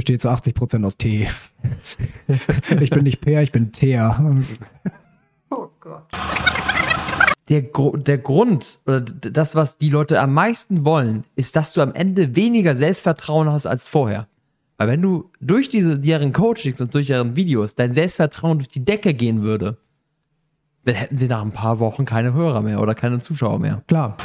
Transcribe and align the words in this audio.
besteht 0.00 0.22
zu 0.22 0.30
80% 0.30 0.82
aus 0.86 0.96
Tee. 0.96 1.28
ich 2.80 2.88
bin 2.88 3.02
nicht 3.02 3.20
Peer, 3.20 3.42
ich 3.42 3.52
bin 3.52 3.70
Teer. 3.70 4.42
Oh 5.50 5.68
Gott. 5.78 6.04
Der, 7.50 7.62
Gru 7.64 7.98
der 7.98 8.16
Grund 8.16 8.78
oder 8.86 9.02
das, 9.02 9.54
was 9.54 9.76
die 9.76 9.90
Leute 9.90 10.18
am 10.18 10.32
meisten 10.32 10.86
wollen, 10.86 11.24
ist, 11.36 11.54
dass 11.54 11.74
du 11.74 11.82
am 11.82 11.92
Ende 11.92 12.34
weniger 12.34 12.74
Selbstvertrauen 12.74 13.50
hast 13.50 13.66
als 13.66 13.86
vorher. 13.86 14.26
Weil 14.78 14.88
wenn 14.88 15.02
du 15.02 15.30
durch 15.38 15.68
diese, 15.68 15.98
deren 15.98 16.32
Coachings 16.32 16.80
und 16.80 16.94
durch 16.94 17.08
deren 17.08 17.36
Videos 17.36 17.74
dein 17.74 17.92
Selbstvertrauen 17.92 18.56
durch 18.56 18.70
die 18.70 18.82
Decke 18.82 19.12
gehen 19.12 19.42
würde, 19.42 19.76
dann 20.84 20.94
hätten 20.94 21.18
sie 21.18 21.28
nach 21.28 21.42
ein 21.42 21.52
paar 21.52 21.78
Wochen 21.78 22.06
keine 22.06 22.32
Hörer 22.32 22.62
mehr 22.62 22.80
oder 22.80 22.94
keine 22.94 23.20
Zuschauer 23.20 23.58
mehr. 23.58 23.82
Klar. 23.86 24.16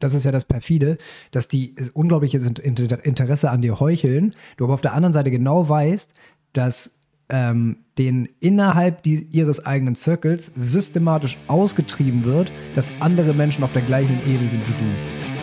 Das 0.00 0.14
ist 0.14 0.24
ja 0.24 0.32
das 0.32 0.44
perfide, 0.44 0.98
dass 1.30 1.48
die 1.48 1.74
unglaubliches 1.92 2.46
Interesse 2.46 3.50
an 3.50 3.62
dir 3.62 3.80
heucheln, 3.80 4.34
du 4.56 4.64
aber 4.64 4.74
auf 4.74 4.80
der 4.80 4.92
anderen 4.92 5.12
Seite 5.12 5.30
genau 5.30 5.68
weißt, 5.68 6.12
dass 6.52 6.98
ähm, 7.28 7.78
denen 7.98 8.28
innerhalb 8.40 9.02
die, 9.02 9.26
ihres 9.30 9.64
eigenen 9.64 9.96
Circles 9.96 10.52
systematisch 10.56 11.38
ausgetrieben 11.48 12.24
wird, 12.24 12.52
dass 12.74 12.90
andere 13.00 13.34
Menschen 13.34 13.64
auf 13.64 13.72
der 13.72 13.82
gleichen 13.82 14.20
Ebene 14.26 14.48
sind 14.48 14.68
wie 14.68 14.84
du. 14.84 15.35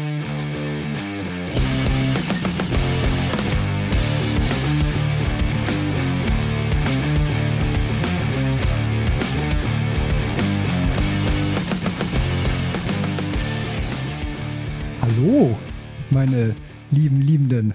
Meine 16.14 16.56
lieben 16.92 17.22
Liebenden, 17.22 17.74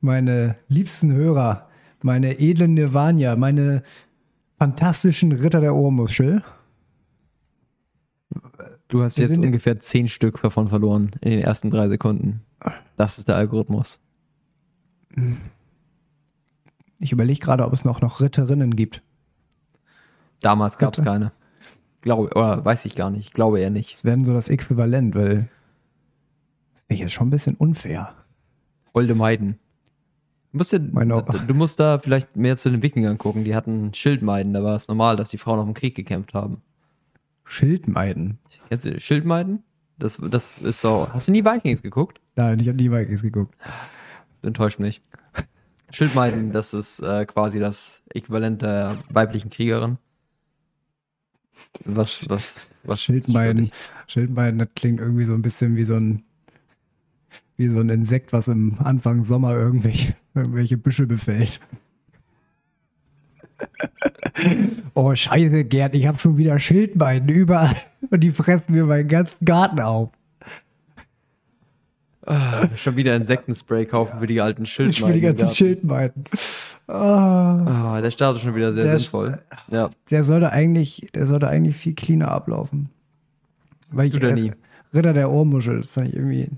meine 0.00 0.56
liebsten 0.68 1.12
Hörer, 1.12 1.68
meine 2.02 2.38
edlen 2.40 2.74
Nirvania, 2.74 3.36
meine 3.36 3.82
fantastischen 4.58 5.32
Ritter 5.32 5.60
der 5.60 5.74
Ohrmuschel. 5.74 6.42
Du 8.88 9.02
hast 9.02 9.18
jetzt 9.18 9.38
ungefähr 9.38 9.78
zehn 9.78 10.08
Stück 10.08 10.42
davon 10.42 10.68
verloren 10.68 11.12
in 11.20 11.30
den 11.30 11.40
ersten 11.40 11.70
drei 11.70 11.88
Sekunden. 11.88 12.40
Das 12.96 13.18
ist 13.18 13.28
der 13.28 13.36
Algorithmus. 13.36 14.00
Ich 16.98 17.12
überlege 17.12 17.38
gerade, 17.38 17.64
ob 17.64 17.72
es 17.72 17.84
noch, 17.84 18.00
noch 18.00 18.20
Ritterinnen 18.20 18.74
gibt. 18.74 19.02
Damals 20.40 20.76
gab 20.78 20.94
es 20.94 21.02
keine. 21.02 21.32
Glaube, 22.00 22.30
oder 22.34 22.64
weiß 22.64 22.84
ich 22.86 22.96
gar 22.96 23.10
nicht. 23.10 23.26
Ich 23.26 23.32
glaube 23.32 23.60
eher 23.60 23.70
nicht. 23.70 23.96
Es 23.96 24.04
werden 24.04 24.24
so 24.24 24.32
das 24.32 24.48
Äquivalent, 24.48 25.14
weil 25.14 25.48
ich 26.90 27.00
ist 27.00 27.12
schon 27.12 27.28
ein 27.28 27.30
bisschen 27.30 27.54
unfair. 27.56 28.14
Holde 28.94 29.14
Meiden. 29.14 29.58
Du 30.52 30.58
musst, 30.58 30.72
dir, 30.72 30.80
du 30.80 31.54
musst 31.54 31.78
da 31.78 31.98
vielleicht 32.00 32.34
mehr 32.34 32.56
zu 32.56 32.70
den 32.70 32.82
Wikingern 32.82 33.18
gucken. 33.18 33.44
Die 33.44 33.54
hatten 33.54 33.94
Schildmeiden. 33.94 34.52
Da 34.52 34.64
war 34.64 34.74
es 34.74 34.88
normal, 34.88 35.14
dass 35.14 35.28
die 35.28 35.38
Frauen 35.38 35.60
auf 35.60 35.64
dem 35.64 35.74
Krieg 35.74 35.94
gekämpft 35.94 36.34
haben. 36.34 36.62
Schildmeiden? 37.44 38.38
Kennst 38.68 38.84
du 38.84 38.98
Schildmeiden? 38.98 39.62
Das, 39.98 40.18
das 40.20 40.52
ist 40.58 40.80
so. 40.80 41.08
Hast 41.12 41.28
du 41.28 41.32
nie 41.32 41.44
Vikings 41.44 41.82
geguckt? 41.82 42.20
Nein, 42.34 42.58
ich 42.58 42.66
habe 42.66 42.76
nie 42.76 42.90
Vikings 42.90 43.22
geguckt. 43.22 43.54
Enttäuscht 44.42 44.80
mich. 44.80 45.02
Schildmeiden, 45.92 46.52
das 46.52 46.74
ist 46.74 47.00
äh, 47.00 47.26
quasi 47.26 47.60
das 47.60 48.02
Äquivalent 48.14 48.62
der 48.62 48.96
weiblichen 49.10 49.50
Kriegerin. 49.50 49.98
Was, 51.84 52.28
was, 52.28 52.70
was 52.82 53.02
Schildmeiden, 53.02 53.70
Schildmeiden, 54.06 54.58
das 54.58 54.68
klingt 54.74 55.00
irgendwie 55.00 55.24
so 55.24 55.34
ein 55.34 55.42
bisschen 55.42 55.76
wie 55.76 55.84
so 55.84 55.94
ein 55.94 56.24
wie 57.60 57.68
so 57.68 57.78
ein 57.78 57.90
Insekt, 57.90 58.32
was 58.32 58.48
im 58.48 58.76
Anfang 58.82 59.24
Sommer 59.24 59.52
irgendwelche, 59.52 60.14
irgendwelche 60.34 60.76
Büsche 60.76 61.06
befällt. 61.06 61.60
oh, 64.94 65.14
scheiße, 65.14 65.64
Gerd, 65.64 65.94
ich 65.94 66.06
habe 66.06 66.18
schon 66.18 66.38
wieder 66.38 66.58
Schildbeinen 66.58 67.28
überall 67.28 67.76
und 68.10 68.20
die 68.20 68.30
fressen 68.30 68.72
mir 68.72 68.86
meinen 68.86 69.08
ganzen 69.08 69.44
Garten 69.44 69.80
auf. 69.80 70.08
Ah, 72.26 72.68
schon 72.76 72.96
wieder 72.96 73.14
Insektenspray 73.14 73.84
kaufen 73.86 74.20
für 74.20 74.26
die 74.26 74.40
alten 74.40 74.64
Schildbeinen. 74.64 75.08
Für 75.08 75.20
die 75.20 75.20
ganzen 75.20 75.54
Schildbeinen. 75.54 76.24
Oh. 76.88 76.92
Oh, 76.92 78.00
der 78.00 78.10
Start 78.10 78.36
ist 78.36 78.42
schon 78.42 78.54
wieder 78.54 78.72
sehr 78.72 78.84
der, 78.84 78.98
sinnvoll. 78.98 79.38
Ja. 79.70 79.90
Der 80.10 80.24
sollte 80.24 80.50
eigentlich, 80.50 81.08
der 81.14 81.26
sollte 81.26 81.48
eigentlich 81.48 81.76
viel 81.76 81.94
cleaner 81.94 82.30
ablaufen. 82.30 82.88
Weil 83.90 84.06
ich, 84.06 84.22
äh, 84.22 84.52
Ritter 84.94 85.12
der 85.12 85.30
Ohrmuschel, 85.30 85.82
das 85.82 85.90
fand 85.90 86.08
ich 86.08 86.14
irgendwie 86.14 86.48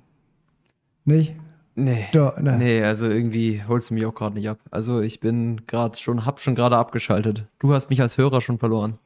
nicht? 1.04 1.34
Nee. 1.74 2.06
Doch, 2.12 2.38
ne. 2.38 2.58
Nee, 2.58 2.82
also 2.82 3.08
irgendwie 3.08 3.62
holst 3.64 3.90
du 3.90 3.94
mich 3.94 4.04
auch 4.04 4.14
gerade 4.14 4.34
nicht 4.34 4.48
ab. 4.48 4.58
Also 4.70 5.00
ich 5.00 5.20
bin 5.20 5.66
gerade 5.66 5.96
schon, 5.96 6.26
hab 6.26 6.40
schon 6.40 6.54
gerade 6.54 6.76
abgeschaltet. 6.76 7.46
Du 7.58 7.72
hast 7.72 7.88
mich 7.88 8.02
als 8.02 8.18
Hörer 8.18 8.40
schon 8.40 8.58
verloren. 8.58 8.98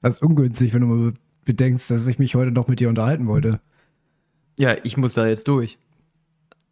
Das 0.00 0.14
ist 0.14 0.22
ungünstig, 0.22 0.74
wenn 0.74 0.82
du 0.82 0.86
mal 0.86 1.14
bedenkst, 1.44 1.90
dass 1.90 2.06
ich 2.06 2.18
mich 2.18 2.34
heute 2.34 2.50
noch 2.50 2.68
mit 2.68 2.80
dir 2.80 2.88
unterhalten 2.88 3.26
wollte. 3.26 3.60
Ja, 4.56 4.76
ich 4.84 4.96
muss 4.96 5.14
da 5.14 5.26
jetzt 5.26 5.48
durch. 5.48 5.78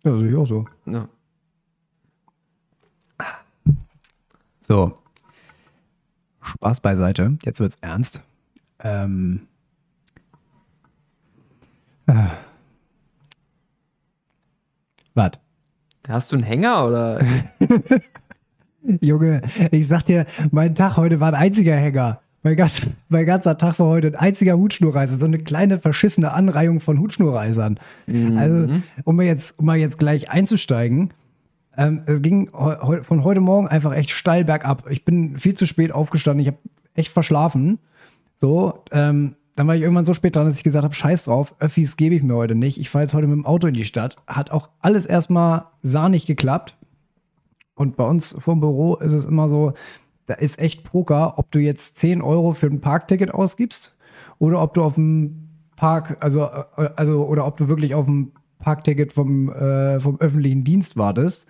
Ja, 0.05 0.17
sehe 0.19 0.31
ich 0.31 0.37
auch 0.37 0.47
so. 0.47 0.67
Ja. 0.85 1.09
So. 4.61 4.99
Spaß 6.43 6.81
beiseite. 6.81 7.39
Jetzt 7.43 7.61
wird's 7.61 7.79
ernst. 7.81 8.21
Ähm. 8.81 9.47
Äh. 12.07 12.29
Was? 15.17 15.33
Hast 16.09 16.31
du 16.31 16.37
einen 16.37 16.45
Hänger 16.45 16.87
oder? 16.87 17.21
Junge, 19.01 19.43
ich 19.73 19.89
sag 19.89 20.05
dir, 20.05 20.27
mein 20.53 20.75
Tag 20.77 20.97
heute 20.97 21.19
war 21.19 21.29
ein 21.29 21.35
einziger 21.35 21.75
Hänger. 21.75 22.21
Mein, 22.43 22.55
ganz, 22.55 22.83
mein 23.09 23.27
ganzer 23.27 23.59
Tag 23.59 23.79
war 23.81 23.89
heute 23.89 24.09
ein 24.09 24.15
einziger 24.15 24.57
Hutschnurreiser, 24.57 25.19
so 25.19 25.25
eine 25.25 25.39
kleine 25.39 25.81
verschissene 25.81 26.33
Anreihung 26.33 26.81
von 26.81 27.01
Hutschnurreisern. 27.01 27.81
Mhm. 28.07 28.39
Also, 28.39 28.83
um 29.05 29.17
mal 29.17 29.25
jetzt, 29.25 29.59
um 29.59 29.65
mal 29.65 29.79
jetzt 29.79 29.99
gleich 29.99 30.31
einzusteigen, 30.31 31.13
ähm, 31.77 32.03
es 32.07 32.23
ging 32.23 32.51
he 32.53 33.03
von 33.03 33.25
heute 33.25 33.41
Morgen 33.41 33.67
einfach 33.67 33.95
echt 33.95 34.11
steil 34.11 34.45
bergab. 34.45 34.89
Ich 34.91 35.05
bin 35.05 35.39
viel 35.39 35.55
zu 35.55 35.67
spät 35.67 35.93
aufgestanden, 35.93 36.43
ich 36.43 36.49
habe 36.49 36.59
echt 36.95 37.11
verschlafen. 37.11 37.79
So, 38.37 38.85
ähm, 38.93 39.35
dann 39.57 39.67
war 39.67 39.75
ich 39.75 39.83
irgendwann 39.83 40.05
so 40.05 40.15
spät 40.15 40.37
dran, 40.37 40.45
dass 40.45 40.59
ich 40.59 40.65
gesagt 40.65 40.85
habe, 40.85 40.95
scheiß 40.95 41.25
drauf, 41.25 41.55
Öffis 41.59 41.97
gebe 41.97 42.15
ich 42.15 42.23
mir 42.23 42.35
heute 42.35 42.55
nicht. 42.55 42.79
Ich 42.79 42.91
fahre 42.91 43.05
jetzt 43.05 43.15
heute 43.15 43.27
mit 43.27 43.37
dem 43.37 43.47
Auto 43.47 43.67
in 43.67 43.75
die 43.75 43.85
Stadt. 43.85 44.17
Hat 44.27 44.51
auch 44.51 44.69
alles 44.81 45.07
erstmal 45.07 45.65
sahnig 45.83 46.27
geklappt. 46.27 46.77
Und 47.75 47.97
bei 47.97 48.05
uns 48.05 48.37
vom 48.39 48.61
Büro 48.61 48.97
ist 48.97 49.15
es 49.15 49.25
immer 49.25 49.49
so, 49.49 49.73
da 50.27 50.35
ist 50.35 50.59
echt 50.59 50.85
Poker, 50.85 51.39
ob 51.39 51.51
du 51.53 51.59
jetzt 51.59 51.99
10 51.99 52.21
Euro 52.21 52.53
für 52.53 52.67
ein 52.67 52.81
Parkticket 52.81 53.33
ausgibst 53.33 53.97
oder 54.39 54.63
ob 54.63 54.75
du 54.75 54.83
auf 54.83 54.95
dem 54.95 55.49
Park, 55.77 56.19
also, 56.21 56.45
äh, 56.77 56.91
also 56.97 57.27
oder 57.27 57.47
ob 57.47 57.57
du 57.57 57.69
wirklich 57.69 57.95
auf 57.95 58.05
dem 58.05 58.33
Parkticket 58.59 59.13
vom, 59.13 59.51
äh, 59.53 60.01
vom 60.01 60.21
öffentlichen 60.21 60.65
Dienst 60.65 60.97
wartest 60.97 61.47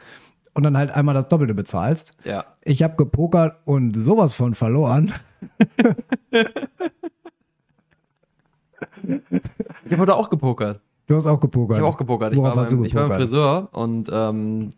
und 0.55 0.63
dann 0.63 0.77
halt 0.77 0.91
einmal 0.91 1.15
das 1.15 1.29
Doppelte 1.29 1.55
bezahlst. 1.55 2.17
Ja. 2.25 2.45
Ich 2.63 2.83
habe 2.83 2.97
gepokert 2.97 3.57
und 3.65 3.93
sowas 3.95 4.33
von 4.33 4.55
verloren. 4.55 5.13
Ich 9.85 9.93
habe 9.93 10.03
heute 10.03 10.17
auch 10.17 10.31
gepokert. 10.31 10.81
Du 11.07 11.15
hast 11.15 11.27
auch 11.27 11.41
gepokert. 11.41 11.77
Ich 11.77 11.83
habe 11.83 11.89
auch 11.89 11.97
gepokert. 11.97 12.33
Ich 12.33 12.41
war, 12.41 12.55
beim, 12.55 12.85
ich 12.85 12.95
war 12.95 13.09
beim 13.09 13.19
Friseur 13.19 13.69
und 13.73 14.11
ähm, 14.13 14.71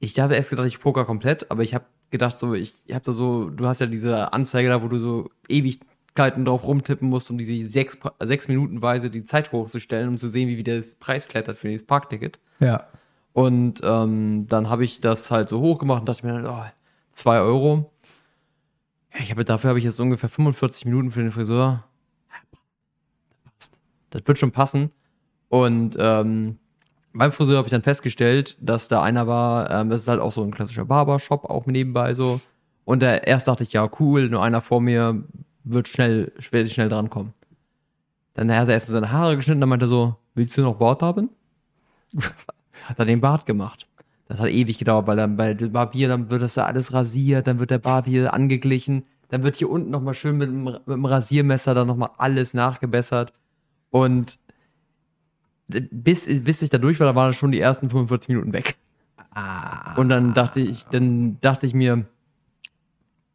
ich 0.00 0.18
habe 0.20 0.36
erst 0.36 0.50
gedacht, 0.50 0.66
ich 0.66 0.80
poker 0.80 1.04
komplett, 1.04 1.50
aber 1.50 1.62
ich 1.62 1.74
habe 1.74 1.86
gedacht, 2.10 2.38
so, 2.38 2.54
ich, 2.54 2.74
habe 2.90 3.04
da 3.04 3.12
so, 3.12 3.50
du 3.50 3.66
hast 3.66 3.80
ja 3.80 3.86
diese 3.86 4.32
Anzeige 4.32 4.68
da, 4.68 4.82
wo 4.82 4.88
du 4.88 4.98
so 4.98 5.30
Ewigkeiten 5.48 6.44
drauf 6.44 6.64
rumtippen 6.64 7.08
musst, 7.08 7.30
um 7.30 7.38
diese 7.38 7.68
sechs, 7.68 7.98
sechs 8.20 8.48
Minutenweise 8.48 9.10
die 9.10 9.24
Zeit 9.24 9.50
hochzustellen, 9.50 10.08
um 10.08 10.18
zu 10.18 10.28
sehen, 10.28 10.48
wie 10.48 10.56
wieder 10.56 10.76
das 10.76 10.94
Preis 10.94 11.26
klettert 11.28 11.58
für 11.58 11.72
das 11.72 11.82
Parkticket. 11.82 12.38
Ja. 12.60 12.86
Und 13.32 13.80
ähm, 13.82 14.46
dann 14.48 14.70
habe 14.70 14.84
ich 14.84 15.00
das 15.00 15.30
halt 15.30 15.48
so 15.48 15.60
hoch 15.60 15.78
gemacht 15.78 16.00
und 16.00 16.08
dachte 16.08 16.26
mir 16.26 16.44
oh, 16.48 16.64
zwei 17.10 17.40
Euro. 17.40 17.90
Ja, 19.12 19.20
ich 19.20 19.30
habe 19.30 19.44
dafür 19.44 19.70
habe 19.70 19.78
ich 19.78 19.84
jetzt 19.84 20.00
ungefähr 20.00 20.28
45 20.28 20.84
Minuten 20.84 21.10
für 21.10 21.22
den 21.22 21.32
Friseur 21.32 21.84
das 24.10 24.22
wird 24.24 24.38
schon 24.38 24.52
passen. 24.52 24.90
Und 25.48 25.96
ähm, 25.98 26.58
beim 27.12 27.32
Friseur 27.32 27.56
habe 27.58 27.66
ich 27.66 27.72
dann 27.72 27.82
festgestellt, 27.82 28.56
dass 28.60 28.88
da 28.88 29.02
einer 29.02 29.26
war, 29.26 29.70
ähm, 29.70 29.90
das 29.90 30.02
ist 30.02 30.08
halt 30.08 30.20
auch 30.20 30.32
so 30.32 30.42
ein 30.42 30.50
klassischer 30.50 30.84
Barbershop, 30.84 31.44
auch 31.44 31.66
nebenbei 31.66 32.14
so. 32.14 32.40
Und 32.84 33.00
der, 33.00 33.26
erst 33.26 33.48
dachte 33.48 33.64
ich, 33.64 33.72
ja, 33.72 33.88
cool, 34.00 34.28
nur 34.28 34.42
einer 34.42 34.62
vor 34.62 34.80
mir 34.80 35.22
wird 35.64 35.88
schnell, 35.88 36.32
werde 36.50 36.68
schnell 36.68 36.88
drankommen. 36.88 37.34
Dann 38.34 38.54
hat 38.54 38.68
er 38.68 38.74
erstmal 38.74 39.00
seine 39.00 39.12
Haare 39.12 39.36
geschnitten, 39.36 39.60
dann 39.60 39.68
meinte 39.68 39.86
er 39.86 39.90
so, 39.90 40.16
willst 40.34 40.56
du 40.56 40.62
noch 40.62 40.76
Bart 40.76 41.02
haben? 41.02 41.30
hat 42.84 42.98
er 42.98 43.04
den 43.04 43.20
Bart 43.20 43.46
gemacht. 43.46 43.86
Das 44.28 44.40
hat 44.40 44.50
ewig 44.50 44.78
gedauert, 44.78 45.06
weil 45.06 45.16
dann 45.16 45.36
bei 45.36 45.54
dem 45.54 45.72
Barbier, 45.72 46.08
dann 46.08 46.30
wird 46.30 46.42
das 46.42 46.54
ja 46.54 46.66
alles 46.66 46.92
rasiert, 46.92 47.46
dann 47.46 47.58
wird 47.58 47.70
der 47.70 47.78
Bart 47.78 48.06
hier 48.06 48.32
angeglichen, 48.32 49.04
dann 49.28 49.42
wird 49.42 49.56
hier 49.56 49.70
unten 49.70 49.90
nochmal 49.90 50.14
schön 50.14 50.36
mit 50.36 50.48
dem, 50.48 50.64
mit 50.64 50.86
dem 50.86 51.04
Rasiermesser 51.04 51.74
dann 51.74 51.88
nochmal 51.88 52.10
alles 52.18 52.54
nachgebessert. 52.54 53.32
Und 53.90 54.38
bis, 55.68 56.26
bis 56.42 56.62
ich 56.62 56.70
da 56.70 56.78
durch 56.78 56.98
war, 57.00 57.06
da 57.06 57.14
waren 57.14 57.34
schon 57.34 57.52
die 57.52 57.60
ersten 57.60 57.90
45 57.90 58.28
Minuten 58.28 58.52
weg. 58.52 58.76
Und 59.96 60.08
dann 60.08 60.34
dachte 60.34 60.60
ich, 60.60 60.84
dann 60.86 61.40
dachte 61.40 61.66
ich 61.66 61.74
mir, 61.74 62.06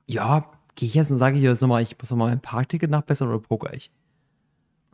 ja, 0.06 0.46
gehe 0.76 0.88
ich 0.88 0.96
jetzt 0.96 1.12
und 1.12 1.18
sage 1.18 1.38
ich 1.38 1.44
jetzt 1.44 1.62
nochmal, 1.62 1.82
ich 1.82 1.98
muss 1.98 2.10
nochmal 2.10 2.30
mein 2.30 2.42
Parkticket 2.42 2.90
nachbessern 2.90 3.30
oder 3.30 3.40
poker 3.40 3.74
ich? 3.74 3.92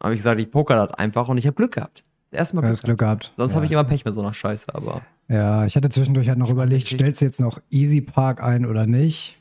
Habe 0.02 0.14
ich 0.14 0.20
gesagt, 0.20 0.40
ich 0.40 0.52
poker 0.52 0.88
das 0.88 0.98
einfach 0.98 1.28
und 1.28 1.38
ich 1.38 1.46
habe 1.46 1.56
Glück 1.56 1.74
gehabt. 1.74 2.04
Erstmal 2.32 2.64
Glück, 2.64 2.82
Glück 2.82 3.00
gehabt. 3.00 3.34
Sonst 3.38 3.52
ja. 3.52 3.56
habe 3.56 3.66
ich 3.66 3.72
immer 3.72 3.84
Pech 3.84 4.06
mit 4.06 4.14
so 4.14 4.22
einer 4.22 4.34
Scheiße, 4.34 4.74
aber 4.74 5.02
Ja, 5.28 5.66
ich 5.66 5.76
hatte 5.76 5.90
zwischendurch 5.90 6.30
halt 6.30 6.38
noch 6.38 6.52
überlegt, 6.52 6.88
stellst 6.88 7.22
du 7.22 7.26
jetzt 7.26 7.40
noch 7.40 7.60
Easy 7.70 8.02
Park 8.02 8.42
ein 8.42 8.66
oder 8.66 8.86
nicht? 8.86 9.38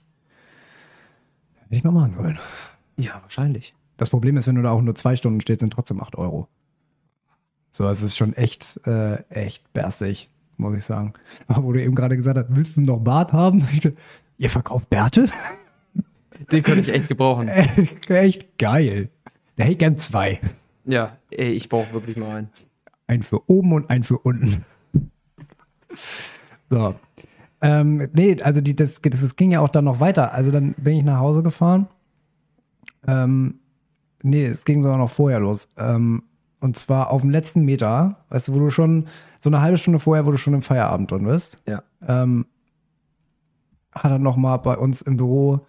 Hätte 1.65 1.77
ich 1.77 1.85
mal 1.85 1.91
machen 1.91 2.13
sollen. 2.13 2.39
ja, 2.97 3.21
wahrscheinlich. 3.23 3.75
Das 3.99 4.11
Problem 4.11 4.37
ist, 4.37 4.47
wenn 4.47 4.55
du 4.55 4.63
da 4.63 4.71
auch 4.71 4.81
nur 4.81 4.95
zwei 4.95 5.17
Stunden 5.17 5.41
stehst, 5.43 5.61
sind 5.61 5.73
trotzdem 5.73 6.01
8 6.01 6.17
Euro. 6.17 6.49
So, 7.71 7.87
es 7.89 8.01
ist 8.01 8.17
schon 8.17 8.33
echt, 8.33 8.81
äh, 8.87 9.23
echt 9.29 9.73
berstig, 9.75 10.31
muss 10.57 10.77
ich 10.77 10.85
sagen. 10.85 11.13
Aber 11.49 11.65
wo 11.65 11.73
du 11.73 11.83
eben 11.83 11.95
gerade 11.95 12.17
gesagt 12.17 12.39
hast, 12.39 12.47
willst 12.49 12.77
du 12.77 12.81
noch 12.81 13.01
Bart 13.01 13.33
haben? 13.35 13.69
Ihr 14.39 14.51
verkauft 14.51 14.89
Bärte? 14.89 15.29
Den 16.53 16.63
könnte 16.63 16.83
ich 16.83 16.89
echt 16.89 17.09
gebrauchen. 17.09 17.49
echt 18.09 18.57
geil. 18.57 19.11
Da 19.57 19.65
hätte 19.65 19.73
ich 19.73 19.79
gern 19.79 19.99
zwei. 19.99 20.41
Ja, 20.85 21.17
ey, 21.31 21.51
ich 21.51 21.69
brauche 21.69 21.93
wirklich 21.93 22.17
mal 22.17 22.37
einen. 22.37 22.51
Ein 23.09 23.23
für 23.23 23.51
oben 23.51 23.73
und 23.73 23.91
ein 23.91 24.05
für 24.05 24.19
unten. 24.19 24.65
So. 26.71 26.95
Ähm, 27.61 28.09
nee, 28.13 28.41
also 28.43 28.61
die, 28.61 28.77
das, 28.77 29.03
das, 29.03 29.21
das 29.21 29.35
ging 29.35 29.51
ja 29.51 29.61
auch 29.61 29.71
dann 29.71 29.85
noch 29.85 29.99
weiter. 29.99 30.33
Also 30.33 30.53
dann 30.53 30.75
bin 30.75 30.99
ich 30.99 31.03
nach 31.03 31.19
Hause 31.19 31.43
gefahren. 31.43 31.89
Ähm, 33.07 33.59
nee, 34.23 34.45
es 34.45 34.65
ging 34.65 34.83
sogar 34.83 34.99
noch 34.99 35.11
vorher 35.11 35.41
los. 35.41 35.69
Ähm, 35.77 36.23
und 36.61 36.77
zwar 36.77 37.11
auf 37.11 37.21
dem 37.21 37.31
letzten 37.31 37.65
Meter, 37.65 38.25
weißt 38.31 38.49
du, 38.49 38.55
wo 38.55 38.59
du 38.59 38.71
schon 38.71 39.09
so 39.41 39.49
eine 39.51 39.61
halbe 39.61 39.79
Stunde 39.79 40.01
vorher, 40.01 40.27
wo 40.27 40.33
du 40.33 40.39
schon 40.39 40.55
im 40.55 40.63
Feierabend 40.63 41.11
drin 41.11 41.25
bist, 41.25 41.63
Ja. 41.67 41.83
ähm, 42.07 42.47
hat 43.93 44.11
er 44.11 44.19
nochmal 44.19 44.59
bei 44.59 44.77
uns 44.77 45.03
im 45.03 45.17
Büro 45.17 45.61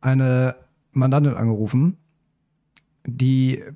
eine 0.00 0.54
Mandantin 0.92 1.34
angerufen, 1.34 1.96
die 3.04 3.58
äh, 3.60 3.74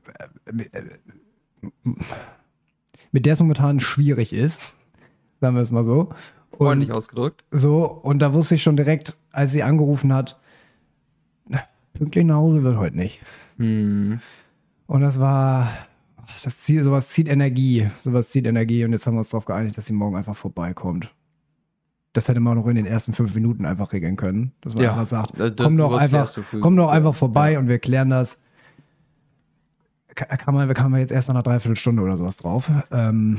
mit 3.13 3.27
der 3.27 3.33
es 3.35 3.41
momentan 3.41 3.81
schwierig 3.81 4.33
ist, 4.33 4.63
sagen 5.41 5.55
wir 5.57 5.63
es 5.63 5.71
mal 5.71 5.85
so. 5.85 6.11
Freundlich 6.57 6.91
Und 6.91 6.97
ausgedrückt. 6.97 7.45
so, 7.51 7.85
und 7.85 8.21
da 8.21 8.33
wusste 8.33 8.55
ich 8.55 8.63
schon 8.63 8.77
direkt, 8.77 9.17
als 9.31 9.53
sie 9.53 9.63
angerufen 9.63 10.13
hat, 10.13 10.39
pünktlich 11.95 12.25
nach 12.25 12.37
Hause 12.37 12.63
wird 12.63 12.77
heute 12.77 12.97
nicht. 12.97 13.21
Hm. 13.62 14.20
Und 14.87 15.00
das 15.00 15.19
war, 15.20 15.69
das 16.43 16.59
zieht, 16.59 16.82
sowas 16.82 17.09
zieht 17.09 17.29
Energie, 17.29 17.88
sowas 18.00 18.29
zieht 18.29 18.47
Energie 18.47 18.85
und 18.85 18.93
jetzt 18.93 19.06
haben 19.06 19.14
wir 19.14 19.19
uns 19.19 19.29
darauf 19.31 19.44
geeinigt, 19.44 19.79
dass 19.79 19.87
sie 19.87 19.93
morgen 19.93 20.17
einfach 20.17 20.37
vorbeikommt. 20.37 21.14
Das 22.12 22.29
hätte 22.29 22.41
man 22.41 22.59
noch 22.59 22.67
in 22.67 22.76
den 22.76 22.85
ersten 22.85 23.14
fünf 23.14 23.35
Minuten 23.35 23.64
einfach 23.64 23.93
regeln 23.94 24.17
können, 24.17 24.53
dass 24.61 24.75
man 24.75 24.85
Ja, 24.85 24.91
einfach 24.91 25.06
sagt, 25.06 25.38
das- 25.41 25.56
das- 25.56 25.64
komm 25.67 25.76
doch 25.79 25.94
einfach, 25.97 26.31
komm 26.61 26.76
doch 26.76 26.91
einfach 26.91 27.14
vorbei 27.14 27.53
ja. 27.53 27.59
und 27.59 27.69
wir 27.69 27.79
klären 27.79 28.11
das. 28.11 28.38
Ka- 30.15 30.37
Kann 30.37 30.53
man, 30.55 30.75
kann 30.75 30.91
man 30.91 31.00
jetzt 31.00 31.11
erst 31.11 31.29
nach 31.29 31.35
einer 31.37 31.43
Dreiviertelstunde 31.43 32.03
oder 32.03 32.19
sowas 32.19 32.37
drauf. 32.37 32.70
Ähm, 32.91 33.38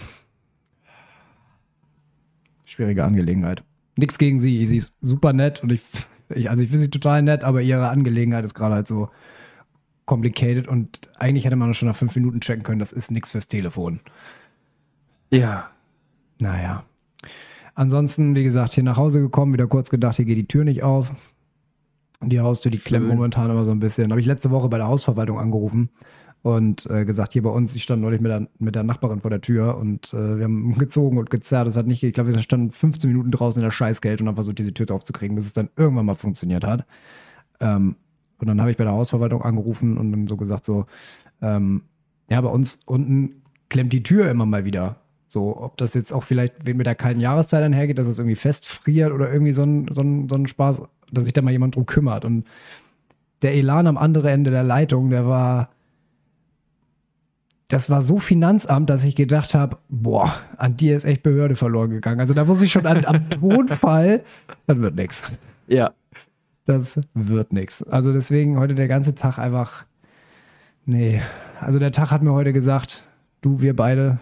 schwierige 2.66 3.04
Angelegenheit. 3.04 3.64
Nichts 3.96 4.18
gegen 4.18 4.40
sie, 4.40 4.66
sie 4.66 4.78
ist 4.78 4.94
super 5.02 5.34
nett 5.34 5.62
und 5.62 5.72
ich, 5.72 5.82
ich 6.30 6.50
also 6.50 6.64
ich 6.64 6.70
finde 6.70 6.84
sie 6.86 6.90
total 6.90 7.22
nett, 7.22 7.44
aber 7.44 7.62
ihre 7.62 7.90
Angelegenheit 7.90 8.44
ist 8.44 8.56
gerade 8.56 8.74
halt 8.74 8.88
so 8.88 9.10
complicated 10.06 10.68
und 10.68 11.10
eigentlich 11.18 11.46
hätte 11.46 11.56
man 11.56 11.74
schon 11.74 11.88
nach 11.88 11.96
fünf 11.96 12.16
Minuten 12.16 12.42
checken 12.42 12.64
können, 12.64 12.80
das 12.80 12.92
ist 12.92 13.12
nichts 13.12 13.32
fürs 13.32 13.48
Telefon. 13.48 14.00
Ja. 15.32 15.70
Naja. 16.40 16.84
Ansonsten, 17.76 18.36
wie 18.36 18.44
gesagt, 18.44 18.74
hier 18.74 18.84
nach 18.84 18.98
Hause 18.98 19.22
gekommen, 19.22 19.54
wieder 19.54 19.68
kurz 19.68 19.90
gedacht, 19.90 20.18
hier 20.18 20.26
geht 20.26 20.38
die 20.38 20.48
Tür 20.48 20.64
nicht 20.64 20.84
auf. 20.84 21.12
Die 22.22 22.40
Haustür, 22.40 22.72
die 22.72 22.78
klemmt 22.78 23.08
momentan 23.08 23.50
aber 23.52 23.66
so 23.66 23.72
ein 23.72 23.80
bisschen. 23.80 24.12
Habe 24.12 24.22
ich 24.22 24.28
letzte 24.28 24.52
Woche 24.52 24.70
bei 24.70 24.78
der 24.78 24.88
Hausverwaltung 24.88 25.40
angerufen 25.40 25.90
und 26.42 26.86
äh, 26.90 27.06
gesagt, 27.06 27.34
hier 27.34 27.42
bei 27.42 27.50
uns, 27.50 27.76
ich 27.76 27.84
stand 27.84 28.02
neulich 28.02 28.22
mit 28.22 28.32
der, 28.32 28.48
mit 28.60 28.76
der 28.76 28.84
Nachbarin 28.84 29.22
vor 29.22 29.32
der 29.32 29.42
Tür 29.42 29.78
und 29.78 30.14
äh, 30.14 30.38
wir 30.38 30.44
haben 30.44 30.78
gezogen 30.78 31.18
und 31.18 31.30
gezerrt. 31.30 31.68
Das 31.68 31.76
hat 31.76 31.88
nicht, 31.88 32.04
ich 32.04 32.14
glaube, 32.14 32.34
wir 32.34 32.40
standen 32.42 32.72
15 32.72 33.10
Minuten 33.10 33.32
draußen 33.32 33.62
in 33.62 33.66
der 33.66 33.72
Scheißgeld 33.72 34.22
und 34.22 34.28
haben 34.28 34.36
versucht, 34.36 34.60
diese 34.60 34.74
Tür 34.74 34.92
aufzukriegen, 34.92 35.36
bis 35.36 35.46
es 35.46 35.54
dann 35.54 35.70
irgendwann 35.76 36.06
mal 36.06 36.16
funktioniert 36.16 36.66
hat. 36.66 36.86
Ähm, 37.60 37.96
und 38.44 38.48
dann 38.48 38.60
habe 38.60 38.72
ich 38.72 38.78
bei 38.78 38.84
der 38.84 38.92
Hausverwaltung 38.92 39.42
angerufen 39.42 39.98
und 39.98 40.12
dann 40.12 40.28
so 40.28 40.36
gesagt, 40.36 40.66
so, 40.66 40.86
ähm, 41.42 41.84
ja, 42.30 42.42
bei 42.42 42.50
uns 42.50 42.80
unten 42.86 43.42
klemmt 43.70 43.94
die 43.94 44.04
Tür 44.04 44.30
immer 44.30 44.46
mal 44.46 44.66
wieder. 44.66 44.98
So, 45.28 45.58
ob 45.58 45.78
das 45.78 45.94
jetzt 45.94 46.12
auch 46.12 46.24
vielleicht 46.24 46.66
mit 46.66 46.86
der 46.86 46.94
kalten 46.94 47.22
Jahreszeit 47.22 47.64
einhergeht, 47.64 47.98
dass 47.98 48.08
es 48.08 48.20
irgendwie 48.20 48.36
festfriert 48.36 49.14
oder 49.14 49.32
irgendwie 49.32 49.54
so 49.54 49.64
ein, 49.64 49.88
so 49.92 50.02
ein, 50.02 50.28
so 50.28 50.36
ein 50.36 50.46
Spaß, 50.46 50.82
dass 51.10 51.24
sich 51.24 51.32
da 51.32 51.42
mal 51.42 51.52
jemand 51.52 51.76
drum 51.76 51.86
kümmert. 51.86 52.26
Und 52.26 52.46
der 53.44 53.54
Elan 53.54 53.88
am 53.88 53.98
anderen 53.98 54.30
Ende 54.30 54.52
der 54.52 54.64
Leitung, 54.64 55.10
der 55.10 55.26
war, 55.26 55.70
das 57.70 57.90
war 57.90 58.02
so 58.02 58.20
Finanzamt, 58.20 58.90
dass 58.90 59.06
ich 59.06 59.16
gedacht 59.16 59.56
habe, 59.56 59.78
boah, 59.88 60.36
an 60.58 60.76
dir 60.76 60.98
ist 60.98 61.06
echt 61.06 61.24
Behörde 61.24 61.56
verloren 61.56 61.92
gegangen. 61.92 62.20
Also 62.20 62.34
da 62.34 62.46
wusste 62.50 62.66
ich 62.66 62.74
schon 62.74 62.86
an, 62.86 63.06
am 63.06 63.30
Tonfall, 63.30 64.26
das 64.68 64.78
wird 64.80 64.96
nix. 64.96 65.24
Ja. 65.68 65.94
Das 66.66 67.00
wird 67.14 67.52
nix. 67.54 67.84
Also 67.84 68.14
deswegen 68.14 68.58
heute 68.58 68.76
der 68.76 68.88
ganze 68.88 69.16
Tag 69.16 69.38
einfach, 69.38 69.86
nee. 70.86 71.22
Also 71.60 71.80
der 71.80 71.92
Tag 71.92 72.12
hat 72.12 72.22
mir 72.24 72.32
heute 72.34 72.54
gesagt, 72.54 73.04
du, 73.42 73.60
wir 73.62 73.76
beide, 73.76 74.20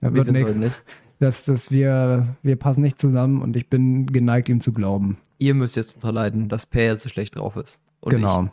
da 0.00 0.08
Wir 0.08 0.14
wird 0.14 0.26
sind 0.26 0.34
nix. 0.34 0.50
heute 0.50 0.58
nicht. 0.60 0.82
Dass, 1.20 1.44
dass 1.46 1.72
wir, 1.72 2.36
wir 2.42 2.54
passen 2.56 2.80
nicht 2.82 3.00
zusammen 3.00 3.42
und 3.42 3.56
ich 3.56 3.68
bin 3.68 4.06
geneigt, 4.06 4.48
ihm 4.48 4.60
zu 4.60 4.72
glauben. 4.72 5.18
Ihr 5.38 5.54
müsst 5.54 5.74
jetzt 5.74 5.96
unterleiden, 5.96 6.48
dass 6.48 6.64
Per 6.66 6.84
jetzt 6.84 7.02
so 7.02 7.08
schlecht 7.08 7.36
drauf 7.36 7.56
ist. 7.56 7.80
Genau. 8.02 8.44
Ich. 8.44 8.50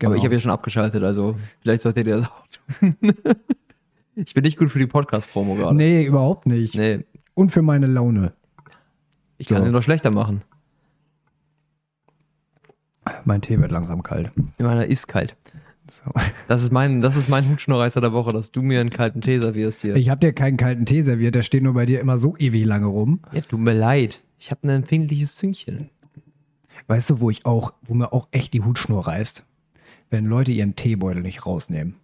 genau. 0.00 0.10
Aber 0.10 0.16
ich 0.16 0.24
habe 0.24 0.34
ja 0.34 0.40
schon 0.40 0.50
abgeschaltet, 0.50 1.04
also 1.04 1.36
vielleicht 1.60 1.82
solltet 1.82 2.06
ihr 2.08 2.16
das 2.16 2.24
auch 2.28 2.46
tun. 2.80 2.96
ich 4.16 4.34
bin 4.34 4.42
nicht 4.42 4.58
gut 4.58 4.72
für 4.72 4.80
die 4.80 4.88
Podcast-Promo 4.88 5.54
gerade. 5.54 5.76
Nee, 5.76 6.04
überhaupt 6.04 6.46
nicht. 6.46 6.74
Nee, 6.74 7.04
Und 7.34 7.52
für 7.52 7.62
meine 7.62 7.86
Laune. 7.86 8.32
ich 9.38 9.46
kann 9.46 9.58
So. 9.58 9.64
den 9.64 9.72
noch 9.72 9.82
schlechter 9.82 10.10
machen. 10.10 10.42
Mein 13.24 13.40
Tee 13.40 13.58
wird 13.60 13.70
langsam 13.70 14.02
kalt. 14.02 14.30
Meiner 14.58 14.86
ist 14.86 15.08
kalt. 15.08 15.36
So. 15.90 16.10
Das 16.48 16.62
ist 16.62 16.72
mein, 16.72 17.02
das 17.02 17.16
ist 17.16 17.28
mein 17.28 17.48
Hutschnurreißer 17.48 18.00
der 18.00 18.12
Woche, 18.12 18.32
dass 18.32 18.50
du 18.50 18.62
mir 18.62 18.80
einen 18.80 18.90
kalten 18.90 19.20
Tee 19.20 19.38
servierst 19.38 19.82
hier. 19.82 19.96
Ich 19.96 20.08
habe 20.08 20.20
dir 20.20 20.32
keinen 20.32 20.56
kalten 20.56 20.86
Tee 20.86 21.02
serviert, 21.02 21.34
der 21.34 21.42
steht 21.42 21.62
nur 21.62 21.74
bei 21.74 21.84
dir 21.84 22.00
immer 22.00 22.16
so 22.16 22.36
ewig 22.38 22.64
lange 22.64 22.86
rum. 22.86 23.20
ja, 23.32 23.42
tut 23.42 23.60
mir 23.60 23.74
leid. 23.74 24.22
Ich 24.38 24.50
habe 24.50 24.66
ein 24.66 24.70
empfindliches 24.70 25.36
Züngchen. 25.36 25.90
Weißt 26.86 27.10
du, 27.10 27.20
wo 27.20 27.30
ich 27.30 27.44
auch, 27.44 27.74
wo 27.82 27.94
mir 27.94 28.12
auch 28.12 28.28
echt 28.30 28.52
die 28.54 28.62
Hutschnur 28.62 29.06
reißt? 29.06 29.44
Wenn 30.10 30.26
Leute 30.26 30.52
ihren 30.52 30.76
Teebeutel 30.76 31.22
nicht 31.22 31.46
rausnehmen. 31.46 31.96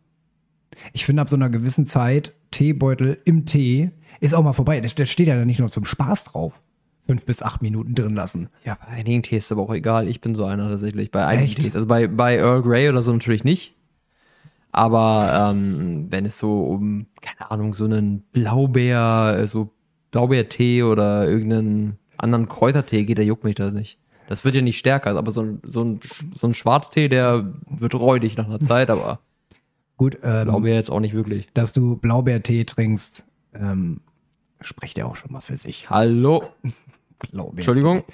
Ich 0.93 1.05
finde, 1.05 1.23
ab 1.23 1.29
so 1.29 1.37
einer 1.37 1.51
gewissen 1.51 1.87
Zeit, 1.87 2.35
Teebeutel 2.51 3.19
im 3.25 3.47
Tee 3.47 3.91
ist 4.21 4.35
auch 4.35 4.43
mal 4.43 4.53
vorbei. 4.53 4.81
Der, 4.81 4.91
der 4.91 5.07
steht 5.07 5.29
ja 5.29 5.37
dann 5.37 5.47
nicht 5.47 5.59
nur 5.59 5.71
zum 5.71 5.85
Spaß 5.85 6.25
drauf. 6.25 6.53
Fünf 7.11 7.27
bis 7.27 7.43
acht 7.43 7.61
Minuten 7.61 7.97
drin 7.97 8.15
lassen. 8.15 8.51
Ja, 8.65 8.79
bei 8.81 8.87
einigen 8.87 9.25
Tees 9.25 9.47
ist 9.47 9.51
aber 9.53 9.63
auch 9.63 9.75
egal. 9.75 10.09
Ich 10.09 10.21
bin 10.21 10.37
so 10.37 10.45
einer 10.45 10.69
tatsächlich. 10.69 11.11
Bei 11.11 11.27
einigen 11.27 11.49
Echt? 11.49 11.61
Tees. 11.61 11.75
Also 11.75 11.89
bei, 11.89 12.07
bei 12.07 12.37
Earl 12.37 12.63
Grey 12.63 12.89
oder 12.89 13.03
so 13.03 13.13
natürlich 13.13 13.43
nicht. 13.43 13.75
Aber 14.71 15.51
ähm, 15.51 16.07
wenn 16.11 16.25
es 16.25 16.39
so 16.39 16.63
um, 16.63 17.07
keine 17.21 17.51
Ahnung, 17.51 17.75
so 17.75 17.85
einen 17.85 18.23
Blaubeer, 18.31 19.39
äh, 19.41 19.47
so 19.49 19.73
Blaubeertee 20.13 20.85
oder 20.85 21.27
irgendeinen 21.27 21.99
anderen 22.17 22.49
Kräutertee 22.49 23.03
geht, 23.05 23.19
der 23.19 23.25
juckt 23.25 23.43
mich 23.43 23.57
das 23.57 23.73
nicht. 23.73 23.99
Das 24.29 24.45
wird 24.45 24.55
ja 24.55 24.63
nicht 24.63 24.79
stärker, 24.79 25.17
aber 25.17 25.33
so 25.33 25.43
ein, 25.43 25.61
so 25.65 25.83
ein, 25.83 25.99
so 26.35 26.47
ein 26.47 26.55
Schwarztee, 26.55 27.09
der 27.09 27.53
wird 27.69 27.97
räudig 27.97 28.37
nach 28.37 28.47
einer 28.47 28.61
Zeit, 28.61 28.89
aber 28.89 29.19
Gut, 29.97 30.19
ähm, 30.23 30.45
Blaubeer 30.45 30.77
jetzt 30.77 30.93
auch 30.93 31.01
nicht 31.01 31.15
wirklich. 31.15 31.49
dass 31.55 31.73
du 31.73 31.97
Blaubeertee 31.97 32.65
trinkst, 32.65 33.25
ähm, 33.55 34.01
spricht 34.61 34.97
ja 34.97 35.07
auch 35.07 35.17
schon 35.17 35.33
mal 35.33 35.41
für 35.41 35.57
sich. 35.57 35.91
Hallo? 35.91 36.45
Blaubeertee. 37.21 37.57
Entschuldigung? 37.59 38.05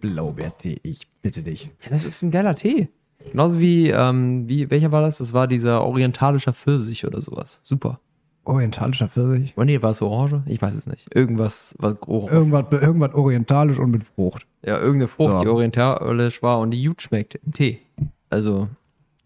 Blaubeertee, 0.00 0.80
ich 0.82 1.06
bitte 1.22 1.42
dich. 1.42 1.70
Ja, 1.84 1.90
das 1.90 2.04
ist 2.04 2.22
ein 2.22 2.30
geiler 2.30 2.54
Tee. 2.56 2.88
Genauso 3.30 3.58
wie, 3.58 3.88
ähm, 3.90 4.48
wie, 4.48 4.70
welcher 4.70 4.92
war 4.92 5.00
das? 5.02 5.18
Das 5.18 5.32
war 5.32 5.46
dieser 5.46 5.82
orientalischer 5.84 6.52
Pfirsich 6.52 7.06
oder 7.06 7.22
sowas. 7.22 7.60
Super. 7.62 8.00
Orientalischer 8.44 9.08
Pfirsich. 9.08 9.54
Oh 9.56 9.64
nee, 9.64 9.80
war 9.80 9.90
es 9.90 10.02
Orange? 10.02 10.42
Ich 10.46 10.60
weiß 10.60 10.74
es 10.74 10.86
nicht. 10.86 11.14
Irgendwas, 11.14 11.74
was 11.78 11.96
orange. 12.02 12.32
Irgendwas, 12.32 12.64
irgendwas 12.72 13.14
orientalisch 13.14 13.78
und 13.78 13.90
mit 13.90 14.04
Frucht. 14.04 14.46
ja, 14.62 14.76
irgendeine 14.76 15.08
Frucht, 15.08 15.30
So. 15.30 15.40
die 15.40 15.48
orientalisch 15.48 16.42
war 16.42 16.58
und 16.60 16.70
die 16.72 16.84
gut 16.84 17.00
schmeckt 17.00 17.36
im 17.36 17.52
Tee. 17.54 17.80
Also, 18.28 18.68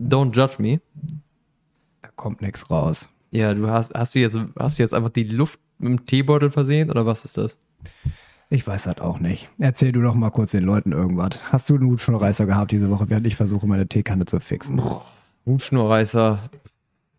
don't 0.00 0.33
judge 0.37 0.57
me. 0.62 0.80
Da 2.02 2.09
kommt 2.14 2.42
nichts 2.42 2.71
raus. 2.71 3.09
Ja, 3.33 3.52
du 3.54 3.68
hast, 3.68 3.92
hast 3.95 4.14
du 4.14 4.21
jetzt, 4.21 4.38
hast 4.57 4.78
du 4.78 4.83
jetzt 4.85 4.95
einfach 4.95 5.11
die 5.11 5.25
Luft 5.25 5.59
mit 5.78 5.88
dem 5.90 6.07
Teebeutel 6.07 6.50
versehen 6.50 6.88
oder 6.90 7.04
was 7.04 7.25
ist 7.25 7.37
das? 7.38 7.59
Ich 8.50 8.67
weiß 8.67 8.85
das 8.85 8.99
auch 9.00 9.19
nicht. 9.21 9.49
Erzähl 9.59 9.93
du 9.93 10.00
doch 10.00 10.14
mal 10.14 10.31
kurz 10.31 10.52
den 10.52 10.64
Leuten 10.64 10.93
irgendwas. 10.93 11.38
Hast 11.52 11.69
du 11.69 11.75
einen 11.75 11.87
Hutschnurreißer 11.90 12.47
gehabt 12.47 12.73
diese 12.73 12.88
Woche, 12.90 13.09
während 13.11 13.26
ich 13.26 13.37
versuche, 13.37 13.67
meine 13.67 13.87
Teekanne 13.87 14.25
zu 14.25 14.40
fixen? 14.40 14.81
Hutschnurreißer, 15.45 16.38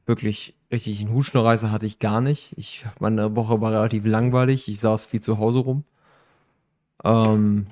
wirklich 0.08 0.56
richtig, 0.72 1.02
einen 1.02 1.14
Hutschnurreißer 1.14 1.72
hatte 1.72 1.86
ich 1.86 2.00
gar 2.00 2.22
nicht. 2.22 2.54
Ich, 2.58 2.86
meine 3.00 3.36
Woche 3.36 3.62
war 3.62 3.72
relativ 3.72 4.06
langweilig. 4.06 4.68
Ich 4.68 4.80
saß 4.80 5.06
viel 5.06 5.22
zu 5.22 5.38
Hause 5.38 5.60
rum. 5.60 5.84
Ähm, 7.04 7.68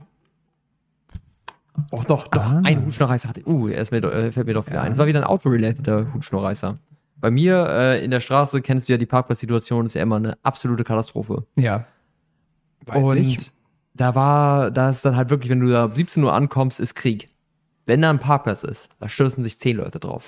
auch 1.91 2.05
doch, 2.05 2.27
doch, 2.27 2.43
Ah. 2.53 2.61
ein 2.63 2.85
Hutschnurreißer 2.85 3.29
hatte. 3.29 3.47
Uh, 3.47 3.67
er 3.69 3.81
ist 3.81 3.91
mir, 3.91 4.03
äh, 4.03 4.31
fällt 4.31 4.47
mir 4.47 4.53
doch 4.53 4.67
wieder 4.67 4.81
ein. 4.81 4.91
Es 4.91 4.97
war 4.97 5.07
wieder 5.07 5.19
ein 5.21 5.25
autorelateter 5.27 6.13
Hutschnurreißer. 6.13 6.77
Bei 7.19 7.31
mir 7.31 7.65
äh, 7.69 8.05
in 8.05 8.11
der 8.11 8.19
Straße 8.19 8.61
kennst 8.61 8.87
du 8.87 8.93
ja 8.93 8.97
die 8.97 9.05
Parkplatzsituation, 9.07 9.87
ist 9.87 9.95
ja 9.95 10.03
immer 10.03 10.17
eine 10.17 10.37
absolute 10.43 10.83
Katastrophe. 10.83 11.45
Ja. 11.55 11.85
Weiß 12.87 13.05
und 13.05 13.17
ich. 13.17 13.51
da 13.93 14.15
war, 14.15 14.71
da 14.71 14.89
ist 14.89 15.03
dann 15.05 15.15
halt 15.15 15.29
wirklich, 15.29 15.51
wenn 15.51 15.59
du 15.59 15.69
da 15.69 15.85
um 15.85 15.95
17 15.95 16.23
Uhr 16.23 16.33
ankommst, 16.33 16.79
ist 16.79 16.95
Krieg. 16.95 17.29
Wenn 17.85 18.01
da 18.01 18.09
ein 18.09 18.19
Parkplatz 18.19 18.63
ist, 18.63 18.89
da 18.99 19.07
stürzen 19.07 19.43
sich 19.43 19.59
zehn 19.59 19.77
Leute 19.77 19.99
drauf. 19.99 20.23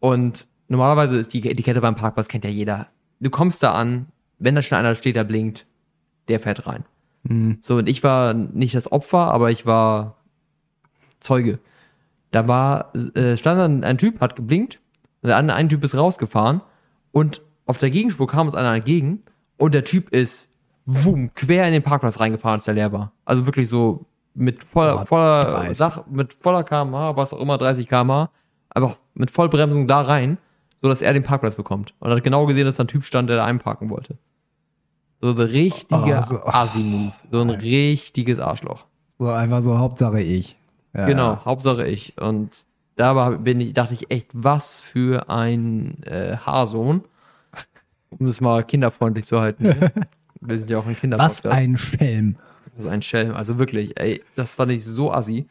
Und 0.00 0.48
normalerweise 0.68 1.16
ist 1.16 1.32
die 1.32 1.48
Etikette 1.48 1.80
beim 1.80 1.94
Parkplatz, 1.94 2.28
kennt 2.28 2.44
ja 2.44 2.50
jeder. 2.50 2.88
Du 3.20 3.30
kommst 3.30 3.62
da 3.62 3.72
an, 3.72 4.06
wenn 4.38 4.54
da 4.54 4.62
schon 4.62 4.78
einer 4.78 4.96
steht, 4.96 5.14
der 5.14 5.24
blinkt, 5.24 5.66
der 6.28 6.40
fährt 6.40 6.66
rein. 6.66 6.84
Hm. 7.26 7.58
So, 7.60 7.76
und 7.76 7.88
ich 7.88 8.02
war 8.02 8.34
nicht 8.34 8.74
das 8.74 8.90
Opfer, 8.90 9.32
aber 9.32 9.50
ich 9.50 9.64
war 9.64 10.16
Zeuge. 11.20 11.60
Da 12.32 12.48
war, 12.48 12.92
äh, 13.14 13.36
stand 13.36 13.60
dann 13.60 13.84
ein 13.84 13.98
Typ, 13.98 14.20
hat 14.20 14.34
geblinkt, 14.34 14.80
der 15.22 15.36
andere, 15.36 15.56
ein 15.56 15.68
Typ 15.68 15.84
ist 15.84 15.94
rausgefahren 15.94 16.62
und 17.12 17.42
auf 17.66 17.78
der 17.78 17.90
Gegenspur 17.90 18.26
kam 18.26 18.46
uns 18.46 18.56
einer 18.56 18.74
entgegen 18.74 19.22
und 19.56 19.74
der 19.74 19.84
Typ 19.84 20.10
ist 20.10 20.48
wumm, 20.86 21.32
quer 21.34 21.66
in 21.66 21.72
den 21.72 21.82
Parkplatz 21.82 22.18
reingefahren, 22.20 22.54
als 22.58 22.64
der 22.64 22.74
leer 22.74 22.92
war. 22.92 23.12
Also 23.24 23.46
wirklich 23.46 23.68
so 23.68 24.04
mit 24.34 24.64
voller, 24.64 25.06
voller. 25.06 25.74
Sach, 25.74 26.04
mit 26.06 26.34
voller 26.34 26.64
kmh, 26.64 27.16
was 27.16 27.32
auch 27.32 27.40
immer, 27.40 27.58
30 27.58 27.88
kmh, 27.88 28.30
einfach 28.70 28.96
mit 29.14 29.30
Vollbremsung 29.30 29.86
da 29.86 30.00
rein, 30.02 30.38
so 30.80 30.88
dass 30.88 31.02
er 31.02 31.12
den 31.12 31.22
Parkplatz 31.22 31.54
bekommt. 31.54 31.94
Und 32.00 32.10
hat 32.10 32.24
genau 32.24 32.46
gesehen, 32.46 32.64
dass 32.64 32.76
da 32.76 32.84
ein 32.84 32.88
Typ 32.88 33.04
stand, 33.04 33.28
der 33.28 33.36
da 33.36 33.44
einparken 33.44 33.90
wollte. 33.90 34.16
So 35.20 35.30
ein 35.30 35.38
richtiger 35.38 36.18
Oh, 36.18 36.26
so- 36.26 36.44
Assi-Move. 36.44 37.12
So 37.30 37.40
ein 37.42 37.50
richtiges 37.50 38.40
Arschloch. 38.40 38.86
So 39.18 39.28
einfach 39.28 39.60
so, 39.60 39.78
Hauptsache 39.78 40.20
ich. 40.20 40.56
Ja. 40.94 41.04
Genau, 41.04 41.44
Hauptsache 41.44 41.86
ich. 41.86 42.20
Und 42.20 42.66
da 42.96 43.30
bin 43.30 43.60
ich, 43.60 43.72
dachte 43.72 43.94
ich 43.94 44.10
echt, 44.10 44.28
was 44.32 44.80
für 44.80 45.30
ein 45.30 46.02
äh, 46.04 46.36
Haarsohn. 46.38 47.04
Um 48.10 48.26
es 48.26 48.40
mal 48.40 48.62
kinderfreundlich 48.64 49.24
zu 49.26 49.40
halten. 49.40 49.74
Wir 50.42 50.58
sind 50.58 50.70
ja 50.70 50.78
auch 50.78 50.86
ein 50.86 50.96
Kinderpodcast. 50.96 51.44
Was 51.44 51.52
ein 51.52 51.76
Schelm. 51.76 52.36
So 52.76 52.88
ein 52.88 53.02
Schelm. 53.02 53.34
Also 53.34 53.58
wirklich, 53.58 53.98
ey, 54.00 54.22
das 54.36 54.54
fand 54.54 54.72
ich 54.72 54.84
so 54.84 55.12
assi. 55.12 55.46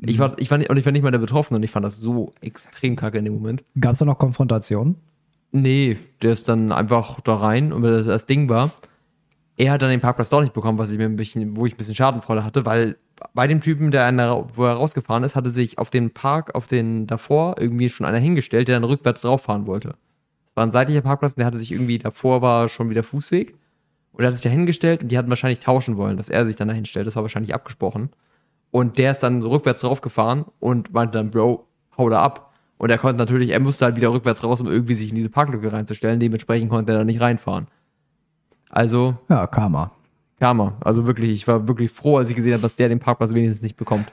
Ich 0.00 0.18
war, 0.18 0.34
ich 0.38 0.50
war 0.50 0.58
nicht, 0.58 0.70
und 0.70 0.76
ich 0.76 0.84
war 0.84 0.92
nicht 0.92 1.02
mal 1.02 1.10
der 1.10 1.18
Betroffene 1.18 1.56
und 1.56 1.62
ich 1.62 1.70
fand 1.70 1.84
das 1.84 1.98
so 1.98 2.34
extrem 2.40 2.96
kacke 2.96 3.18
in 3.18 3.24
dem 3.24 3.34
Moment. 3.34 3.64
Gab 3.80 3.92
es 3.92 4.00
da 4.00 4.04
noch 4.04 4.18
Konfrontationen? 4.18 4.96
Nee, 5.52 5.98
der 6.20 6.32
ist 6.32 6.48
dann 6.48 6.72
einfach 6.72 7.20
da 7.20 7.36
rein 7.36 7.72
und 7.72 7.82
das, 7.82 8.06
das 8.06 8.26
Ding 8.26 8.48
war, 8.48 8.72
er 9.56 9.72
hat 9.72 9.82
dann 9.82 9.90
den 9.90 10.00
Parkplatz 10.00 10.30
doch 10.30 10.40
nicht 10.40 10.52
bekommen, 10.52 10.78
was 10.78 10.90
ich 10.90 10.98
mir 10.98 11.04
ein 11.04 11.16
bisschen, 11.16 11.56
wo 11.56 11.64
ich 11.64 11.74
ein 11.74 11.76
bisschen 11.76 11.94
Schadenfreude 11.94 12.44
hatte, 12.44 12.66
weil 12.66 12.96
bei 13.34 13.46
dem 13.46 13.60
Typen, 13.60 13.92
der 13.92 14.10
der, 14.10 14.46
wo 14.54 14.64
er 14.64 14.74
rausgefahren 14.74 15.22
ist, 15.22 15.36
hatte 15.36 15.50
sich 15.50 15.78
auf 15.78 15.90
den 15.90 16.10
Park, 16.10 16.56
auf 16.56 16.66
den 16.66 17.06
davor 17.06 17.54
irgendwie 17.58 17.88
schon 17.88 18.04
einer 18.04 18.18
hingestellt, 18.18 18.66
der 18.66 18.76
dann 18.76 18.84
rückwärts 18.84 19.20
drauf 19.20 19.42
fahren 19.42 19.66
wollte. 19.66 19.90
Es 20.50 20.56
war 20.56 20.66
ein 20.66 20.72
seitlicher 20.72 21.02
Parkplatz 21.02 21.32
und 21.32 21.38
der 21.38 21.46
hatte 21.46 21.60
sich 21.60 21.70
irgendwie 21.70 21.98
davor 21.98 22.42
war 22.42 22.68
schon 22.68 22.90
wieder 22.90 23.04
Fußweg 23.04 23.54
und 24.14 24.24
er 24.24 24.28
hat 24.28 24.32
sich 24.34 24.42
da 24.42 24.48
hingestellt 24.50 25.02
und 25.02 25.08
die 25.12 25.18
hatten 25.18 25.28
wahrscheinlich 25.28 25.60
tauschen 25.60 25.96
wollen, 25.96 26.16
dass 26.16 26.28
er 26.30 26.46
sich 26.46 26.56
dann 26.56 26.68
da 26.68 26.74
hinstellt. 26.74 27.06
Das 27.06 27.14
war 27.16 27.22
wahrscheinlich 27.22 27.54
abgesprochen. 27.54 28.10
Und 28.70 28.98
der 28.98 29.10
ist 29.12 29.20
dann 29.20 29.42
rückwärts 29.42 29.80
drauf 29.80 30.00
gefahren 30.00 30.46
und 30.58 30.92
meinte 30.92 31.18
dann, 31.18 31.30
Bro, 31.30 31.66
hau 31.98 32.08
da 32.08 32.22
ab. 32.22 32.52
Und 32.78 32.90
er 32.90 32.98
konnte 32.98 33.18
natürlich, 33.18 33.50
er 33.50 33.60
musste 33.60 33.84
halt 33.84 33.96
wieder 33.96 34.12
rückwärts 34.12 34.42
raus, 34.42 34.60
um 34.60 34.66
irgendwie 34.66 34.94
sich 34.94 35.10
in 35.10 35.14
diese 35.14 35.30
Parklücke 35.30 35.72
reinzustellen. 35.72 36.18
Dementsprechend 36.18 36.70
konnte 36.70 36.92
er 36.92 36.98
da 36.98 37.04
nicht 37.04 37.20
reinfahren. 37.20 37.68
Also, 38.70 39.16
Ja, 39.28 39.46
Karma. 39.46 39.92
Karma. 40.40 40.74
Also 40.80 41.06
wirklich, 41.06 41.30
ich 41.30 41.46
war 41.46 41.68
wirklich 41.68 41.90
froh, 41.92 42.18
als 42.18 42.28
ich 42.30 42.36
gesehen 42.36 42.54
habe, 42.54 42.62
dass 42.62 42.76
der 42.76 42.88
den 42.88 42.98
Parkplatz 42.98 43.32
wenigstens 43.32 43.62
nicht 43.62 43.76
bekommt. 43.76 44.12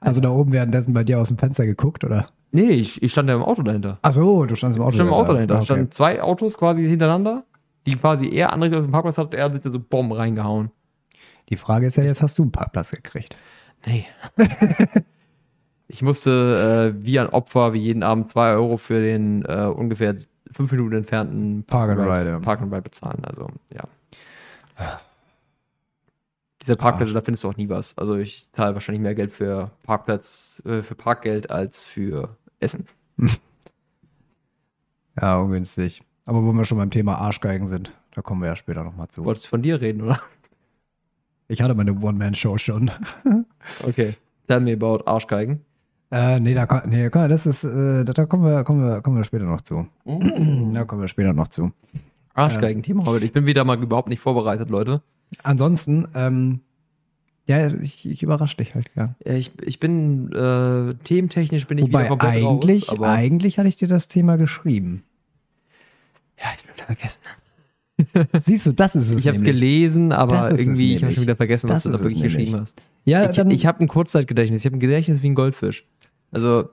Also 0.00 0.20
da 0.20 0.30
oben 0.30 0.52
währenddessen 0.52 0.94
bei 0.94 1.04
dir 1.04 1.20
aus 1.20 1.28
dem 1.28 1.38
Fenster 1.38 1.66
geguckt, 1.66 2.04
oder? 2.04 2.28
Nee, 2.50 2.70
ich, 2.70 3.02
ich 3.02 3.12
stand 3.12 3.28
ja 3.28 3.34
im 3.36 3.42
Auto 3.42 3.62
dahinter. 3.62 3.98
Ach 4.00 4.12
so, 4.12 4.46
du 4.46 4.54
standst 4.56 4.78
im 4.78 4.82
Auto. 4.82 4.90
Ich 4.90 4.94
stand 4.96 5.08
im 5.08 5.14
Auto 5.14 5.32
dahinter. 5.34 5.54
Da 5.54 5.58
Okay. 5.58 5.66
standen 5.66 5.90
zwei 5.90 6.22
Autos 6.22 6.56
quasi 6.56 6.86
hintereinander, 6.88 7.44
die 7.88 7.96
quasi 7.96 8.28
er 8.28 8.52
andere 8.52 8.78
auf 8.78 8.84
dem 8.84 8.92
Parkplatz 8.92 9.18
hat 9.18 9.34
er 9.34 9.44
hat 9.44 9.54
sich 9.54 9.62
da 9.62 9.70
so 9.70 9.80
Bomben 9.80 10.12
reingehauen. 10.12 10.70
Die 11.48 11.56
Frage 11.56 11.86
ist 11.86 11.96
ja 11.96 12.04
jetzt, 12.04 12.22
hast 12.22 12.38
du 12.38 12.42
einen 12.42 12.52
Parkplatz 12.52 12.90
gekriegt? 12.90 13.36
Nee. 13.86 14.06
ich 15.88 16.02
musste 16.02 16.92
äh, 16.94 17.04
wie 17.04 17.18
ein 17.18 17.30
Opfer, 17.30 17.72
wie 17.72 17.78
jeden 17.78 18.02
Abend 18.02 18.30
zwei 18.30 18.52
Euro 18.52 18.76
für 18.76 19.00
den 19.00 19.44
äh, 19.46 19.64
ungefähr 19.64 20.16
fünf 20.52 20.70
Minuten 20.72 20.96
entfernten 20.96 21.64
Park 21.64 21.90
and 21.90 22.00
Ride. 22.00 22.40
Park 22.40 22.60
and 22.60 22.72
Ride 22.72 22.82
bezahlen. 22.82 23.24
Also, 23.24 23.48
ja. 23.72 25.00
Diese 26.60 26.76
Parkplätze, 26.76 27.14
da 27.14 27.22
findest 27.22 27.44
du 27.44 27.48
auch 27.48 27.56
nie 27.56 27.68
was. 27.68 27.96
Also 27.96 28.16
ich 28.16 28.52
zahle 28.52 28.74
wahrscheinlich 28.74 29.02
mehr 29.02 29.14
Geld 29.14 29.32
für 29.32 29.70
Parkplatz, 29.84 30.62
äh, 30.66 30.82
für 30.82 30.94
Parkgeld 30.94 31.50
als 31.50 31.84
für 31.84 32.36
Essen. 32.60 32.86
Ja, 35.20 35.38
ungünstig. 35.38 36.02
Aber 36.28 36.44
wo 36.44 36.52
wir 36.52 36.66
schon 36.66 36.76
beim 36.76 36.90
Thema 36.90 37.14
Arschgeigen 37.16 37.68
sind, 37.68 37.90
da 38.14 38.20
kommen 38.20 38.42
wir 38.42 38.48
ja 38.48 38.56
später 38.56 38.84
nochmal 38.84 39.08
zu. 39.08 39.24
Wolltest 39.24 39.46
du 39.46 39.48
von 39.48 39.62
dir 39.62 39.80
reden, 39.80 40.02
oder? 40.02 40.20
Ich 41.48 41.62
hatte 41.62 41.74
meine 41.74 41.94
One-Man-Show 41.98 42.58
schon. 42.58 42.90
Okay. 43.82 44.14
Tell 44.46 44.60
me 44.60 44.74
about 44.74 45.04
Arschgeigen. 45.06 45.60
äh, 46.10 46.38
nee, 46.38 46.52
da, 46.52 46.66
kann- 46.66 46.90
nee, 46.90 47.08
das 47.08 47.46
ist, 47.46 47.64
äh, 47.64 48.04
da 48.04 48.26
kommen 48.26 48.44
wir, 48.44 48.62
kommen 48.64 48.82
wir, 48.86 49.00
kommen 49.00 49.16
wir 49.16 49.24
später 49.24 49.44
noch 49.46 49.62
zu. 49.62 49.86
Da 50.04 50.84
kommen 50.84 51.00
wir 51.00 51.08
später 51.08 51.32
noch 51.32 51.48
zu. 51.48 51.72
Arschgeigen-Thema 52.34 53.06
heute. 53.06 53.24
Ich 53.24 53.32
bin 53.32 53.46
wieder 53.46 53.64
mal 53.64 53.82
überhaupt 53.82 54.08
nicht 54.10 54.20
vorbereitet, 54.20 54.68
Leute. 54.68 55.00
Ansonsten, 55.42 56.08
ähm, 56.14 56.60
ja, 57.46 57.68
ich, 57.68 58.06
ich 58.06 58.22
überrasche 58.22 58.58
dich 58.58 58.74
halt 58.74 58.92
gern. 58.92 59.14
Ja, 59.24 59.32
Ich, 59.32 59.50
ich 59.62 59.80
bin 59.80 60.30
äh, 60.32 60.92
thementechnisch 61.04 61.66
bin 61.66 61.78
ich 61.78 61.84
Wobei 61.84 62.00
wieder 62.04 62.08
komplett 62.10 62.44
eigentlich, 62.44 62.88
raus, 62.90 62.98
aber 62.98 63.08
eigentlich 63.08 63.58
hatte 63.58 63.68
ich 63.68 63.76
dir 63.76 63.88
das 63.88 64.08
Thema 64.08 64.36
geschrieben. 64.36 65.04
Wieder 66.78 66.86
vergessen. 66.86 67.20
Siehst 68.38 68.66
du, 68.66 68.72
das 68.72 68.94
ist 68.94 69.10
es. 69.10 69.16
Ich 69.16 69.26
habe 69.26 69.36
es 69.36 69.42
gelesen, 69.42 70.12
aber 70.12 70.52
irgendwie 70.52 70.94
ich 70.94 71.02
habe 71.02 71.12
schon 71.12 71.24
wieder 71.24 71.34
vergessen, 71.36 71.68
was 71.68 71.82
Das 71.82 71.84
du 71.84 71.90
da 71.90 71.98
wirklich 71.98 72.14
nämlich. 72.20 72.34
geschrieben 72.36 72.60
hast. 72.60 72.80
Ja, 73.04 73.28
ich 73.28 73.38
ich 73.38 73.66
habe 73.66 73.80
ein 73.80 73.88
Kurzzeitgedächtnis. 73.88 74.62
Ich 74.62 74.66
habe 74.66 74.76
ein 74.76 74.80
Gedächtnis 74.80 75.20
wie 75.22 75.28
ein 75.30 75.34
Goldfisch. 75.34 75.84
Also 76.30 76.68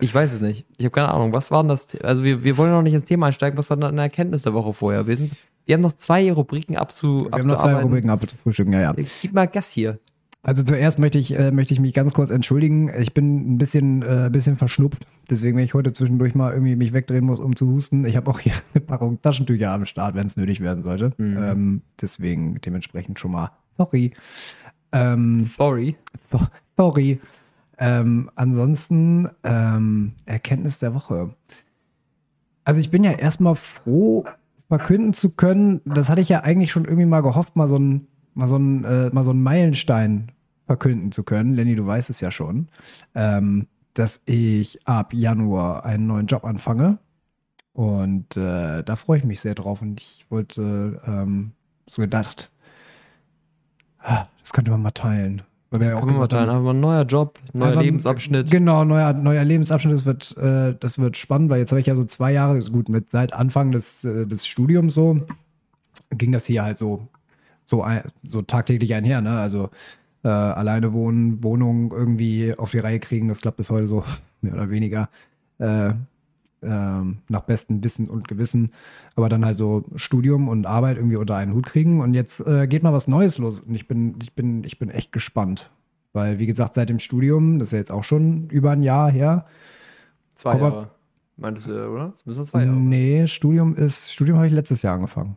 ich 0.00 0.14
weiß 0.14 0.32
es 0.34 0.40
nicht. 0.40 0.66
Ich 0.76 0.84
habe 0.84 0.90
keine 0.92 1.08
Ahnung. 1.08 1.32
Was 1.32 1.50
war 1.50 1.62
denn 1.62 1.68
das? 1.68 1.88
The- 1.90 2.02
Also 2.02 2.24
wir, 2.24 2.44
wir 2.44 2.58
wollen 2.58 2.72
noch 2.72 2.82
nicht 2.82 2.92
ins 2.94 3.04
Thema 3.06 3.26
einsteigen. 3.26 3.56
Was 3.56 3.70
war 3.70 3.76
denn 3.78 3.86
eine 3.86 4.02
Erkenntnis 4.02 4.42
der 4.42 4.52
Woche 4.52 4.74
vorher? 4.74 5.06
Wir 5.06 5.16
sind, 5.16 5.32
wir 5.64 5.74
haben 5.74 5.82
noch 5.82 5.92
zwei 5.92 6.30
Rubriken 6.30 6.76
abzu, 6.76 7.20
wir 7.20 7.30
haben 7.38 7.46
noch 7.46 7.54
zwei 7.54 7.62
abzuarbeiten. 7.62 7.82
Rubriken 7.88 8.10
abzufrühstücken, 8.10 8.72
ja, 8.74 8.80
ja. 8.80 8.94
Gib 9.22 9.32
mal 9.32 9.46
Gas 9.48 9.70
hier. 9.70 9.98
Also 10.46 10.62
zuerst 10.62 10.98
möchte 10.98 11.18
ich, 11.18 11.36
äh, 11.38 11.50
möchte 11.50 11.72
ich 11.72 11.80
mich 11.80 11.94
ganz 11.94 12.12
kurz 12.12 12.28
entschuldigen. 12.30 12.90
Ich 12.98 13.14
bin 13.14 13.54
ein 13.54 13.58
bisschen, 13.58 14.02
äh, 14.02 14.28
bisschen 14.30 14.56
verschnupft. 14.58 15.06
Deswegen, 15.30 15.56
wenn 15.56 15.64
ich 15.64 15.72
heute 15.72 15.94
zwischendurch 15.94 16.34
mal 16.34 16.52
irgendwie 16.52 16.76
mich 16.76 16.92
wegdrehen 16.92 17.24
muss, 17.24 17.40
um 17.40 17.56
zu 17.56 17.66
husten. 17.66 18.04
Ich 18.04 18.14
habe 18.16 18.30
auch 18.30 18.38
hier 18.38 18.52
eine 18.74 18.84
Packung 18.84 19.20
Taschentücher 19.22 19.70
am 19.72 19.86
Start, 19.86 20.14
wenn 20.14 20.26
es 20.26 20.36
nötig 20.36 20.60
werden 20.60 20.82
sollte. 20.82 21.12
Mhm. 21.16 21.36
Ähm, 21.42 21.82
deswegen 22.00 22.60
dementsprechend 22.60 23.18
schon 23.18 23.32
mal 23.32 23.52
sorry. 23.78 24.12
Ähm, 24.92 25.50
Sorry. 25.56 25.96
so- 26.30 26.46
sorry. 26.76 27.20
Ähm, 27.78 28.30
ansonsten 28.36 29.28
ähm, 29.42 30.12
Erkenntnis 30.26 30.78
der 30.78 30.94
Woche. 30.94 31.30
Also 32.64 32.80
ich 32.80 32.90
bin 32.90 33.02
ja 33.02 33.12
erstmal 33.12 33.56
froh, 33.56 34.24
verkünden 34.68 35.14
zu 35.14 35.30
können. 35.34 35.80
Das 35.86 36.08
hatte 36.10 36.20
ich 36.20 36.28
ja 36.28 36.40
eigentlich 36.42 36.70
schon 36.70 36.84
irgendwie 36.84 37.06
mal 37.06 37.22
gehofft, 37.22 37.56
mal 37.56 37.66
so 37.66 37.76
ein 37.76 38.06
mal 38.34 38.46
so 38.46 38.56
ein 38.56 38.84
äh, 38.84 39.10
mal 39.10 39.24
so 39.24 39.30
einen 39.30 39.42
Meilenstein 39.42 40.30
verkünden 40.66 41.12
zu 41.12 41.22
können. 41.22 41.54
Lenny, 41.54 41.74
du 41.74 41.86
weißt 41.86 42.10
es 42.10 42.20
ja 42.20 42.30
schon, 42.30 42.68
ähm, 43.14 43.66
dass 43.94 44.22
ich 44.26 44.86
ab 44.86 45.12
Januar 45.12 45.84
einen 45.84 46.06
neuen 46.06 46.26
Job 46.26 46.44
anfange. 46.44 46.98
Und 47.72 48.36
äh, 48.36 48.82
da 48.82 48.96
freue 48.96 49.18
ich 49.18 49.24
mich 49.24 49.40
sehr 49.40 49.54
drauf. 49.54 49.82
Und 49.82 50.00
ich 50.00 50.26
wollte 50.30 51.00
ähm, 51.06 51.52
so 51.88 52.02
gedacht, 52.02 52.50
ah, 53.98 54.26
das 54.40 54.52
könnte 54.52 54.70
man 54.70 54.82
mal 54.82 54.90
teilen. 54.92 55.42
Weil 55.70 55.80
wir 55.80 55.88
ja 55.88 55.96
auch 55.96 56.06
gesagt 56.06 56.32
haben, 56.32 56.46
teilen. 56.46 56.56
Aber 56.56 56.70
ein 56.70 56.80
neuer 56.80 57.02
Job, 57.02 57.40
neuer 57.52 57.70
Einfach- 57.70 57.82
Lebensabschnitt. 57.82 58.50
Genau, 58.50 58.84
neuer, 58.84 59.12
neuer 59.12 59.42
Lebensabschnitt. 59.44 59.96
Das 59.96 60.04
wird, 60.06 60.36
äh, 60.36 60.76
das 60.78 60.98
wird 60.98 61.16
spannend, 61.16 61.50
weil 61.50 61.58
jetzt 61.58 61.72
habe 61.72 61.80
ich 61.80 61.86
ja 61.88 61.96
so 61.96 62.04
zwei 62.04 62.30
Jahre, 62.32 62.58
gut, 62.70 62.88
mit 62.88 63.10
seit 63.10 63.32
Anfang 63.32 63.72
des, 63.72 64.04
äh, 64.04 64.24
des 64.26 64.46
Studiums 64.46 64.94
so, 64.94 65.20
ging 66.10 66.30
das 66.30 66.46
hier 66.46 66.62
halt 66.62 66.78
so, 66.78 67.08
so, 67.64 67.84
so 68.22 68.42
tagtäglich 68.42 68.94
einher, 68.94 69.20
ne? 69.20 69.38
Also 69.40 69.70
äh, 70.24 70.28
alleine 70.28 70.92
wohnen, 70.92 71.44
Wohnung 71.44 71.92
irgendwie 71.92 72.54
auf 72.56 72.70
die 72.70 72.78
Reihe 72.78 72.98
kriegen, 72.98 73.28
das 73.28 73.42
klappt 73.42 73.58
bis 73.58 73.70
heute 73.70 73.86
so, 73.86 74.04
mehr 74.40 74.54
oder 74.54 74.70
weniger. 74.70 75.08
Äh, 75.58 75.92
ähm, 76.62 77.18
nach 77.28 77.42
bestem 77.42 77.84
Wissen 77.84 78.08
und 78.08 78.26
Gewissen, 78.26 78.72
aber 79.16 79.28
dann 79.28 79.44
halt 79.44 79.56
so 79.56 79.84
Studium 79.96 80.48
und 80.48 80.66
Arbeit 80.66 80.96
irgendwie 80.96 81.16
unter 81.16 81.36
einen 81.36 81.52
Hut 81.52 81.66
kriegen. 81.66 82.00
Und 82.00 82.14
jetzt 82.14 82.40
äh, 82.46 82.66
geht 82.66 82.82
mal 82.82 82.92
was 82.92 83.06
Neues 83.06 83.36
los. 83.38 83.60
Und 83.60 83.74
ich 83.74 83.86
bin, 83.86 84.16
ich 84.22 84.32
bin, 84.32 84.64
ich 84.64 84.78
bin 84.78 84.88
echt 84.88 85.12
gespannt. 85.12 85.70
Weil, 86.14 86.38
wie 86.38 86.46
gesagt, 86.46 86.74
seit 86.74 86.88
dem 86.88 87.00
Studium, 87.00 87.58
das 87.58 87.68
ist 87.68 87.72
ja 87.72 87.78
jetzt 87.78 87.92
auch 87.92 88.04
schon 88.04 88.48
über 88.48 88.70
ein 88.70 88.82
Jahr 88.82 89.10
her. 89.10 89.46
Zwei 90.34 90.58
Jahre. 90.58 90.90
Meintest 91.36 91.66
du, 91.66 91.90
oder? 91.90 92.08
Das 92.10 92.24
müssen 92.24 92.44
zwei 92.44 92.60
Jahre 92.64 92.74
sein. 92.74 92.88
Nee, 92.88 93.26
Studium 93.26 93.76
ist, 93.76 94.12
Studium 94.12 94.38
habe 94.38 94.46
ich 94.46 94.52
letztes 94.52 94.82
Jahr 94.82 94.94
angefangen. 94.94 95.36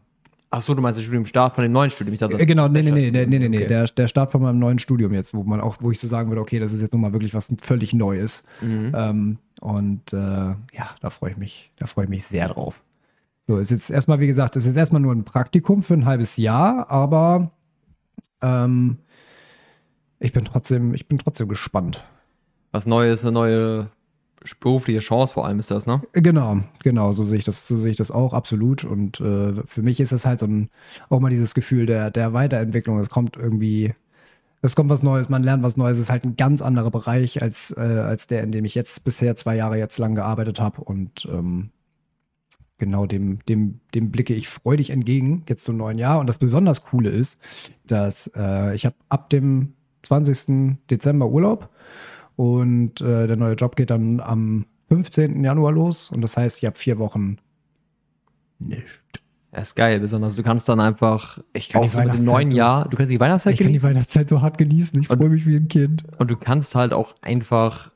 Ach 0.50 0.62
so, 0.62 0.74
du 0.74 0.82
meinst 0.82 0.98
den 0.98 1.04
Studiumstart 1.04 1.56
von 1.56 1.64
dem 1.64 1.74
neuen 1.74 1.90
Studium? 1.90 2.14
Ich 2.14 2.22
dachte, 2.22 2.40
Äh, 2.40 2.46
Genau, 2.46 2.70
nee, 2.70 2.82
nee, 2.82 2.92
nee, 2.92 3.12
nee, 3.12 3.26
nee, 3.26 3.40
nee, 3.40 3.50
nee. 3.50 3.58
Okay. 3.58 3.68
Der, 3.68 3.86
der 3.86 4.08
Start 4.08 4.32
von 4.32 4.42
meinem 4.42 4.60
neuen 4.60 4.80
Studium 4.80 5.14
jetzt, 5.14 5.34
wo 5.34 5.44
man 5.44 5.60
auch, 5.60 5.78
wo 5.82 5.92
ich 5.92 6.00
so 6.00 6.08
sagen 6.08 6.30
würde, 6.30 6.42
okay, 6.42 6.60
das 6.60 6.72
ist 6.72 6.82
jetzt 6.82 6.94
nochmal 6.94 7.12
wirklich 7.12 7.34
was 7.34 7.54
völlig 7.62 7.94
Neues. 7.94 8.46
Mhm. 8.62 8.94
Ähm, 8.96 9.38
und 9.60 10.14
äh, 10.14 10.18
ja, 10.18 10.90
da 11.02 11.10
freue 11.10 11.32
ich 11.32 11.38
mich, 11.38 11.72
da 11.78 11.86
freue 11.88 12.06
ich 12.06 12.10
mich 12.10 12.26
sehr 12.26 12.48
drauf. 12.48 12.82
So, 13.46 13.58
ist 13.58 13.72
jetzt 13.72 13.90
erstmal, 13.90 14.20
wie 14.20 14.28
gesagt, 14.28 14.56
ist 14.56 14.66
jetzt 14.66 14.78
erstmal 14.78 15.02
nur 15.02 15.14
ein 15.14 15.26
Praktikum 15.26 15.84
für 15.84 15.94
ein 15.94 16.06
halbes 16.06 16.38
Jahr, 16.38 16.90
aber 16.90 17.52
ähm, 18.42 18.98
ich 20.20 20.34
bin 20.34 20.46
trotzdem, 20.46 20.94
ich 20.94 21.08
bin 21.08 21.18
trotzdem 21.18 21.48
gespannt. 21.48 22.04
Was 22.72 22.86
Neues, 22.86 23.24
eine 23.24 23.32
neue 23.32 23.90
berufliche 24.60 25.00
Chance 25.00 25.34
vor 25.34 25.46
allem 25.46 25.60
ist 25.60 25.72
das, 25.72 25.88
ne? 25.88 26.02
Genau, 26.14 26.60
genau, 26.84 27.12
so 27.12 27.24
sehe 27.24 27.38
ich 27.38 27.44
das, 27.44 27.68
so 27.68 27.76
sehe 27.76 27.92
ich 27.92 27.98
das 27.98 28.12
auch 28.12 28.34
absolut. 28.34 28.84
Und 28.84 29.20
äh, 29.20 29.54
für 29.66 29.82
mich 29.82 30.00
ist 30.00 30.12
es 30.12 30.26
halt 30.26 30.40
so 30.40 30.46
ein, 30.46 30.70
auch 31.10 31.20
mal 31.20 31.30
dieses 31.30 31.54
Gefühl 31.54 31.86
der, 31.86 32.12
der 32.12 32.34
Weiterentwicklung. 32.34 33.00
Es 33.00 33.10
kommt 33.10 33.36
irgendwie, 33.38 33.94
es 34.62 34.76
kommt 34.76 34.90
was 34.90 35.04
Neues, 35.04 35.30
man 35.30 35.44
lernt 35.44 35.64
was 35.64 35.78
Neues. 35.78 35.98
Es 35.98 36.04
ist 36.04 36.10
halt 36.10 36.24
ein 36.24 36.38
ganz 36.38 36.62
anderer 36.62 36.92
Bereich 36.92 37.42
als, 37.42 37.72
äh, 37.78 37.82
als 37.82 38.28
der, 38.28 38.44
in 38.44 38.52
dem 38.52 38.66
ich 38.66 38.76
jetzt 38.76 39.04
bisher 39.04 39.36
zwei 39.36 39.56
Jahre 39.56 39.78
jetzt 39.78 39.98
lang 39.98 40.16
gearbeitet 40.16 40.60
habe. 40.60 40.82
Und 40.82 41.28
ähm, 41.32 41.72
genau 42.78 43.06
dem, 43.06 43.40
dem, 43.48 43.80
dem 43.94 44.12
blicke 44.12 44.34
ich 44.34 44.48
freudig 44.48 44.92
entgegen, 44.92 45.44
jetzt 45.50 45.64
zum 45.64 45.78
neuen 45.78 45.98
Jahr. 45.98 46.20
Und 46.20 46.28
das 46.28 46.38
besonders 46.38 46.84
Coole 46.84 47.10
ist, 47.10 47.40
dass 47.86 48.32
äh, 48.36 48.76
ich 48.76 48.86
habe 48.86 48.96
ab 49.10 49.30
dem 49.30 49.74
20. 50.04 50.78
Dezember 50.90 51.28
Urlaub 51.28 51.70
und 52.38 53.02
äh, 53.02 53.28
der 53.28 53.36
neue 53.36 53.56
Job 53.56 53.76
geht 53.76 53.90
dann 53.90 54.22
am 54.22 54.66
15. 54.90 55.44
Januar 55.44 55.74
los. 55.74 56.10
Und 56.12 56.22
das 56.22 56.38
heißt, 56.38 56.60
ich 56.60 56.66
habe 56.66 56.78
vier 56.78 57.00
Wochen 57.00 57.38
nicht. 58.60 59.02
Das 59.52 59.70
ist 59.70 59.76
geil, 59.76 60.00
besonders 60.00 60.36
du 60.36 60.44
kannst 60.44 60.70
dann 60.70 60.80
einfach 60.80 61.40
Ich 61.54 61.70
kann 61.70 61.82
auch 61.82 61.86
die 61.86 61.92
so 61.92 62.02
mit 62.02 62.10
dem 62.10 62.12
Weihnachtszeit 62.12 62.26
neuen 62.26 62.52
Jahr, 62.52 62.88
du 62.88 62.96
kannst 62.96 63.12
die 63.12 63.20
Weihnachtszeit 63.20 63.54
Ich 63.54 63.60
kann 63.60 63.68
die 63.68 63.72
genießen 63.72 63.90
Weihnachtszeit 63.90 64.30
so 64.30 64.42
hart 64.42 64.58
genießen. 64.58 65.00
Ich 65.00 65.08
freue 65.08 65.30
mich 65.30 65.48
wie 65.48 65.56
ein 65.56 65.68
Kind. 65.68 66.04
und 66.20 66.30
du 66.30 66.38
kannst 66.38 66.76
halt 66.76 66.94
auch 66.94 67.16
einfach 67.22 67.92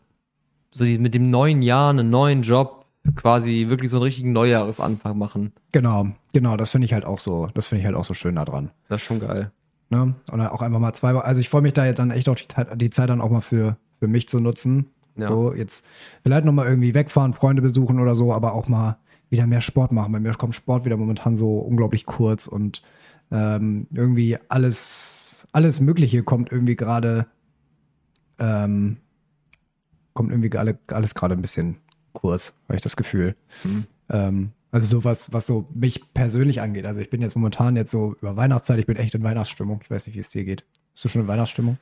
so 0.71 0.85
die, 0.85 0.97
mit 0.97 1.13
dem 1.13 1.29
neuen 1.29 1.61
Jahr 1.61 1.91
einen 1.91 2.09
neuen 2.09 2.41
Job 2.41 2.85
quasi 3.15 3.67
wirklich 3.67 3.91
so 3.91 3.97
einen 3.97 4.03
richtigen 4.03 4.31
Neujahresanfang 4.31 5.17
machen. 5.17 5.53
Genau, 5.71 6.07
genau, 6.33 6.57
das 6.57 6.71
finde 6.71 6.85
ich 6.85 6.93
halt 6.93 7.05
auch 7.05 7.19
so, 7.19 7.47
das 7.53 7.67
finde 7.67 7.81
ich 7.81 7.85
halt 7.85 7.95
auch 7.95 8.05
so 8.05 8.15
schön 8.15 8.35
daran. 8.35 8.71
Das 8.89 9.01
ist 9.01 9.05
schon 9.05 9.19
geil. 9.19 9.51
Ne? 9.89 10.15
Und 10.31 10.39
dann 10.39 10.47
auch 10.47 10.61
einfach 10.63 10.79
mal 10.79 10.93
zwei, 10.93 11.13
also 11.13 11.41
ich 11.41 11.49
freue 11.49 11.61
mich 11.61 11.73
da 11.73 11.85
jetzt 11.85 11.99
dann 11.99 12.09
echt 12.09 12.27
auch 12.29 12.35
die, 12.35 12.47
die 12.75 12.89
Zeit 12.89 13.09
dann 13.09 13.21
auch 13.21 13.29
mal 13.29 13.41
für, 13.41 13.77
für 14.01 14.07
mich 14.07 14.27
zu 14.27 14.39
nutzen. 14.39 14.87
Ja. 15.15 15.27
So, 15.27 15.53
jetzt 15.53 15.85
vielleicht 16.23 16.45
nochmal 16.45 16.67
irgendwie 16.67 16.95
wegfahren, 16.95 17.33
Freunde 17.33 17.61
besuchen 17.61 17.99
oder 17.99 18.15
so, 18.15 18.33
aber 18.33 18.53
auch 18.53 18.67
mal 18.67 18.97
wieder 19.29 19.45
mehr 19.45 19.61
Sport 19.61 19.91
machen. 19.91 20.11
Bei 20.11 20.19
mir 20.19 20.33
kommt 20.33 20.55
Sport 20.55 20.85
wieder 20.85 20.97
momentan 20.97 21.37
so 21.37 21.59
unglaublich 21.59 22.07
kurz 22.07 22.47
und 22.47 22.81
ähm, 23.31 23.85
irgendwie 23.93 24.39
alles, 24.49 25.47
alles 25.51 25.79
Mögliche 25.79 26.23
kommt 26.23 26.51
irgendwie 26.51 26.75
gerade, 26.75 27.27
ähm, 28.39 28.97
kommt 30.13 30.31
irgendwie 30.31 30.57
alle, 30.57 30.79
alles 30.87 31.13
gerade 31.13 31.35
ein 31.35 31.41
bisschen 31.43 31.77
kurz, 32.13 32.53
habe 32.67 32.77
ich 32.77 32.81
das 32.81 32.95
Gefühl. 32.97 33.35
Mhm. 33.63 33.85
Ähm, 34.09 34.51
also 34.71 34.87
so 34.87 35.03
was, 35.03 35.31
was 35.31 35.45
so 35.45 35.67
mich 35.75 36.11
persönlich 36.15 36.59
angeht. 36.59 36.87
Also 36.87 37.01
ich 37.01 37.11
bin 37.11 37.21
jetzt 37.21 37.35
momentan 37.35 37.75
jetzt 37.75 37.91
so 37.91 38.15
über 38.19 38.35
Weihnachtszeit, 38.35 38.79
ich 38.79 38.87
bin 38.87 38.97
echt 38.97 39.13
in 39.13 39.21
Weihnachtsstimmung. 39.21 39.81
Ich 39.83 39.91
weiß 39.91 40.07
nicht, 40.07 40.15
wie 40.15 40.19
es 40.19 40.29
dir 40.29 40.43
geht. 40.43 40.63
Bist 40.93 41.05
du 41.05 41.09
schon 41.09 41.21
in 41.21 41.27
Weihnachtsstimmung? 41.27 41.77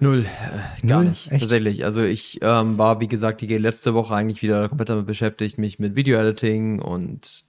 Null, 0.00 0.24
äh, 0.24 0.86
gar 0.86 1.02
Null? 1.02 1.10
nicht. 1.10 1.30
Echt? 1.30 1.40
Tatsächlich. 1.40 1.84
Also 1.84 2.02
ich 2.02 2.40
ähm, 2.42 2.78
war, 2.78 3.00
wie 3.00 3.08
gesagt, 3.08 3.42
die 3.42 3.56
letzte 3.58 3.94
Woche 3.94 4.14
eigentlich 4.14 4.42
wieder 4.42 4.68
komplett 4.68 4.88
damit 4.88 5.06
beschäftigt, 5.06 5.58
mich 5.58 5.78
mit 5.78 5.94
Video-Editing 5.94 6.80
und 6.80 7.44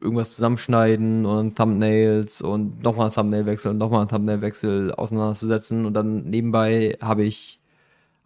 irgendwas 0.00 0.34
zusammenschneiden 0.34 1.26
und 1.26 1.56
Thumbnails 1.56 2.42
und 2.42 2.82
nochmal 2.82 3.08
ein 3.08 3.12
Thumbnail-Wechsel 3.12 3.70
und 3.70 3.78
nochmal 3.78 4.02
ein 4.02 4.08
Thumbnail-Wechsel 4.08 4.92
auseinanderzusetzen. 4.92 5.86
Und 5.86 5.94
dann 5.94 6.24
nebenbei 6.24 6.98
habe 7.00 7.24
ich 7.24 7.60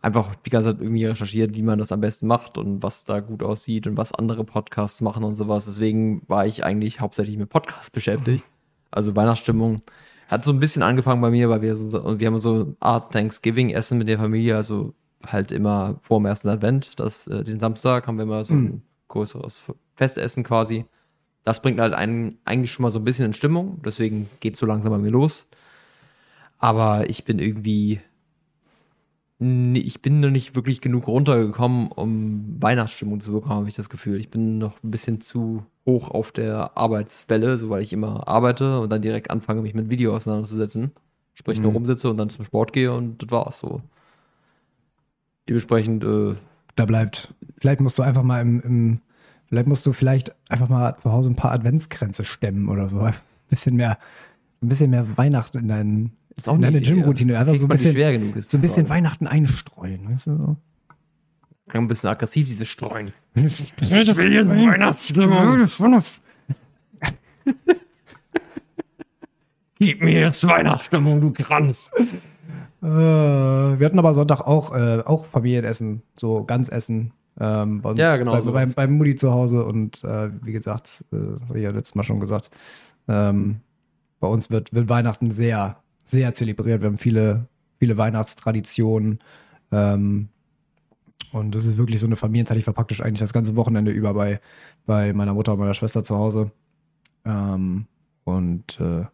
einfach 0.02 0.34
die 0.36 0.50
ganze 0.50 0.70
Zeit 0.70 0.80
irgendwie 0.80 1.04
recherchiert, 1.06 1.54
wie 1.54 1.62
man 1.62 1.78
das 1.78 1.92
am 1.92 2.00
besten 2.00 2.26
macht 2.26 2.58
und 2.58 2.82
was 2.82 3.04
da 3.04 3.20
gut 3.20 3.42
aussieht 3.42 3.86
und 3.86 3.96
was 3.96 4.12
andere 4.12 4.44
Podcasts 4.44 5.00
machen 5.00 5.24
und 5.24 5.34
sowas. 5.34 5.66
Deswegen 5.66 6.22
war 6.28 6.46
ich 6.46 6.64
eigentlich 6.64 7.00
hauptsächlich 7.00 7.36
mit 7.36 7.48
Podcasts 7.48 7.90
beschäftigt. 7.90 8.44
Also 8.90 9.14
Weihnachtsstimmung. 9.14 9.82
Hat 10.28 10.44
so 10.44 10.52
ein 10.52 10.60
bisschen 10.60 10.82
angefangen 10.82 11.20
bei 11.20 11.30
mir, 11.30 11.48
weil 11.48 11.62
wir 11.62 11.74
so, 11.74 12.00
und 12.00 12.20
wir 12.20 12.26
haben 12.26 12.38
so 12.38 12.54
eine 12.54 12.76
Art 12.80 13.12
Thanksgiving-Essen 13.12 13.98
mit 13.98 14.08
der 14.08 14.18
Familie, 14.18 14.56
also 14.56 14.94
halt 15.26 15.52
immer 15.52 15.98
vor 16.02 16.20
dem 16.20 16.26
ersten 16.26 16.48
Advent. 16.48 16.92
Das, 17.00 17.26
äh, 17.26 17.42
den 17.42 17.58
Samstag 17.58 18.06
haben 18.06 18.18
wir 18.18 18.24
immer 18.24 18.44
so 18.44 18.54
ein 18.54 18.82
größeres 19.08 19.64
Festessen 19.96 20.44
quasi. 20.44 20.84
Das 21.44 21.62
bringt 21.62 21.80
halt 21.80 21.94
einen 21.94 22.38
eigentlich 22.44 22.72
schon 22.72 22.82
mal 22.82 22.90
so 22.90 22.98
ein 22.98 23.04
bisschen 23.04 23.24
in 23.24 23.32
Stimmung, 23.32 23.80
deswegen 23.84 24.28
geht 24.40 24.56
so 24.56 24.66
langsam 24.66 24.92
bei 24.92 24.98
mir 24.98 25.10
los. 25.10 25.48
Aber 26.58 27.08
ich 27.08 27.24
bin 27.24 27.38
irgendwie, 27.38 28.00
nee, 29.38 29.79
ich 29.81 30.03
bin 30.03 30.20
noch 30.20 30.31
nicht 30.31 30.55
wirklich 30.57 30.81
genug 30.81 31.07
runtergekommen, 31.07 31.88
um 31.88 32.57
Weihnachtsstimmung 32.61 33.20
zu 33.20 33.33
bekommen, 33.33 33.55
habe 33.61 33.68
ich 33.68 33.74
das 33.77 33.88
Gefühl. 33.88 34.18
Ich 34.18 34.31
bin 34.31 34.59
noch 34.59 34.83
ein 34.83 34.90
bisschen 34.90 35.20
zu 35.20 35.64
hoch 35.87 36.11
auf 36.11 36.33
der 36.33 36.77
Arbeitswelle, 36.77 37.57
so 37.59 37.70
weil 37.70 37.83
ich 37.83 37.92
immer 37.92 38.27
arbeite 38.29 38.81
und 38.81 38.90
dann 38.90 39.03
direkt 39.03 39.31
anfange, 39.31 39.62
mich 39.62 39.74
mit 39.74 39.90
Video 39.90 40.14
auseinanderzusetzen. 40.14 40.90
Sprich, 41.35 41.61
nur 41.61 41.70
Mhm. 41.70 41.77
rumsitze 41.77 42.11
und 42.11 42.16
dann 42.16 42.29
zum 42.31 42.44
Sport 42.44 42.72
gehe 42.72 42.92
und 42.92 43.22
das 43.22 43.31
war's 43.31 43.59
so. 43.61 43.81
Dementsprechend, 45.48 46.05
äh, 46.05 46.35
Da 46.77 46.85
bleibt, 46.85 47.35
vielleicht 47.59 47.81
musst 47.81 47.98
du 47.98 48.03
einfach 48.03 48.22
mal 48.22 48.40
im, 48.40 48.61
im 48.61 49.01
vielleicht 49.46 49.66
musst 49.66 49.85
du 49.87 49.92
vielleicht 49.92 50.33
einfach 50.51 50.68
mal 50.68 50.96
zu 50.98 51.11
Hause 51.11 51.31
ein 51.31 51.37
paar 51.37 51.53
Adventskränze 51.53 52.24
stemmen 52.24 52.68
oder 52.68 52.88
so. 52.88 53.01
Ein 53.01 53.14
bisschen 53.51 53.77
mehr, 53.77 53.98
ein 54.62 54.68
bisschen 54.68 54.90
mehr 54.90 55.16
Weihnachten 55.16 55.57
in, 55.59 55.68
deinen, 55.68 56.12
ist 56.38 56.48
auch 56.48 56.55
eine 56.55 56.81
Gymroutine. 56.81 57.35
ja. 57.35 57.40
Einfach 57.40 57.57
so 57.57 57.62
ein 57.62 57.68
bisschen, 57.68 57.92
schwer 57.92 58.12
genug 58.18 58.37
ist. 58.37 58.51
so 58.51 58.59
ein 58.59 58.61
bisschen. 58.61 58.88
Weihnachten 58.88 59.27
einstreuen. 59.27 60.09
Weißt 60.11 60.27
du? 60.27 60.37
so. 60.37 60.57
Kann 61.68 61.85
ein 61.85 61.88
bisschen 61.88 62.09
aggressiv, 62.11 62.48
diese 62.48 62.64
Streuen. 62.64 63.12
Ich 63.35 64.16
will 64.16 64.33
jetzt 64.33 64.48
Weihnachtsstimmung. 64.51 65.62
Gib 69.79 70.03
mir 70.03 70.20
jetzt 70.20 70.46
Weihnachtsstimmung, 70.46 71.20
du 71.20 71.31
Kranz. 71.33 71.92
Äh, 72.83 72.87
wir 72.87 73.85
hatten 73.87 73.98
aber 73.98 74.14
Sonntag 74.14 74.40
auch, 74.40 74.74
äh, 74.74 75.03
auch 75.05 75.27
Familienessen, 75.27 76.03
so 76.16 76.42
Ganzessen. 76.44 77.12
Ähm, 77.40 77.83
bei 77.83 77.90
uns, 77.90 78.01
Ja, 78.01 78.16
genau, 78.16 78.33
Also 78.33 78.53
beim, 78.53 78.68
sowas. 78.68 78.74
beim 78.74 78.92
Mutti 78.96 79.14
zu 79.14 79.31
Hause 79.31 79.64
und 79.64 80.03
äh, 80.03 80.31
wie 80.44 80.53
gesagt, 80.53 81.05
äh, 81.12 81.16
das 81.35 81.42
habe 81.48 81.59
ich 81.59 81.64
ja 81.64 81.70
letztes 81.70 81.94
Mal 81.94 82.03
schon 82.03 82.18
gesagt, 82.18 82.51
ähm, 83.07 83.61
bei 84.18 84.27
uns 84.27 84.51
wird, 84.51 84.72
wird 84.72 84.88
Weihnachten 84.88 85.31
sehr, 85.31 85.77
sehr 86.08 86.32
zelebriert. 86.34 86.80
Wir 86.80 86.88
haben 86.88 86.98
viele, 86.98 87.46
viele 87.78 87.98
Weihnachtstraditionen. 87.98 89.18
Ähm, 89.70 90.28
und 91.32 91.54
das 91.54 91.66
ist 91.66 91.76
wirklich 91.76 92.00
so 92.00 92.06
eine 92.06 92.16
Familienzeit. 92.16 92.56
Ich 92.56 92.66
war 92.66 92.74
praktisch 92.74 93.02
eigentlich 93.02 93.20
das 93.20 93.32
ganze 93.32 93.56
Wochenende 93.56 93.92
über 93.92 94.14
bei, 94.14 94.40
bei 94.86 95.12
meiner 95.12 95.34
Mutter 95.34 95.52
und 95.52 95.58
meiner 95.58 95.74
Schwester 95.74 96.02
zu 96.02 96.16
Hause. 96.16 96.50
Ähm, 97.24 97.86
und 98.24 98.80
äh, 98.80 99.04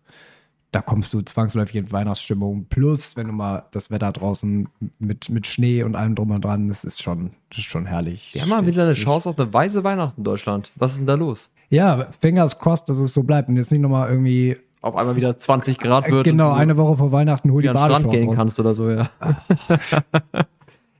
da 0.70 0.83
kommst 0.83 1.12
du 1.14 1.22
zwangsläufig 1.22 1.76
in 1.76 1.92
Weihnachtsstimmung. 1.92 2.66
Plus, 2.68 3.16
wenn 3.16 3.28
du 3.28 3.33
mal 3.33 3.64
das 3.70 3.90
Wetter 3.90 4.11
draußen 4.12 4.68
mit, 4.98 5.30
mit 5.30 5.46
Schnee 5.46 5.83
und 5.83 5.94
allem 5.94 6.14
drum 6.14 6.33
und 6.33 6.44
dran, 6.44 6.68
das 6.68 6.85
ist 6.85 7.02
schon, 7.02 7.30
das 7.50 7.61
ist 7.61 7.66
schon 7.66 7.87
herrlich. 7.87 8.30
Wir 8.33 8.42
haben 8.42 8.48
mal 8.48 8.66
wieder 8.66 8.85
eine 8.85 8.94
Chance 8.94 9.30
auf 9.30 9.38
eine 9.38 9.52
weiße 9.52 9.85
Weihnachten 9.85 10.20
in 10.20 10.24
Deutschland. 10.24 10.72
Was 10.74 10.92
ist 10.92 10.98
denn 10.98 11.07
da 11.07 11.14
los? 11.14 11.52
Ja, 11.70 12.11
fingers 12.20 12.59
crossed, 12.59 12.88
dass 12.88 12.98
es 12.98 13.14
so 13.14 13.22
bleibt 13.22 13.48
und 13.48 13.57
jetzt 13.57 13.70
nicht 13.70 13.80
nochmal 13.80 14.11
irgendwie, 14.11 14.57
Auf 14.85 14.97
einmal 14.97 15.16
wieder 15.16 15.38
20 15.38 15.79
Grad 15.79 16.11
wird. 16.11 16.25
genau, 16.25 16.53
eine 16.53 16.77
Woche 16.77 16.99
vor 16.99 17.11
Weihnachten 17.11 17.51
hol 17.51 17.62
die 17.62 17.70
an 17.70 17.77
den 17.77 17.87
Strand 17.87 18.11
gehen 18.11 18.29
raus. 18.29 18.37
kannst 18.37 18.61
oder 18.61 18.75
so, 18.75 18.90
ja. 18.90 19.09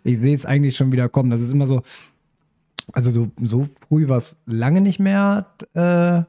Ich 0.05 0.19
sehe 0.19 0.35
es 0.35 0.47
eigentlich 0.47 0.75
schon 0.75 0.91
wieder 0.91 1.11
kommen. 1.11 1.29
Das 1.29 1.43
ist 1.43 1.53
immer 1.53 1.67
so, 1.67 1.83
also 2.93 3.11
so, 3.11 3.29
so 3.43 3.69
früh 3.87 4.09
war 4.09 4.17
es 4.17 4.39
lange 4.47 4.81
nicht 4.81 5.01
mehr 5.01 5.47
äh, 5.75 6.23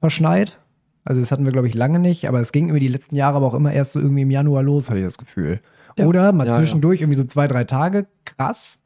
verschneit. 0.00 0.58
Also 1.04 1.22
das 1.22 1.32
hatten 1.32 1.46
wir, 1.46 1.52
glaube 1.52 1.68
ich, 1.68 1.74
lange 1.74 1.98
nicht, 1.98 2.28
aber 2.28 2.40
es 2.40 2.52
ging 2.52 2.68
über 2.68 2.80
die 2.80 2.88
letzten 2.88 3.16
Jahre 3.16 3.36
aber 3.36 3.46
auch 3.46 3.54
immer 3.54 3.72
erst 3.72 3.92
so 3.92 4.00
irgendwie 4.00 4.22
im 4.22 4.30
Januar 4.30 4.62
los, 4.62 4.90
hatte 4.90 4.98
ich 4.98 5.06
das 5.06 5.16
Gefühl. 5.16 5.60
Ja. 5.96 6.04
Oder 6.04 6.32
mal 6.32 6.46
Ja, 6.46 6.58
zwischendurch 6.58 7.00
irgendwie 7.00 7.18
so 7.18 7.24
zwei, 7.24 7.48
drei 7.48 7.64
Tage, 7.64 8.06
krass. 8.26 8.78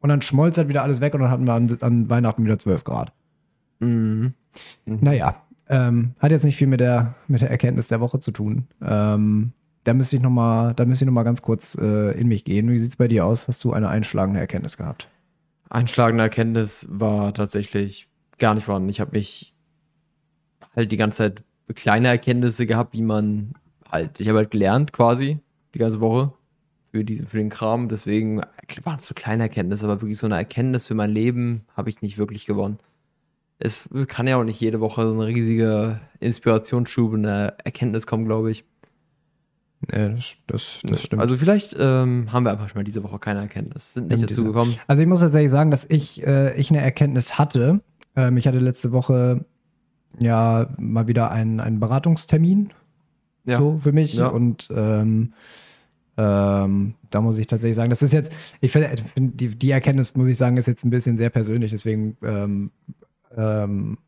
Und 0.00 0.08
dann 0.08 0.20
schmolz 0.22 0.58
halt 0.58 0.68
wieder 0.68 0.82
alles 0.82 1.00
weg 1.00 1.14
und 1.14 1.20
dann 1.20 1.30
hatten 1.30 1.46
wir 1.46 1.52
an, 1.54 1.78
an 1.80 2.10
Weihnachten 2.10 2.44
wieder 2.44 2.58
12 2.58 2.82
Grad. 2.82 3.12
Mhm. 3.78 4.34
Naja, 4.84 5.42
ähm, 5.70 6.14
hat 6.18 6.32
jetzt 6.32 6.44
nicht 6.44 6.56
viel 6.56 6.66
mit 6.66 6.80
der, 6.80 7.14
mit 7.28 7.40
der 7.40 7.50
Erkenntnis 7.50 7.86
der 7.86 8.00
Woche 8.00 8.18
zu 8.18 8.32
tun. 8.32 8.66
Ähm, 8.82 9.52
da 9.84 9.94
müsste 9.94 10.16
ich 10.16 10.22
nochmal, 10.22 10.74
da 10.74 10.84
müsste 10.84 11.04
ich 11.04 11.10
noch 11.10 11.24
ganz 11.24 11.42
kurz 11.42 11.78
äh, 11.80 12.18
in 12.20 12.26
mich 12.28 12.44
gehen. 12.44 12.70
Wie 12.70 12.78
sieht 12.78 12.90
es 12.90 12.96
bei 12.96 13.08
dir 13.08 13.24
aus? 13.24 13.48
Hast 13.48 13.62
du 13.64 13.72
eine 13.72 13.88
einschlagende 13.88 14.40
Erkenntnis 14.40 14.76
gehabt? 14.76 15.08
Einschlagende 15.70 16.24
Erkenntnis 16.24 16.86
war 16.90 17.32
tatsächlich 17.32 18.08
gar 18.38 18.54
nicht 18.54 18.64
vorhanden. 18.64 18.88
Ich 18.88 19.00
habe 19.00 19.12
mich 19.12 19.54
halt 20.74 20.90
die 20.90 20.96
ganze 20.96 21.18
Zeit 21.18 21.44
kleine 21.74 22.08
Erkenntnisse 22.08 22.66
gehabt, 22.66 22.92
wie 22.92 23.02
man 23.02 23.52
halt, 23.90 24.18
ich 24.18 24.28
habe 24.28 24.38
halt 24.38 24.50
gelernt 24.50 24.92
quasi 24.92 25.38
die 25.74 25.78
ganze 25.78 26.00
Woche 26.00 26.32
für, 26.90 27.04
diese, 27.04 27.26
für 27.26 27.38
den 27.38 27.48
Kram. 27.48 27.88
Deswegen 27.88 28.40
waren 28.82 28.98
es 28.98 29.06
so 29.06 29.14
kleine 29.14 29.44
Erkenntnisse, 29.44 29.84
aber 29.84 30.02
wirklich 30.02 30.18
so 30.18 30.26
eine 30.26 30.36
Erkenntnis 30.36 30.88
für 30.88 30.94
mein 30.94 31.10
Leben 31.10 31.64
habe 31.76 31.90
ich 31.90 32.02
nicht 32.02 32.18
wirklich 32.18 32.44
gewonnen. 32.44 32.78
Es 33.60 33.88
kann 34.08 34.26
ja 34.26 34.36
auch 34.38 34.44
nicht 34.44 34.60
jede 34.60 34.80
Woche 34.80 35.02
so 35.02 35.12
eine 35.12 35.26
riesige 35.26 36.00
Inspirationsschub 36.18 37.12
und 37.12 37.26
eine 37.26 37.54
Erkenntnis 37.64 38.06
kommen, 38.06 38.24
glaube 38.24 38.50
ich. 38.50 38.64
Nee, 39.92 40.10
das, 40.10 40.34
das, 40.46 40.80
das 40.82 41.02
stimmt. 41.02 41.22
Also 41.22 41.36
vielleicht 41.36 41.74
ähm, 41.78 42.32
haben 42.32 42.44
wir 42.44 42.50
einfach 42.52 42.74
mal 42.74 42.84
diese 42.84 43.02
Woche 43.02 43.18
keine 43.18 43.40
Erkenntnis, 43.40 43.94
sind 43.94 44.08
nicht 44.08 44.22
dazu 44.22 44.44
gekommen. 44.44 44.76
Also 44.86 45.02
ich 45.02 45.08
muss 45.08 45.20
tatsächlich 45.20 45.50
sagen, 45.50 45.70
dass 45.70 45.86
ich, 45.88 46.26
äh, 46.26 46.54
ich 46.58 46.70
eine 46.70 46.80
Erkenntnis 46.80 47.38
hatte. 47.38 47.80
Ähm, 48.16 48.36
ich 48.36 48.46
hatte 48.46 48.58
letzte 48.58 48.92
Woche 48.92 49.44
ja 50.18 50.68
mal 50.78 51.06
wieder 51.06 51.30
einen, 51.30 51.60
einen 51.60 51.80
Beratungstermin 51.80 52.72
Ja. 53.44 53.56
so 53.58 53.78
für 53.82 53.92
mich 53.92 54.14
Ja. 54.14 54.26
und 54.28 54.68
ähm, 54.74 55.32
ähm, 56.18 56.94
da 57.08 57.20
muss 57.22 57.38
ich 57.38 57.46
tatsächlich 57.46 57.76
sagen, 57.76 57.88
das 57.88 58.02
ist 58.02 58.12
jetzt, 58.12 58.32
ich 58.60 58.72
finde, 58.72 58.90
find, 59.14 59.40
die, 59.40 59.48
die 59.48 59.70
Erkenntnis, 59.70 60.14
muss 60.14 60.28
ich 60.28 60.36
sagen, 60.36 60.58
ist 60.58 60.66
jetzt 60.66 60.84
ein 60.84 60.90
bisschen 60.90 61.16
sehr 61.16 61.30
persönlich, 61.30 61.70
deswegen 61.70 62.18
ähm, 62.22 62.70
ähm, 63.36 63.98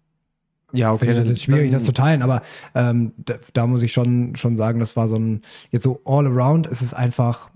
Ja, 0.72 0.94
ich 0.94 1.00
das 1.00 1.28
jetzt 1.28 1.42
schwierig, 1.42 1.70
das 1.70 1.84
zu 1.84 1.92
teilen, 1.92 2.22
aber 2.22 2.42
ähm, 2.74 3.12
da, 3.18 3.34
da 3.52 3.66
muss 3.66 3.82
ich 3.82 3.92
schon, 3.92 4.36
schon 4.36 4.56
sagen, 4.56 4.80
das 4.80 4.96
war 4.96 5.08
so 5.08 5.16
ein, 5.16 5.42
jetzt 5.70 5.82
so 5.84 6.00
all 6.04 6.26
around 6.26 6.66
ist 6.66 6.80
es 6.80 6.94
einfach, 6.94 7.50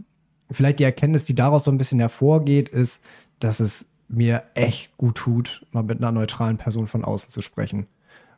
vielleicht 0.50 0.78
die 0.78 0.84
Erkenntnis, 0.84 1.24
die 1.24 1.34
daraus 1.34 1.64
so 1.64 1.70
ein 1.70 1.78
bisschen 1.78 1.98
hervorgeht, 1.98 2.68
ist, 2.68 3.02
dass 3.40 3.60
es 3.60 3.86
mir 4.08 4.44
echt 4.54 4.96
gut 4.98 5.16
tut, 5.16 5.66
mal 5.72 5.82
mit 5.82 5.98
einer 5.98 6.12
neutralen 6.12 6.58
Person 6.58 6.86
von 6.86 7.04
außen 7.04 7.30
zu 7.30 7.42
sprechen. 7.42 7.86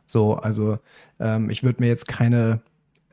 So, 0.07 0.35
also 0.35 0.79
ähm, 1.19 1.49
ich 1.49 1.61
würde 1.61 1.81
mir 1.81 1.87
jetzt 1.87 2.07
keine, 2.07 2.61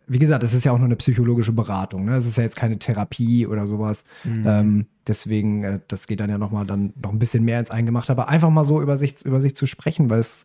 wie 0.06 0.18
gesagt, 0.18 0.44
es 0.44 0.54
ist 0.54 0.64
ja 0.64 0.72
auch 0.72 0.78
nur 0.78 0.86
eine 0.86 0.96
psychologische 0.96 1.52
Beratung, 1.52 2.04
ne? 2.04 2.16
Es 2.16 2.26
ist 2.26 2.36
ja 2.36 2.44
jetzt 2.44 2.56
keine 2.56 2.78
Therapie 2.78 3.46
oder 3.46 3.66
sowas. 3.66 4.04
Ähm, 4.46 4.86
deswegen, 5.06 5.64
äh, 5.64 5.80
das 5.88 6.06
geht 6.06 6.20
dann 6.20 6.30
ja 6.30 6.38
nochmal 6.38 6.64
dann 6.64 6.92
noch 7.02 7.10
ein 7.10 7.18
bisschen 7.18 7.44
mehr 7.44 7.58
ins 7.58 7.70
Eingemachte, 7.70 8.12
aber 8.12 8.28
einfach 8.28 8.50
mal 8.50 8.64
so 8.64 8.80
über 8.80 8.96
sich, 8.96 9.24
über 9.24 9.40
sich 9.40 9.56
zu 9.56 9.66
sprechen, 9.66 10.08
weil 10.08 10.20
es 10.20 10.44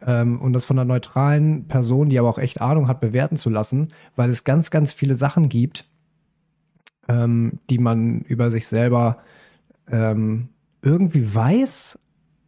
ähm, 0.00 0.40
und 0.40 0.52
das 0.52 0.64
von 0.64 0.78
einer 0.78 0.86
neutralen 0.86 1.68
Person, 1.68 2.08
die 2.08 2.18
aber 2.18 2.28
auch 2.28 2.38
echt 2.38 2.60
Ahnung 2.60 2.88
hat, 2.88 3.00
bewerten 3.00 3.36
zu 3.36 3.50
lassen, 3.50 3.88
weil 4.14 4.30
es 4.30 4.44
ganz, 4.44 4.70
ganz 4.70 4.92
viele 4.92 5.14
Sachen 5.14 5.48
gibt, 5.48 5.86
ähm, 7.08 7.60
die 7.70 7.78
man 7.78 8.20
über 8.22 8.50
sich 8.50 8.66
selber 8.66 9.18
ähm, 9.90 10.48
irgendwie 10.82 11.34
weiß, 11.34 11.98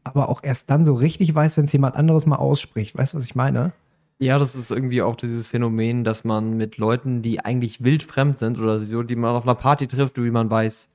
aber 0.05 0.29
auch 0.29 0.43
erst 0.43 0.71
dann 0.71 0.85
so 0.85 0.95
richtig 0.95 1.35
weiß, 1.35 1.57
wenn 1.57 1.65
es 1.65 1.73
jemand 1.73 1.97
anderes 1.97 2.27
mal 2.27 2.37
ausspricht. 2.37 2.97
Weißt 2.97 3.15
du, 3.15 3.19
was 3.19 3.25
ich 3.25 3.35
meine? 3.35 3.73
Ja, 4.21 4.39
das 4.39 4.57
ist 4.57 4.73
irgendwie 4.73 5.03
auch 5.03 5.15
dieses 5.15 5.47
Phänomen, 5.47 6.03
dass 6.03 6.25
man 6.25 6.57
mit 6.57 6.77
Leuten, 6.77 7.23
die 7.23 7.41
eigentlich 7.41 7.85
wildfremd 7.85 8.37
sind 8.39 8.59
oder 8.59 8.81
so, 8.81 9.03
die 9.05 9.15
man 9.15 9.37
auf 9.37 9.45
einer 9.45 9.55
Party 9.55 9.87
trifft, 9.87 10.21
wie 10.21 10.31
man 10.31 10.51
weiß, 10.51 10.89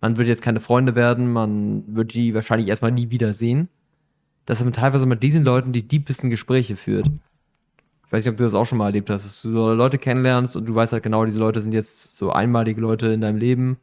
man 0.00 0.16
wird 0.16 0.28
jetzt 0.28 0.42
keine 0.42 0.60
Freunde 0.60 0.94
werden, 0.94 1.32
man 1.32 1.82
wird 1.88 2.14
die 2.14 2.32
wahrscheinlich 2.32 2.68
erstmal 2.68 2.92
nie 2.92 3.10
wieder 3.10 3.32
sehen, 3.32 3.68
dass 4.46 4.62
man 4.62 4.72
teilweise 4.72 5.04
mit 5.06 5.22
diesen 5.22 5.44
Leuten 5.44 5.72
die 5.72 5.86
diebsten 5.86 6.30
Gespräche 6.30 6.76
führt. 6.76 7.08
Ich 8.06 8.12
weiß 8.12 8.24
nicht, 8.24 8.30
ob 8.30 8.36
du 8.36 8.44
das 8.44 8.54
auch 8.54 8.66
schon 8.66 8.78
mal 8.78 8.86
erlebt 8.86 9.10
hast, 9.10 9.24
dass 9.24 9.42
du 9.42 9.50
so 9.50 9.72
Leute 9.72 9.98
kennenlernst 9.98 10.56
und 10.56 10.66
du 10.66 10.74
weißt 10.74 10.92
halt 10.92 11.02
genau, 11.02 11.24
diese 11.24 11.38
Leute 11.40 11.62
sind 11.62 11.72
jetzt 11.72 12.16
so 12.16 12.30
einmalige 12.30 12.80
Leute 12.80 13.08
in 13.08 13.20
deinem 13.20 13.38
Leben 13.38 13.78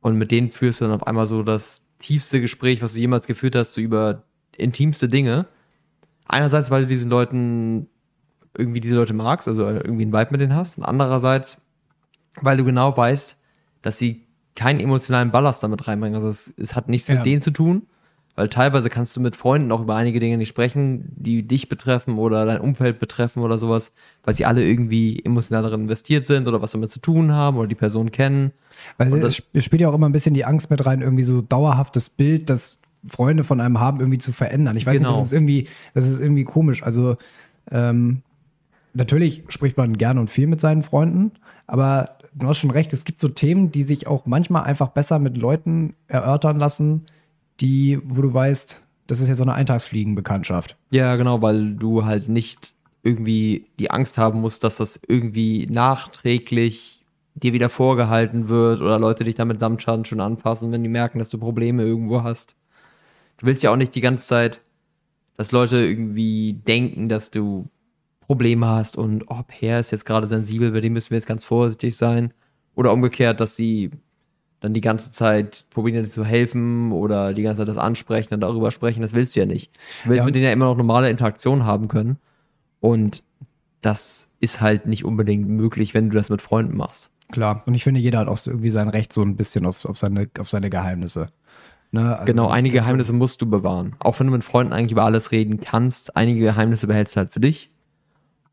und 0.00 0.16
mit 0.16 0.30
denen 0.30 0.50
führst 0.50 0.80
du 0.80 0.86
dann 0.86 0.94
auf 0.94 1.06
einmal 1.06 1.26
so 1.26 1.42
das 1.42 1.82
tiefste 1.98 2.40
Gespräch, 2.40 2.82
was 2.82 2.94
du 2.94 2.98
jemals 2.98 3.26
geführt 3.26 3.56
hast, 3.56 3.74
so 3.74 3.80
über 3.80 4.24
intimste 4.56 5.08
Dinge. 5.08 5.46
Einerseits, 6.26 6.70
weil 6.70 6.82
du 6.82 6.88
diesen 6.88 7.10
Leuten 7.10 7.88
irgendwie 8.56 8.80
diese 8.80 8.94
Leute 8.96 9.14
magst, 9.14 9.48
also 9.48 9.66
irgendwie 9.68 10.02
einen 10.02 10.12
Vibe 10.12 10.28
mit 10.32 10.40
denen 10.40 10.54
hast. 10.54 10.78
Und 10.78 10.84
andererseits, 10.84 11.56
weil 12.40 12.56
du 12.56 12.64
genau 12.64 12.96
weißt, 12.96 13.36
dass 13.82 13.98
sie 13.98 14.26
keinen 14.54 14.80
emotionalen 14.80 15.30
Ballast 15.30 15.62
damit 15.62 15.88
reinbringen. 15.88 16.14
Also 16.14 16.28
es, 16.28 16.52
es 16.56 16.74
hat 16.74 16.88
nichts 16.88 17.08
Ja. 17.08 17.14
mit 17.16 17.26
denen 17.26 17.40
zu 17.40 17.50
tun, 17.50 17.82
weil 18.36 18.48
teilweise 18.48 18.90
kannst 18.90 19.16
du 19.16 19.20
mit 19.20 19.36
Freunden 19.36 19.72
auch 19.72 19.80
über 19.80 19.94
einige 19.96 20.20
Dinge 20.20 20.36
nicht 20.38 20.48
sprechen, 20.48 21.12
die 21.16 21.46
dich 21.46 21.68
betreffen 21.68 22.18
oder 22.18 22.44
dein 22.46 22.60
Umfeld 22.60 22.98
betreffen 22.98 23.42
oder 23.42 23.56
sowas, 23.58 23.92
weil 24.24 24.34
sie 24.34 24.44
alle 24.46 24.62
irgendwie 24.64 25.22
emotional 25.24 25.62
darin 25.62 25.82
investiert 25.82 26.26
sind 26.26 26.46
oder 26.48 26.60
was 26.62 26.72
damit 26.72 26.90
zu 26.90 27.00
tun 27.00 27.32
haben 27.32 27.56
oder 27.56 27.66
die 27.66 27.74
Person 27.74 28.10
kennen. 28.12 28.52
Weil 28.98 29.12
Und 29.12 29.22
es 29.22 29.42
es 29.52 29.64
spielt 29.64 29.80
ja 29.82 29.88
auch 29.88 29.94
immer 29.94 30.08
ein 30.08 30.12
bisschen 30.12 30.34
die 30.34 30.44
Angst 30.44 30.70
mit 30.70 30.84
rein, 30.84 31.00
irgendwie 31.02 31.24
so 31.24 31.40
dauerhaftes 31.40 32.10
Bild, 32.10 32.48
das 32.50 32.78
Freunde 33.06 33.44
von 33.44 33.60
einem 33.60 33.80
haben, 33.80 34.00
irgendwie 34.00 34.18
zu 34.18 34.32
verändern. 34.32 34.76
Ich 34.76 34.86
weiß 34.86 34.92
nicht, 34.94 35.02
Genau. 35.02 35.18
das 35.18 35.26
ist 35.28 35.32
irgendwie, 35.32 35.68
das 35.94 36.06
ist 36.06 36.20
irgendwie 36.20 36.44
komisch. 36.44 36.82
Also 36.82 37.16
ähm, 37.70 38.22
natürlich 38.94 39.44
spricht 39.48 39.76
man 39.76 39.96
gerne 39.96 40.20
und 40.20 40.30
viel 40.30 40.46
mit 40.46 40.60
seinen 40.60 40.82
Freunden, 40.82 41.32
aber 41.66 42.16
du 42.34 42.48
hast 42.48 42.58
schon 42.58 42.70
recht, 42.70 42.92
es 42.92 43.04
gibt 43.04 43.20
so 43.20 43.28
Themen, 43.28 43.70
die 43.70 43.82
sich 43.82 44.06
auch 44.06 44.26
manchmal 44.26 44.64
einfach 44.64 44.88
besser 44.88 45.18
mit 45.18 45.36
Leuten 45.36 45.94
erörtern 46.08 46.58
lassen, 46.58 47.06
die, 47.60 48.00
wo 48.04 48.22
du 48.22 48.32
weißt, 48.32 48.82
das 49.06 49.20
ist 49.20 49.28
jetzt 49.28 49.38
so 49.38 49.44
eine 49.44 49.54
Eintagsfliegenbekanntschaft. 49.54 50.76
Ja, 50.90 51.16
genau, 51.16 51.42
weil 51.42 51.74
du 51.74 52.04
halt 52.04 52.28
nicht 52.28 52.74
irgendwie 53.02 53.66
die 53.78 53.90
Angst 53.90 54.16
haben 54.16 54.40
musst, 54.40 54.64
dass 54.64 54.76
das 54.76 55.00
irgendwie 55.06 55.66
nachträglich 55.66 57.02
dir 57.34 57.52
wieder 57.52 57.68
vorgehalten 57.68 58.48
wird 58.48 58.80
oder 58.80 58.98
Leute 58.98 59.24
dich 59.24 59.34
damit 59.34 59.58
Samtschaden 59.58 60.04
schon 60.04 60.20
anpassen, 60.20 60.70
wenn 60.70 60.82
die 60.82 60.88
merken, 60.88 61.18
dass 61.18 61.28
du 61.28 61.38
Probleme 61.38 61.82
irgendwo 61.82 62.22
hast. 62.22 62.56
Du 63.38 63.46
willst 63.46 63.62
ja 63.62 63.72
auch 63.72 63.76
nicht 63.76 63.94
die 63.94 64.00
ganze 64.00 64.26
Zeit, 64.26 64.60
dass 65.36 65.50
Leute 65.50 65.78
irgendwie 65.78 66.52
denken, 66.52 67.08
dass 67.08 67.30
du 67.30 67.68
Probleme 68.26 68.66
hast 68.66 68.96
und 68.96 69.24
oh, 69.28 69.42
Per 69.46 69.80
ist 69.80 69.90
jetzt 69.90 70.06
gerade 70.06 70.26
sensibel, 70.26 70.72
bei 70.72 70.80
dem 70.80 70.92
müssen 70.92 71.10
wir 71.10 71.16
jetzt 71.16 71.26
ganz 71.26 71.44
vorsichtig 71.44 71.96
sein. 71.96 72.32
Oder 72.74 72.92
umgekehrt, 72.92 73.40
dass 73.40 73.56
sie 73.56 73.90
dann 74.60 74.72
die 74.72 74.80
ganze 74.80 75.10
Zeit 75.10 75.66
probieren 75.70 76.04
dir 76.04 76.08
zu 76.08 76.24
helfen 76.24 76.92
oder 76.92 77.34
die 77.34 77.42
ganze 77.42 77.58
Zeit 77.58 77.68
das 77.68 77.78
ansprechen 77.78 78.32
und 78.34 78.40
darüber 78.40 78.70
sprechen, 78.70 79.02
das 79.02 79.12
willst 79.12 79.34
du 79.34 79.40
ja 79.40 79.46
nicht. 79.46 79.72
Du 80.04 80.10
willst 80.10 80.18
Ja. 80.20 80.24
mit 80.24 80.34
denen 80.34 80.44
ja 80.44 80.52
immer 80.52 80.66
noch 80.66 80.76
normale 80.76 81.10
Interaktion 81.10 81.64
haben 81.64 81.88
können. 81.88 82.18
Und 82.80 83.22
das 83.80 84.28
ist 84.38 84.60
halt 84.60 84.86
nicht 84.86 85.04
unbedingt 85.04 85.48
möglich, 85.48 85.94
wenn 85.94 86.10
du 86.10 86.16
das 86.16 86.30
mit 86.30 86.40
Freunden 86.40 86.76
machst. 86.76 87.10
Klar. 87.32 87.62
Und 87.66 87.74
ich 87.74 87.82
finde, 87.82 87.98
jeder 88.00 88.20
hat 88.20 88.28
auch 88.28 88.38
so 88.38 88.50
irgendwie 88.52 88.70
sein 88.70 88.88
Recht 88.88 89.12
so 89.12 89.22
ein 89.22 89.36
bisschen 89.36 89.66
auf, 89.66 89.84
auf, 89.84 89.98
seine, 89.98 90.28
auf 90.38 90.48
seine 90.48 90.70
Geheimnisse. 90.70 91.26
Ne? 91.90 92.16
Also 92.18 92.24
genau, 92.26 92.48
einige 92.48 92.78
Geheimnisse 92.78 93.12
musst 93.12 93.42
du 93.42 93.46
bewahren. 93.50 93.96
Auch 93.98 94.18
wenn 94.20 94.28
du 94.28 94.32
mit 94.32 94.44
Freunden 94.44 94.72
eigentlich 94.72 94.92
über 94.92 95.04
alles 95.04 95.32
reden 95.32 95.60
kannst, 95.60 96.16
einige 96.16 96.40
Geheimnisse 96.40 96.86
behältst 96.86 97.16
du 97.16 97.18
halt 97.18 97.32
für 97.32 97.40
dich. 97.40 97.70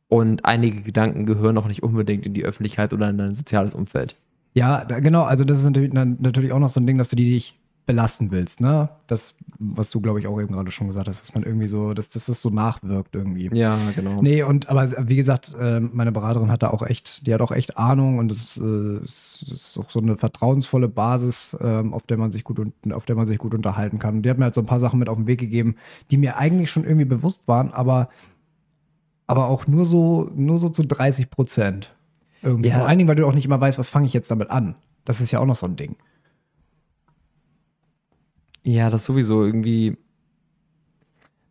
Und 0.10 0.44
einige 0.44 0.82
Gedanken 0.82 1.26
gehören 1.26 1.58
auch 1.58 1.68
nicht 1.68 1.84
unbedingt 1.84 2.26
in 2.26 2.34
die 2.34 2.44
Öffentlichkeit 2.44 2.94
oder 2.94 3.10
in 3.10 3.18
dein 3.18 3.36
soziales 3.36 3.76
Umfeld. 3.76 4.16
Ja, 4.54 4.84
da, 4.84 5.00
genau. 5.00 5.24
Also 5.24 5.46
das 5.46 5.60
ist 5.60 5.66
natürlich, 5.66 6.52
auch 6.52 6.60
noch 6.60 6.70
so 6.70 6.80
ein 6.80 6.88
Ding, 6.88 6.98
dass 6.98 7.10
du 7.10 7.16
die 7.16 7.32
nicht 7.32 7.56
belasten 7.90 8.30
willst, 8.30 8.62
ne? 8.62 8.90
Das, 9.08 9.36
was 9.58 9.90
du, 9.90 10.00
glaube 10.00 10.20
ich, 10.20 10.28
auch 10.28 10.40
eben 10.40 10.54
gerade 10.54 10.70
schon 10.70 10.90
gesagt 10.90 11.08
hast, 11.08 11.22
dass 11.22 11.34
man 11.34 11.42
irgendwie 11.42 11.66
so, 11.66 11.96
dass, 11.96 12.10
dass 12.10 12.28
das 12.28 12.40
so 12.40 12.52
nachwirkt 12.52 13.16
irgendwie. 13.16 13.50
Ja, 13.52 13.80
genau. 13.96 14.22
Nee, 14.22 14.44
und 14.44 14.70
aber 14.70 14.88
wie 15.08 15.16
gesagt, 15.16 15.56
äh, 15.60 15.80
meine 15.80 16.12
Beraterin 16.12 16.52
hat 16.52 16.62
da 16.62 16.70
auch 16.70 16.84
echt, 16.84 17.26
die 17.26 17.34
hat 17.34 17.42
auch 17.42 17.52
echt 17.52 17.78
Ahnung 17.78 18.20
und 18.20 18.32
es 18.32 18.58
äh, 18.58 19.04
ist 19.04 19.76
auch 19.80 19.90
so 19.90 20.02
eine 20.02 20.18
vertrauensvolle 20.18 20.88
Basis, 20.88 21.58
ähm, 21.62 21.96
auf 21.96 22.04
der 22.04 22.18
man 22.18 22.32
sich 22.32 22.44
gut 22.44 22.60
und 22.60 22.94
auf 22.94 23.06
der 23.06 23.16
man 23.16 23.26
sich 23.26 23.40
gut 23.40 23.56
unterhalten 23.56 23.98
kann. 23.98 24.18
Und 24.18 24.22
die 24.22 24.30
hat 24.30 24.38
mir 24.38 24.46
halt 24.46 24.54
so 24.54 24.62
ein 24.62 24.68
paar 24.68 24.80
Sachen 24.80 25.00
mit 25.00 25.10
auf 25.10 25.18
den 25.18 25.26
Weg 25.26 25.40
gegeben, 25.40 25.76
die 26.12 26.18
mir 26.18 26.38
eigentlich 26.38 26.70
schon 26.70 26.84
irgendwie 26.84 27.06
bewusst 27.06 27.48
waren, 27.48 27.74
aber, 27.74 28.10
aber 29.30 29.46
auch 29.46 29.68
nur 29.68 29.86
so, 29.86 30.32
nur 30.34 30.58
so 30.58 30.70
zu 30.70 30.82
30 30.84 31.30
Prozent. 31.30 31.96
Irgendwie. 32.42 32.70
Ja. 32.70 32.80
Vor 32.80 32.88
allen 32.88 32.98
Dingen, 32.98 33.08
weil 33.08 33.16
du 33.16 33.28
auch 33.28 33.36
nicht 33.36 33.46
immer 33.46 33.62
weißt, 33.62 33.78
was 33.78 33.88
fange 33.88 34.08
ich 34.08 34.14
jetzt 34.14 34.32
damit 34.32 34.50
an. 34.50 34.74
Das 35.06 35.22
ist 35.22 35.30
ja 35.30 35.40
auch 35.40 35.46
noch 35.46 35.56
so 35.56 35.68
ein 35.68 35.76
Ding. 35.76 35.98
Ja, 38.64 38.90
das 38.90 39.06
sowieso 39.06 39.46
irgendwie. 39.46 40.00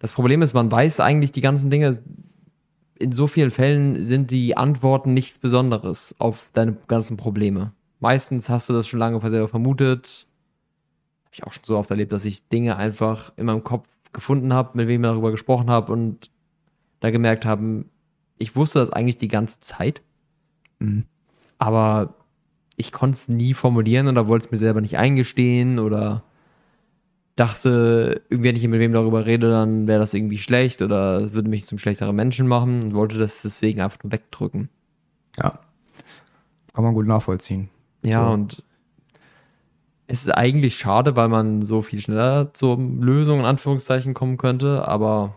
Das 0.00 0.12
Problem 0.12 0.42
ist, 0.42 0.54
man 0.54 0.72
weiß 0.72 0.98
eigentlich 0.98 1.30
die 1.30 1.40
ganzen 1.40 1.70
Dinge. 1.70 2.02
In 2.98 3.12
so 3.12 3.28
vielen 3.28 3.52
Fällen 3.52 4.04
sind 4.04 4.32
die 4.32 4.56
Antworten 4.56 5.14
nichts 5.14 5.38
Besonderes 5.38 6.16
auf 6.18 6.50
deine 6.54 6.76
ganzen 6.88 7.16
Probleme. 7.16 7.74
Meistens 8.00 8.48
hast 8.48 8.68
du 8.68 8.72
das 8.72 8.88
schon 8.88 8.98
lange 8.98 9.20
selber 9.30 9.46
vermutet. 9.46 10.26
Habe 11.26 11.34
ich 11.34 11.44
auch 11.44 11.52
schon 11.52 11.62
so 11.64 11.78
oft 11.78 11.92
erlebt, 11.92 12.10
dass 12.10 12.24
ich 12.24 12.48
Dinge 12.48 12.74
einfach 12.74 13.32
in 13.36 13.46
meinem 13.46 13.62
Kopf 13.62 13.86
gefunden 14.12 14.52
habe, 14.52 14.76
mit 14.76 14.88
wem 14.88 15.04
ich 15.04 15.08
darüber 15.08 15.30
gesprochen 15.30 15.70
habe 15.70 15.92
und 15.92 16.32
da 17.00 17.11
gemerkt 17.11 17.44
haben, 17.44 17.90
ich 18.38 18.54
wusste 18.56 18.78
das 18.78 18.90
eigentlich 18.90 19.16
die 19.18 19.28
ganze 19.28 19.61
Zeit, 19.61 20.02
Mhm. 20.80 21.04
aber 21.58 22.14
ich 22.76 22.92
konnte 22.92 23.16
es 23.16 23.28
nie 23.28 23.52
formulieren 23.54 24.06
oder 24.08 24.28
wollte 24.28 24.46
es 24.46 24.50
mir 24.52 24.58
selber 24.58 24.80
nicht 24.80 24.96
eingestehen 24.98 25.78
oder 25.80 26.22
dachte, 27.37 28.22
irgendwie, 28.30 28.48
wenn 28.48 28.56
ich 28.56 28.66
mit 28.68 28.80
wem 28.80 28.92
darüber 28.92 29.26
rede, 29.26 29.50
dann 29.50 29.87
wäre 29.87 30.00
das 30.00 30.14
irgendwie 30.14 30.38
schlecht 30.38 30.82
oder 30.82 31.18
es 31.20 31.32
würde 31.32 31.48
mich 31.48 31.66
zum 31.66 31.78
schlechteren 31.78 32.14
Menschen 32.16 32.46
machen 32.48 32.82
und 32.82 32.94
wollte 32.94 33.18
das 33.18 33.42
deswegen 33.42 33.80
einfach 33.80 34.02
nur 34.02 34.12
wegdrücken. 34.12 34.68
Ja. 35.38 35.58
Kann 36.74 36.84
man 36.84 36.94
gut 36.94 37.06
nachvollziehen. 37.06 37.68
Ja, 38.02 38.26
So. 38.26 38.32
und 38.34 38.62
es 40.08 40.22
ist 40.22 40.30
eigentlich 40.30 40.76
schade, 40.78 41.16
weil 41.16 41.28
man 41.28 41.62
so 41.64 41.82
viel 41.82 42.00
schneller 42.00 42.52
zur 42.54 42.78
Lösung 42.78 43.40
in 43.40 43.44
Anführungszeichen 43.44 44.14
kommen 44.14 44.37
könnte, 44.37 44.87
aber 44.88 45.34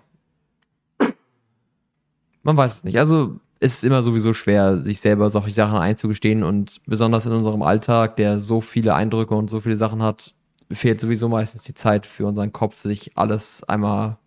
man 2.44 2.58
weiß 2.58 2.78
es 2.78 2.84
nicht. 2.84 2.98
Also 2.98 3.40
es 3.60 3.76
ist 3.76 3.84
immer 3.84 4.02
sowieso 4.02 4.34
schwer, 4.34 4.80
sich 4.80 5.00
selber 5.00 5.30
solche 5.30 5.52
Sachen 5.52 5.78
einzugestehen 5.78 6.44
und 6.44 6.82
besonders 6.88 7.26
in 7.26 7.32
unserem 7.32 7.62
Alltag, 7.62 8.16
der 8.16 8.40
so 8.40 8.60
viele 8.60 8.96
Eindrücke 8.96 9.36
und 9.36 9.50
so 9.50 9.60
viele 9.60 9.78
Sachen 9.78 10.02
hat, 10.02 10.34
fehlt 10.72 11.00
sowieso 11.00 11.30
meistens 11.30 11.64
die 11.64 11.76
Zeit 11.76 12.06
für 12.06 12.26
unseren 12.26 12.52
Kopf, 12.52 12.82
sich 12.82 13.18
alles 13.18 13.64
einmal 13.66 14.18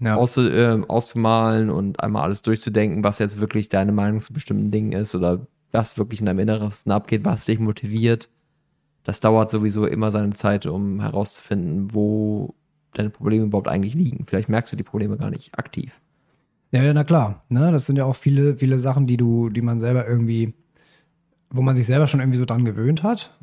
ja. 0.00 0.16
aus, 0.16 0.36
äh, 0.36 0.82
auszumalen 0.88 1.70
und 1.70 2.00
einmal 2.00 2.24
alles 2.24 2.42
durchzudenken, 2.42 3.02
was 3.02 3.18
jetzt 3.18 3.40
wirklich 3.40 3.68
deine 3.68 3.92
Meinung 3.92 4.20
zu 4.20 4.32
bestimmten 4.32 4.70
Dingen 4.70 4.92
ist 4.92 5.14
oder 5.14 5.46
was 5.72 5.96
wirklich 5.96 6.20
in 6.20 6.26
deinem 6.26 6.40
Inneresten 6.40 6.90
abgeht, 6.90 7.24
was 7.24 7.46
dich 7.46 7.58
motiviert. 7.58 8.28
Das 9.04 9.20
dauert 9.20 9.50
sowieso 9.50 9.86
immer 9.86 10.10
seine 10.10 10.30
Zeit, 10.30 10.66
um 10.66 11.00
herauszufinden, 11.00 11.94
wo 11.94 12.54
deine 12.92 13.10
Probleme 13.10 13.46
überhaupt 13.46 13.68
eigentlich 13.68 13.94
liegen. 13.94 14.24
Vielleicht 14.26 14.48
merkst 14.48 14.72
du 14.72 14.76
die 14.76 14.82
Probleme 14.82 15.16
gar 15.16 15.30
nicht 15.30 15.58
aktiv. 15.58 15.92
Ja, 16.74 16.82
ja 16.82 16.92
na 16.92 17.04
klar. 17.04 17.44
Ne? 17.48 17.70
Das 17.70 17.86
sind 17.86 17.96
ja 17.96 18.04
auch 18.04 18.16
viele, 18.16 18.56
viele 18.56 18.78
Sachen, 18.78 19.06
die 19.06 19.16
du, 19.16 19.48
die 19.48 19.62
man 19.62 19.78
selber 19.78 20.06
irgendwie, 20.06 20.54
wo 21.50 21.62
man 21.62 21.76
sich 21.76 21.86
selber 21.86 22.06
schon 22.06 22.20
irgendwie 22.20 22.38
so 22.38 22.44
dran 22.44 22.64
gewöhnt 22.64 23.02
hat. 23.02 23.38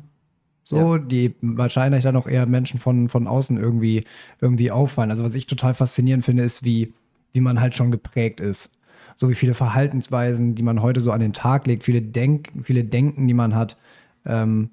So, 0.64 0.96
ja. 0.96 0.98
die 0.98 1.34
wahrscheinlich 1.40 2.04
dann 2.04 2.14
auch 2.14 2.28
eher 2.28 2.46
Menschen 2.46 2.78
von, 2.78 3.08
von 3.08 3.26
außen 3.26 3.56
irgendwie, 3.56 4.04
irgendwie 4.40 4.70
auffallen. 4.70 5.10
Also, 5.10 5.24
was 5.24 5.34
ich 5.34 5.46
total 5.46 5.74
faszinierend 5.74 6.24
finde, 6.24 6.44
ist, 6.44 6.62
wie, 6.62 6.92
wie 7.32 7.40
man 7.40 7.60
halt 7.60 7.74
schon 7.74 7.90
geprägt 7.90 8.38
ist. 8.38 8.70
So 9.16 9.28
wie 9.28 9.34
viele 9.34 9.54
Verhaltensweisen, 9.54 10.54
die 10.54 10.62
man 10.62 10.80
heute 10.80 11.00
so 11.00 11.10
an 11.10 11.20
den 11.20 11.32
Tag 11.32 11.66
legt, 11.66 11.82
viele, 11.82 12.00
Denk, 12.00 12.52
viele 12.62 12.84
Denken, 12.84 13.26
die 13.26 13.34
man 13.34 13.54
hat, 13.54 13.76
ähm, 14.24 14.70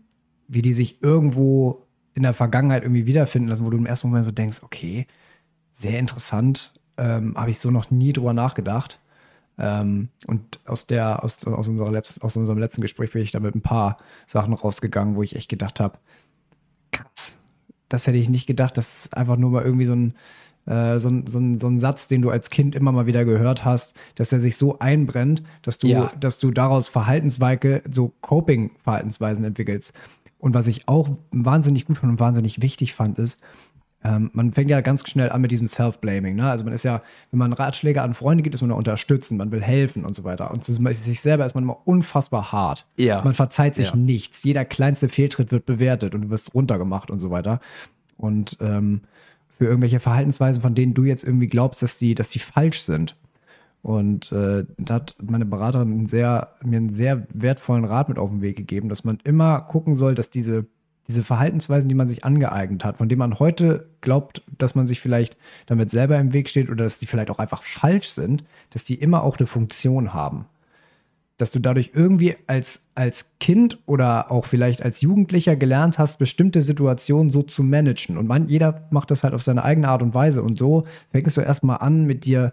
wie 0.47 0.61
die 0.61 0.73
sich 0.73 1.01
irgendwo 1.01 1.85
in 2.13 2.23
der 2.23 2.33
Vergangenheit 2.33 2.83
irgendwie 2.83 3.05
wiederfinden 3.05 3.49
lassen, 3.49 3.65
wo 3.65 3.69
du 3.69 3.77
im 3.77 3.85
ersten 3.85 4.09
Moment 4.09 4.25
so 4.25 4.31
denkst, 4.31 4.59
okay, 4.61 5.07
sehr 5.71 5.97
interessant, 5.97 6.78
ähm, 6.99 7.35
habe 7.35 7.51
ich 7.51 7.59
so 7.59 7.71
noch 7.71 7.89
nie 7.89 8.13
drüber 8.13 8.33
nachgedacht. 8.33 8.99
Ähm, 9.57 10.09
und 10.27 10.59
aus 10.65 10.87
der, 10.87 11.23
aus, 11.23 11.45
aus, 11.45 11.67
unserer, 11.67 12.01
aus 12.21 12.37
unserem 12.37 12.57
letzten 12.57 12.81
Gespräch 12.81 13.11
bin 13.11 13.21
ich 13.21 13.31
da 13.31 13.39
mit 13.39 13.55
ein 13.55 13.61
paar 13.61 13.97
Sachen 14.27 14.53
rausgegangen, 14.53 15.15
wo 15.15 15.23
ich 15.23 15.35
echt 15.35 15.49
gedacht 15.49 15.79
habe, 15.79 15.97
krass, 16.91 17.35
das 17.89 18.07
hätte 18.07 18.17
ich 18.17 18.29
nicht 18.29 18.47
gedacht, 18.47 18.77
das 18.77 19.05
ist 19.05 19.17
einfach 19.17 19.37
nur 19.37 19.51
mal 19.51 19.63
irgendwie 19.63 19.85
so 19.85 19.93
ein, 19.93 20.13
äh, 20.65 20.99
so, 20.99 21.09
ein, 21.09 21.27
so, 21.27 21.39
ein, 21.39 21.59
so 21.59 21.67
ein 21.67 21.79
Satz, 21.79 22.07
den 22.07 22.21
du 22.21 22.29
als 22.29 22.49
Kind 22.49 22.75
immer 22.75 22.91
mal 22.91 23.05
wieder 23.05 23.25
gehört 23.25 23.65
hast, 23.65 23.95
dass 24.15 24.29
der 24.29 24.39
sich 24.39 24.55
so 24.55 24.79
einbrennt, 24.79 25.43
dass 25.61 25.77
du, 25.77 25.87
ja. 25.87 26.11
dass 26.19 26.37
du 26.37 26.51
daraus 26.51 26.87
Verhaltensweise, 26.87 27.81
so 27.89 28.13
Coping-Verhaltensweisen 28.21 29.43
entwickelst. 29.43 29.93
Und 30.37 30.53
was 30.53 30.67
ich 30.67 30.87
auch 30.87 31.09
wahnsinnig 31.31 31.85
gut 31.85 31.97
fand 31.97 32.13
und 32.13 32.19
wahnsinnig 32.19 32.61
wichtig 32.61 32.93
fand, 32.93 33.19
ist, 33.19 33.41
ähm, 34.03 34.29
man 34.33 34.53
fängt 34.53 34.69
ja 34.69 34.79
ganz 34.79 35.07
schnell 35.09 35.29
an 35.29 35.41
mit 35.41 35.51
diesem 35.51 35.67
Self-Blaming. 35.67 36.35
Ne? 36.35 36.49
Also 36.49 36.63
man 36.63 36.73
ist 36.73 36.83
ja, 36.83 37.01
wenn 37.31 37.39
man 37.39 37.51
Ratschläge 37.51 38.01
an 38.01 38.13
Freunde 38.13 38.43
gibt, 38.43 38.55
ist 38.55 38.61
man 38.61 38.71
unterstützen, 38.71 39.37
man 39.37 39.51
will 39.51 39.61
helfen 39.61 40.05
und 40.05 40.15
so 40.15 40.23
weiter. 40.23 40.51
Und 40.51 40.63
zu 40.63 40.73
sich 40.73 41.19
selber 41.19 41.45
ist 41.45 41.53
man 41.53 41.65
immer 41.65 41.85
unfassbar 41.85 42.51
hart. 42.51 42.85
Ja. 42.95 43.21
Man 43.23 43.33
verzeiht 43.33 43.75
sich 43.75 43.89
ja. 43.89 43.95
nichts. 43.97 44.43
Jeder 44.43 44.63
kleinste 44.63 45.09
Fehltritt 45.09 45.51
wird 45.51 45.65
bewertet 45.65 46.15
und 46.15 46.21
du 46.21 46.29
wirst 46.29 46.53
runtergemacht 46.53 47.11
und 47.11 47.19
so 47.19 47.29
weiter. 47.29 47.59
Und 48.17 48.57
ähm, 48.61 49.01
für 49.57 49.65
irgendwelche 49.65 49.99
Verhaltensweisen, 49.99 50.61
von 50.61 50.75
denen 50.75 50.93
du 50.93 51.03
jetzt 51.03 51.25
irgendwie 51.25 51.47
glaubst, 51.47 51.83
dass 51.83 51.97
die, 51.97 52.15
dass 52.15 52.29
die 52.29 52.39
falsch 52.39 52.81
sind. 52.81 53.17
Und 53.81 54.31
äh, 54.31 54.65
da 54.77 54.95
hat 54.95 55.15
meine 55.21 55.45
Beraterin 55.45 56.07
sehr, 56.07 56.55
mir 56.63 56.77
einen 56.77 56.93
sehr 56.93 57.27
wertvollen 57.33 57.85
Rat 57.85 58.07
mit 58.07 58.17
auf 58.17 58.29
den 58.29 58.41
Weg 58.41 58.55
gegeben, 58.55 58.87
dass 58.87 59.03
man 59.03 59.19
immer 59.25 59.61
gucken 59.61 59.95
soll, 59.95 60.15
dass 60.15 60.29
diese, 60.29 60.65
diese 61.09 61.23
Verhaltensweisen, 61.23 61.89
die 61.89 61.95
man 61.95 62.07
sich 62.07 62.23
angeeignet 62.23 62.85
hat, 62.85 62.97
von 62.97 63.09
denen 63.09 63.19
man 63.19 63.39
heute 63.39 63.89
glaubt, 63.99 64.43
dass 64.59 64.75
man 64.75 64.85
sich 64.85 65.01
vielleicht 65.01 65.37
damit 65.65 65.89
selber 65.89 66.19
im 66.19 66.33
Weg 66.33 66.49
steht 66.49 66.69
oder 66.69 66.83
dass 66.83 66.99
die 66.99 67.07
vielleicht 67.07 67.31
auch 67.31 67.39
einfach 67.39 67.63
falsch 67.63 68.09
sind, 68.09 68.43
dass 68.69 68.83
die 68.83 68.93
immer 68.93 69.23
auch 69.23 69.39
eine 69.39 69.47
Funktion 69.47 70.13
haben. 70.13 70.45
Dass 71.37 71.49
du 71.49 71.59
dadurch 71.59 71.91
irgendwie 71.95 72.35
als, 72.45 72.83
als 72.93 73.31
Kind 73.39 73.79
oder 73.87 74.29
auch 74.29 74.45
vielleicht 74.45 74.83
als 74.83 75.01
Jugendlicher 75.01 75.55
gelernt 75.55 75.97
hast, 75.97 76.19
bestimmte 76.19 76.61
Situationen 76.61 77.31
so 77.31 77.41
zu 77.41 77.63
managen. 77.63 78.15
Und 78.15 78.27
man, 78.27 78.47
jeder 78.47 78.87
macht 78.91 79.09
das 79.09 79.23
halt 79.23 79.33
auf 79.33 79.41
seine 79.41 79.63
eigene 79.63 79.87
Art 79.87 80.03
und 80.03 80.13
Weise. 80.13 80.43
Und 80.43 80.59
so 80.59 80.85
fängst 81.11 81.35
du 81.35 81.41
erstmal 81.41 81.77
an, 81.77 82.05
mit 82.05 82.25
dir 82.25 82.51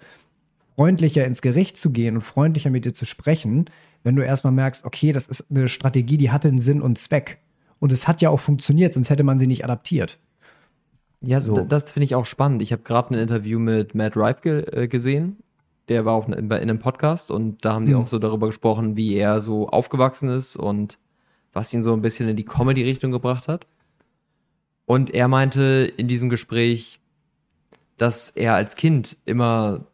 freundlicher 0.77 1.27
ins 1.27 1.43
Gericht 1.43 1.77
zu 1.77 1.91
gehen 1.91 2.17
und 2.17 2.23
freundlicher 2.23 2.71
mit 2.71 2.87
dir 2.87 2.95
zu 2.95 3.05
sprechen, 3.05 3.67
wenn 4.03 4.17
du 4.17 4.23
erstmal 4.23 4.53
merkst, 4.53 4.87
okay, 4.87 5.13
das 5.13 5.27
ist 5.27 5.45
eine 5.51 5.69
Strategie, 5.69 6.17
die 6.17 6.31
hatte 6.31 6.49
einen 6.49 6.61
Sinn 6.61 6.81
und 6.81 6.97
Zweck. 6.97 7.39
Und 7.79 7.93
es 7.93 8.09
hat 8.09 8.23
ja 8.23 8.31
auch 8.31 8.41
funktioniert, 8.41 8.95
sonst 8.95 9.11
hätte 9.11 9.25
man 9.25 9.39
sie 9.39 9.47
nicht 9.47 9.65
adaptiert. 9.65 10.19
Ja, 11.21 11.41
so. 11.41 11.61
das 11.63 11.93
finde 11.93 12.05
ich 12.05 12.15
auch 12.15 12.27
spannend. 12.27 12.63
Ich 12.63 12.73
habe 12.73 12.83
gerade 12.83 13.15
ein 13.15 13.19
Interview 13.19 13.59
mit 13.59 13.95
Matt 13.95 14.17
Rife 14.17 14.41
ge 14.43 14.83
äh, 14.85 14.89
gesehen. 14.89 15.39
Der 15.89 16.05
war 16.05 16.15
auch 16.15 16.29
in, 16.29 16.35
in 16.35 16.53
einem 16.53 16.81
Podcast 16.81 17.31
und 17.31 17.65
da 17.65 17.75
haben 17.75 17.87
die 17.87 17.95
mhm. 17.95 18.01
auch 18.01 18.07
so 18.07 18.19
darüber 18.19 18.49
gesprochen, 18.49 18.97
wie 18.97 19.15
er 19.15 19.41
so 19.41 19.69
aufgewachsen 19.69 20.29
ist 20.29 20.57
und 20.57 20.99
was 21.53 21.73
ihn 21.73 21.83
so 21.83 21.93
ein 21.93 22.03
bisschen 22.03 22.29
in 22.29 22.37
die 22.37 22.45
Comedy-Richtung 22.45 23.13
gebracht 23.13 23.49
hat. 23.49 23.67
Und 24.85 25.15
er 25.15 25.29
meinte 25.29 25.93
in 25.97 26.07
diesem 26.07 26.29
Gespräch, 26.29 27.01
dass 27.97 28.31
er 28.31 28.55
als 28.55 28.77
Kind 28.77 29.17
immer 29.25 29.87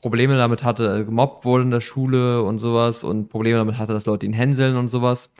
Probleme 0.00 0.36
damit 0.36 0.64
hatte, 0.64 1.04
gemobbt 1.04 1.44
wurde 1.44 1.64
in 1.64 1.70
der 1.70 1.80
Schule 1.80 2.42
und 2.42 2.58
sowas 2.58 3.04
und 3.04 3.28
Probleme 3.28 3.58
damit 3.58 3.78
hatte, 3.78 3.92
dass 3.92 4.06
Leute 4.06 4.26
ihn 4.26 4.32
hänseln 4.32 4.76
und 4.76 4.88
sowas. 4.88 5.30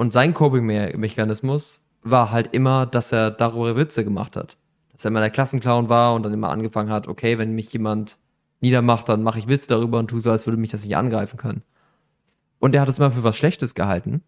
Und 0.00 0.14
sein 0.14 0.32
Coping-Mechanismus 0.32 1.82
war 2.00 2.30
halt 2.30 2.54
immer, 2.54 2.86
dass 2.86 3.12
er 3.12 3.30
darüber 3.30 3.76
Witze 3.76 4.02
gemacht 4.02 4.34
hat. 4.34 4.56
Dass 4.92 5.04
er 5.04 5.10
immer 5.10 5.20
der 5.20 5.28
Klassenclown 5.28 5.90
war 5.90 6.14
und 6.14 6.22
dann 6.22 6.32
immer 6.32 6.48
angefangen 6.48 6.88
hat, 6.88 7.06
okay, 7.06 7.36
wenn 7.36 7.52
mich 7.52 7.70
jemand 7.74 8.16
niedermacht, 8.62 9.10
dann 9.10 9.22
mache 9.22 9.38
ich 9.38 9.46
Witze 9.46 9.68
darüber 9.68 9.98
und 9.98 10.08
tu 10.08 10.18
so, 10.18 10.30
als 10.30 10.46
würde 10.46 10.56
mich 10.56 10.70
das 10.70 10.84
nicht 10.84 10.96
angreifen 10.96 11.36
können. 11.36 11.60
Und 12.60 12.74
er 12.74 12.80
hat 12.80 12.88
es 12.88 12.96
immer 12.96 13.10
für 13.10 13.24
was 13.24 13.36
Schlechtes 13.36 13.74
gehalten. 13.74 14.22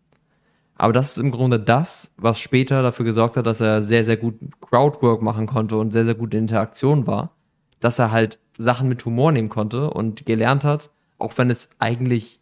Aber 0.74 0.92
das 0.92 1.12
ist 1.12 1.22
im 1.22 1.30
Grunde 1.30 1.58
das, 1.58 2.12
was 2.18 2.38
später 2.38 2.82
dafür 2.82 3.06
gesorgt 3.06 3.38
hat, 3.38 3.46
dass 3.46 3.62
er 3.62 3.80
sehr, 3.80 4.04
sehr 4.04 4.18
gut 4.18 4.34
Crowdwork 4.60 5.22
machen 5.22 5.46
konnte 5.46 5.78
und 5.78 5.90
sehr, 5.94 6.04
sehr 6.04 6.14
gut 6.14 6.34
in 6.34 6.40
Interaktion 6.40 7.06
war. 7.06 7.34
Dass 7.80 7.98
er 7.98 8.10
halt 8.10 8.38
Sachen 8.58 8.90
mit 8.90 9.02
Humor 9.06 9.32
nehmen 9.32 9.48
konnte 9.48 9.88
und 9.88 10.26
gelernt 10.26 10.64
hat, 10.64 10.90
auch 11.16 11.38
wenn 11.38 11.48
es 11.48 11.70
eigentlich 11.78 12.40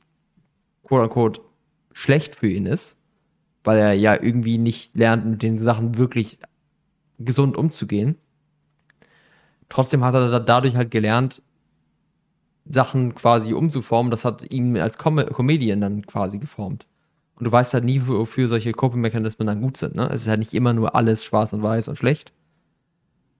quote 0.82 1.04
unquote 1.04 1.40
schlecht 1.92 2.34
für 2.34 2.48
ihn 2.48 2.66
ist, 2.66 2.96
weil 3.64 3.78
er 3.78 3.92
ja 3.92 4.14
irgendwie 4.14 4.58
nicht 4.58 4.96
lernt, 4.96 5.26
mit 5.26 5.42
den 5.42 5.58
Sachen 5.58 5.96
wirklich 5.98 6.38
gesund 7.18 7.56
umzugehen. 7.56 8.16
Trotzdem 9.68 10.04
hat 10.04 10.14
er 10.14 10.40
dadurch 10.40 10.76
halt 10.76 10.90
gelernt, 10.90 11.42
Sachen 12.68 13.14
quasi 13.14 13.52
umzuformen. 13.52 14.10
Das 14.10 14.24
hat 14.24 14.50
ihn 14.50 14.76
als 14.76 14.98
Com 14.98 15.16
Comedian 15.16 15.80
dann 15.80 16.06
quasi 16.06 16.38
geformt. 16.38 16.86
Und 17.36 17.44
du 17.44 17.52
weißt 17.52 17.72
halt 17.74 17.84
nie, 17.84 18.02
wofür 18.06 18.48
solche 18.48 18.72
Coping-Mechanismen 18.72 19.46
dann 19.46 19.62
gut 19.62 19.76
sind. 19.76 19.94
Ne? 19.94 20.08
Es 20.12 20.22
ist 20.22 20.28
halt 20.28 20.40
nicht 20.40 20.52
immer 20.52 20.72
nur 20.72 20.94
alles 20.94 21.24
schwarz 21.24 21.52
und 21.52 21.62
weiß 21.62 21.88
und 21.88 21.96
schlecht. 21.96 22.32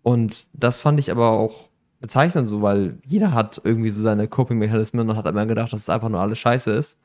Und 0.02 0.46
das 0.52 0.80
fand 0.80 0.98
ich 0.98 1.11
aber 1.11 1.33
auch 1.33 1.68
bezeichnen, 2.00 2.46
so, 2.46 2.62
weil 2.62 2.98
jeder 3.04 3.33
hat 3.33 3.61
irgendwie 3.62 3.90
so 3.90 4.00
seine 4.00 4.26
Coping-Mechanismen 4.26 5.09
und 5.09 5.16
hat 5.16 5.26
immer 5.26 5.44
gedacht, 5.44 5.72
dass 5.72 5.80
es 5.80 5.90
einfach 5.90 6.09
nur 6.09 6.20
alles 6.20 6.38
scheiße 6.38 6.70
ist. 6.72 6.98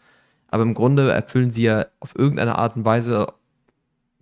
Aber 0.49 0.63
im 0.63 0.73
Grunde 0.73 1.11
erfüllen 1.11 1.51
sie 1.51 1.63
ja 1.63 1.85
auf 1.99 2.15
irgendeine 2.15 2.57
Art 2.57 2.75
und 2.75 2.85
Weise 2.85 3.27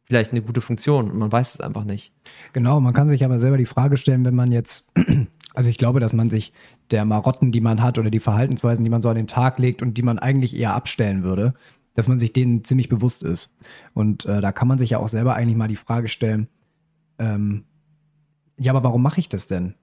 vielleicht 0.05 0.31
eine 0.31 0.41
gute 0.41 0.62
Funktion 0.62 1.09
und 1.09 1.17
man 1.17 1.31
weiß 1.31 1.55
es 1.55 1.62
einfach 1.62 1.86
nicht. 1.86 2.13
Genau, 2.51 2.79
man 2.79 2.93
kann 2.93 3.07
sich 3.07 3.23
aber 3.23 3.39
selber 3.39 3.57
die 3.57 3.65
Frage 3.65 3.97
stellen, 3.97 4.25
wenn 4.25 4.36
man 4.36 4.51
jetzt, 4.51 4.91
also 5.53 5.69
ich 5.69 5.77
glaube, 5.77 5.99
dass 5.99 6.13
man 6.13 6.29
sich 6.29 6.53
der 6.91 7.05
Marotten, 7.05 7.51
die 7.51 7.62
man 7.62 7.81
hat 7.81 7.97
oder 7.97 8.09
die 8.09 8.19
Verhaltensweisen, 8.19 8.83
die 8.83 8.89
man 8.89 9.01
so 9.01 9.09
an 9.09 9.15
den 9.15 9.27
Tag 9.27 9.59
legt 9.59 9.81
und 9.81 9.97
die 9.97 10.03
man 10.03 10.19
eigentlich 10.19 10.55
eher 10.55 10.73
abstellen 10.73 11.23
würde, 11.23 11.53
dass 11.95 12.07
man 12.07 12.19
sich 12.19 12.33
denen 12.33 12.63
ziemlich 12.63 12.89
bewusst 12.89 13.23
ist. 13.23 13.55
Und 13.93 14.25
äh, 14.25 14.41
da 14.41 14.51
kann 14.51 14.67
man 14.67 14.77
sich 14.77 14.91
ja 14.91 14.99
auch 14.99 15.09
selber 15.09 15.36
eigentlich 15.36 15.57
mal 15.57 15.67
die 15.67 15.75
Frage 15.75 16.07
stellen, 16.07 16.47
ähm, 17.19 17.63
ja, 18.57 18.71
aber 18.71 18.83
warum 18.83 19.01
mache 19.01 19.19
ich 19.19 19.29
das 19.29 19.47
denn? 19.47 19.75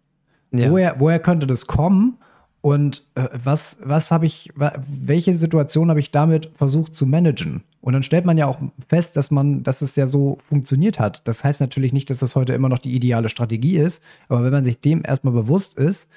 Ja. 0.53 0.71
Woher, 0.71 1.01
woher 1.01 1.19
könnte 1.19 1.47
das 1.47 1.67
kommen? 1.67 2.19
Und 2.63 3.07
äh, 3.15 3.29
was, 3.33 3.79
was 3.83 4.11
habe 4.11 4.27
ich, 4.27 4.51
welche 4.55 5.35
Situation 5.35 5.89
habe 5.89 6.01
ich 6.01 6.11
damit 6.11 6.51
versucht 6.57 6.95
zu 6.95 7.07
managen? 7.07 7.63
Und 7.81 7.95
dann 7.95 8.03
stellt 8.03 8.27
man 8.27 8.37
ja 8.37 8.47
auch 8.47 8.59
fest, 8.87 9.17
dass 9.17 9.31
man, 9.31 9.63
dass 9.63 9.81
es 9.81 9.97
ja 9.97 10.07
so 10.07 10.39
funktioniert 10.49 10.99
hat. 10.99 11.27
Das 11.27 11.43
heißt 11.43 11.61
natürlich 11.61 11.95
nicht, 11.95 12.11
dass 12.11 12.19
das 12.19 12.37
heute 12.37 12.53
immer 12.53 12.69
noch 12.69 12.79
die 12.79 12.95
ideale 12.95 13.31
Strategie 13.31 13.79
ist, 13.79 14.03
aber 14.29 14.45
wenn 14.45 14.53
man 14.53 14.65
sich 14.65 14.81
dem 14.81 15.03
erstmal 15.05 15.33
bewusst 15.33 15.79
ist, 15.79 16.09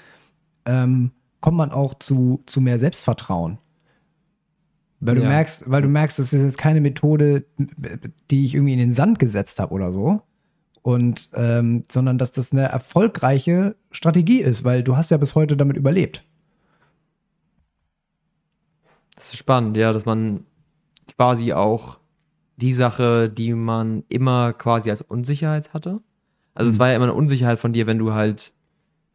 ähm, 0.66 1.12
kommt 1.40 1.58
man 1.58 1.72
auch 1.72 1.94
zu, 1.94 2.42
zu 2.46 2.60
mehr 2.60 2.80
Selbstvertrauen. 2.80 3.58
Weil 5.00 5.16
du 5.16 5.22
ja. 5.22 5.30
merkst, 5.30 5.70
weil 5.70 5.82
du 5.82 5.90
merkst, 5.90 6.20
das 6.20 6.32
ist 6.32 6.42
jetzt 6.42 6.58
keine 6.58 6.82
Methode, 6.82 7.46
die 8.32 8.46
ich 8.46 8.56
irgendwie 8.56 8.74
in 8.74 8.80
den 8.80 8.94
Sand 8.94 9.20
gesetzt 9.20 9.60
habe 9.60 9.74
oder 9.74 9.92
so, 9.92 10.22
und 10.82 11.30
ähm, 11.34 11.84
sondern 11.90 12.18
dass 12.18 12.32
das 12.32 12.52
eine 12.52 12.64
erfolgreiche 12.64 13.76
Strategie 13.92 14.42
ist, 14.42 14.64
weil 14.64 14.84
du 14.84 14.96
hast 14.96 15.12
ja 15.12 15.18
bis 15.18 15.36
heute 15.36 15.58
damit 15.58 15.78
überlebt. 15.78 16.24
Das 19.24 19.32
ist 19.32 19.40
spannend, 19.40 19.78
ja, 19.78 19.94
dass 19.94 20.06
man 20.06 20.44
quasi 21.16 21.54
auch 21.54 21.98
die 22.58 22.74
Sache, 22.74 23.30
die 23.30 23.54
man 23.54 24.04
immer 24.10 24.52
quasi 24.52 24.90
als 24.90 25.02
Unsicherheit 25.02 25.74
hatte. 25.74 26.02
Also 26.54 26.70
mhm. 26.70 26.74
es 26.74 26.80
war 26.80 26.90
ja 26.90 26.98
immer 26.98 27.06
eine 27.06 27.14
Unsicherheit 27.14 27.58
von 27.58 27.72
dir, 27.72 27.88
wenn 27.88 28.00
du 28.00 28.12
halt 28.12 28.52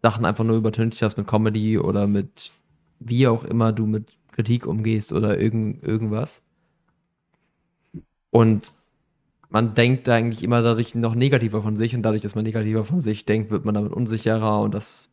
Sachen 0.00 0.24
einfach 0.24 0.44
nur 0.44 0.56
übertüncht 0.56 1.02
hast 1.02 1.18
mit 1.18 1.26
Comedy 1.26 1.78
oder 1.78 2.06
mit 2.06 2.52
wie 3.00 3.28
auch 3.28 3.44
immer 3.44 3.70
du 3.70 3.84
mit 3.84 4.16
Kritik 4.32 4.66
umgehst 4.66 5.12
oder 5.12 5.38
irgend, 5.38 5.84
irgendwas. 5.84 6.40
Und 8.30 8.72
man 9.50 9.74
denkt 9.74 10.08
eigentlich 10.08 10.42
immer 10.42 10.62
dadurch 10.62 10.94
noch 10.94 11.14
negativer 11.14 11.60
von 11.60 11.76
sich 11.76 11.94
und 11.94 12.00
dadurch, 12.00 12.22
dass 12.22 12.34
man 12.34 12.44
negativer 12.44 12.86
von 12.86 13.00
sich 13.00 13.26
denkt, 13.26 13.50
wird 13.50 13.66
man 13.66 13.74
damit 13.74 13.92
unsicherer 13.92 14.62
und 14.62 14.72
das 14.72 15.10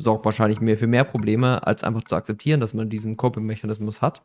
sorgt 0.00 0.24
wahrscheinlich 0.24 0.60
mehr 0.60 0.78
für 0.78 0.86
mehr 0.86 1.04
Probleme, 1.04 1.66
als 1.66 1.84
einfach 1.84 2.04
zu 2.04 2.16
akzeptieren, 2.16 2.60
dass 2.60 2.74
man 2.74 2.88
diesen 2.88 3.16
Coping-Mechanismus 3.16 4.00
hat 4.02 4.22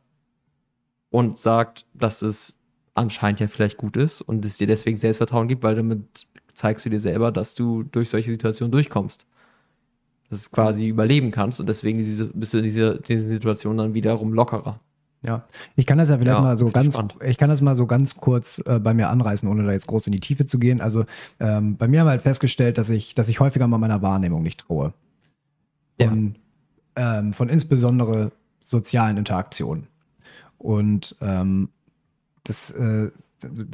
und 1.10 1.38
sagt, 1.38 1.86
dass 1.94 2.22
es 2.22 2.56
anscheinend 2.94 3.40
ja 3.42 3.48
vielleicht 3.48 3.78
gut 3.78 3.98
ist 3.98 4.22
und 4.22 4.46
es 4.46 4.58
dir 4.58 4.68
deswegen 4.68 4.98
Selbstvertrauen 4.98 5.48
gibt, 5.48 5.64
weil 5.64 5.76
damit 5.76 6.28
zeigst 6.54 6.86
du 6.86 6.90
dir 6.90 7.00
selber, 7.00 7.32
dass 7.32 7.56
du 7.56 7.84
durch 7.84 8.10
solche 8.10 8.32
Situationen 8.32 8.72
durchkommst. 8.72 9.28
Dass 10.30 10.50
du 10.50 10.56
quasi 10.56 10.88
überleben 10.88 11.32
kannst 11.32 11.60
und 11.60 11.68
deswegen 11.68 11.98
diese, 12.00 12.26
bist 12.28 12.54
du 12.54 12.58
in 12.60 12.64
dieser, 12.64 12.96
dieser 13.00 13.28
Situation 13.28 13.78
dann 13.78 13.94
wiederum 13.94 14.34
lockerer. 14.34 14.80
Ja, 15.22 15.44
ich 15.76 15.86
kann 15.86 15.98
das 15.98 16.10
ja 16.10 16.18
vielleicht 16.18 16.38
Ja, 16.38 16.42
mal 16.42 16.58
so 16.58 16.70
ganz, 16.70 16.94
spannend. 16.94 17.16
ich 17.26 17.38
kann 17.38 17.50
das 17.50 17.60
mal 17.62 17.76
so 17.76 17.86
ganz 17.88 18.16
kurz 18.16 18.62
äh, 18.66 18.80
bei 18.80 18.94
mir 18.94 19.10
anreißen, 19.10 19.50
ohne 19.50 19.64
da 19.66 19.72
jetzt 19.72 19.88
groß 19.88 20.08
in 20.08 20.14
die 20.14 20.20
Tiefe 20.20 20.46
zu 20.46 20.60
gehen. 20.60 20.82
Also 20.82 21.06
ähm, 21.40 21.78
bei 21.78 21.88
mir 21.88 22.00
haben 22.02 22.08
wir 22.08 22.12
halt 22.12 22.22
festgestellt, 22.22 22.78
dass 22.78 22.90
ich, 22.90 23.16
dass 23.16 23.28
ich 23.28 23.40
häufiger 23.40 23.68
mal 23.68 23.78
meiner 23.80 24.02
Wahrnehmung 24.02 24.44
nicht 24.44 24.62
traue. 24.62 24.94
Ja. 26.00 26.10
Von, 26.10 26.36
ähm, 26.96 27.34
von 27.34 27.50
insbesondere 27.50 28.32
sozialen 28.60 29.18
Interaktionen. 29.18 29.88
Und 30.58 31.16
ähm, 31.22 31.70
das, 32.44 32.72
äh, 32.72 33.12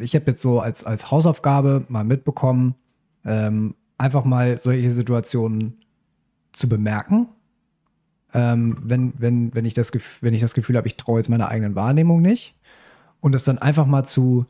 ich 0.02 0.16
habe 0.16 0.32
jetzt 0.32 0.42
so 0.42 0.60
als, 0.60 0.84
als 0.84 1.12
Hausaufgabe 1.12 1.86
mal 1.88 2.04
mitbekommen, 2.04 2.76
ähm, 3.26 3.76
einfach 3.98 4.26
mal 4.26 4.58
solche 4.58 4.92
Situationen 4.92 5.78
zu 6.52 6.68
bemerken 6.68 7.28
ähm, 8.34 8.78
wenn, 8.82 9.14
wenn, 9.18 9.54
wenn, 9.54 9.66
ich 9.66 9.74
das, 9.74 9.92
wenn 10.22 10.34
ich 10.34 10.42
das 10.42 10.54
Gefühl 10.54 10.78
habe, 10.78 10.88
ich 10.88 10.98
traue 10.98 11.20
jetzt 11.20 11.30
meiner 11.30 11.50
eigenen 11.50 11.76
Wahrnehmung 11.76 12.22
nicht 12.22 12.56
und 13.20 13.34
das 13.34 13.44
dann 13.44 13.58
einfach 13.58 13.86
mal 13.86 14.04
zu, 14.04 14.46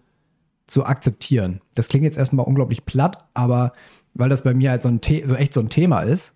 zu 0.67 0.85
akzeptieren. 0.85 1.61
Das 1.73 1.87
klingt 1.87 2.03
jetzt 2.03 2.17
erstmal 2.17 2.45
unglaublich 2.45 2.85
platt, 2.85 3.25
aber 3.33 3.73
weil 4.13 4.29
das 4.29 4.43
bei 4.43 4.53
mir 4.53 4.71
halt 4.71 4.83
so, 4.83 4.89
ein 4.89 4.99
The 5.03 5.23
so 5.25 5.35
echt 5.35 5.53
so 5.53 5.61
ein 5.61 5.69
Thema 5.69 6.01
ist 6.01 6.33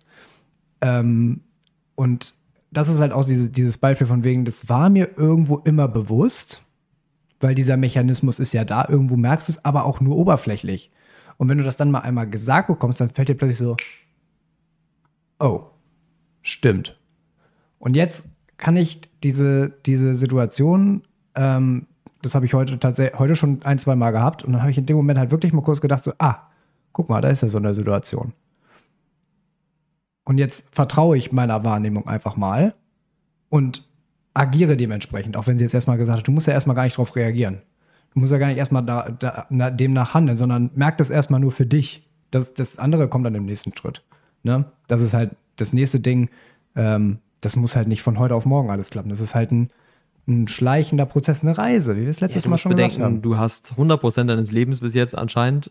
ähm, 0.80 1.40
und 1.94 2.34
das 2.70 2.88
ist 2.88 3.00
halt 3.00 3.12
auch 3.12 3.24
diese, 3.24 3.50
dieses 3.50 3.78
Beispiel 3.78 4.06
von 4.06 4.24
wegen, 4.24 4.44
das 4.44 4.68
war 4.68 4.90
mir 4.90 5.16
irgendwo 5.16 5.58
immer 5.58 5.88
bewusst, 5.88 6.62
weil 7.40 7.54
dieser 7.54 7.76
Mechanismus 7.76 8.38
ist 8.38 8.52
ja 8.52 8.64
da, 8.64 8.86
irgendwo 8.88 9.16
merkst 9.16 9.48
du 9.48 9.52
es, 9.52 9.64
aber 9.64 9.84
auch 9.84 10.00
nur 10.00 10.16
oberflächlich. 10.16 10.90
Und 11.38 11.48
wenn 11.48 11.58
du 11.58 11.64
das 11.64 11.76
dann 11.76 11.90
mal 11.90 12.00
einmal 12.00 12.28
gesagt 12.28 12.68
bekommst, 12.68 13.00
dann 13.00 13.10
fällt 13.10 13.28
dir 13.28 13.34
plötzlich 13.34 13.58
so, 13.58 13.76
oh, 15.38 15.64
stimmt. 16.42 16.98
Und 17.78 17.94
jetzt 17.94 18.28
kann 18.56 18.76
ich 18.76 19.00
diese, 19.22 19.70
diese 19.84 20.14
Situation, 20.14 21.02
ähm, 21.34 21.86
das 22.22 22.34
habe 22.34 22.46
ich 22.46 22.54
heute 22.54 22.78
tatsächlich 22.78 23.18
heute 23.18 23.36
schon 23.36 23.62
ein, 23.62 23.78
zwei 23.78 23.96
Mal 23.96 24.10
gehabt, 24.10 24.42
und 24.42 24.52
dann 24.52 24.62
habe 24.62 24.70
ich 24.70 24.78
in 24.78 24.86
dem 24.86 24.96
Moment 24.96 25.18
halt 25.18 25.30
wirklich 25.30 25.52
mal 25.52 25.62
kurz 25.62 25.80
gedacht, 25.80 26.04
so, 26.04 26.12
ah, 26.18 26.48
guck 26.92 27.08
mal, 27.08 27.20
da 27.20 27.28
ist 27.28 27.42
ja 27.42 27.48
so 27.48 27.58
eine 27.58 27.74
Situation. 27.74 28.32
Und 30.26 30.38
jetzt 30.38 30.68
vertraue 30.74 31.16
ich 31.16 31.30
meiner 31.32 31.64
Wahrnehmung 31.64 32.06
einfach 32.08 32.36
mal 32.36 32.74
und 33.48 33.88
agiere 34.34 34.76
dementsprechend, 34.76 35.36
auch 35.36 35.46
wenn 35.46 35.56
sie 35.56 35.64
jetzt 35.64 35.72
erstmal 35.72 35.96
gesagt 35.96 36.18
hat, 36.18 36.26
du 36.28 36.32
musst 36.32 36.48
ja 36.48 36.52
erstmal 36.52 36.76
gar 36.76 36.82
nicht 36.82 36.98
drauf 36.98 37.14
reagieren. 37.16 37.62
Du 38.12 38.20
musst 38.20 38.32
ja 38.32 38.38
gar 38.38 38.48
nicht 38.48 38.58
erstmal 38.58 38.84
da, 38.84 39.08
da, 39.08 39.46
na, 39.50 39.70
dem 39.70 39.92
nachhandeln, 39.92 40.36
sondern 40.36 40.70
merk 40.74 40.98
das 40.98 41.10
erstmal 41.10 41.40
nur 41.40 41.52
für 41.52 41.64
dich. 41.64 42.08
Das, 42.32 42.52
das 42.54 42.76
andere 42.76 43.08
kommt 43.08 43.24
dann 43.24 43.36
im 43.36 43.46
nächsten 43.46 43.74
Schritt. 43.76 44.02
Ne? 44.42 44.64
Das 44.88 45.00
ist 45.00 45.14
halt 45.14 45.36
das 45.54 45.72
nächste 45.72 46.00
Ding. 46.00 46.28
Ähm, 46.74 47.18
das 47.40 47.54
muss 47.54 47.76
halt 47.76 47.86
nicht 47.86 48.02
von 48.02 48.18
heute 48.18 48.34
auf 48.34 48.46
morgen 48.46 48.68
alles 48.68 48.90
klappen. 48.90 49.10
Das 49.10 49.20
ist 49.20 49.36
halt 49.36 49.52
ein, 49.52 49.70
ein 50.26 50.48
schleichender 50.48 51.06
Prozess, 51.06 51.42
eine 51.42 51.56
Reise, 51.56 51.96
wie 51.96 52.02
wir 52.02 52.08
es 52.08 52.18
Ja, 52.18 52.26
letztes 52.26 52.42
du 52.42 52.48
Mal 52.50 52.58
schon 52.58 52.70
bedenken, 52.70 52.96
gesagt 52.96 53.12
haben. 53.12 53.22
du 53.22 53.38
hast 53.38 53.74
100% 53.78 54.24
deines 54.24 54.50
Lebens 54.50 54.80
bis 54.80 54.94
jetzt 54.94 55.16
anscheinend 55.16 55.70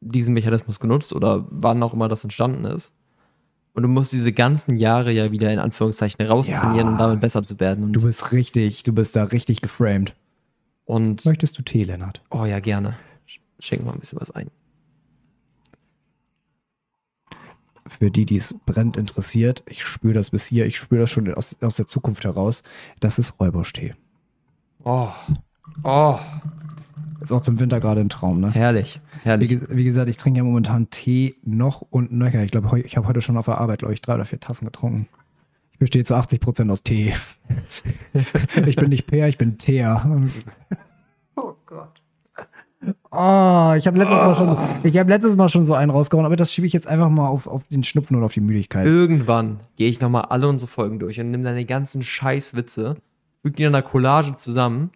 diesen 0.00 0.32
Mechanismus 0.32 0.78
genutzt 0.78 1.12
oder 1.12 1.44
wann 1.50 1.82
auch 1.82 1.92
immer 1.92 2.08
das 2.08 2.22
entstanden 2.22 2.66
ist. 2.66 2.92
Und 3.76 3.82
du 3.82 3.88
musst 3.88 4.10
diese 4.12 4.32
ganzen 4.32 4.76
Jahre 4.76 5.12
ja 5.12 5.30
wieder 5.32 5.52
in 5.52 5.58
Anführungszeichen 5.58 6.24
raustrainieren, 6.26 6.86
Ja. 6.86 6.92
um 6.92 6.98
damit 6.98 7.20
besser 7.20 7.44
zu 7.44 7.60
werden. 7.60 7.84
Und, 7.84 7.92
Du 7.92 8.02
bist 8.02 8.32
richtig, 8.32 8.82
du 8.84 8.92
bist 8.94 9.14
da 9.14 9.24
richtig 9.24 9.60
geframed. 9.60 10.14
und 10.86 11.24
Möchtest 11.26 11.58
du 11.58 11.62
Tee, 11.62 11.84
Lennart? 11.84 12.22
oh 12.30 12.46
ja, 12.46 12.58
gerne. 12.60 12.96
Sch- 13.28 13.40
Schenk 13.60 13.84
mal 13.84 13.92
ein 13.92 14.00
bisschen 14.00 14.18
was 14.20 14.30
ein. 14.30 14.50
Für 17.88 18.10
die, 18.10 18.24
die 18.26 18.36
es 18.36 18.54
brennend 18.66 18.96
interessiert, 18.96 19.62
ich 19.66 19.84
spüre 19.84 20.14
das 20.14 20.30
bis 20.30 20.44
hier, 20.46 20.66
ich 20.66 20.76
spüre 20.76 21.02
das 21.02 21.10
schon 21.10 21.32
aus, 21.34 21.54
aus 21.60 21.76
der 21.76 21.86
Zukunft 21.86 22.24
heraus. 22.24 22.62
Das 23.00 23.18
ist 23.18 23.38
Räubusch-Tee. 23.38 23.94
Oh, 24.84 25.10
oh, 25.84 26.18
Ist 27.20 27.32
auch 27.32 27.40
zum 27.40 27.58
Winter 27.60 27.80
gerade 27.80 28.00
ein 28.00 28.08
Traum, 28.08 28.40
ne? 28.40 28.50
herrlich, 28.50 29.00
Wie, 29.14 29.18
herrlich. 29.24 29.48
ge- 29.48 29.60
wie 29.70 29.84
gesagt, 29.84 30.08
ich 30.08 30.16
trinke 30.16 30.38
ja 30.38 30.44
momentan 30.44 30.90
Tee 30.90 31.36
noch 31.44 31.80
und 31.82 32.12
nöcher. 32.12 32.42
Ich 32.42 32.50
glaube, 32.50 32.80
ich 32.80 32.96
habe 32.96 33.08
heute 33.08 33.22
schon 33.22 33.36
auf 33.36 33.46
der 33.46 33.58
Arbeit, 33.58 33.78
glaube 33.80 33.94
ich, 33.94 34.02
drei 34.02 34.14
oder 34.16 34.24
vier 34.26 34.38
Tassen 34.40 34.66
getrunken. 34.66 35.08
Ich 35.72 35.78
bestehe 35.78 36.04
zu 36.04 36.14
80 36.14 36.40
Prozent 36.40 36.70
aus 36.70 36.82
Tee. 36.82 37.14
ich 38.66 38.76
bin 38.76 38.88
nicht 38.90 39.06
Peer, 39.06 39.28
ich 39.28 39.38
bin 39.38 39.58
Teer. 39.58 40.20
Oh 41.36 41.52
Gott. 41.66 42.00
Oh, 43.10 43.72
ich 43.76 43.86
habe 43.86 43.98
letztes, 43.98 44.16
Mal 44.16 44.34
schon, 44.34 44.56
ich 44.84 44.96
hab 44.98 45.08
letztes 45.08 45.36
Mal 45.36 45.48
schon 45.48 45.64
so 45.66 45.74
einen 45.74 45.90
rausgehauen, 45.90 46.26
aber 46.26 46.36
das 46.36 46.52
schiebe 46.52 46.66
ich 46.66 46.72
jetzt 46.72 46.86
einfach 46.86 47.08
mal 47.10 47.26
auf, 47.26 47.46
auf 47.46 47.62
den 47.68 47.82
Schnupfen 47.82 48.16
und 48.16 48.22
auf 48.22 48.34
die 48.34 48.40
Müdigkeit. 48.40 48.86
Irgendwann 48.86 49.60
gehe 49.76 49.88
ich 49.88 50.00
nochmal 50.00 50.22
alle 50.26 50.46
unsere 50.48 50.70
Folgen 50.70 50.98
durch 50.98 51.18
und 51.18 51.30
nimm 51.30 51.42
deine 51.42 51.64
ganzen 51.64 52.02
Scheißwitze, 52.02 52.96
füge 53.42 53.56
die 53.56 53.62
in 53.62 53.68
einer 53.74 53.82
Collage 53.82 54.36
zusammen 54.36 54.90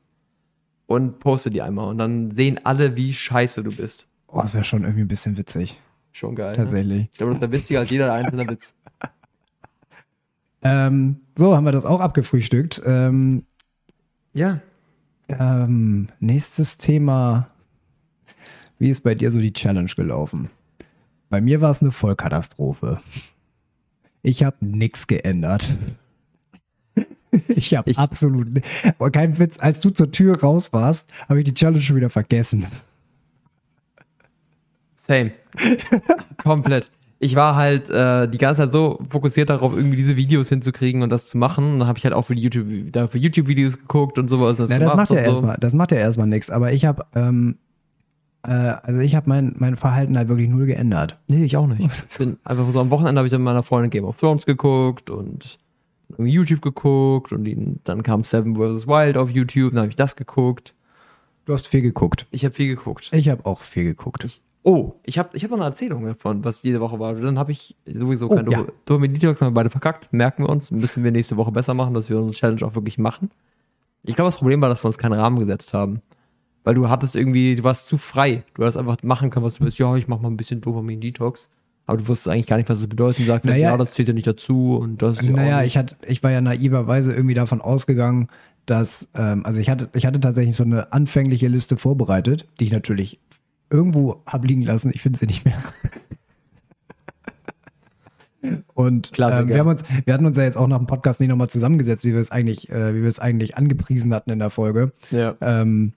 und 0.91 1.21
poste 1.21 1.53
die 1.53 1.63
einmal. 1.63 1.89
Und 1.89 1.99
dann 1.99 2.33
sehen 2.33 2.59
alle, 2.65 2.97
wie 2.97 3.15
scheiße 3.15 3.63
du 3.63 3.71
bist. 3.71 4.09
Oh, 4.27 4.41
das 4.41 4.55
wäre 4.55 4.65
schon 4.65 4.83
irgendwie 4.83 5.03
ein 5.03 5.09
bisschen 5.09 5.37
witzig. 5.37 5.81
Schon 6.11 6.35
geil. 6.35 6.51
Ne? 6.51 6.57
Tatsächlich. 6.57 7.09
Ich 7.13 7.19
glaube, 7.19 7.33
das 7.35 7.41
wäre 7.43 7.53
witziger 7.53 7.79
als 7.79 7.91
jeder 7.91 8.13
einzelne 8.13 8.49
Witz. 8.49 8.75
Ähm, 10.63 11.23
so, 11.39 11.57
haben 11.57 11.65
wir 11.65 11.73
das 11.73 11.87
auch 11.87 12.01
abgefrühstückt. 12.01 12.83
Ähm, 12.85 13.45
Ja. 14.35 14.61
Ähm, 15.29 16.09
nächstes 16.19 16.77
Thema. 16.77 17.49
Wie 18.79 18.91
ist 18.91 19.01
bei 19.01 19.15
dir 19.15 19.31
so 19.31 19.41
die 19.41 19.55
Challenge 19.55 19.89
gelaufen? 19.97 20.51
Bei 21.31 21.41
mir 21.41 21.63
war 21.63 21.71
es 21.71 21.81
eine 21.81 21.93
Vollkatastrophe. 21.93 23.01
Ich 24.21 24.45
habe 24.45 24.57
nichts 24.61 25.07
geändert. 25.07 25.75
Ich 27.49 27.75
habe 27.75 27.93
absolut 27.97 28.49
kein 29.13 29.39
Witz. 29.39 29.59
Als 29.59 29.81
du 29.81 29.91
zur 29.91 30.11
Tür 30.11 30.41
raus 30.41 30.73
warst, 30.73 31.13
habe 31.29 31.41
ich 31.41 31.45
die 31.45 31.55
Challenge 31.55 31.81
schon 31.81 31.97
wieder 31.97 32.11
vergessen. 32.11 32.67
Same. 34.97 35.33
Komplett. 36.43 36.91
Ich 37.23 37.37
war 37.37 37.55
halt 37.55 37.91
äh, 37.91 38.29
die 38.29 38.39
ganze 38.39 38.63
Zeit 38.63 38.73
so 38.73 38.99
fokussiert 39.11 39.51
darauf, 39.51 39.75
irgendwie 39.75 39.97
diese 39.97 40.17
Videos 40.17 40.49
hinzukriegen 40.49 41.03
und 41.03 41.11
das 41.11 41.27
zu 41.29 41.37
machen. 41.37 41.75
Und 41.75 41.79
dann 41.81 41.89
habe 41.89 41.99
ich 41.99 42.05
halt 42.05 42.15
auch 42.15 42.25
für 42.25 42.35
die 42.35 42.43
YouTube, 42.43 42.93
da 42.93 43.09
für 43.09 43.19
YouTube-Videos 43.19 43.79
geguckt 43.79 44.19
und 44.19 44.29
sowas. 44.29 44.59
und 44.59 44.71
Na, 44.71 44.79
das 44.79 44.95
macht 44.95 45.11
ja 45.11 45.25
so. 45.25 45.31
erstmal, 45.31 45.57
das 45.59 45.75
macht 45.75 45.93
ja 45.93 45.99
erstmal 45.99 46.29
nichts. 46.29 46.51
Aber 46.51 46.73
ich 46.73 46.87
habe, 46.87 47.05
ähm, 47.15 47.57
äh, 48.43 48.53
also 48.53 49.01
ich 49.01 49.15
habe 49.15 49.29
mein, 49.29 49.55
mein 49.59 49.77
Verhalten 49.77 50.17
halt 50.17 50.29
wirklich 50.29 50.49
null 50.49 50.65
geändert. 50.65 51.19
Nee, 51.29 51.45
ich 51.45 51.57
auch 51.59 51.67
nicht. 51.67 51.91
Ich 52.11 52.19
bin 52.19 52.39
einfach 52.45 52.71
so 52.71 52.81
am 52.81 52.91
Wochenende 52.91 53.19
habe 53.19 53.27
ich 53.27 53.33
dann 53.33 53.43
mit 53.43 53.47
meiner 53.47 53.63
Freundin 53.63 53.91
Game 53.91 54.05
of 54.05 54.19
Thrones 54.19 54.47
geguckt 54.47 55.11
und 55.11 55.59
YouTube 56.19 56.63
geguckt 56.63 57.33
und 57.33 57.81
dann 57.85 58.03
kam 58.03 58.25
Seven 58.25 58.55
vs. 58.57 58.87
Wild 58.87 59.17
auf 59.17 59.31
YouTube, 59.31 59.73
dann 59.73 59.81
habe 59.83 59.91
ich 59.91 59.97
das 59.97 60.17
geguckt. 60.17 60.75
Du 61.47 61.53
hast 61.53 61.67
viel 61.67 61.83
geguckt. 61.83 62.27
Ich 62.31 62.45
habe 62.45 62.55
viel 62.55 62.69
geguckt. 62.69 63.11
Ich 63.13 63.29
habe 63.29 63.45
auch 63.47 63.61
viel 63.61 63.85
geguckt. 63.85 64.23
Ich, 64.25 64.41
oh, 64.63 64.95
ich 65.05 65.19
habe 65.19 65.31
ich 65.33 65.43
hab 65.43 65.51
noch 65.51 65.59
eine 65.59 65.67
Erzählung 65.67 66.05
davon, 66.05 66.45
was 66.45 66.63
jede 66.63 66.81
Woche 66.81 66.99
war. 66.99 67.15
Dann 67.15 67.39
habe 67.39 67.51
ich 67.53 67.77
sowieso 67.87 68.31
Oh, 68.31 68.35
kein 68.37 68.51
ja. 68.51 68.63
Do- 68.63 68.73
Dopamin 68.85 69.15
Detox, 69.15 69.41
haben 69.41 69.49
wir 69.49 69.55
beide 69.55 69.71
verkackt. 69.71 70.13
Merken 70.13 70.45
wir 70.45 70.49
uns, 70.51 70.71
müssen 70.71 71.03
wir 71.03 71.11
nächste 71.11 71.37
Woche 71.37 71.51
besser 71.51 71.75
machen, 71.75 71.95
dass 71.95 72.09
wir 72.09 72.19
unsere 72.19 72.37
Challenge 72.39 72.63
auch 72.65 72.75
wirklich 72.75 72.99
machen. 72.99 73.31
Ich 74.05 74.15
glaube, 74.17 74.29
das 74.29 74.37
Problem 74.37 74.61
war, 74.61 74.69
dass 74.69 74.83
wir 74.85 74.87
uns 74.87 74.99
keinen 74.99 75.15
Rahmen 75.15 75.39
gesetzt 75.39 75.75
haben. 75.75 76.01
Weil 76.63 76.75
du 76.75 76.89
hattest 76.91 77.17
irgendwie, 77.17 77.57
du 77.57 77.65
warst 77.65 77.87
zu 77.87 77.97
frei. 77.99 78.45
Du 78.55 78.65
hast 78.65 78.77
einfach 78.77 78.99
machen 79.03 79.31
können, 79.31 79.45
was 79.47 79.55
du 79.55 79.65
willst. 79.65 79.79
Ja, 79.79 79.97
ich 79.97 80.09
mach 80.09 80.21
mal 80.21 80.29
ein 80.29 80.37
bisschen 80.37 80.61
Dopamin 80.61 81.01
Detox. 81.01 81.49
Aber 81.87 81.99
du 81.99 82.09
wusstest 82.09 82.29
eigentlich 82.29 82.47
gar 82.47 82.57
nicht, 82.57 82.69
was 82.69 82.79
es 82.79 82.87
bedeutet. 82.87 83.21
Du 83.21 83.27
sagst, 83.27 83.47
Naja. 83.47 83.71
ja, 83.71 83.77
das 83.77 83.93
zählt 83.93 84.09
ja 84.09 84.15
nicht 84.15 84.27
dazu 84.27 84.77
und 84.77 85.03
das 85.03 85.23
Naja, 85.23 85.65
ich, 85.65 85.77
hatte, 85.77 85.97
ich 86.07 86.23
war 86.23 86.31
ja 86.31 86.41
naiverweise 86.41 87.13
irgendwie 87.13 87.35
davon 87.35 87.61
ausgegangen, 87.61 88.29
dass, 88.67 89.09
ähm, 89.15 89.45
also 89.45 89.61
ich 89.61 89.69
hatte, 89.69 89.89
ich 89.95 90.07
hatte 90.07 90.21
tatsächlich 90.21 90.57
so 90.57 90.65
eine 90.65 90.93
anfängliche 90.93 91.49
Liste 91.49 91.77
vorbereitet, 91.77 92.47
die 92.61 92.67
ich 92.67 92.73
natürlich 92.73 93.19
irgendwo 93.71 94.23
habe 94.27 94.47
liegen 94.47 94.63
lassen. 94.63 94.91
Ich 94.95 95.03
finde 95.03 95.19
sie 95.19 95.27
nicht 95.27 95.45
mehr. 95.45 95.63
Und 98.75 99.13
ähm, 99.19 99.49
wir, 99.49 99.59
haben 99.59 99.69
uns, 99.69 99.83
wir 100.05 100.15
hatten 100.15 100.25
uns 100.25 100.39
ja 100.39 100.45
jetzt 100.45 100.57
auch 100.57 100.67
nach 100.67 100.79
dem 100.79 100.87
Podcast 100.87 101.21
nicht 101.21 101.29
nochmal 101.29 101.51
zusammengesetzt, 101.51 102.05
wie 102.05 102.13
wir 102.13 102.21
es 102.21 102.31
eigentlich, 102.31 102.71
äh, 102.71 102.95
wie 102.95 103.03
wir 103.03 103.09
es 103.09 103.19
eigentlich 103.19 103.57
angepriesen 103.57 104.15
hatten 104.15 104.31
in 104.31 104.39
der 104.39 104.51
Folge. 104.51 104.93
Ja. 105.11 105.35
Ähm, 105.41 105.93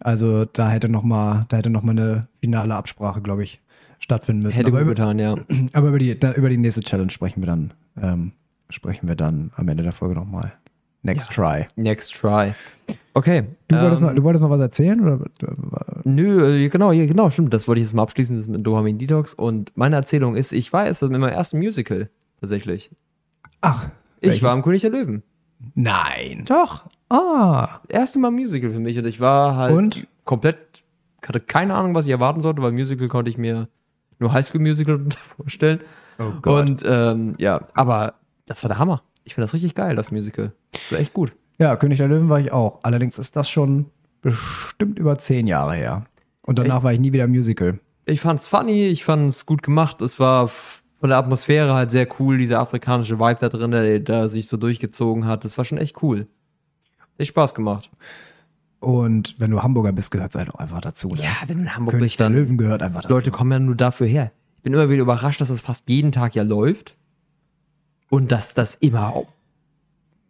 also 0.00 0.46
da 0.46 0.70
hätte 0.70 0.88
nochmal, 0.88 1.44
da 1.48 1.58
hätte 1.58 1.70
noch 1.70 1.82
mal 1.82 1.92
eine 1.92 2.28
finale 2.40 2.74
Absprache, 2.74 3.20
glaube 3.20 3.44
ich, 3.44 3.60
stattfinden 4.02 4.42
müssen. 4.42 4.56
Hätte 4.56 4.68
Aber 4.68 4.78
gut 4.78 4.86
über, 4.86 4.94
getan, 4.94 5.18
ja. 5.18 5.36
aber 5.72 5.88
über 5.88 5.98
die, 5.98 6.18
da, 6.18 6.32
über 6.32 6.48
die 6.48 6.58
nächste 6.58 6.80
Challenge 6.82 7.10
sprechen 7.10 7.40
wir 7.42 7.46
dann, 7.46 7.72
ähm, 8.00 8.32
sprechen 8.70 9.08
wir 9.08 9.14
dann 9.14 9.52
am 9.56 9.68
Ende 9.68 9.82
der 9.82 9.92
Folge 9.92 10.14
nochmal. 10.14 10.52
Next 11.04 11.32
try. 11.32 11.66
Next 11.76 12.14
try. 12.14 12.52
Okay. 13.14 13.42
Du, 13.66 13.76
wolltest 13.80 14.02
ähm, 14.02 14.08
noch, 14.08 14.14
du 14.14 14.22
wolltest 14.22 14.42
noch 14.42 14.50
was 14.50 14.60
erzählen? 14.60 15.00
Oder? 15.00 15.24
Nö, 16.04 16.64
äh, 16.64 16.68
genau, 16.68 16.92
ja, 16.92 17.06
genau, 17.06 17.28
stimmt. 17.30 17.52
Das 17.52 17.66
wollte 17.66 17.80
ich 17.80 17.88
jetzt 17.88 17.94
mal 17.94 18.02
abschließen, 18.04 18.36
das 18.38 18.46
mit 18.46 18.64
Dopamin 18.64 18.98
Detox. 18.98 19.34
Und 19.34 19.72
meine 19.76 19.96
Erzählung 19.96 20.36
ist, 20.36 20.52
ich 20.52 20.72
war 20.72 20.86
jetzt 20.86 21.02
in 21.02 21.10
meinem 21.10 21.24
ersten 21.32 21.58
Musical, 21.58 22.08
tatsächlich. 22.40 22.90
Ach, 23.60 23.86
Ich 24.20 24.28
welches? 24.28 24.42
war 24.42 24.54
im 24.54 24.62
König 24.62 24.82
der 24.82 24.90
Löwen. 24.90 25.22
Nein. 25.74 26.44
Doch. 26.46 26.84
Ah, 27.08 27.80
Erste 27.88 28.18
Mal 28.20 28.30
Musical 28.30 28.70
für 28.70 28.80
mich 28.80 28.96
und 28.98 29.06
ich 29.06 29.20
war 29.20 29.56
halt 29.56 29.74
Und? 29.76 30.06
komplett, 30.24 30.56
hatte 31.26 31.40
keine 31.40 31.74
Ahnung, 31.74 31.94
was 31.94 32.06
ich 32.06 32.12
erwarten 32.12 32.40
sollte, 32.42 32.62
weil 32.62 32.72
Musical 32.72 33.08
konnte 33.08 33.30
ich 33.30 33.38
mir 33.38 33.68
nur 34.22 34.32
Highschool 34.32 34.60
Musical 34.60 34.98
vorstellen. 35.36 35.80
oh 36.18 36.50
Und 36.50 36.82
ähm, 36.86 37.34
ja, 37.38 37.66
aber 37.74 38.14
das 38.46 38.62
war 38.64 38.68
der 38.68 38.78
Hammer. 38.78 39.02
Ich 39.24 39.34
finde 39.34 39.44
das 39.44 39.54
richtig 39.54 39.74
geil, 39.74 39.94
das 39.94 40.10
Musical. 40.10 40.52
Das 40.72 40.90
war 40.92 40.98
echt 40.98 41.12
gut. 41.12 41.32
Ja, 41.58 41.76
König 41.76 41.98
der 41.98 42.08
Löwen 42.08 42.28
war 42.28 42.40
ich 42.40 42.52
auch. 42.52 42.80
Allerdings 42.82 43.18
ist 43.18 43.36
das 43.36 43.48
schon 43.48 43.86
bestimmt 44.20 44.98
über 44.98 45.18
zehn 45.18 45.46
Jahre 45.46 45.74
her. 45.74 46.06
Und 46.42 46.58
danach 46.58 46.82
war 46.82 46.92
ich 46.92 47.00
nie 47.00 47.12
wieder 47.12 47.24
im 47.24 47.30
Musical. 47.30 47.78
Ich 48.04 48.20
fand's 48.20 48.46
funny, 48.46 48.86
ich 48.86 49.04
fand's 49.04 49.46
gut 49.46 49.62
gemacht. 49.62 50.00
Es 50.00 50.18
war 50.18 50.48
von 50.48 51.08
der 51.08 51.18
Atmosphäre 51.18 51.74
halt 51.74 51.90
sehr 51.90 52.08
cool, 52.18 52.38
dieser 52.38 52.60
afrikanische 52.60 53.18
Vibe 53.18 53.38
da 53.40 53.48
drin, 53.48 53.70
der, 53.70 54.00
der 54.00 54.28
sich 54.28 54.48
so 54.48 54.56
durchgezogen 54.56 55.26
hat. 55.26 55.44
Das 55.44 55.56
war 55.56 55.64
schon 55.64 55.78
echt 55.78 56.02
cool. 56.02 56.26
Echt 57.18 57.28
Spaß 57.28 57.54
gemacht. 57.54 57.90
Und 58.82 59.36
wenn 59.38 59.52
du 59.52 59.62
Hamburger 59.62 59.92
bist, 59.92 60.10
gehört 60.10 60.30
es 60.30 60.36
halt 60.38 60.50
auch 60.50 60.58
einfach 60.58 60.80
dazu. 60.80 61.08
ne? 61.14 61.22
wenn 61.46 61.56
du 61.58 61.62
in 61.62 61.74
Hamburg 61.76 61.92
König 61.94 62.12
bist, 62.12 62.20
dann 62.20 62.32
Löwen 62.32 62.58
gehört 62.58 62.82
einfach 62.82 63.02
dazu. 63.02 63.14
Leute 63.14 63.30
kommen 63.30 63.52
ja 63.52 63.58
nur 63.60 63.76
dafür 63.76 64.08
her. 64.08 64.32
Ich 64.56 64.62
bin 64.64 64.72
immer 64.74 64.88
wieder 64.90 65.02
überrascht, 65.02 65.40
dass 65.40 65.48
das 65.48 65.60
fast 65.60 65.88
jeden 65.88 66.10
Tag 66.10 66.34
ja 66.34 66.42
läuft 66.42 66.96
und 68.10 68.32
dass 68.32 68.54
das 68.54 68.74
immer 68.74 69.22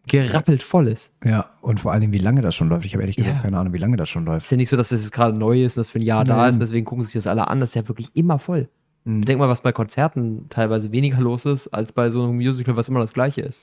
gerappelt 0.06 0.62
voll 0.62 0.88
ist. 0.88 1.12
Ja, 1.24 1.50
und 1.60 1.80
vor 1.80 1.92
allem, 1.92 2.12
wie 2.12 2.18
lange 2.18 2.42
das 2.42 2.54
schon 2.54 2.68
läuft. 2.68 2.84
Ich 2.84 2.92
habe 2.92 3.02
ehrlich 3.02 3.16
gesagt 3.16 3.36
Ja. 3.36 3.42
keine 3.42 3.58
Ahnung, 3.58 3.72
wie 3.72 3.78
lange 3.78 3.96
das 3.96 4.08
schon 4.10 4.24
ist 4.24 4.28
läuft. 4.28 4.50
ja 4.50 4.56
nicht 4.56 4.68
so, 4.68 4.76
dass 4.76 4.90
das 4.90 5.00
jetzt 5.00 5.12
gerade 5.12 5.36
neu 5.36 5.64
ist 5.64 5.76
und 5.76 5.80
das 5.80 5.90
für 5.90 5.98
ein 5.98 6.02
Jahr 6.02 6.24
da 6.24 6.36
Nein. 6.36 6.50
ist, 6.50 6.58
deswegen 6.60 6.84
gucken 6.84 7.04
sich 7.04 7.14
das 7.14 7.26
alle 7.26 7.48
an. 7.48 7.60
Das 7.60 7.70
ist 7.70 7.74
ja 7.76 7.86
wirklich 7.88 8.08
immer 8.14 8.38
voll. 8.38 8.68
Denk 9.04 9.40
mal, 9.40 9.48
was 9.48 9.62
bei 9.62 9.72
Konzerten 9.72 10.46
teilweise 10.48 10.92
weniger 10.92 11.18
los 11.20 11.44
ist, 11.44 11.68
als 11.68 11.92
bei 11.92 12.08
so 12.10 12.22
einem 12.22 12.36
Musical, 12.36 12.76
was 12.76 12.88
immer 12.88 13.00
das 13.00 13.12
gleiche 13.12 13.40
ist. 13.40 13.60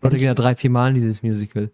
Leute 0.00 0.16
gehen 0.16 0.26
ja 0.26 0.34
drei, 0.34 0.54
vier 0.54 0.70
Mal 0.70 0.88
in 0.90 0.94
dieses 0.94 1.22
Musical. 1.22 1.70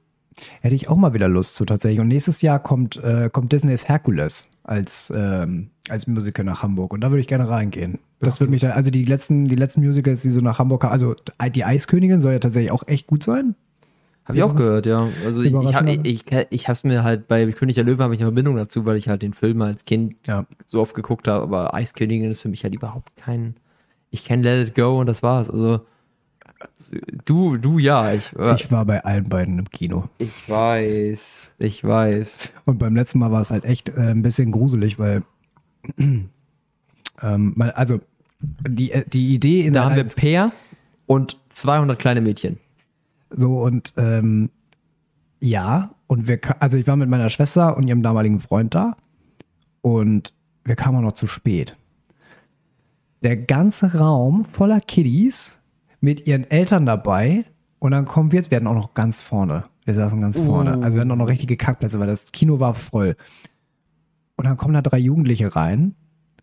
Hätte 0.61 0.75
ich 0.75 0.89
auch 0.89 0.97
mal 0.97 1.15
wieder 1.15 1.29
Lust 1.29 1.55
zu 1.55 1.65
tatsächlich. 1.65 2.01
Und 2.01 2.09
nächstes 2.09 2.43
Jahr 2.43 2.59
kommt, 2.59 2.97
äh, 3.03 3.31
kommt 3.33 3.53
Disneys 3.53 3.89
Hercules 3.89 4.49
als, 4.65 5.13
ähm, 5.15 5.71
als 5.89 6.07
Musical 6.07 6.45
nach 6.45 6.63
Hamburg. 6.63 6.93
Und 6.93 7.03
da 7.03 7.11
würde 7.11 7.21
ich 7.21 7.29
gerne 7.29 7.49
reingehen. 7.49 7.99
Das 8.21 8.41
würde 8.41 8.51
mich 8.51 8.63
da, 8.63 8.71
also 8.71 8.91
die 8.91 9.05
letzten, 9.05 9.45
die 9.45 9.55
letzten 9.55 9.85
Musicals, 9.85 10.23
die 10.23 10.31
so 10.31 10.41
nach 10.41 10.59
Hamburg 10.59 10.81
kamen, 10.81 10.93
also 10.93 11.15
die 11.55 11.65
Eiskönigin 11.65 12.21
soll 12.21 12.33
ja 12.33 12.39
tatsächlich 12.39 12.73
auch 12.73 12.87
echt 12.87 13.07
gut 13.07 13.23
sein. 13.23 13.55
Habe 14.25 14.39
ich 14.39 14.43
auch 14.43 14.55
gehört, 14.57 14.87
ja. 14.87 15.09
Also 15.27 15.43
ich, 15.43 15.53
ich 15.53 15.75
habe 15.75 15.91
ich, 15.91 16.05
ich, 16.05 16.25
ich 16.49 16.69
hab's 16.69 16.83
mir 16.83 17.05
halt 17.05 17.29
bei 17.29 17.45
König 17.53 17.75
der 17.75 17.85
Löwen 17.85 18.01
habe 18.03 18.15
ich 18.15 18.21
eine 18.21 18.29
Verbindung 18.29 18.57
dazu, 18.57 18.87
weil 18.87 18.97
ich 18.97 19.09
halt 19.11 19.21
den 19.21 19.35
Film 19.35 19.61
als 19.61 19.85
Kind 19.85 20.15
Ja. 20.27 20.47
so 20.65 20.81
oft 20.81 20.95
geguckt 20.95 21.29
habe, 21.29 21.43
aber 21.43 21.75
Eiskönigin 21.75 22.31
ist 22.31 22.41
für 22.41 22.49
mich 22.49 22.65
halt 22.65 22.75
überhaupt 22.75 23.15
kein. 23.17 23.57
Ich 24.11 24.25
kenne 24.25 24.43
Let 24.43 24.69
It 24.71 24.75
Go 24.75 24.99
und 24.99 25.07
das 25.07 25.23
war's. 25.23 25.51
Also 25.51 25.81
du, 27.25 27.57
du 27.57 27.79
ja, 27.79 28.13
ich, 28.13 28.33
äh, 28.39 28.55
Ich 28.55 28.71
war 28.71 28.85
bei 28.85 29.05
allen 29.05 29.29
beiden 29.29 29.59
im 29.59 29.71
Kino. 29.71 30.09
ich 30.19 30.49
weiß, 30.49 31.51
ich 31.59 31.85
weiß. 31.85 32.53
Und 32.65 32.79
beim 32.79 32.95
letzten 32.95 33.19
Mal 33.19 33.31
war 33.33 33.41
es 33.41 33.51
halt 33.51 33.65
echt 33.65 33.89
äh, 33.91 34.11
ein 34.11 34.23
bisschen 34.23 34.53
gruselig, 34.53 34.99
weil 34.99 35.23
ähm, 35.99 36.29
also 37.75 38.01
die, 38.41 38.91
äh, 38.93 39.05
die 39.09 39.35
Idee 39.35 39.67
in 39.67 39.73
Da 39.75 39.81
der 39.81 39.91
haben 39.91 39.97
wir 39.97 40.05
Peer 40.05 40.53
und 41.07 41.39
200 41.51 41.99
kleine 41.99 42.21
Mädchen. 42.21 42.59
so 43.31 43.63
und 43.63 43.93
ähm, 43.97 44.51
ja 45.41 45.91
und 46.07 46.29
wir 46.29 46.39
also 46.61 46.77
ich 46.79 46.87
war 46.87 46.97
mit 46.97 47.09
meiner 47.09 47.31
Schwester 47.31 47.77
und 47.77 47.87
ihrem 47.89 48.03
damaligen 48.03 48.41
Freund 48.41 48.75
da 48.75 48.97
und 49.83 50.33
wir 50.65 50.77
kamen 50.77 50.99
auch 50.99 51.03
noch 51.03 51.13
zu 51.13 51.27
spät. 51.27 51.77
Der 53.23 53.37
ganze 53.37 53.95
Raum 53.99 54.45
voller 54.45 54.81
Kiddies 54.81 55.57
mit 56.05 56.27
ihren 56.27 56.49
Eltern 56.51 56.85
dabei 56.85 57.47
und 57.79 57.91
dann 57.91 58.05
kommen 58.05 58.31
wir 58.31 58.39
jetzt, 58.39 58.51
wir 58.51 58.57
hatten 58.57 58.67
auch 58.67 58.75
noch 58.75 58.93
ganz 58.93 59.23
vorne. 59.23 59.63
Wir 59.87 59.95
saßen 59.95 60.21
ganz 60.21 60.37
vorne. 60.37 60.79
Uh. 60.79 60.83
Also 60.83 60.97
wir 60.97 61.01
hatten 61.01 61.11
auch 61.11 61.17
noch 61.17 61.29
richtige 61.29 61.57
Kackplätze, 61.57 61.99
weil 61.99 62.07
das 62.07 62.31
Kino 62.31 62.61
war 62.61 62.75
voll. 62.75 63.17
Und 64.37 64.45
dann 64.45 64.59
kommen 64.59 64.75
da 64.75 64.83
drei 64.83 64.99
Jugendliche 64.99 65.57
rein. 65.57 65.95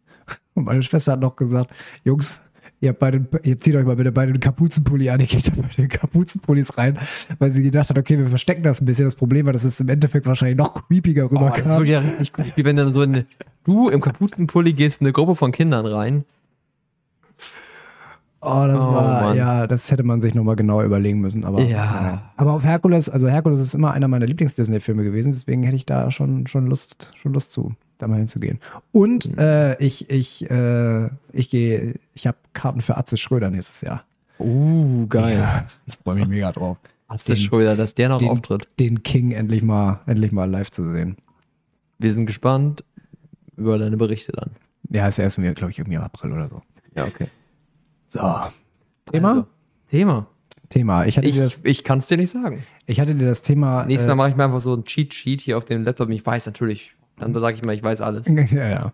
Und 0.56 0.66
meine 0.66 0.82
Schwester 0.82 1.12
hat 1.12 1.20
noch 1.20 1.36
gesagt, 1.36 1.70
Jungs, 2.04 2.42
ihr, 2.80 2.90
habt 2.90 3.00
beide, 3.00 3.24
ihr 3.44 3.60
zieht 3.60 3.76
euch 3.76 3.86
mal 3.86 3.98
bitte 3.98 4.12
beide 4.12 4.32
den 4.32 4.40
Kapuzenpulli 4.40 5.12
an. 5.12 5.20
Ich 5.22 5.30
gehe 5.30 5.42
da 5.42 5.52
bei 5.52 5.68
den 5.68 5.90
Kapuzenpullis 5.90 6.78
rein, 6.80 6.98
weil 7.38 7.52
sie 7.52 7.62
gedacht 7.62 7.92
hat, 7.92 8.00
okay, 8.00 8.18
wir 8.18 8.30
verstecken 8.30 8.64
das 8.64 8.82
ein 8.82 8.86
bisschen. 8.86 9.06
Das 9.06 9.16
Problem 9.16 9.46
war, 9.46 9.54
dass 9.54 9.64
es 9.64 9.80
im 9.80 9.90
Endeffekt 9.90 10.26
wahrscheinlich 10.26 10.58
noch 10.58 10.88
creepiger 10.88 11.26
Oh, 11.26 11.36
das 11.36 11.40
rüberkam. 11.40 11.78
wird 11.80 11.88
ja 11.88 12.00
richtig 12.00 12.34
creepy, 12.34 12.66
wenn 12.66 12.78
dann 12.78 12.94
so 12.94 13.02
eine, 13.02 13.28
du 13.64 13.90
im 13.90 14.02
Kapuzenpulli 14.02 14.74
gehst 14.74 15.02
in 15.02 15.08
eine 15.08 15.14
Gruppe 15.14 15.36
von 15.36 15.52
Kindern 15.52 15.86
rein. 15.86 16.26
Oh, 18.44 18.64
das 18.68 18.82
Oh, 18.82 18.92
war, 18.94 19.22
Mann. 19.22 19.38
ja, 19.38 19.68
das 19.68 19.92
hätte 19.92 20.02
man 20.04 20.20
sich 20.20 20.34
nochmal 20.34 20.56
genau 20.56 20.82
überlegen 20.82 21.20
müssen. 21.22 21.46
Aber, 21.46 21.62
Ja. 21.62 22.32
aber 22.38 22.54
auf 22.54 22.64
Herkules, 22.64 23.08
also 23.08 23.28
Herkules 23.28 23.60
ist 23.60 23.76
immer 23.76 23.92
einer 23.92 24.08
meiner 24.08 24.26
Lieblings-Disney-Filme 24.26 25.04
gewesen, 25.04 25.32
deswegen 25.32 25.62
hätte 25.64 25.76
ich 25.76 25.86
da 25.86 26.10
schon, 26.10 26.48
schon, 26.48 26.66
Lust, 26.66 27.14
schon 27.22 27.34
Lust 27.34 27.52
zu, 27.52 27.74
da 28.00 28.08
mal 28.08 28.18
hinzugehen. 28.18 28.60
Und 28.92 29.32
Mhm. 29.32 29.38
äh, 29.38 29.76
ich, 29.76 30.10
ich, 30.10 30.50
äh, 30.50 31.06
ich 31.34 31.52
gehe, 31.52 31.96
ich 32.16 32.26
habe 32.26 32.38
Karten 32.54 32.82
für 32.82 32.98
Atze 32.98 33.16
Schröder 33.18 33.52
nächstes 33.52 33.82
Jahr. 33.82 34.04
Uh, 34.40 35.06
geil. 35.08 35.38
Ja, 35.38 35.66
ich 35.86 35.98
freue 35.98 36.16
mich 36.16 36.28
mega 36.28 36.52
drauf. 36.52 36.78
Du 37.10 37.16
Den- 37.28 37.36
Schröder, 37.38 37.76
dass 37.76 37.94
der 37.94 38.10
noch 38.10 38.18
den, 38.18 38.30
auftritt? 38.30 38.68
den 38.80 39.04
King 39.04 39.34
endlich 39.34 39.62
mal, 39.62 40.00
endlich 40.08 40.32
mal 40.32 40.50
live 40.50 40.72
zu 40.72 40.90
sehen. 40.90 41.18
Wir 42.00 42.12
sind 42.12 42.26
gespannt 42.26 42.84
über 43.56 43.78
deine 43.78 43.98
Berichte 43.98 44.32
dann. 44.32 44.52
Ja, 44.90 45.08
ist 45.08 45.20
erst, 45.20 45.36
glaube 45.36 45.70
ich, 45.70 45.78
irgendwie 45.78 45.98
im 45.98 46.02
April 46.02 46.32
oder 46.32 46.48
so. 46.50 46.62
Ja, 46.96 47.06
okay. 47.06 47.28
So. 48.12 48.20
Thema? 49.10 49.30
Also, 49.30 49.46
Thema. 49.90 50.28
Thema. 50.68 51.06
Ich 51.06 51.18
Ich, 51.18 51.64
ich 51.64 51.84
kann 51.86 52.00
es 52.00 52.08
dir 52.08 52.18
nicht 52.18 52.30
sagen. 52.30 52.64
ich 52.86 53.00
hatte 53.00 53.16
dir 53.16 53.26
das 53.26 53.42
Thema. 53.42 53.86
Nächstes 53.86 54.06
äh, 54.06 54.10
Mal 54.10 54.16
mache 54.16 54.30
ich 54.32 54.36
mir 54.36 54.44
einfach 54.44 54.60
so 54.60 54.74
ein 54.74 54.84
Cheat-Sheet 54.84 55.40
hier 55.40 55.58
auf 55.58 55.64
dem 55.64 55.86
Laptop. 55.86 56.10
Ich 56.10 56.26
weiß 56.26 56.46
natürlich. 56.46 56.94
Dann 57.18 57.34
sage 57.34 57.56
ich 57.56 57.64
mal, 57.64 57.74
ich 57.74 57.82
weiß 57.82 58.02
alles. 58.02 58.28
Ja, 58.52 58.70
ja. 58.70 58.94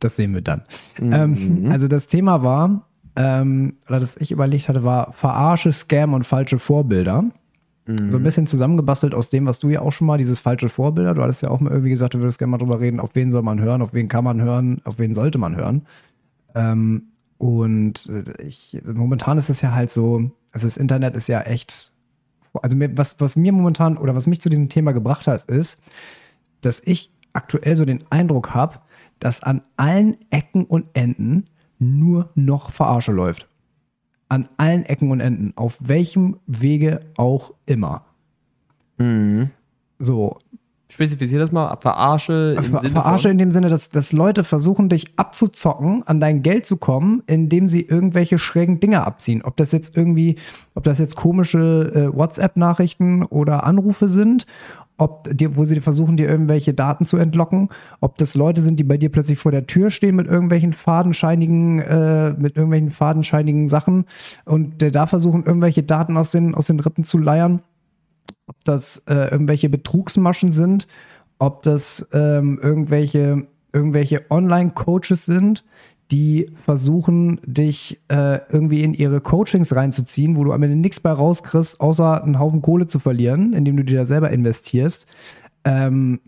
Das 0.00 0.16
sehen 0.16 0.34
wir 0.34 0.40
dann. 0.40 0.62
Mhm. 0.98 1.12
Ähm, 1.12 1.66
also 1.70 1.86
das 1.86 2.08
Thema 2.08 2.42
war, 2.42 2.88
ähm, 3.14 3.76
oder 3.88 4.00
das 4.00 4.16
ich 4.16 4.32
überlegt 4.32 4.68
hatte, 4.68 4.82
war 4.82 5.12
Verarsche, 5.12 5.70
Scam 5.70 6.12
und 6.14 6.26
falsche 6.26 6.58
Vorbilder. 6.58 7.26
Mhm. 7.86 8.10
So 8.10 8.16
ein 8.16 8.24
bisschen 8.24 8.48
zusammengebastelt 8.48 9.14
aus 9.14 9.30
dem, 9.30 9.46
was 9.46 9.60
du 9.60 9.68
ja 9.68 9.82
auch 9.82 9.92
schon 9.92 10.08
mal, 10.08 10.18
dieses 10.18 10.40
falsche 10.40 10.68
Vorbilder. 10.68 11.14
Du 11.14 11.22
hattest 11.22 11.42
ja 11.42 11.50
auch 11.50 11.60
mal 11.60 11.70
irgendwie 11.70 11.90
gesagt, 11.90 12.14
du 12.14 12.18
würdest 12.18 12.40
gerne 12.40 12.50
mal 12.50 12.58
drüber 12.58 12.80
reden, 12.80 12.98
auf 12.98 13.14
wen 13.14 13.30
soll 13.30 13.42
man 13.42 13.60
hören, 13.60 13.82
auf 13.82 13.92
wen 13.92 14.08
kann 14.08 14.24
man 14.24 14.42
hören, 14.42 14.80
auf 14.84 14.98
wen 14.98 15.14
sollte 15.14 15.38
man 15.38 15.54
hören. 15.54 15.82
Ähm, 16.56 17.09
und 17.40 18.06
äh, 18.10 18.42
ich, 18.42 18.78
momentan 18.84 19.38
ist 19.38 19.48
es 19.48 19.62
ja 19.62 19.72
halt 19.72 19.90
so, 19.90 20.30
also 20.52 20.66
das 20.66 20.76
Internet 20.76 21.16
ist 21.16 21.26
ja 21.26 21.40
echt, 21.40 21.90
also 22.52 22.76
mir, 22.76 22.94
was, 22.98 23.18
was 23.18 23.34
mir 23.34 23.50
momentan 23.50 23.96
oder 23.96 24.14
was 24.14 24.26
mich 24.26 24.42
zu 24.42 24.50
diesem 24.50 24.68
Thema 24.68 24.92
gebracht 24.92 25.26
hat, 25.26 25.44
ist, 25.44 25.80
dass 26.60 26.82
ich 26.84 27.10
aktuell 27.32 27.76
so 27.76 27.86
den 27.86 28.04
Eindruck 28.10 28.52
habe, 28.52 28.80
dass 29.20 29.42
an 29.42 29.62
allen 29.78 30.18
Ecken 30.28 30.66
und 30.66 30.88
Enden 30.92 31.46
nur 31.78 32.28
noch 32.34 32.72
Verarsche 32.72 33.12
läuft. 33.12 33.48
An 34.28 34.50
allen 34.58 34.84
Ecken 34.84 35.10
und 35.10 35.20
Enden, 35.20 35.54
auf 35.56 35.78
welchem 35.80 36.36
Wege 36.46 37.00
auch 37.16 37.54
immer. 37.64 38.04
Mhm. 38.98 39.48
So, 39.98 40.36
Spezifizier 40.90 41.38
das 41.38 41.52
mal. 41.52 41.76
Verarsche 41.80 42.54
im 42.56 42.64
Ver 42.64 42.80
Sinne 42.80 42.92
Verarsche 42.94 43.30
in 43.30 43.38
dem 43.38 43.52
Sinne, 43.52 43.68
dass, 43.68 43.90
dass 43.90 44.12
Leute 44.12 44.42
versuchen, 44.42 44.88
dich 44.88 45.16
abzuzocken, 45.16 46.02
an 46.04 46.18
dein 46.18 46.42
Geld 46.42 46.66
zu 46.66 46.76
kommen, 46.76 47.22
indem 47.28 47.68
sie 47.68 47.82
irgendwelche 47.82 48.38
schrägen 48.38 48.80
Dinge 48.80 49.06
abziehen. 49.06 49.42
Ob 49.42 49.56
das 49.56 49.70
jetzt 49.70 49.96
irgendwie, 49.96 50.36
ob 50.74 50.82
das 50.82 50.98
jetzt 50.98 51.14
komische 51.14 51.92
äh, 51.94 52.16
WhatsApp-Nachrichten 52.16 53.22
oder 53.24 53.62
Anrufe 53.62 54.08
sind, 54.08 54.46
ob 55.00 55.30
dir, 55.32 55.56
wo 55.56 55.64
sie 55.64 55.80
versuchen, 55.80 56.16
dir 56.16 56.28
irgendwelche 56.28 56.74
Daten 56.74 57.04
zu 57.04 57.16
entlocken, 57.16 57.68
ob 58.00 58.18
das 58.18 58.34
Leute 58.34 58.60
sind, 58.60 58.78
die 58.78 58.84
bei 58.84 58.98
dir 58.98 59.10
plötzlich 59.10 59.38
vor 59.38 59.52
der 59.52 59.66
Tür 59.66 59.90
stehen 59.90 60.16
mit 60.16 60.26
irgendwelchen 60.26 60.72
fadenscheinigen, 60.72 61.78
äh, 61.78 62.32
mit 62.32 62.56
irgendwelchen 62.56 62.90
fadenscheinigen 62.90 63.68
Sachen 63.68 64.06
und 64.44 64.82
äh, 64.82 64.90
da 64.90 65.06
versuchen, 65.06 65.44
irgendwelche 65.44 65.84
Daten 65.84 66.16
aus 66.16 66.32
den, 66.32 66.54
aus 66.54 66.66
den 66.66 66.80
Rippen 66.80 67.04
zu 67.04 67.16
leiern 67.16 67.62
ob 68.50 68.64
das 68.64 68.98
äh, 69.06 69.30
irgendwelche 69.30 69.68
Betrugsmaschen 69.68 70.50
sind, 70.50 70.88
ob 71.38 71.62
das 71.62 72.06
ähm, 72.12 72.58
irgendwelche, 72.60 73.46
irgendwelche 73.72 74.28
Online-Coaches 74.28 75.24
sind, 75.24 75.64
die 76.10 76.50
versuchen, 76.64 77.40
dich 77.44 78.00
äh, 78.08 78.40
irgendwie 78.50 78.82
in 78.82 78.92
ihre 78.92 79.20
Coachings 79.20 79.76
reinzuziehen, 79.76 80.36
wo 80.36 80.42
du 80.42 80.52
am 80.52 80.64
Ende 80.64 80.74
nichts 80.74 80.98
bei 80.98 81.12
rauskriegst, 81.12 81.80
außer 81.80 82.24
einen 82.24 82.40
Haufen 82.40 82.60
Kohle 82.60 82.88
zu 82.88 82.98
verlieren, 82.98 83.52
indem 83.52 83.76
du 83.76 83.84
dir 83.84 83.98
da 83.98 84.04
selber 84.04 84.30
investierst. 84.30 85.06
Ähm, 85.62 86.20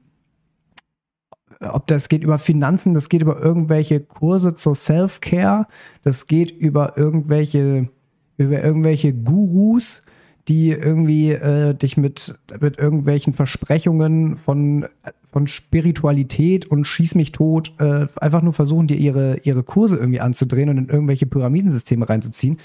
ob 1.58 1.88
das 1.88 2.08
geht 2.08 2.22
über 2.22 2.38
Finanzen, 2.38 2.94
das 2.94 3.08
geht 3.08 3.22
über 3.22 3.40
irgendwelche 3.40 3.98
Kurse 3.98 4.54
zur 4.54 4.76
Self-Care, 4.76 5.66
das 6.04 6.28
geht 6.28 6.52
über 6.52 6.96
irgendwelche, 6.96 7.88
über 8.36 8.62
irgendwelche 8.62 9.12
Gurus, 9.12 10.02
die 10.48 10.70
irgendwie 10.70 11.30
äh, 11.30 11.74
dich 11.74 11.96
mit, 11.96 12.34
mit 12.60 12.78
irgendwelchen 12.78 13.32
Versprechungen 13.32 14.38
von, 14.38 14.86
von 15.30 15.46
Spiritualität 15.46 16.66
und 16.66 16.84
schieß 16.84 17.14
mich 17.14 17.32
tot 17.32 17.72
äh, 17.78 18.08
einfach 18.16 18.42
nur 18.42 18.52
versuchen, 18.52 18.88
dir 18.88 18.96
ihre, 18.96 19.38
ihre 19.44 19.62
Kurse 19.62 19.96
irgendwie 19.96 20.20
anzudrehen 20.20 20.68
und 20.68 20.78
in 20.78 20.88
irgendwelche 20.88 21.26
Pyramidensysteme 21.26 22.08
reinzuziehen. 22.08 22.58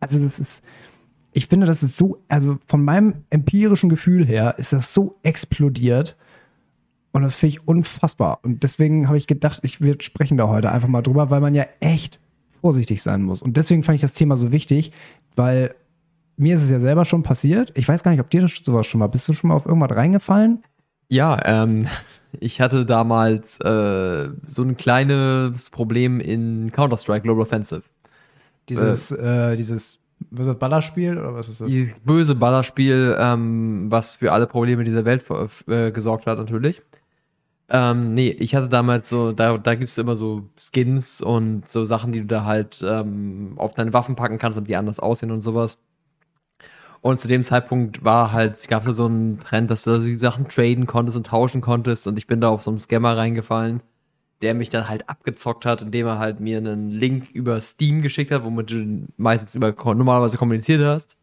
Also 0.00 0.18
das 0.20 0.38
ist, 0.38 0.64
ich 1.32 1.46
finde, 1.48 1.66
das 1.66 1.82
ist 1.82 1.96
so, 1.96 2.18
also 2.28 2.58
von 2.66 2.82
meinem 2.82 3.14
empirischen 3.28 3.90
Gefühl 3.90 4.24
her 4.24 4.54
ist 4.56 4.72
das 4.72 4.94
so 4.94 5.16
explodiert. 5.22 6.16
Und 7.12 7.22
das 7.22 7.36
finde 7.36 7.56
ich 7.56 7.68
unfassbar. 7.68 8.38
Und 8.42 8.62
deswegen 8.62 9.08
habe 9.08 9.18
ich 9.18 9.26
gedacht, 9.26 9.60
ich 9.62 9.80
wir 9.80 9.96
sprechen 10.00 10.36
da 10.36 10.48
heute 10.48 10.70
einfach 10.70 10.88
mal 10.88 11.02
drüber, 11.02 11.30
weil 11.30 11.40
man 11.40 11.54
ja 11.54 11.66
echt 11.80 12.20
vorsichtig 12.60 13.02
sein 13.02 13.22
muss. 13.22 13.42
Und 13.42 13.56
deswegen 13.56 13.82
fand 13.82 13.96
ich 13.96 14.02
das 14.02 14.12
Thema 14.12 14.36
so 14.36 14.52
wichtig, 14.52 14.92
weil 15.36 15.74
mir 16.38 16.54
ist 16.54 16.62
es 16.62 16.70
ja 16.70 16.80
selber 16.80 17.04
schon 17.04 17.22
passiert. 17.22 17.72
Ich 17.74 17.88
weiß 17.88 18.02
gar 18.02 18.12
nicht, 18.12 18.20
ob 18.20 18.30
dir 18.30 18.40
das 18.40 18.54
sowas 18.62 18.86
schon 18.86 19.00
mal, 19.00 19.08
bist 19.08 19.28
du 19.28 19.32
schon 19.32 19.48
mal 19.48 19.56
auf 19.56 19.66
irgendwas 19.66 19.96
reingefallen? 19.96 20.62
Ja, 21.08 21.38
ähm, 21.44 21.86
ich 22.40 22.60
hatte 22.60 22.86
damals 22.86 23.60
äh, 23.60 24.30
so 24.46 24.62
ein 24.62 24.76
kleines 24.76 25.70
Problem 25.70 26.20
in 26.20 26.72
Counter-Strike 26.72 27.22
Global 27.22 27.42
Offensive. 27.42 27.82
Dieses, 28.68 29.10
äh, 29.12 29.56
dieses, 29.56 29.98
was 30.30 30.46
ist 30.46 30.52
das 30.52 30.58
Ballerspiel 30.58 31.18
oder 31.18 31.34
was 31.34 31.48
ist 31.48 31.60
das? 31.60 31.68
Dieses 31.68 31.94
böse 32.00 32.34
Ballerspiel, 32.34 33.16
ähm, 33.18 33.86
was 33.90 34.16
für 34.16 34.32
alle 34.32 34.46
Probleme 34.46 34.84
dieser 34.84 35.04
Welt 35.04 35.24
äh, 35.66 35.90
gesorgt 35.90 36.26
hat, 36.26 36.38
natürlich. 36.38 36.82
Ähm, 37.70 38.14
nee, 38.14 38.30
ich 38.30 38.54
hatte 38.54 38.68
damals 38.68 39.08
so, 39.08 39.32
da, 39.32 39.58
da 39.58 39.74
gibt 39.74 39.90
es 39.90 39.98
immer 39.98 40.16
so 40.16 40.48
Skins 40.56 41.20
und 41.20 41.68
so 41.68 41.84
Sachen, 41.84 42.12
die 42.12 42.20
du 42.20 42.26
da 42.26 42.44
halt 42.44 42.82
ähm, 42.86 43.54
auf 43.56 43.74
deine 43.74 43.92
Waffen 43.92 44.16
packen 44.16 44.38
kannst, 44.38 44.56
damit 44.56 44.70
die 44.70 44.76
anders 44.76 45.00
aussehen 45.00 45.30
und 45.30 45.42
sowas. 45.42 45.78
Und 47.00 47.20
zu 47.20 47.28
dem 47.28 47.42
Zeitpunkt 47.44 48.04
war 48.04 48.32
halt, 48.32 48.66
gab 48.68 48.86
es 48.86 48.96
so 48.96 49.06
einen 49.06 49.38
Trend, 49.40 49.70
dass 49.70 49.84
du 49.84 49.90
da 49.90 50.00
so 50.00 50.06
die 50.06 50.14
Sachen 50.14 50.48
traden 50.48 50.86
konntest 50.86 51.16
und 51.16 51.26
tauschen 51.26 51.60
konntest 51.60 52.06
und 52.06 52.18
ich 52.18 52.26
bin 52.26 52.40
da 52.40 52.48
auf 52.48 52.62
so 52.62 52.70
einen 52.70 52.78
Scammer 52.78 53.16
reingefallen, 53.16 53.80
der 54.42 54.54
mich 54.54 54.68
dann 54.70 54.88
halt 54.88 55.08
abgezockt 55.08 55.64
hat, 55.64 55.82
indem 55.82 56.06
er 56.06 56.18
halt 56.18 56.40
mir 56.40 56.58
einen 56.58 56.90
Link 56.90 57.30
über 57.32 57.60
Steam 57.60 58.02
geschickt 58.02 58.30
hat, 58.32 58.44
womit 58.44 58.70
du 58.70 59.06
meistens 59.16 59.54
über 59.54 59.74
normalerweise 59.94 60.36
kommuniziert 60.38 60.80
hast. 60.82 61.16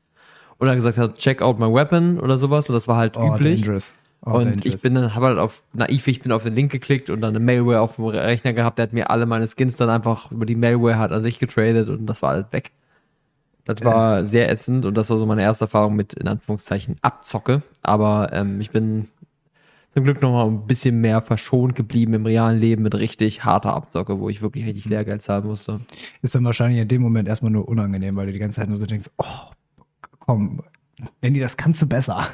Und 0.57 0.67
dann 0.67 0.75
gesagt 0.77 0.97
hat, 0.97 1.17
check 1.17 1.41
out 1.41 1.59
my 1.59 1.65
weapon 1.65 2.19
oder 2.19 2.37
sowas. 2.37 2.69
Und 2.69 2.75
das 2.75 2.87
war 2.87 2.95
halt 2.95 3.17
Oh, 3.17 3.35
üblich. 3.35 3.61
dangerous. 3.61 3.93
Oh, 4.25 4.31
und 4.31 4.45
dangerous. 4.45 4.65
ich 4.73 4.81
bin 4.81 4.95
dann, 4.95 5.13
habe 5.13 5.25
halt 5.27 5.39
auf, 5.39 5.61
naiv, 5.73 6.07
ich 6.07 6.21
bin 6.21 6.31
auf 6.31 6.43
den 6.43 6.55
Link 6.55 6.71
geklickt 6.71 7.09
und 7.09 7.19
dann 7.19 7.35
eine 7.35 7.43
Malware 7.43 7.81
auf 7.81 7.97
dem 7.97 8.05
Rechner 8.05 8.53
gehabt, 8.53 8.77
der 8.79 8.83
hat 8.83 8.93
mir 8.93 9.09
alle 9.09 9.25
meine 9.25 9.47
Skins 9.49 9.75
dann 9.75 9.89
einfach 9.89 10.31
über 10.31 10.45
die 10.45 10.55
Malware 10.55 10.97
halt 10.97 11.11
an 11.11 11.21
sich 11.23 11.37
getradet 11.39 11.89
und 11.89 12.05
das 12.05 12.21
war 12.21 12.31
halt 12.31 12.53
weg. 12.53 12.71
Das 13.65 13.83
war 13.83 14.23
sehr 14.25 14.51
ätzend 14.51 14.85
und 14.85 14.95
das 14.95 15.09
war 15.09 15.17
so 15.17 15.25
meine 15.25 15.41
erste 15.41 15.65
Erfahrung 15.65 15.95
mit, 15.95 16.13
in 16.13 16.27
Anführungszeichen, 16.27 16.97
Abzocke. 17.01 17.63
Aber 17.81 18.31
ähm, 18.31 18.61
ich 18.61 18.69
bin 18.69 19.07
zum 19.89 20.03
Glück 20.03 20.21
noch 20.21 20.31
mal 20.31 20.45
ein 20.45 20.67
bisschen 20.67 21.01
mehr 21.01 21.21
verschont 21.21 21.73
geblieben 21.73 22.13
im 22.13 22.25
realen 22.25 22.59
Leben 22.59 22.83
mit 22.83 22.93
richtig 22.93 23.43
harter 23.43 23.73
Abzocke, 23.73 24.19
wo 24.19 24.29
ich 24.29 24.41
wirklich 24.41 24.65
richtig 24.65 24.85
Lehrgeld 24.85 25.21
zahlen 25.21 25.47
musste. 25.47 25.79
ist 26.21 26.35
dann 26.35 26.43
wahrscheinlich 26.43 26.79
in 26.79 26.87
dem 26.87 27.01
Moment 27.01 27.27
erstmal 27.27 27.51
nur 27.51 27.67
unangenehm, 27.67 28.15
weil 28.15 28.27
du 28.27 28.33
die 28.33 28.39
ganze 28.39 28.57
Zeit 28.57 28.69
nur 28.69 28.77
so 28.77 28.85
denkst, 28.85 29.09
oh, 29.17 29.51
komm, 30.19 30.61
Andy, 31.21 31.39
das 31.39 31.57
kannst 31.57 31.81
du 31.81 31.87
besser. 31.87 32.27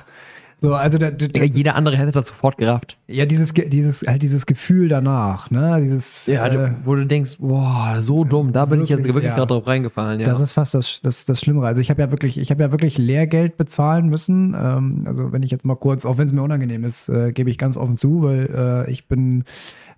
So, 0.62 0.76
also 0.76 0.99
da, 0.99 1.09
da, 1.09 1.26
Digga, 1.28 1.43
jeder 1.43 1.74
andere 1.74 1.97
hätte 1.97 2.12
das 2.12 2.28
sofort 2.28 2.55
gerafft. 2.59 2.95
ja, 3.07 3.26
dieses, 3.26 3.51
dieses, 3.51 4.03
halt 4.03 4.22
dieses 4.22 4.45
Gefühl 4.45 4.89
danach, 4.89 5.49
ne, 5.49 5.80
dieses, 5.82 6.28
Ja, 6.28 6.45
äh, 6.45 6.51
du, 6.51 6.76
wo 6.86 6.93
du 6.93 7.07
denkst, 7.07 7.38
boah, 7.39 7.97
so 8.01 8.24
dumm, 8.24 8.53
da 8.53 8.66
bin 8.66 8.80
ich 8.84 8.89
jetzt 8.89 8.99
Wirklich, 8.99 9.16
wirklich 9.16 9.32
ja. 9.32 9.36
gerade 9.38 9.47
drauf 9.55 9.66
reingefallen. 9.66 10.20
Ja. 10.20 10.28
Das 10.28 10.39
ist 10.39 10.53
fast 10.53 10.76
das, 10.76 11.01
das, 11.01 11.26
das 11.26 11.39
Schlimmere. 11.41 11.66
Also 11.66 11.82
ich 11.82 11.89
habe 11.89 11.99
ja 11.99 12.12
wirklich, 12.12 12.38
ich 12.38 12.51
habe 12.51 12.62
ja 12.62 12.70
wirklich 12.72 12.99
Lehrgeld 12.99 13.57
bezahlen 13.57 14.07
müssen. 14.09 14.53
Ähm, 14.53 15.03
also 15.07 15.32
wenn 15.32 15.41
ich 15.41 15.49
jetzt 15.49 15.66
mal 15.66 15.76
kurz, 15.76 16.05
auch 16.05 16.20
wenn 16.20 16.28
es 16.28 16.32
mir 16.32 16.43
unangenehm 16.43 16.84
ist, 16.84 17.09
äh, 17.09 17.32
gebe 17.32 17.49
ich 17.49 17.57
ganz 17.57 17.76
offen 17.76 17.97
zu, 17.97 18.22
weil 18.22 18.86
äh, 18.88 18.91
ich 18.91 19.07
bin, 19.07 19.45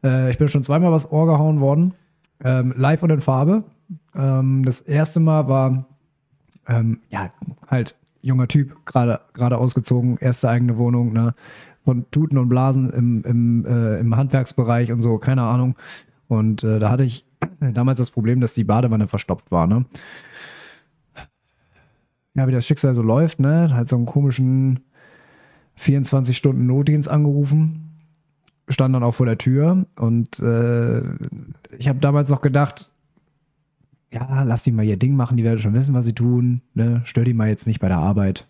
äh, 0.02 0.32
ich 0.32 0.38
bin 0.38 0.48
schon 0.48 0.64
zweimal 0.64 0.94
was 0.94 1.12
Ohr 1.12 1.26
gehauen 1.26 1.60
worden, 1.60 1.94
ähm, 2.42 2.74
live 2.78 3.04
und 3.04 3.10
in 3.10 3.20
Farbe. 3.20 3.66
Ähm, 4.16 4.64
das 4.64 4.80
erste 4.80 5.20
Mal 5.20 5.50
war, 5.50 5.88
ähm, 6.70 7.02
ja, 7.10 7.32
halt 7.70 7.98
junger 8.24 8.48
Typ, 8.48 8.86
gerade 8.86 9.20
gerade 9.34 9.58
ausgezogen, 9.60 10.18
erste 10.18 10.50
eigene 10.50 10.78
Wohnung, 10.78 11.14
ne, 11.14 11.36
von 11.84 12.10
Tuten 12.10 12.38
und 12.38 12.50
Blasen 12.50 12.90
im, 12.92 13.24
im, 13.24 13.66
äh, 13.66 14.00
im 14.00 14.16
Handwerksbereich 14.16 14.92
und 14.92 15.02
so, 15.02 15.18
keine 15.20 15.44
Ahnung. 15.44 15.76
Und 16.28 16.64
äh, 16.64 16.80
da 16.80 16.90
hatte 16.90 17.04
ich 17.04 17.26
damals 17.60 18.00
das 18.00 18.10
Problem, 18.10 18.40
dass 18.40 18.54
die 18.54 18.64
Badewanne 18.64 19.08
verstopft 19.08 19.52
war, 19.52 19.68
ne? 19.68 19.86
Ja, 22.36 22.48
wie 22.48 22.52
das 22.52 22.66
Schicksal 22.66 22.96
so 22.96 23.04
läuft, 23.04 23.40
ne? 23.40 23.70
Halt 23.74 23.90
so 23.90 23.96
einen 23.96 24.08
komischen 24.08 24.80
24 25.76 26.36
Stunden 26.36 26.66
Notdienst 26.66 27.10
angerufen, 27.10 27.92
stand 28.70 28.96
dann 28.96 29.04
auch 29.04 29.14
vor 29.14 29.26
der 29.26 29.38
Tür 29.38 29.86
und 29.98 30.40
äh, 30.40 31.02
ich 31.78 31.90
habe 31.90 32.00
damals 32.00 32.30
noch 32.30 32.42
gedacht, 32.42 32.90
ja, 34.14 34.44
lass 34.44 34.64
die 34.64 34.72
mal 34.72 34.86
ihr 34.86 34.98
Ding 34.98 35.16
machen, 35.16 35.38
die 35.38 35.44
werden 35.44 35.60
schon 35.60 35.74
wissen, 35.74 35.94
was 35.96 36.06
sie 36.06 36.14
tun, 36.14 36.62
ne? 36.74 37.02
Stör 37.06 37.24
die 37.24 37.34
mal 37.34 37.50
jetzt 37.50 37.68
nicht 37.68 37.80
bei 37.80 37.88
der 37.88 37.98
Arbeit. 37.98 38.48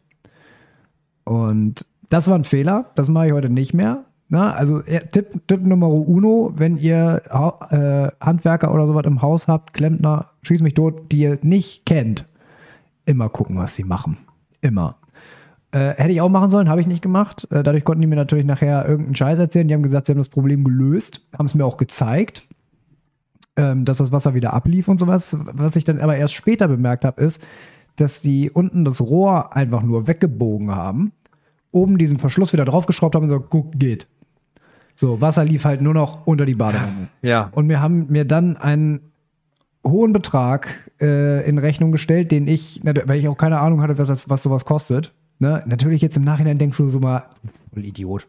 Und 1.24 1.86
das 2.10 2.28
war 2.28 2.36
ein 2.36 2.44
Fehler, 2.44 2.92
das 2.96 3.10
mache 3.10 3.28
ich 3.28 3.34
heute 3.34 3.50
nicht 3.50 3.74
mehr. 3.74 4.04
Na, 4.30 4.52
also 4.54 4.82
äh, 4.82 5.06
Tipp, 5.08 5.48
Tipp 5.48 5.66
Nummer 5.66 5.90
uno, 5.90 6.54
wenn 6.56 6.78
ihr 6.78 7.22
äh, 7.70 8.26
Handwerker 8.26 8.74
oder 8.74 8.88
sowas 8.88 9.06
im 9.06 9.22
Haus 9.22 9.48
habt, 9.48 9.74
Klempner, 9.74 10.32
schieß 10.42 10.62
mich 10.62 10.74
tot, 10.74 11.12
die 11.12 11.20
ihr 11.20 11.40
nicht 11.44 11.86
kennt, 11.86 12.26
immer 13.06 13.30
gucken, 13.30 13.58
was 13.58 13.76
sie 13.76 13.84
machen. 13.84 14.18
Immer. 14.62 14.98
Äh, 15.72 15.96
hätte 15.96 16.12
ich 16.12 16.22
auch 16.22 16.30
machen 16.30 16.50
sollen, 16.50 16.70
habe 16.70 16.82
ich 16.82 16.88
nicht 16.88 17.02
gemacht. 17.02 17.48
Äh, 17.52 17.64
dadurch 17.64 17.84
konnten 17.84 18.02
die 18.02 18.08
mir 18.08 18.16
natürlich 18.16 18.46
nachher 18.46 18.88
irgendeinen 18.88 19.16
Scheiß 19.16 19.40
erzählen. 19.40 19.68
Die 19.68 19.74
haben 19.74 19.84
gesagt, 19.84 20.08
sie 20.08 20.14
haben 20.14 20.20
das 20.20 20.30
Problem 20.30 20.64
gelöst, 20.64 21.22
haben 21.38 21.46
es 21.46 21.56
mir 21.56 21.66
auch 21.66 21.78
gezeigt, 21.78 22.48
ähm, 23.56 23.86
dass 23.86 23.98
das 23.98 24.12
Wasser 24.12 24.34
wieder 24.34 24.54
ablief 24.54 24.88
und 24.88 25.00
sowas. 25.00 25.36
Was 25.40 25.76
ich 25.76 25.86
dann 25.86 26.00
aber 26.00 26.18
erst 26.18 26.34
später 26.34 26.68
bemerkt 26.68 27.06
habe, 27.06 27.22
ist, 27.22 27.42
dass 27.96 28.22
die 28.22 28.50
unten 28.50 28.86
das 28.86 29.02
Rohr 29.02 29.56
einfach 29.56 29.84
nur 29.84 30.08
weggebogen 30.08 30.72
haben, 30.72 31.12
oben 31.72 31.98
diesen 31.98 32.18
Verschluss 32.18 32.54
wieder 32.54 32.66
draufgeschraubt 32.66 33.16
haben 33.16 33.24
und 33.24 33.30
so, 33.30 33.40
guck, 33.40 33.78
geht. 33.78 34.08
So, 34.96 35.22
Wasser 35.22 35.44
lief 35.44 35.66
halt 35.66 35.82
nur 35.82 35.94
noch 35.94 36.26
unter 36.26 36.46
die 36.46 36.56
Badewanne. 36.56 37.10
ja. 37.22 37.50
Und 37.54 37.70
wir 37.70 37.82
haben 37.82 38.08
mir 38.10 38.26
dann 38.26 38.58
einen 38.58 39.12
hohen 39.86 40.14
Betrag 40.14 40.92
äh, 41.02 41.48
in 41.48 41.58
Rechnung 41.58 41.92
gestellt, 41.92 42.32
den 42.32 42.48
ich, 42.48 42.82
weil 42.84 43.20
ich 43.20 43.28
auch 43.28 43.38
keine 43.38 43.60
Ahnung 43.60 43.82
hatte, 43.82 43.98
was, 43.98 44.08
das, 44.08 44.30
was 44.30 44.44
sowas 44.44 44.66
kostet. 44.66 45.12
Ne? 45.40 45.64
Natürlich 45.66 46.02
jetzt 46.02 46.16
im 46.16 46.24
Nachhinein 46.24 46.58
denkst 46.58 46.78
du 46.78 46.90
so 46.90 47.00
mal, 47.00 47.26
Vollidiot. 47.74 48.28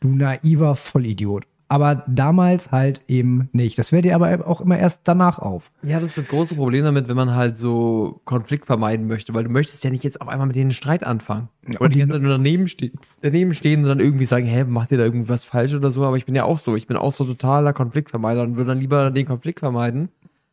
Du 0.00 0.08
naiver 0.08 0.74
Vollidiot. 0.74 1.46
Aber 1.72 2.02
damals 2.06 2.70
halt 2.70 3.00
eben 3.08 3.48
nicht. 3.52 3.78
Das 3.78 3.88
fällt 3.88 4.04
dir 4.04 4.14
aber 4.14 4.46
auch 4.46 4.60
immer 4.60 4.76
erst 4.78 5.00
danach 5.04 5.38
auf. 5.38 5.70
Ja, 5.82 6.00
das 6.00 6.10
ist 6.10 6.18
das 6.18 6.28
große 6.28 6.54
Problem 6.54 6.84
damit, 6.84 7.08
wenn 7.08 7.16
man 7.16 7.34
halt 7.34 7.56
so 7.56 8.20
Konflikt 8.26 8.66
vermeiden 8.66 9.06
möchte, 9.06 9.32
weil 9.32 9.44
du 9.44 9.48
möchtest 9.50 9.82
ja 9.82 9.88
nicht 9.88 10.04
jetzt 10.04 10.20
auf 10.20 10.28
einmal 10.28 10.46
mit 10.46 10.54
denen 10.54 10.66
einen 10.66 10.72
Streit 10.72 11.02
anfangen. 11.02 11.48
Oder 11.66 11.80
und 11.80 11.88
die 11.90 11.94
die- 11.94 11.98
ganze 12.00 12.12
Zeit 12.12 12.22
nur 12.22 12.32
daneben, 12.32 12.68
ste 12.68 12.90
daneben 13.22 13.54
stehen 13.54 13.80
und 13.84 13.88
dann 13.88 14.00
irgendwie 14.00 14.26
sagen, 14.26 14.44
hä, 14.44 14.64
macht 14.64 14.92
ihr 14.92 14.98
da 14.98 15.04
irgendwas 15.04 15.44
falsch 15.44 15.72
oder 15.72 15.90
so? 15.90 16.04
Aber 16.04 16.18
ich 16.18 16.26
bin 16.26 16.34
ja 16.34 16.44
auch 16.44 16.58
so. 16.58 16.76
Ich 16.76 16.86
bin 16.86 16.98
auch 16.98 17.10
so 17.12 17.24
totaler 17.24 17.72
Konfliktvermeider 17.72 18.42
und 18.42 18.56
würde 18.56 18.68
dann 18.68 18.78
lieber 18.80 19.10
den 19.10 19.24
Konflikt 19.24 19.60
vermeiden, 19.60 20.10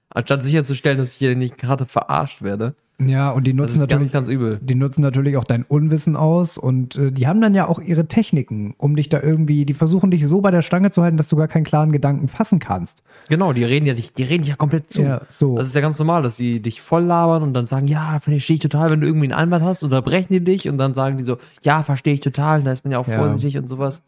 anstatt 0.10 0.46
sicherzustellen, 0.46 1.00
dass 1.00 1.12
ich 1.12 1.18
hier 1.18 1.36
nicht 1.36 1.58
gerade 1.58 1.86
verarscht 1.86 2.42
werde. 2.44 2.76
Ja, 3.02 3.30
und 3.32 3.48
die 3.48 3.54
nutzen 3.54 3.80
natürlich 3.80 4.12
ganz, 4.12 4.28
ganz 4.28 4.36
übel. 4.36 4.60
die 4.62 4.76
nutzen 4.76 5.02
natürlich 5.02 5.38
auch 5.38 5.46
dein 5.46 5.64
Unwissen 5.64 6.18
aus 6.18 6.58
und 6.58 6.98
äh, 6.98 7.12
die 7.12 7.28
haben 7.28 7.40
dann 7.40 7.54
ja 7.54 7.66
auch 7.68 7.80
ihre 7.80 8.08
Techniken, 8.08 8.76
um 8.78 8.96
dich 8.98 9.08
da 9.08 9.22
irgendwie, 9.22 9.66
die 9.66 9.74
versuchen 9.74 10.12
dich 10.12 10.28
so 10.28 10.42
bei 10.42 10.52
der 10.52 10.62
Stange 10.62 10.92
zu 10.92 11.02
halten, 11.02 11.16
dass 11.16 11.30
du 11.30 11.38
gar 11.38 11.48
keinen 11.48 11.64
klaren 11.64 11.92
Gedanken 11.94 12.28
fassen 12.28 12.60
kannst. 12.60 13.02
Genau, 13.30 13.54
die 13.54 13.64
reden 13.64 13.86
ja 13.86 13.94
dich, 13.94 14.14
die 14.14 14.24
reden 14.24 14.44
ja 14.44 14.56
komplett 14.58 14.90
zu. 14.92 15.02
Ja, 15.04 15.22
so. 15.32 15.56
Das 15.58 15.68
ist 15.68 15.76
ja 15.76 15.82
ganz 15.82 15.98
normal, 15.98 16.24
dass 16.24 16.36
die 16.36 16.62
dich 16.62 16.82
voll 16.82 17.04
labern 17.04 17.42
und 17.44 17.54
dann 17.54 17.66
sagen, 17.66 17.88
ja, 17.88 18.20
verstehe 18.20 18.56
ich 18.56 18.62
total, 18.62 18.92
wenn 18.92 19.00
du 19.00 19.08
irgendwie 19.08 19.28
einen 19.28 19.34
Einwand 19.40 19.64
hast, 19.64 19.82
unterbrechen 19.84 20.34
die 20.34 20.44
dich 20.44 20.68
und 20.68 20.78
dann 20.78 20.94
sagen 20.94 21.18
die 21.18 21.24
so, 21.24 21.38
ja, 21.64 21.84
verstehe 21.84 22.14
ich 22.14 22.20
total, 22.22 22.64
da 22.64 22.72
ist 22.74 22.84
man 22.84 22.92
ja 22.92 23.00
auch 23.00 23.08
Ja. 23.08 23.16
vorsichtig 23.18 23.58
und 23.58 23.68
sowas. 23.70 24.04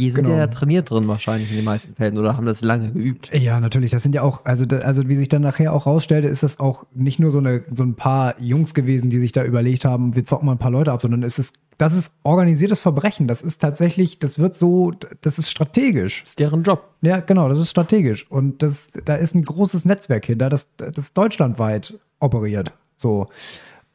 Die 0.00 0.10
sind 0.10 0.24
Genau. 0.24 0.36
ja 0.36 0.46
trainiert 0.46 0.90
drin 0.90 1.06
wahrscheinlich 1.08 1.50
in 1.50 1.56
den 1.56 1.64
meisten 1.64 1.94
Fällen 1.94 2.18
oder 2.18 2.36
haben 2.36 2.46
das 2.46 2.62
lange 2.62 2.90
geübt. 2.92 3.30
Ja, 3.32 3.60
natürlich. 3.60 3.90
Das 3.90 4.02
sind 4.02 4.14
ja 4.14 4.22
auch, 4.22 4.44
also, 4.44 4.64
also 4.82 5.08
wie 5.08 5.16
sich 5.16 5.28
dann 5.28 5.42
nachher 5.42 5.72
auch 5.72 5.86
rausstellte, 5.86 6.28
ist 6.28 6.42
das 6.42 6.58
auch 6.58 6.84
nicht 6.94 7.18
nur 7.20 7.30
so, 7.30 7.38
eine, 7.38 7.62
so 7.74 7.84
ein 7.84 7.94
paar 7.94 8.40
Jungs 8.40 8.74
gewesen, 8.74 9.10
die 9.10 9.20
sich 9.20 9.32
da 9.32 9.44
überlegt 9.44 9.84
haben, 9.84 10.14
wir 10.14 10.24
zocken 10.24 10.46
mal 10.46 10.52
ein 10.52 10.58
paar 10.58 10.70
Leute 10.70 10.92
ab, 10.92 11.02
sondern 11.02 11.22
es 11.22 11.38
ist, 11.38 11.56
das 11.78 11.94
ist 11.94 12.12
organisiertes 12.22 12.80
Verbrechen. 12.80 13.26
Das 13.28 13.40
ist 13.42 13.60
tatsächlich, 13.60 14.18
das 14.18 14.38
wird 14.38 14.54
so, 14.54 14.92
das 15.20 15.38
ist 15.38 15.50
strategisch. 15.50 16.20
Das 16.22 16.30
ist 16.30 16.38
deren 16.38 16.62
Job. 16.62 16.88
Ja, 17.02 17.20
genau, 17.20 17.48
das 17.48 17.58
ist 17.60 17.70
strategisch. 17.70 18.30
Und 18.30 18.62
das, 18.62 18.90
da 19.04 19.14
ist 19.14 19.34
ein 19.34 19.44
großes 19.44 19.84
Netzwerk 19.84 20.26
hinter, 20.26 20.48
das, 20.48 20.68
das 20.76 21.12
deutschlandweit 21.12 21.98
operiert. 22.18 22.72
So. 22.96 23.28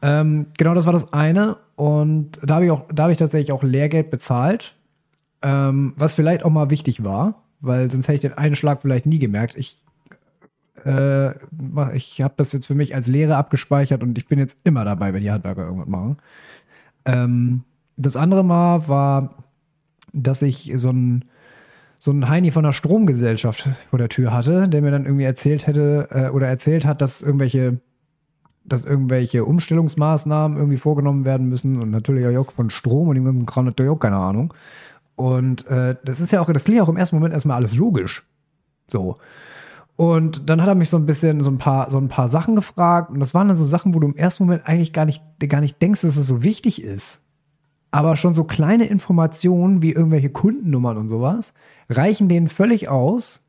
Ähm, 0.01 0.47
genau, 0.57 0.73
das 0.73 0.85
war 0.85 0.93
das 0.93 1.13
eine. 1.13 1.57
Und 1.75 2.39
da 2.43 2.55
habe 2.55 2.65
ich 2.65 2.71
auch, 2.71 2.83
da 2.93 3.03
habe 3.03 3.11
ich 3.13 3.17
tatsächlich 3.17 3.51
auch 3.51 3.63
Lehrgeld 3.63 4.09
bezahlt. 4.09 4.74
Ähm, 5.45 5.93
was 5.95 6.15
vielleicht 6.15 6.43
auch 6.43 6.49
mal 6.49 6.71
wichtig 6.71 7.03
war, 7.03 7.43
weil 7.59 7.91
sonst 7.91 8.07
hätte 8.07 8.15
ich 8.15 8.21
den 8.21 8.33
einen 8.33 8.55
Schlag 8.55 8.81
vielleicht 8.81 9.05
nie 9.05 9.19
gemerkt. 9.19 9.55
Ich, 9.55 9.79
äh, 10.83 11.33
ich 11.93 12.19
habe 12.23 12.33
das 12.37 12.51
jetzt 12.51 12.65
für 12.65 12.73
mich 12.73 12.95
als 12.95 13.05
Lehre 13.05 13.35
abgespeichert 13.35 14.01
und 14.01 14.17
ich 14.17 14.27
bin 14.27 14.39
jetzt 14.39 14.57
immer 14.63 14.83
dabei, 14.85 15.13
wenn 15.13 15.21
die 15.21 15.29
Handwerker 15.29 15.65
irgendwas 15.65 15.87
machen. 15.87 16.17
Ähm, 17.05 17.63
das 17.95 18.15
andere 18.15 18.43
Mal 18.43 18.87
war, 18.87 19.43
dass 20.13 20.41
ich 20.41 20.73
so 20.77 20.89
ein 20.89 21.25
so 21.99 22.11
ein 22.11 22.27
Heini 22.27 22.49
von 22.49 22.63
der 22.63 22.73
Stromgesellschaft 22.73 23.69
vor 23.91 23.99
der 23.99 24.09
Tür 24.09 24.33
hatte, 24.33 24.67
der 24.67 24.81
mir 24.81 24.91
dann 24.91 25.05
irgendwie 25.05 25.25
erzählt 25.25 25.67
hätte 25.67 26.07
äh, 26.11 26.29
oder 26.29 26.47
erzählt 26.47 26.85
hat, 26.85 27.01
dass 27.01 27.21
irgendwelche 27.21 27.79
dass 28.63 28.83
irgendwelche 28.83 29.45
Umstellungsmaßnahmen 29.45 30.57
irgendwie 30.57 30.77
vorgenommen 30.79 31.23
werden 31.23 31.49
müssen 31.49 31.79
und 31.79 31.91
natürlich 31.91 32.35
auch 32.35 32.51
von 32.51 32.71
Strom 32.71 33.09
und 33.09 33.15
dem 33.15 33.25
ganzen 33.25 33.45
Kram 33.45 33.65
natürlich 33.65 33.91
auch 33.91 33.99
keine 33.99 34.17
Ahnung. 34.17 34.55
Und 35.15 35.65
äh, 35.67 35.95
das 36.03 36.19
ist 36.19 36.31
ja 36.31 36.41
auch, 36.41 36.51
das 36.51 36.65
klingt 36.65 36.77
ja 36.77 36.83
auch 36.83 36.89
im 36.89 36.97
ersten 36.97 37.15
Moment 37.15 37.33
erstmal 37.33 37.57
alles 37.57 37.75
logisch. 37.75 38.25
So. 38.87 39.15
Und 39.95 40.49
dann 40.49 40.61
hat 40.61 40.67
er 40.67 40.75
mich 40.75 40.89
so 40.89 40.97
ein 40.97 41.05
bisschen 41.05 41.39
so 41.39 41.49
ein 41.49 41.57
paar, 41.57 41.89
so 41.89 41.97
ein 41.97 42.09
paar 42.09 42.27
Sachen 42.27 42.55
gefragt. 42.55 43.11
Und 43.11 43.19
das 43.19 43.33
waren 43.33 43.47
dann 43.47 43.55
so 43.55 43.65
Sachen, 43.65 43.93
wo 43.93 43.99
du 43.99 44.07
im 44.07 44.17
ersten 44.17 44.43
Moment 44.43 44.67
eigentlich 44.67 44.91
gar 44.91 45.05
nicht, 45.05 45.23
gar 45.47 45.61
nicht 45.61 45.81
denkst, 45.81 46.01
dass 46.01 46.17
es 46.17 46.27
so 46.27 46.43
wichtig 46.43 46.83
ist. 46.83 47.21
Aber 47.91 48.17
schon 48.17 48.33
so 48.33 48.43
kleine 48.43 48.87
Informationen 48.87 49.81
wie 49.81 49.93
irgendwelche 49.93 50.29
Kundennummern 50.29 50.97
und 50.97 51.07
sowas 51.07 51.53
reichen 51.89 52.27
denen 52.27 52.49
völlig 52.49 52.89
aus. 52.89 53.45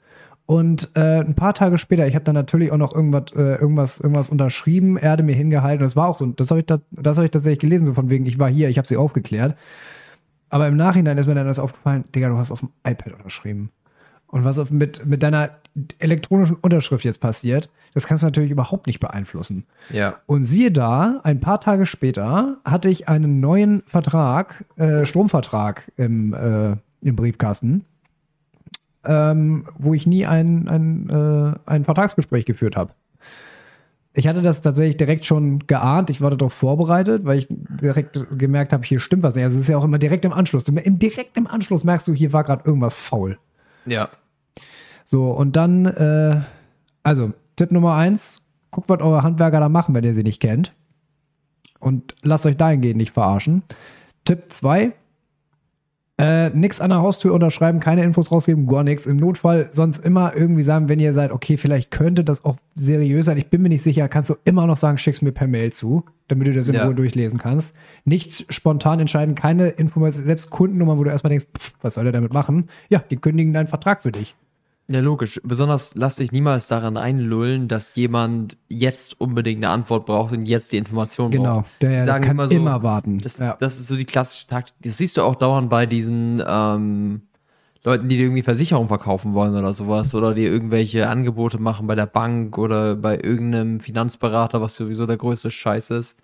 Und 0.47 0.93
äh, 0.95 1.19
ein 1.21 1.35
paar 1.35 1.55
Tage 1.55 1.77
später, 1.77 2.07
ich 2.07 2.15
habe 2.15 2.25
dann 2.25 2.37
natürlich 2.37 2.71
auch 2.71 2.77
noch 2.77 2.95
irgendwas, 2.95 3.33
äh, 3.35 3.57
irgendwas, 3.57 3.99
irgendwas 3.99 4.29
unterschrieben, 4.29 4.97
Erde 4.97 5.25
mir 5.25 5.35
hingehalten. 5.35 5.83
Das 5.83 5.97
war 5.97 6.07
auch 6.07 6.19
so, 6.21 6.27
das 6.27 6.51
habe 6.51 6.61
ich, 6.61 6.67
da, 6.67 6.79
das 6.93 7.19
hab 7.19 7.25
ich 7.25 7.33
tatsächlich 7.33 7.59
gelesen, 7.59 7.87
so 7.87 7.95
von 7.95 8.11
wegen, 8.11 8.27
ich 8.27 8.39
war 8.39 8.49
hier, 8.49 8.69
ich 8.69 8.79
habe 8.79 8.87
sie 8.87 8.97
aufgeklärt. 8.97 9.57
Aber 10.57 10.69
im 10.69 10.77
Nachhinein 10.79 11.19
ist 11.19 11.27
mir 11.27 11.35
dann 11.35 11.47
das 11.47 11.59
aufgefallen, 11.59 12.05
Digga, 12.15 12.31
du 12.31 12.39
hast 12.39 12.51
auf 12.51 12.61
dem 12.61 12.71
iPad 12.83 13.13
unterschrieben. 13.13 13.73
Und 14.27 14.47
was 14.47 14.59
auf, 14.59 14.71
mit, 14.71 15.05
mit 15.05 15.23
deiner 15.23 15.51
elektronischen 15.99 16.57
Unterschrift 16.57 17.05
jetzt 17.05 17.21
passiert, 17.21 17.69
das 17.93 18.07
kannst 18.07 18.23
du 18.23 18.29
natürlich 18.29 18.53
überhaupt 18.53 18.87
nicht 18.87 18.99
beeinflussen. 18.99 19.67
Ja. 19.93 20.15
Und 20.25 20.45
siehe 20.45 20.73
da, 20.73 21.21
ein 21.25 21.41
paar 21.41 21.61
Tage 21.61 21.85
später 21.85 22.57
hatte 22.65 22.89
ich 22.89 23.07
einen 23.07 23.39
neuen 23.39 23.83
Vertrag, 23.87 24.65
äh, 24.77 25.05
Stromvertrag 25.05 25.93
im, 25.99 26.33
äh, 26.33 26.77
im 27.07 27.17
Briefkasten, 27.17 27.85
ähm, 29.05 29.69
wo 29.77 29.93
ich 29.93 30.07
nie 30.07 30.25
ein, 30.25 30.69
ein, 30.69 31.11
äh, 31.11 31.59
ein 31.67 31.85
Vertragsgespräch 31.85 32.47
geführt 32.47 32.77
habe. 32.77 32.93
Ich 34.19 34.27
hatte 34.27 34.41
das 34.41 34.63
tatsächlich 34.63 34.97
direkt 34.97 35.27
schon 35.27 35.67
geahnt. 35.67 36.09
Ich 36.09 36.23
war 36.23 36.31
darauf 36.31 36.55
vorbereitet, 36.55 37.27
weil 37.27 37.39
ich 37.39 37.49
direkt 37.51 38.19
gemerkt 38.39 38.73
habe, 38.73 38.83
hier 38.83 38.99
stimmt 38.99 39.23
was 39.23 39.35
nicht. 39.35 39.45
Also 39.45 39.57
es 39.57 39.65
ist 39.65 39.69
ja 39.69 39.77
auch 39.77 39.85
immer 39.85 39.99
direkt 39.99 40.25
im 40.25 40.33
Anschluss. 40.33 40.67
Im, 40.69 40.99
direkt 40.99 41.37
im 41.37 41.47
Anschluss 41.47 41.85
merkst 41.85 42.09
du, 42.09 42.15
hier 42.15 42.33
war 42.33 42.43
gerade 42.43 42.65
irgendwas 42.65 42.99
faul. 42.99 43.39
Ja. 43.85 44.09
So, 45.05 45.31
und 45.31 45.55
dann, 45.55 45.85
äh, 45.85 46.41
also 47.03 47.33
Tipp 47.57 47.71
Nummer 47.71 47.95
eins, 47.95 48.43
guckt, 48.71 48.89
was 48.89 49.01
eure 49.01 49.23
Handwerker 49.23 49.61
da 49.61 49.69
machen, 49.69 49.95
wenn 49.95 50.03
ihr 50.03 50.15
sie 50.15 50.25
nicht 50.25 50.41
kennt. 50.41 50.73
Und 51.79 52.15
lasst 52.23 52.47
euch 52.47 52.57
dahingehend 52.57 52.97
nicht 52.97 53.13
verarschen. 53.13 53.65
Tipp 54.25 54.45
zwei, 54.49 54.95
äh, 56.19 56.49
nix 56.51 56.81
an 56.81 56.91
der 56.91 57.01
Haustür 57.01 57.35
unterschreiben, 57.35 57.81
keine 57.81 58.03
Infos 58.03 58.33
rausgeben, 58.33 58.67
gar 58.67 58.83
nichts. 58.83 59.07
Im 59.07 59.17
Notfall 59.17 59.69
sonst 59.71 60.03
immer 60.05 60.35
irgendwie 60.35 60.63
sagen, 60.63 60.89
wenn 60.89 60.99
ihr 60.99 61.13
seid, 61.13 61.31
okay, 61.31 61.57
vielleicht 61.57 61.91
könnte 61.91 62.25
das 62.25 62.45
auch 62.45 62.57
seriös 62.75 63.27
sein, 63.27 63.37
ich 63.37 63.49
bin 63.49 63.61
mir 63.63 63.69
nicht 63.69 63.83
sicher, 63.83 64.09
kannst 64.09 64.31
du 64.31 64.37
immer 64.45 64.67
noch 64.67 64.77
sagen, 64.77 64.97
schick's 64.97 65.21
mir 65.21 65.33
per 65.33 65.47
Mail 65.47 65.73
zu, 65.73 66.05
damit 66.29 66.47
du 66.49 66.55
das 66.55 66.69
in 66.69 66.75
Ja. 66.75 66.87
Ruhe 66.87 66.95
durchlesen 66.95 67.39
kannst. 67.39 67.75
Nichts 68.05 68.45
spontan 68.49 69.01
entscheiden, 69.01 69.35
keine 69.35 69.69
Informationen, 69.69 70.27
selbst 70.27 70.51
Kundennummern, 70.51 70.99
wo 70.99 71.05
du 71.05 71.11
erstmal 71.11 71.31
denkst, 71.31 71.47
pff, 71.57 71.75
was 71.83 71.95
soll 71.95 72.05
der 72.05 72.13
damit 72.13 72.33
machen? 72.33 72.69
Ja, 72.89 73.03
die 73.11 73.17
kündigen 73.17 73.53
deinen 73.53 73.69
Vertrag 73.69 74.03
für 74.03 74.13
dich. 74.13 74.35
Ja, 74.89 75.01
logisch. 75.01 75.41
Besonders 75.43 75.95
lass 75.97 76.17
dich 76.17 76.31
niemals 76.31 76.69
daran 76.69 76.97
einlullen, 76.97 77.67
dass 77.67 77.97
jemand 77.97 78.57
jetzt 78.69 79.21
unbedingt 79.21 79.65
eine 79.65 79.73
Antwort 79.73 80.07
braucht 80.07 80.33
und 80.33 80.47
jetzt 80.47 80.71
die 80.73 80.77
Information 80.77 81.33
Genau, 81.33 81.63
braucht. 81.63 81.71
der, 81.83 81.91
Die 81.91 81.97
das 81.97 82.07
sagen 82.07 82.25
kann 82.25 82.37
immer 82.37 82.49
so, 82.49 82.55
immer 82.57 82.83
warten. 82.85 83.19
Das, 83.19 83.39
ja. 83.39 83.57
das 83.59 83.81
ist 83.81 83.89
so 83.89 83.97
die 83.97 84.05
klassische 84.05 84.47
Taktik. 84.47 84.75
Das 84.83 84.99
siehst 84.99 85.17
du 85.17 85.23
auch 85.23 85.35
dauernd 85.35 85.71
bei 85.71 85.87
diesen 85.87 86.41
ähm, 86.47 87.23
Leuten, 87.83 88.09
die 88.09 88.17
dir 88.17 88.25
irgendwie 88.27 88.45
Versicherung 88.45 88.87
verkaufen 88.87 89.35
wollen 89.35 89.57
oder 89.57 89.75
sowas 89.75 90.15
oder 90.15 90.35
die 90.35 90.45
irgendwelche 90.45 91.09
Angebote 91.09 91.59
machen 91.61 91.89
bei 91.89 91.97
der 91.97 92.07
Bank 92.07 92.57
oder 92.57 92.95
bei 92.95 93.17
irgendeinem 93.17 93.81
Finanzberater, 93.81 94.61
was 94.61 94.77
sowieso 94.77 95.07
der 95.07 95.17
größte 95.17 95.51
Scheiß 95.51 95.91
ist. 95.91 96.19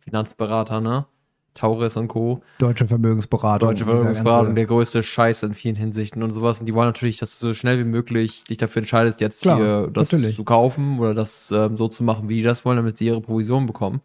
Finanzberater, 0.00 0.80
ne? 0.80 1.06
Tauris 1.54 1.96
und 1.96 2.08
Co. 2.08 2.42
Deutsche 2.58 2.86
Vermögensberatung. 2.86 3.68
Deutsche 3.68 3.84
Vermögensberatung, 3.84 4.54
der 4.54 4.66
größte 4.66 5.02
Scheiß 5.02 5.42
in 5.42 5.54
vielen 5.54 5.76
Hinsichten 5.76 6.22
und 6.22 6.30
sowas. 6.30 6.60
Und 6.60 6.66
die 6.66 6.74
wollen 6.74 6.88
natürlich, 6.88 7.18
dass 7.18 7.38
du 7.38 7.48
so 7.48 7.54
schnell 7.54 7.78
wie 7.78 7.84
möglich 7.84 8.44
dich 8.44 8.56
dafür 8.58 8.80
entscheidest, 8.82 9.20
jetzt 9.20 9.42
Klar, 9.42 9.56
hier 9.58 9.90
das 9.92 10.12
natürlich. 10.12 10.36
zu 10.36 10.44
kaufen 10.44 10.98
oder 11.00 11.12
das 11.14 11.50
ähm, 11.50 11.76
so 11.76 11.88
zu 11.88 12.04
machen, 12.04 12.28
wie 12.28 12.36
die 12.36 12.42
das 12.42 12.64
wollen, 12.64 12.76
damit 12.76 12.96
sie 12.96 13.06
ihre 13.06 13.20
Provision 13.20 13.66
bekommen. 13.66 14.00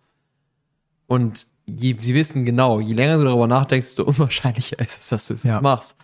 Und 1.08 1.46
je, 1.66 1.96
sie 2.00 2.14
wissen 2.16 2.46
genau, 2.46 2.80
je 2.80 2.94
länger 2.94 3.18
du 3.18 3.24
darüber 3.26 3.48
nachdenkst, 3.48 3.88
desto 3.90 4.04
unwahrscheinlicher 4.08 4.80
ist 4.80 5.00
es, 5.00 5.10
dass 5.10 5.28
du 5.28 5.34
es 5.36 5.44
Ja. 5.44 5.54
jetzt 5.54 5.62
machst. 5.62 5.96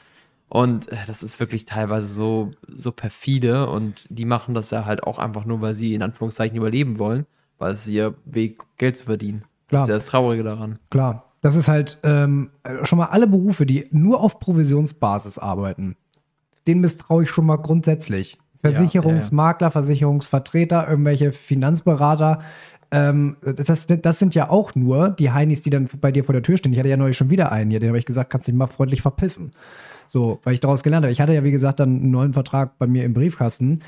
Und 0.49 0.89
äh, 0.91 0.97
das 1.07 1.23
ist 1.23 1.39
wirklich 1.39 1.65
teilweise 1.65 2.07
so, 2.07 2.51
so 2.67 2.91
perfide 2.91 3.69
und 3.69 4.05
die 4.09 4.25
machen 4.25 4.53
das 4.53 4.69
ja 4.71 4.85
halt 4.85 5.03
auch 5.03 5.17
einfach 5.17 5.45
nur, 5.45 5.61
weil 5.61 5.73
sie 5.73 5.93
in 5.93 6.01
Anführungszeichen 6.03 6.57
überleben 6.57 6.99
wollen, 6.99 7.25
weil 7.57 7.71
es 7.73 7.87
ihr 7.87 8.15
Weg, 8.25 8.61
Geld 8.77 8.97
zu 8.97 9.05
verdienen. 9.05 9.43
Klar. 9.69 9.81
Das 9.81 9.83
ist 9.83 9.89
ja 9.89 9.95
das 9.95 10.05
Traurige 10.07 10.43
daran. 10.43 10.77
Klar. 10.89 11.30
Das 11.41 11.55
ist 11.55 11.67
halt 11.67 11.99
ähm, 12.03 12.51
schon 12.83 12.97
mal 12.97 13.07
alle 13.07 13.27
Berufe, 13.27 13.65
die 13.65 13.87
nur 13.91 14.21
auf 14.21 14.39
Provisionsbasis 14.39 15.39
arbeiten. 15.39 15.95
Denen 16.67 16.81
misstraue 16.81 17.23
ich 17.23 17.29
schon 17.29 17.47
mal 17.47 17.57
grundsätzlich. 17.57 18.37
Versicherungsmakler, 18.61 19.71
Versicherungsvertreter, 19.71 20.87
irgendwelche 20.87 21.31
Finanzberater. 21.31 22.41
Ähm, 22.91 23.37
das, 23.41 23.87
das 23.87 24.19
sind 24.19 24.35
ja 24.35 24.49
auch 24.49 24.75
nur 24.75 25.09
die 25.09 25.31
Heinis, 25.31 25.61
die 25.61 25.69
dann 25.71 25.89
bei 25.99 26.11
dir 26.11 26.23
vor 26.23 26.33
der 26.33 26.43
Tür 26.43 26.57
stehen. 26.57 26.73
Ich 26.73 26.79
hatte 26.79 26.89
ja 26.89 26.97
neulich 26.97 27.17
schon 27.17 27.29
wieder 27.29 27.51
einen 27.51 27.71
hier, 27.71 27.79
den 27.79 27.89
habe 27.89 27.97
ich 27.97 28.05
gesagt, 28.05 28.29
kannst 28.29 28.47
du 28.47 28.51
dich 28.51 28.57
mal 28.57 28.67
freundlich 28.67 29.01
verpissen. 29.01 29.53
So, 30.07 30.39
weil 30.43 30.53
ich 30.53 30.59
daraus 30.59 30.83
gelernt 30.83 31.05
habe. 31.05 31.11
Ich 31.11 31.21
hatte 31.21 31.33
ja, 31.33 31.43
wie 31.43 31.51
gesagt, 31.51 31.79
dann 31.79 32.01
einen 32.01 32.11
neuen 32.11 32.33
Vertrag 32.33 32.77
bei 32.77 32.85
mir 32.85 33.05
im 33.05 33.13
Briefkasten. 33.13 33.79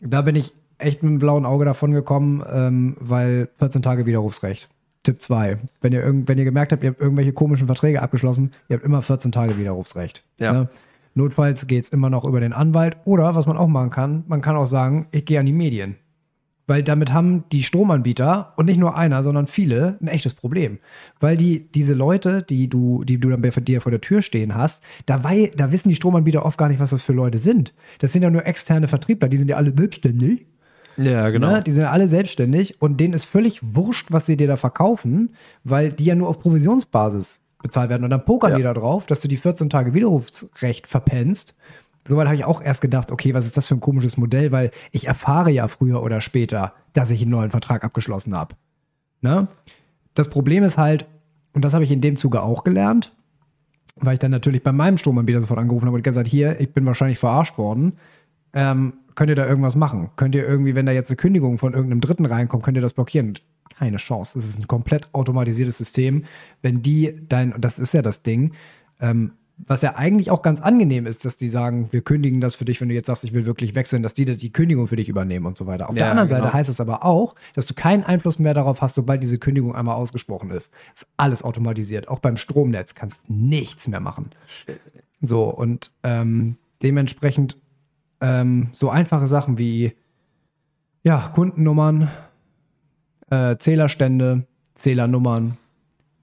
Da 0.00 0.22
bin 0.22 0.36
ich 0.36 0.54
echt 0.78 1.02
mit 1.02 1.10
einem 1.10 1.18
blauen 1.18 1.44
Auge 1.44 1.64
davon 1.64 1.92
gekommen, 1.92 2.44
ähm, 2.50 2.96
weil 3.00 3.48
14 3.58 3.82
Tage 3.82 4.06
Widerrufsrecht. 4.06 4.68
Tipp 5.04 5.20
2. 5.22 5.58
Wenn 5.80 5.92
ihr, 5.92 6.02
irgend, 6.02 6.28
wenn 6.28 6.38
ihr 6.38 6.44
gemerkt 6.44 6.72
habt, 6.72 6.82
ihr 6.82 6.90
habt 6.90 7.00
irgendwelche 7.00 7.32
komischen 7.32 7.66
Verträge 7.66 8.02
abgeschlossen, 8.02 8.50
ihr 8.68 8.76
habt 8.76 8.84
immer 8.84 9.02
14 9.02 9.30
Tage 9.32 9.56
Widerrufsrecht. 9.56 10.24
Ja. 10.38 10.52
Ne? 10.52 10.68
Notfalls 11.14 11.68
geht 11.68 11.84
es 11.84 11.90
immer 11.90 12.10
noch 12.10 12.24
über 12.24 12.40
den 12.40 12.52
Anwalt. 12.52 12.96
Oder, 13.04 13.34
was 13.36 13.46
man 13.46 13.56
auch 13.56 13.68
machen 13.68 13.90
kann, 13.90 14.24
man 14.26 14.40
kann 14.40 14.56
auch 14.56 14.66
sagen, 14.66 15.06
ich 15.12 15.24
gehe 15.24 15.38
an 15.38 15.46
die 15.46 15.52
Medien. 15.52 15.94
Weil 16.66 16.82
damit 16.82 17.12
haben 17.12 17.44
die 17.52 17.62
Stromanbieter 17.62 18.54
und 18.56 18.64
nicht 18.66 18.78
nur 18.80 18.96
einer, 18.96 19.22
sondern 19.22 19.46
viele 19.46 19.98
ein 20.00 20.08
echtes 20.08 20.32
Problem. 20.32 20.78
Weil 21.20 21.36
die, 21.36 21.68
diese 21.72 21.92
Leute, 21.92 22.42
die 22.42 22.68
du, 22.68 23.04
die 23.04 23.18
du 23.18 23.28
dann 23.28 23.42
bei 23.42 23.50
dir 23.50 23.82
vor 23.82 23.92
der 23.92 24.00
Tür 24.00 24.22
stehen 24.22 24.54
hast, 24.54 24.82
da, 25.04 25.22
wei- 25.22 25.50
da 25.54 25.70
wissen 25.72 25.90
die 25.90 25.94
Stromanbieter 25.94 26.44
oft 26.44 26.56
gar 26.56 26.68
nicht, 26.70 26.80
was 26.80 26.88
das 26.90 27.02
für 27.02 27.12
Leute 27.12 27.36
sind. 27.36 27.74
Das 27.98 28.12
sind 28.12 28.22
ja 28.22 28.30
nur 28.30 28.46
externe 28.46 28.88
Vertriebler, 28.88 29.28
die 29.28 29.36
sind 29.36 29.50
ja 29.50 29.56
alle 29.56 29.74
selbstständig. 29.76 30.46
Ja, 30.96 31.30
genau. 31.30 31.50
Ne? 31.50 31.62
Die 31.62 31.72
sind 31.72 31.84
ja 31.84 31.90
alle 31.90 32.08
selbstständig 32.08 32.80
und 32.80 32.98
denen 32.98 33.14
ist 33.14 33.24
völlig 33.24 33.60
wurscht, 33.62 34.08
was 34.10 34.26
sie 34.26 34.36
dir 34.36 34.46
da 34.46 34.56
verkaufen, 34.56 35.34
weil 35.64 35.90
die 35.90 36.04
ja 36.04 36.14
nur 36.14 36.28
auf 36.28 36.40
Provisionsbasis 36.40 37.40
bezahlt 37.62 37.90
werden. 37.90 38.04
Und 38.04 38.10
dann 38.10 38.24
pokern 38.24 38.52
Ja. 38.52 38.56
die 38.56 38.62
da 38.62 38.74
drauf, 38.74 39.06
dass 39.06 39.20
du 39.20 39.28
die 39.28 39.36
14 39.36 39.70
Tage 39.70 39.94
Widerrufsrecht 39.94 40.86
verpennst. 40.86 41.54
Soweit 42.06 42.26
habe 42.26 42.36
ich 42.36 42.44
auch 42.44 42.60
erst 42.60 42.82
gedacht, 42.82 43.10
okay, 43.10 43.32
was 43.32 43.46
ist 43.46 43.56
das 43.56 43.66
für 43.66 43.74
ein 43.74 43.80
komisches 43.80 44.16
Modell, 44.16 44.52
weil 44.52 44.70
ich 44.92 45.06
erfahre 45.06 45.50
ja 45.50 45.68
früher 45.68 46.02
oder 46.02 46.20
später, 46.20 46.74
dass 46.92 47.10
ich 47.10 47.22
einen 47.22 47.30
neuen 47.30 47.50
Vertrag 47.50 47.82
abgeschlossen 47.82 48.36
habe. 48.36 48.54
Ne? 49.22 49.48
Das 50.12 50.28
Problem 50.28 50.62
ist 50.64 50.76
halt, 50.76 51.06
und 51.54 51.64
das 51.64 51.72
habe 51.72 51.84
ich 51.84 51.90
in 51.90 52.02
dem 52.02 52.16
Zuge 52.16 52.42
auch 52.42 52.62
gelernt, 52.62 53.12
weil 53.96 54.14
ich 54.14 54.20
dann 54.20 54.32
natürlich 54.32 54.62
bei 54.62 54.72
meinem 54.72 54.98
Stromanbieter 54.98 55.40
sofort 55.40 55.60
angerufen 55.60 55.86
habe 55.86 55.96
und 55.96 56.02
gesagt, 56.02 56.28
hier, 56.28 56.60
ich 56.60 56.72
bin 56.72 56.84
wahrscheinlich 56.84 57.18
verarscht 57.18 57.56
worden. 57.56 57.94
Ähm, 58.54 58.94
könnt 59.14 59.30
ihr 59.30 59.36
da 59.36 59.46
irgendwas 59.46 59.76
machen? 59.76 60.10
Könnt 60.16 60.34
ihr 60.34 60.46
irgendwie, 60.46 60.74
wenn 60.74 60.86
da 60.86 60.92
jetzt 60.92 61.10
eine 61.10 61.16
Kündigung 61.16 61.58
von 61.58 61.74
irgendeinem 61.74 62.00
Dritten 62.00 62.26
reinkommt, 62.26 62.62
könnt 62.62 62.76
ihr 62.76 62.82
das 62.82 62.94
blockieren? 62.94 63.34
Keine 63.78 63.96
Chance. 63.96 64.38
Es 64.38 64.46
ist 64.48 64.58
ein 64.58 64.68
komplett 64.68 65.08
automatisiertes 65.12 65.78
System. 65.78 66.24
Wenn 66.62 66.82
die 66.82 67.20
dein, 67.28 67.52
und 67.52 67.64
das 67.64 67.78
ist 67.78 67.92
ja 67.92 68.02
das 68.02 68.22
Ding, 68.22 68.52
ähm, 69.00 69.32
was 69.56 69.82
ja 69.82 69.94
eigentlich 69.94 70.30
auch 70.30 70.42
ganz 70.42 70.60
angenehm 70.60 71.06
ist, 71.06 71.24
dass 71.24 71.36
die 71.36 71.48
sagen, 71.48 71.88
wir 71.92 72.02
kündigen 72.02 72.40
das 72.40 72.56
für 72.56 72.64
dich, 72.64 72.80
wenn 72.80 72.88
du 72.88 72.94
jetzt 72.94 73.06
sagst, 73.06 73.22
ich 73.22 73.32
will 73.32 73.46
wirklich 73.46 73.74
wechseln, 73.74 74.02
dass 74.02 74.12
die 74.12 74.24
die 74.24 74.52
Kündigung 74.52 74.88
für 74.88 74.96
dich 74.96 75.08
übernehmen 75.08 75.46
und 75.46 75.56
so 75.56 75.66
weiter. 75.66 75.88
Auf 75.88 75.94
der 75.94 76.06
Ja, 76.06 76.10
anderen 76.10 76.28
genau. 76.28 76.40
Seite 76.40 76.52
heißt 76.52 76.70
es 76.70 76.80
aber 76.80 77.04
auch, 77.04 77.36
dass 77.54 77.66
du 77.66 77.74
keinen 77.74 78.02
Einfluss 78.02 78.38
mehr 78.38 78.54
darauf 78.54 78.82
hast, 78.82 78.96
sobald 78.96 79.22
diese 79.22 79.38
Kündigung 79.38 79.74
einmal 79.74 79.94
ausgesprochen 79.94 80.50
ist. 80.50 80.72
Ist 80.92 81.06
alles 81.16 81.44
automatisiert. 81.44 82.08
Auch 82.08 82.18
beim 82.18 82.36
Stromnetz 82.36 82.94
kannst 82.94 83.30
nichts 83.30 83.86
mehr 83.86 84.00
machen. 84.00 84.30
So, 85.20 85.44
und 85.44 85.92
ähm, 86.02 86.56
dementsprechend 86.82 87.56
ähm, 88.24 88.68
so 88.72 88.88
einfache 88.88 89.26
Sachen 89.26 89.58
wie 89.58 89.92
ja, 91.02 91.30
Kundennummern, 91.34 92.08
äh, 93.28 93.56
Zählerstände, 93.58 94.46
Zählernummern, 94.74 95.58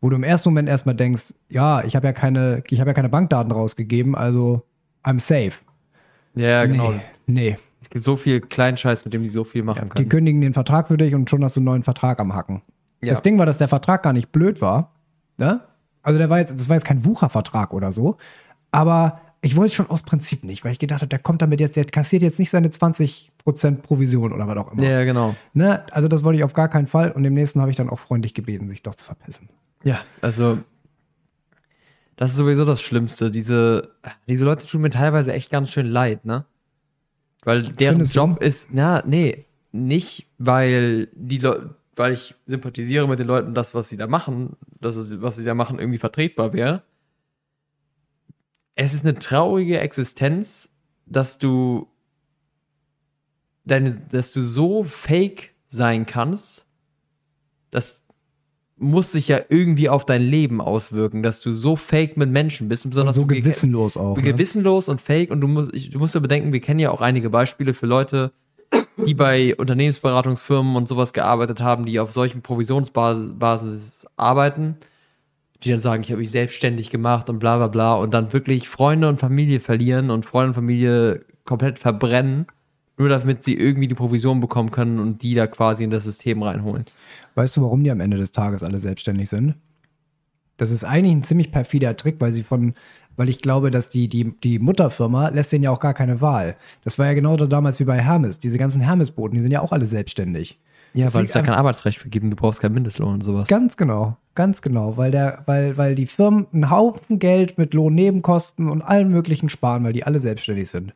wo 0.02 0.10
du 0.10 0.16
im 0.16 0.24
ersten 0.24 0.50
Moment 0.50 0.68
erstmal 0.68 0.96
denkst, 0.96 1.36
ja, 1.50 1.84
ich 1.84 1.96
habe 1.96 2.08
ja 2.08 2.14
keine, 2.14 2.64
ich 2.68 2.80
habe 2.80 2.90
ja 2.90 2.94
keine 2.96 3.10
Bankdaten 3.10 3.52
rausgegeben, 3.52 4.16
also 4.16 4.64
I'm 5.04 5.20
safe. 5.20 5.60
ja, 6.34 6.66
genau. 6.66 6.92
Nee, 6.92 7.02
nee. 7.28 7.58
Es 7.82 7.90
gibt 7.90 8.04
so 8.04 8.16
viel 8.16 8.42
Kleinscheiß, 8.42 9.06
mit 9.06 9.14
dem 9.14 9.22
die 9.22 9.30
so 9.30 9.44
viel 9.44 9.64
machen 9.64 9.90
Die 9.90 9.90
können. 9.90 10.10
kündigen 10.10 10.42
den 10.42 10.54
Vertrag 10.54 10.88
für 10.88 10.98
dich 10.98 11.14
und 11.14 11.30
schon 11.30 11.44
hast 11.44 11.56
du 11.56 11.60
einen 11.60 11.66
neuen 11.66 11.84
Vertrag 11.84 12.20
am 12.20 12.34
Hacken. 12.34 12.62
Ja. 13.02 13.10
Das 13.12 13.22
Ding 13.22 13.38
war, 13.40 13.46
dass 13.46 13.58
der 13.58 13.68
Vertrag 13.68 14.04
gar 14.04 14.14
nicht 14.14 14.32
blöd 14.32 14.62
war. 14.62 14.94
Ne? 15.38 15.62
Also 16.04 16.18
der 16.20 16.30
war 16.30 16.40
jetzt, 16.40 16.52
das 16.52 16.70
war 16.70 16.76
jetzt 16.76 16.86
kein 16.86 17.06
Wuchervertrag 17.06 17.74
oder 17.74 17.92
so. 17.92 18.18
Aber 18.72 19.20
ich 19.42 19.56
wollte 19.56 19.72
es 19.72 19.74
schon 19.74 19.90
aus 19.90 20.04
Prinzip 20.04 20.44
nicht, 20.44 20.64
weil 20.64 20.72
ich 20.72 20.80
gedacht 20.80 21.02
habe, 21.02 21.10
der 21.10 21.20
kommt 21.20 21.42
damit 21.42 21.60
jetzt, 21.60 21.76
der 21.76 21.86
kassiert 21.86 22.22
jetzt 22.22 22.38
nicht 22.38 22.52
seine 22.52 22.70
20 22.70 23.32
Prozent 23.40 23.82
Provision 23.82 24.34
oder 24.34 24.48
was 24.48 24.58
auch 24.58 24.72
immer. 24.72 24.84
Ja, 24.84 25.04
genau. 25.04 25.36
Ne? 25.54 25.84
Also 25.92 26.08
das 26.08 26.24
wollte 26.24 26.38
ich 26.38 26.44
auf 26.44 26.54
gar 26.54 26.70
keinen 26.70 26.88
Fall 26.88 27.12
und 27.12 27.24
dem 27.24 27.34
nächsten 27.34 27.60
habe 27.60 27.72
ich 27.72 27.78
dann 27.78 27.90
auch 27.90 28.00
freundlich 28.00 28.36
gebeten, 28.36 28.70
sich 28.70 28.84
doch 28.84 28.94
zu 28.94 29.04
verpissen. 29.04 29.50
Ja, 29.84 30.00
also 30.22 30.60
das 32.18 32.32
ist 32.32 32.38
sowieso 32.38 32.66
das 32.66 32.82
Schlimmste. 32.84 33.32
Diese, 33.32 33.96
diese 34.28 34.46
Leute 34.46 34.68
tun 34.68 34.82
mir 34.82 34.92
teilweise 34.92 35.34
echt 35.34 35.50
ganz 35.50 35.72
schön 35.72 35.88
leid, 35.88 36.24
ne? 36.24 36.46
Weil 37.44 37.64
deren 37.64 37.96
Findest 37.96 38.16
du? 38.16 38.20
Job 38.20 38.44
ist, 38.44 38.70
na, 38.72 39.02
nee, 39.08 39.46
nicht, 39.72 40.28
weil 40.38 41.08
die 41.16 41.40
Leute, 41.40 41.74
weil 41.96 42.14
ich 42.14 42.36
sympathisiere 42.46 43.08
mit 43.08 43.18
den 43.18 43.26
Leuten, 43.26 43.56
das, 43.56 43.74
was 43.74 43.90
sie 43.90 43.98
da 43.98 44.06
machen, 44.06 44.56
das 44.80 44.98
ist, 44.98 45.20
was 45.24 45.38
sie 45.38 45.44
da 45.44 45.56
machen, 45.56 45.80
irgendwie 45.80 45.98
vertretbar 45.98 46.54
wäre. 46.54 46.84
Es 48.76 48.94
ist 48.94 49.06
eine 49.06 49.18
traurige 49.20 49.80
Existenz, 49.80 50.70
dass 51.06 51.38
du 51.38 51.88
deine, 53.66 54.02
dass 54.12 54.32
du 54.32 54.42
so 54.42 54.84
fake 54.84 55.52
sein 55.68 56.06
kannst, 56.06 56.66
das 57.70 58.04
muss 58.78 59.12
sich 59.12 59.28
ja 59.28 59.40
irgendwie 59.50 59.90
auf 59.90 60.06
dein 60.06 60.24
Leben 60.24 60.60
auswirken, 60.60 61.22
dass 61.22 61.40
du 61.40 61.54
so 61.54 61.76
fake 61.76 62.18
mit 62.18 62.32
Menschen 62.32 62.68
bist, 62.68 62.84
und 62.84 62.90
Und 62.90 62.92
besonders 62.92 63.16
so 63.16 63.26
ge- 63.28 63.40
gewissenlos 63.42 63.96
auch. 63.96 64.18
Ne? 64.18 64.24
gewissenlos 64.24 64.90
und 64.90 65.00
fake 65.00 65.30
und 65.30 65.40
du 65.42 65.48
musst, 65.48 65.74
ich, 65.74 65.92
du 65.92 66.00
musst 66.00 66.16
ja 66.16 66.20
bedenken, 66.20 66.52
wir 66.52 66.62
kennen 66.62 66.80
ja 66.80 66.90
auch 66.90 67.02
einige 67.02 67.30
Beispiele 67.30 67.74
für 67.76 67.86
Leute, 67.86 68.32
die 69.06 69.14
bei 69.14 69.56
Unternehmensberatungsfirmen 69.56 70.76
und 70.76 70.88
sowas 70.88 71.14
gearbeitet 71.14 71.60
haben, 71.60 71.86
die 71.86 72.00
auf 72.00 72.12
solchen 72.12 72.42
Provisionsbasis 72.42 73.38
Basis 73.38 74.08
arbeiten, 74.16 74.78
die 75.64 75.70
dann 75.70 75.80
sagen, 75.80 76.04
ich 76.04 76.12
habe 76.12 76.20
mich 76.20 76.32
selbstständig 76.32 76.90
gemacht 76.90 77.30
und 77.30 77.40
bla 77.40 77.58
bla 77.58 77.68
bla 77.68 77.96
und 77.96 78.14
dann 78.14 78.34
wirklich 78.34 78.68
Freunde 78.68 79.08
und 79.08 79.20
Familie 79.20 79.60
verlieren 79.60 80.10
und 80.10 80.26
Freunde 80.26 80.50
und 80.50 80.56
Familie 80.56 81.26
komplett 81.46 81.80
verbrennen, 81.80 82.48
nur 82.98 83.10
damit 83.10 83.44
sie 83.44 83.56
irgendwie 83.56 83.88
die 83.88 83.96
Provision 83.96 84.40
bekommen 84.40 84.72
können 84.72 85.00
und 85.00 85.22
die 85.22 85.36
da 85.36 85.48
quasi 85.48 85.84
in 85.84 85.92
das 85.92 86.04
System 86.04 86.42
reinholen. 86.42 86.86
Weißt 87.36 87.58
du, 87.58 87.62
warum 87.62 87.84
die 87.84 87.92
am 87.92 88.00
Ende 88.00 88.18
des 88.18 88.32
Tages 88.32 88.64
alle 88.64 88.80
selbstständig 88.80 89.30
sind? 89.30 89.56
Das 90.58 90.72
ist 90.72 90.84
eigentlich 90.84 91.16
ein 91.16 91.24
ziemlich 91.24 91.52
perfider 91.52 91.96
Trick, 91.96 92.18
weil 92.20 92.32
sie 92.32 92.44
von, 92.44 92.74
weil 93.16 93.30
ich 93.30 93.40
glaube, 93.40 93.72
dass 93.72 93.90
die, 93.90 94.08
die, 94.08 94.36
die 94.44 94.60
Mutterfirma 94.60 95.30
lässt 95.30 95.52
denen 95.52 95.64
ja 95.64 95.72
auch 95.72 95.80
gar 95.80 95.94
keine 95.94 96.22
Wahl. 96.22 96.56
Das 96.84 97.00
war 97.00 97.08
ja 97.08 97.14
genau 97.14 97.38
da 97.38 97.46
damals 97.46 97.80
wie 97.80 97.86
bei 97.86 98.00
Hermes. 98.00 98.40
Diese 98.40 98.58
ganzen 98.58 98.82
Hermes-Boten, 98.82 99.36
die 99.36 99.42
sind 99.42 99.52
ja 99.52 99.62
auch 99.62 99.72
alle 99.72 99.88
selbstständig. 99.88 100.60
Ja, 100.94 101.14
weil 101.14 101.26
es 101.26 101.32
da 101.32 101.42
kein 101.42 101.54
Arbeitsrecht 101.54 102.00
für 102.00 102.10
gibt 102.10 102.26
du 102.26 102.36
brauchst 102.36 102.62
keinen 102.62 102.74
Mindestlohn 102.74 103.14
und 103.16 103.24
sowas. 103.24 103.48
Ganz 103.48 103.78
genau, 103.78 104.18
ganz 104.36 104.62
genau, 104.62 104.98
weil 104.98 105.12
der, 105.12 105.44
weil, 105.46 105.78
weil 105.78 105.96
die 105.96 106.06
Firmen 106.06 106.48
einen 106.52 106.70
Haufen 106.70 107.20
Geld 107.20 107.58
mit 107.58 107.74
Lohnnebenkosten 107.74 108.70
und 108.70 108.82
allem 108.82 109.10
möglichen 109.10 109.50
sparen, 109.50 109.84
weil 109.84 109.94
die 109.94 110.04
alle 110.04 110.20
selbstständig 110.20 110.70
sind. 110.70 110.94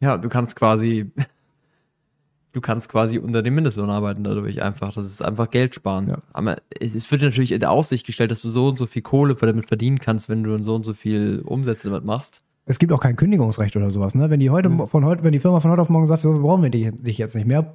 Ja, 0.00 0.16
du 0.16 0.28
kannst 0.28 0.56
quasi, 0.56 1.10
du 2.52 2.60
kannst 2.60 2.88
quasi 2.88 3.18
unter 3.18 3.42
dem 3.42 3.54
Mindestlohn 3.54 3.90
arbeiten 3.90 4.24
dadurch 4.24 4.62
einfach. 4.62 4.94
Das 4.94 5.04
ist 5.04 5.22
einfach 5.22 5.50
Geld 5.50 5.74
sparen. 5.74 6.08
Ja. 6.08 6.18
Aber 6.32 6.56
es, 6.80 7.10
wird 7.10 7.22
natürlich 7.22 7.52
in 7.52 7.60
der 7.60 7.70
Aussicht 7.70 8.06
gestellt, 8.06 8.30
dass 8.30 8.40
du 8.42 8.48
so 8.48 8.68
und 8.68 8.78
so 8.78 8.86
viel 8.86 9.02
Kohle 9.02 9.34
damit 9.34 9.66
verdienen 9.66 9.98
kannst, 9.98 10.28
wenn 10.28 10.42
du 10.42 10.62
so 10.62 10.74
und 10.74 10.84
so 10.84 10.94
viel 10.94 11.42
Umsätze 11.44 11.88
damit 11.90 12.04
machst. 12.04 12.42
Es 12.66 12.78
gibt 12.78 12.92
auch 12.92 13.00
kein 13.00 13.16
Kündigungsrecht 13.16 13.76
oder 13.76 13.90
sowas, 13.90 14.14
ne? 14.14 14.30
Wenn 14.30 14.40
die 14.40 14.48
heute 14.48 14.70
Mhm. 14.70 14.88
von 14.88 15.04
heute, 15.04 15.22
wenn 15.22 15.32
die 15.32 15.40
Firma 15.40 15.60
von 15.60 15.70
heute 15.70 15.82
auf 15.82 15.90
morgen 15.90 16.06
sagt, 16.06 16.22
so, 16.22 16.32
wir 16.32 16.40
brauchen 16.40 16.62
wir 16.62 16.70
dich, 16.70 16.90
dich 16.94 17.18
jetzt 17.18 17.34
nicht 17.36 17.46
mehr, 17.46 17.74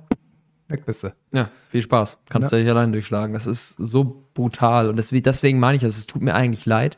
weg 0.69 0.85
bist 0.85 1.03
du. 1.03 1.13
Ja, 1.31 1.49
viel 1.69 1.81
Spaß. 1.81 2.17
Kannst 2.29 2.51
Ja. 2.51 2.57
du 2.57 2.63
dich 2.63 2.71
allein 2.71 2.91
durchschlagen. 2.91 3.33
Das 3.33 3.47
ist 3.47 3.75
so 3.77 4.23
brutal. 4.33 4.89
Und 4.89 4.95
deswegen, 4.97 5.23
deswegen 5.23 5.59
meine 5.59 5.75
ich 5.75 5.81
das. 5.81 5.97
Es 5.97 6.07
tut 6.07 6.21
mir 6.21 6.33
eigentlich 6.35 6.65
leid. 6.65 6.97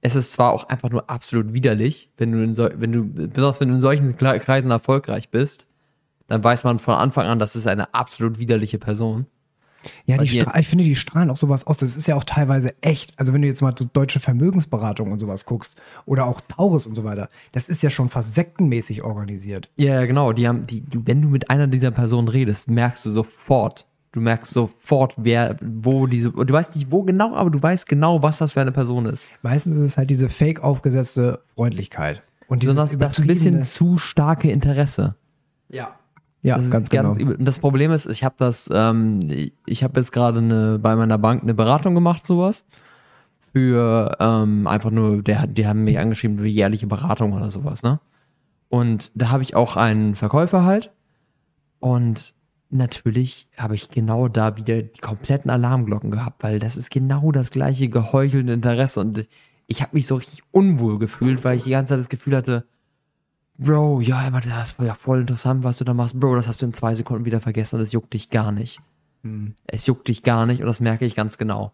Es 0.00 0.14
ist 0.16 0.32
zwar 0.32 0.52
auch 0.52 0.68
einfach 0.68 0.90
nur 0.90 1.08
absolut 1.10 1.52
widerlich, 1.52 2.10
wenn 2.16 2.32
du 2.32 2.42
in 2.42 2.54
so, 2.54 2.68
wenn 2.74 2.90
du, 2.90 3.04
besonders 3.04 3.60
wenn 3.60 3.68
du 3.68 3.74
in 3.74 3.80
solchen 3.82 4.16
Kreisen 4.16 4.70
erfolgreich 4.70 5.28
bist, 5.28 5.66
dann 6.26 6.42
weiß 6.42 6.64
man 6.64 6.78
von 6.78 6.94
Anfang 6.94 7.26
an, 7.26 7.38
das 7.38 7.54
ist 7.54 7.66
eine 7.66 7.92
absolut 7.92 8.38
widerliche 8.38 8.78
Person. 8.78 9.26
Ja, 10.04 10.18
die 10.18 10.28
Stra- 10.28 10.58
ich 10.58 10.68
finde, 10.68 10.84
die 10.84 10.96
strahlen 10.96 11.30
auch 11.30 11.36
sowas 11.36 11.66
aus. 11.66 11.78
Das 11.78 11.96
ist 11.96 12.06
ja 12.06 12.16
auch 12.16 12.24
teilweise 12.24 12.74
echt. 12.82 13.18
Also 13.18 13.32
wenn 13.32 13.42
du 13.42 13.48
jetzt 13.48 13.62
mal 13.62 13.72
deutsche 13.72 14.20
Vermögensberatung 14.20 15.12
und 15.12 15.20
sowas 15.20 15.44
guckst 15.44 15.76
oder 16.06 16.26
auch 16.26 16.40
Taurus 16.42 16.86
und 16.86 16.94
so 16.94 17.04
weiter, 17.04 17.28
das 17.52 17.68
ist 17.68 17.82
ja 17.82 17.90
schon 17.90 18.08
fast 18.10 18.34
sektenmäßig 18.34 19.02
organisiert. 19.02 19.70
Ja, 19.76 20.04
genau. 20.04 20.32
Die 20.32 20.46
haben, 20.46 20.66
die, 20.66 20.84
wenn 20.92 21.22
du 21.22 21.28
mit 21.28 21.50
einer 21.50 21.66
dieser 21.66 21.90
Personen 21.90 22.28
redest, 22.28 22.68
merkst 22.68 23.06
du 23.06 23.10
sofort. 23.10 23.86
Du 24.12 24.20
merkst 24.20 24.52
sofort, 24.52 25.14
wer, 25.16 25.56
wo 25.62 26.08
diese, 26.08 26.30
du 26.32 26.52
weißt 26.52 26.74
nicht 26.74 26.90
wo 26.90 27.04
genau, 27.04 27.34
aber 27.36 27.48
du 27.48 27.62
weißt 27.62 27.88
genau, 27.88 28.22
was 28.22 28.38
das 28.38 28.52
für 28.52 28.60
eine 28.60 28.72
Person 28.72 29.06
ist. 29.06 29.28
Meistens 29.42 29.76
ist 29.76 29.82
es 29.82 29.96
halt 29.96 30.10
diese 30.10 30.28
fake 30.28 30.64
aufgesetzte 30.64 31.40
Freundlichkeit. 31.54 32.22
Und 32.48 32.58
Besonders 32.58 32.98
das 32.98 33.20
ein 33.20 33.28
bisschen 33.28 33.62
zu 33.62 33.98
starke 33.98 34.50
Interesse. 34.50 35.14
Ja. 35.68 35.94
Ja, 36.42 36.56
das 36.56 36.70
ganz 36.70 36.88
genau. 36.88 37.12
Und 37.12 37.44
das 37.44 37.58
Problem 37.58 37.92
ist, 37.92 38.06
ich 38.06 38.24
habe 38.24 38.34
das, 38.38 38.70
ähm, 38.72 39.20
ich 39.66 39.84
habe 39.84 40.00
jetzt 40.00 40.12
gerade 40.12 40.38
eine, 40.38 40.78
bei 40.78 40.96
meiner 40.96 41.18
Bank 41.18 41.42
eine 41.42 41.54
Beratung 41.54 41.94
gemacht, 41.94 42.24
sowas. 42.24 42.64
Für 43.52 44.16
ähm, 44.20 44.66
einfach 44.66 44.90
nur, 44.90 45.22
der, 45.22 45.46
die 45.46 45.66
haben 45.66 45.84
mich 45.84 45.98
angeschrieben 45.98 46.38
für 46.38 46.46
jährliche 46.46 46.86
Beratung 46.86 47.32
oder 47.32 47.50
sowas, 47.50 47.82
ne? 47.82 48.00
Und 48.68 49.10
da 49.14 49.30
habe 49.30 49.42
ich 49.42 49.56
auch 49.56 49.76
einen 49.76 50.14
Verkäufer 50.14 50.64
halt. 50.64 50.92
Und 51.80 52.34
natürlich 52.70 53.48
habe 53.56 53.74
ich 53.74 53.88
genau 53.90 54.28
da 54.28 54.56
wieder 54.56 54.82
die 54.82 55.00
kompletten 55.00 55.50
Alarmglocken 55.50 56.12
gehabt, 56.12 56.42
weil 56.44 56.60
das 56.60 56.76
ist 56.76 56.90
genau 56.90 57.32
das 57.32 57.50
gleiche 57.50 57.88
geheuchelte 57.88 58.52
Interesse. 58.52 59.00
Und 59.00 59.26
ich 59.66 59.82
habe 59.82 59.90
mich 59.94 60.06
so 60.06 60.16
richtig 60.16 60.42
unwohl 60.52 60.98
gefühlt, 60.98 61.44
weil 61.44 61.56
ich 61.56 61.64
die 61.64 61.70
ganze 61.70 61.90
Zeit 61.90 61.98
das 61.98 62.08
Gefühl 62.08 62.36
hatte, 62.36 62.66
Bro, 63.62 64.00
ja, 64.00 64.26
immer, 64.26 64.40
das 64.40 64.78
war 64.78 64.86
ja 64.86 64.94
voll 64.94 65.20
interessant, 65.20 65.64
was 65.64 65.76
du 65.76 65.84
da 65.84 65.92
machst. 65.92 66.18
Bro, 66.18 66.34
das 66.36 66.48
hast 66.48 66.62
du 66.62 66.66
in 66.66 66.72
zwei 66.72 66.94
Sekunden 66.94 67.26
wieder 67.26 67.42
vergessen 67.42 67.76
und 67.76 67.82
es 67.82 67.92
juckt 67.92 68.14
dich 68.14 68.30
gar 68.30 68.52
nicht. 68.52 68.80
Hm. 69.22 69.54
Es 69.66 69.86
juckt 69.86 70.08
dich 70.08 70.22
gar 70.22 70.46
nicht 70.46 70.60
und 70.60 70.66
das 70.66 70.80
merke 70.80 71.04
ich 71.04 71.14
ganz 71.14 71.36
genau. 71.36 71.72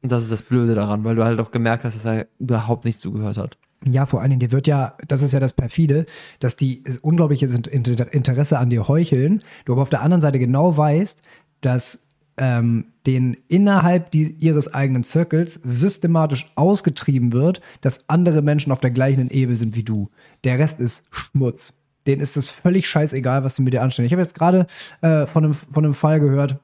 Und 0.00 0.12
das 0.12 0.22
ist 0.22 0.30
das 0.30 0.42
Blöde 0.42 0.76
daran, 0.76 1.02
weil 1.02 1.16
du 1.16 1.24
halt 1.24 1.40
auch 1.40 1.50
gemerkt 1.50 1.82
hast, 1.82 1.96
dass 1.96 2.04
er 2.04 2.28
überhaupt 2.38 2.84
nicht 2.84 3.00
zugehört 3.00 3.36
hat. 3.36 3.58
Ja, 3.84 4.06
vor 4.06 4.20
allen 4.20 4.30
Dingen, 4.30 4.40
dir 4.40 4.52
wird 4.52 4.68
ja, 4.68 4.96
das 5.08 5.22
ist 5.22 5.32
ja 5.32 5.40
das 5.40 5.52
perfide, 5.52 6.06
dass 6.38 6.56
die 6.56 6.84
unglaubliches 7.02 7.52
Inter- 7.52 8.12
Interesse 8.12 8.58
an 8.58 8.70
dir 8.70 8.86
heucheln, 8.86 9.42
du 9.64 9.72
aber 9.72 9.82
auf 9.82 9.90
der 9.90 10.02
anderen 10.02 10.20
Seite 10.20 10.38
genau 10.38 10.76
weißt, 10.76 11.20
dass 11.62 12.06
ähm, 12.36 12.86
den 13.06 13.36
innerhalb 13.48 14.10
die, 14.10 14.34
ihres 14.38 14.72
eigenen 14.72 15.04
Circles 15.04 15.60
systematisch 15.62 16.50
ausgetrieben 16.54 17.32
wird, 17.32 17.60
dass 17.80 18.08
andere 18.08 18.42
Menschen 18.42 18.72
auf 18.72 18.80
der 18.80 18.90
gleichen 18.90 19.30
Ebene 19.30 19.56
sind 19.56 19.76
wie 19.76 19.82
du. 19.82 20.10
Der 20.44 20.58
Rest 20.58 20.80
ist 20.80 21.04
Schmutz. 21.10 21.74
Denen 22.06 22.20
ist 22.20 22.36
es 22.36 22.50
völlig 22.50 22.88
scheißegal, 22.88 23.44
was 23.44 23.56
sie 23.56 23.62
mit 23.62 23.72
dir 23.72 23.82
anstellen. 23.82 24.06
Ich 24.06 24.12
habe 24.12 24.22
jetzt 24.22 24.34
gerade 24.34 24.66
äh, 25.00 25.26
von, 25.26 25.44
einem, 25.44 25.54
von 25.54 25.84
einem 25.84 25.94
Fall 25.94 26.20
gehört, 26.20 26.58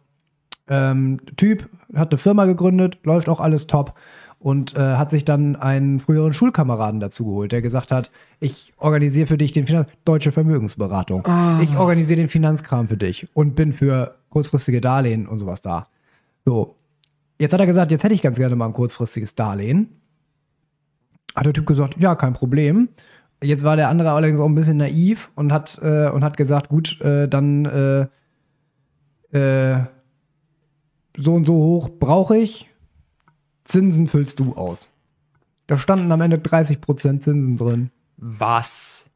ähm, 0.68 1.18
Typ 1.36 1.68
hat 1.94 2.10
eine 2.12 2.18
Firma 2.18 2.44
gegründet, 2.44 2.98
läuft 3.02 3.28
auch 3.28 3.40
alles 3.40 3.66
top 3.66 3.94
und 4.38 4.74
äh, 4.76 4.78
hat 4.96 5.10
sich 5.10 5.24
dann 5.24 5.56
einen 5.56 5.98
früheren 5.98 6.32
Schulkameraden 6.32 7.00
dazu 7.00 7.24
geholt, 7.24 7.52
der 7.52 7.60
gesagt 7.60 7.92
hat, 7.92 8.10
ich 8.38 8.72
organisiere 8.78 9.26
für 9.26 9.36
dich 9.36 9.52
den 9.52 9.66
Finanz 9.66 9.88
deutsche 10.04 10.32
Vermögensberatung. 10.32 11.26
Ich 11.62 11.76
organisiere 11.76 12.20
den 12.20 12.28
Finanzkram 12.28 12.88
für 12.88 12.96
dich 12.96 13.28
und 13.34 13.54
bin 13.54 13.72
für 13.72 14.16
kurzfristige 14.30 14.80
Darlehen 14.80 15.26
und 15.26 15.38
sowas 15.38 15.60
da. 15.60 15.88
So, 16.44 16.76
jetzt 17.38 17.52
hat 17.52 17.60
er 17.60 17.66
gesagt, 17.66 17.90
jetzt 17.90 18.04
hätte 18.04 18.14
ich 18.14 18.22
ganz 18.22 18.38
gerne 18.38 18.56
mal 18.56 18.66
ein 18.66 18.72
kurzfristiges 18.72 19.34
Darlehen. 19.34 20.00
Hat 21.34 21.46
der 21.46 21.52
Typ 21.52 21.66
gesagt, 21.66 21.96
ja, 21.98 22.14
kein 22.14 22.32
Problem. 22.32 22.88
Jetzt 23.42 23.64
war 23.64 23.76
der 23.76 23.88
andere 23.88 24.12
allerdings 24.12 24.40
auch 24.40 24.46
ein 24.46 24.54
bisschen 24.54 24.78
naiv 24.78 25.30
und 25.34 25.52
hat, 25.52 25.78
äh, 25.82 26.08
und 26.08 26.24
hat 26.24 26.36
gesagt, 26.36 26.68
gut, 26.68 27.00
äh, 27.00 27.28
dann 27.28 28.08
äh, 29.32 29.36
äh, 29.36 29.84
so 31.16 31.34
und 31.34 31.46
so 31.46 31.54
hoch 31.54 31.88
brauche 31.88 32.36
ich, 32.36 32.68
Zinsen 33.64 34.08
füllst 34.08 34.40
du 34.40 34.54
aus. 34.54 34.88
Da 35.66 35.78
standen 35.78 36.10
am 36.12 36.20
Ende 36.20 36.38
30% 36.38 37.20
Zinsen 37.20 37.56
drin. 37.56 37.90
Was? 38.16 39.10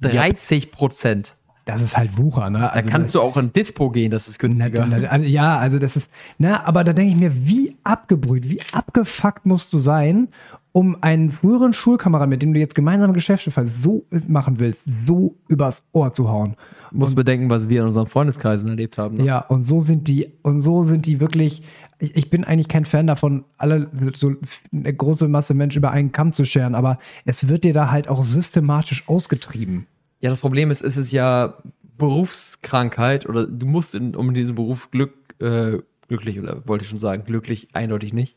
30 0.00 0.72
Prozent. 0.72 1.37
Das 1.68 1.82
ist 1.82 1.96
halt 1.96 2.16
Wucher, 2.16 2.48
ne? 2.50 2.60
Da 2.60 2.66
Also 2.68 2.88
kannst 2.88 3.14
du 3.14 3.20
auch 3.20 3.36
in 3.36 3.52
Dispo 3.52 3.90
gehen, 3.90 4.10
das 4.10 4.26
ist 4.28 4.38
Na, 4.42 4.48
günstiger. 4.48 4.86
na, 4.86 5.08
also, 5.08 5.26
ja, 5.26 5.58
also 5.58 5.78
das 5.78 5.96
ist, 5.96 6.10
na, 6.38 6.64
aber 6.64 6.82
da 6.82 6.92
denke 6.92 7.12
ich 7.12 7.18
mir, 7.18 7.46
wie 7.46 7.76
abgebrüht, 7.84 8.48
wie 8.48 8.60
abgefuckt 8.72 9.44
musst 9.46 9.72
du 9.72 9.78
sein, 9.78 10.28
um 10.72 10.96
einen 11.02 11.30
früheren 11.30 11.72
Schulkameraden, 11.72 12.30
mit 12.30 12.40
dem 12.42 12.54
du 12.54 12.60
jetzt 12.60 12.74
gemeinsame 12.74 13.12
Geschäfte 13.12 13.50
so 13.66 14.04
machen 14.28 14.58
willst, 14.58 14.84
so 15.06 15.34
übers 15.48 15.84
Ohr 15.92 16.12
zu 16.12 16.28
hauen. 16.28 16.56
Muss 16.90 17.14
bedenken, 17.14 17.50
was 17.50 17.68
wir 17.68 17.80
in 17.80 17.86
unseren 17.86 18.06
Freundeskreisen 18.06 18.70
erlebt 18.70 18.96
haben. 18.96 19.18
Ne? 19.18 19.24
Ja, 19.24 19.40
und 19.40 19.62
so 19.62 19.80
sind 19.80 20.08
die, 20.08 20.32
und 20.42 20.60
so 20.60 20.82
sind 20.84 21.04
die 21.06 21.20
wirklich. 21.20 21.62
Ich, 22.00 22.16
ich 22.16 22.30
bin 22.30 22.44
eigentlich 22.44 22.68
kein 22.68 22.84
Fan 22.84 23.08
davon, 23.08 23.44
alle 23.56 23.88
so 24.14 24.34
eine 24.72 24.94
große 24.94 25.26
Masse 25.26 25.52
Menschen 25.52 25.78
über 25.78 25.90
einen 25.90 26.12
Kamm 26.12 26.32
zu 26.32 26.44
scheren, 26.44 26.76
aber 26.76 26.98
es 27.24 27.48
wird 27.48 27.64
dir 27.64 27.72
da 27.72 27.90
halt 27.90 28.08
auch 28.08 28.22
systematisch 28.22 29.08
ausgetrieben. 29.08 29.86
Ja, 30.20 30.30
das 30.30 30.40
Problem 30.40 30.70
ist, 30.70 30.82
es 30.82 30.96
ist 30.96 31.12
ja 31.12 31.58
Berufskrankheit 31.96 33.26
oder 33.26 33.46
du 33.46 33.66
musst 33.66 33.94
in, 33.94 34.14
um 34.16 34.28
in 34.28 34.34
diesem 34.34 34.56
Beruf 34.56 34.90
Glück, 34.90 35.14
äh, 35.40 35.78
glücklich 36.08 36.40
oder 36.40 36.66
wollte 36.66 36.84
ich 36.84 36.90
schon 36.90 36.98
sagen, 36.98 37.24
glücklich 37.24 37.68
eindeutig 37.72 38.12
nicht. 38.12 38.36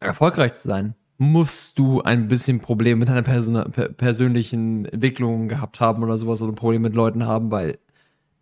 Erfolgreich 0.00 0.54
zu 0.54 0.68
sein, 0.68 0.94
musst 1.18 1.78
du 1.78 2.02
ein 2.02 2.28
bisschen 2.28 2.60
Problem 2.60 2.98
mit 2.98 3.08
deiner 3.08 3.22
Person 3.22 3.54
per 3.70 3.88
persönlichen 3.90 4.86
Entwicklung 4.86 5.48
gehabt 5.48 5.80
haben 5.80 6.02
oder 6.02 6.18
sowas 6.18 6.42
oder 6.42 6.52
ein 6.52 6.56
Problem 6.56 6.82
mit 6.82 6.94
Leuten 6.94 7.26
haben, 7.26 7.50
weil 7.50 7.78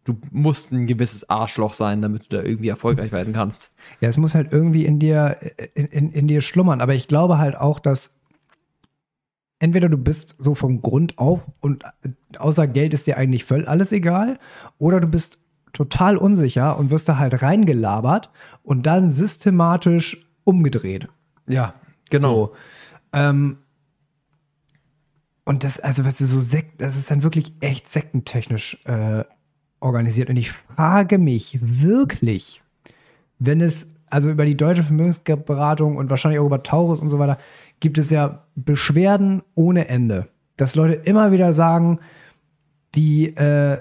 du 0.04 0.18
musst 0.30 0.72
ein 0.72 0.86
gewisses 0.86 1.28
Arschloch 1.28 1.74
sein, 1.74 2.00
damit 2.00 2.24
du 2.24 2.36
da 2.36 2.42
irgendwie 2.42 2.68
erfolgreich 2.68 3.12
werden 3.12 3.34
kannst. 3.34 3.70
Ja, 4.00 4.08
es 4.08 4.16
muss 4.16 4.34
halt 4.34 4.50
irgendwie 4.50 4.86
in 4.86 4.98
dir, 4.98 5.36
in, 5.74 5.86
in, 5.86 6.12
in 6.12 6.26
dir 6.26 6.40
schlummern. 6.40 6.80
Aber 6.80 6.94
ich 6.94 7.06
glaube 7.06 7.38
halt 7.38 7.56
auch, 7.56 7.78
dass 7.78 8.12
entweder 9.60 9.88
du 9.88 9.96
bist 9.96 10.34
so 10.38 10.56
vom 10.56 10.82
Grund 10.82 11.18
auf 11.18 11.40
und 11.60 11.84
außer 12.36 12.66
Geld 12.66 12.92
ist 12.92 13.06
dir 13.06 13.16
eigentlich 13.16 13.44
völlig 13.44 13.68
alles 13.68 13.92
egal, 13.92 14.40
oder 14.78 15.00
du 15.00 15.06
bist 15.06 15.38
total 15.72 16.16
unsicher 16.16 16.76
und 16.76 16.90
wirst 16.90 17.08
da 17.08 17.18
halt 17.18 17.42
reingelabert 17.42 18.30
und 18.64 18.86
dann 18.86 19.10
systematisch 19.10 20.26
umgedreht. 20.42 21.06
Ja, 21.46 21.74
genau. 22.10 22.34
So, 22.34 22.52
ähm, 23.12 23.58
und 25.44 25.64
das, 25.64 25.78
also 25.80 26.04
was 26.04 26.20
ist 26.20 26.30
so 26.30 26.40
Sekt, 26.40 26.80
das 26.80 26.96
ist 26.96 27.10
dann 27.10 27.22
wirklich 27.22 27.54
echt 27.60 27.88
sektentechnisch 27.88 28.78
äh, 28.84 29.24
organisiert. 29.80 30.30
Und 30.30 30.36
ich 30.36 30.52
frage 30.52 31.18
mich 31.18 31.58
wirklich, 31.60 32.62
wenn 33.38 33.60
es, 33.60 33.88
also 34.08 34.30
über 34.30 34.44
die 34.44 34.56
deutsche 34.56 34.84
Vermögensberatung 34.84 35.96
und 35.96 36.10
wahrscheinlich 36.10 36.40
auch 36.40 36.46
über 36.46 36.62
Taurus 36.62 37.00
und 37.00 37.10
so 37.10 37.18
weiter, 37.18 37.38
gibt 37.80 37.98
es 37.98 38.10
ja 38.10 38.44
Beschwerden 38.54 39.42
ohne 39.54 39.88
Ende. 39.88 40.28
Dass 40.56 40.74
Leute 40.74 40.94
immer 40.94 41.32
wieder 41.32 41.52
sagen, 41.52 41.98
die, 42.94 43.34
äh, 43.36 43.78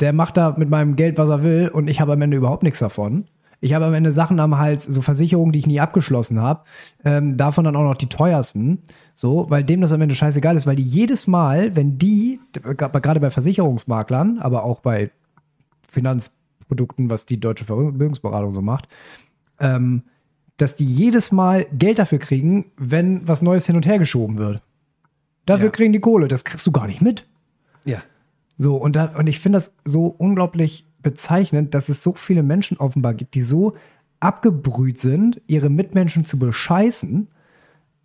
der 0.00 0.12
macht 0.12 0.36
da 0.36 0.54
mit 0.56 0.70
meinem 0.70 0.96
Geld, 0.96 1.18
was 1.18 1.28
er 1.28 1.42
will, 1.42 1.68
und 1.68 1.88
ich 1.88 2.00
habe 2.00 2.12
am 2.12 2.22
Ende 2.22 2.36
überhaupt 2.36 2.62
nichts 2.62 2.78
davon. 2.78 3.24
Ich 3.60 3.72
habe 3.72 3.86
am 3.86 3.94
Ende 3.94 4.12
Sachen 4.12 4.38
am 4.38 4.58
Hals, 4.58 4.84
so 4.84 5.00
Versicherungen, 5.00 5.52
die 5.52 5.60
ich 5.60 5.66
nie 5.66 5.80
abgeschlossen 5.80 6.40
habe. 6.40 6.62
Ähm, 7.04 7.36
davon 7.36 7.64
dann 7.64 7.76
auch 7.76 7.84
noch 7.84 7.96
die 7.96 8.08
teuersten. 8.08 8.82
So, 9.14 9.46
weil 9.48 9.64
dem 9.64 9.80
das 9.80 9.92
am 9.92 10.02
Ende 10.02 10.14
scheißegal 10.14 10.56
ist, 10.56 10.66
weil 10.66 10.76
die 10.76 10.82
jedes 10.82 11.26
Mal, 11.26 11.74
wenn 11.74 11.96
die, 11.96 12.38
gerade 12.52 13.20
bei 13.20 13.30
Versicherungsmaklern, 13.30 14.38
aber 14.38 14.62
auch 14.64 14.80
bei 14.80 15.10
Finanzprodukten, 15.88 17.08
was 17.08 17.24
die 17.24 17.40
deutsche 17.40 17.64
Vermögensberatung 17.64 18.52
so 18.52 18.60
macht, 18.60 18.88
ähm, 19.58 20.02
dass 20.56 20.76
die 20.76 20.86
jedes 20.86 21.32
Mal 21.32 21.66
Geld 21.72 21.98
dafür 21.98 22.18
kriegen, 22.18 22.72
wenn 22.76 23.26
was 23.28 23.42
Neues 23.42 23.66
hin 23.66 23.76
und 23.76 23.86
her 23.86 23.98
geschoben 23.98 24.38
wird. 24.38 24.62
Dafür 25.44 25.66
ja. 25.66 25.72
kriegen 25.72 25.92
die 25.92 26.00
Kohle. 26.00 26.28
Das 26.28 26.44
kriegst 26.44 26.66
du 26.66 26.72
gar 26.72 26.86
nicht 26.86 27.00
mit. 27.00 27.26
Ja. 27.84 28.02
So, 28.58 28.76
und, 28.76 28.96
da, 28.96 29.14
und 29.16 29.28
ich 29.28 29.38
finde 29.38 29.58
das 29.58 29.74
so 29.84 30.06
unglaublich 30.06 30.86
bezeichnend, 31.02 31.74
dass 31.74 31.88
es 31.88 32.02
so 32.02 32.14
viele 32.14 32.42
Menschen 32.42 32.78
offenbar 32.78 33.14
gibt, 33.14 33.34
die 33.34 33.42
so 33.42 33.74
abgebrüht 34.18 34.98
sind, 34.98 35.40
ihre 35.46 35.68
Mitmenschen 35.68 36.24
zu 36.24 36.38
bescheißen. 36.38 37.28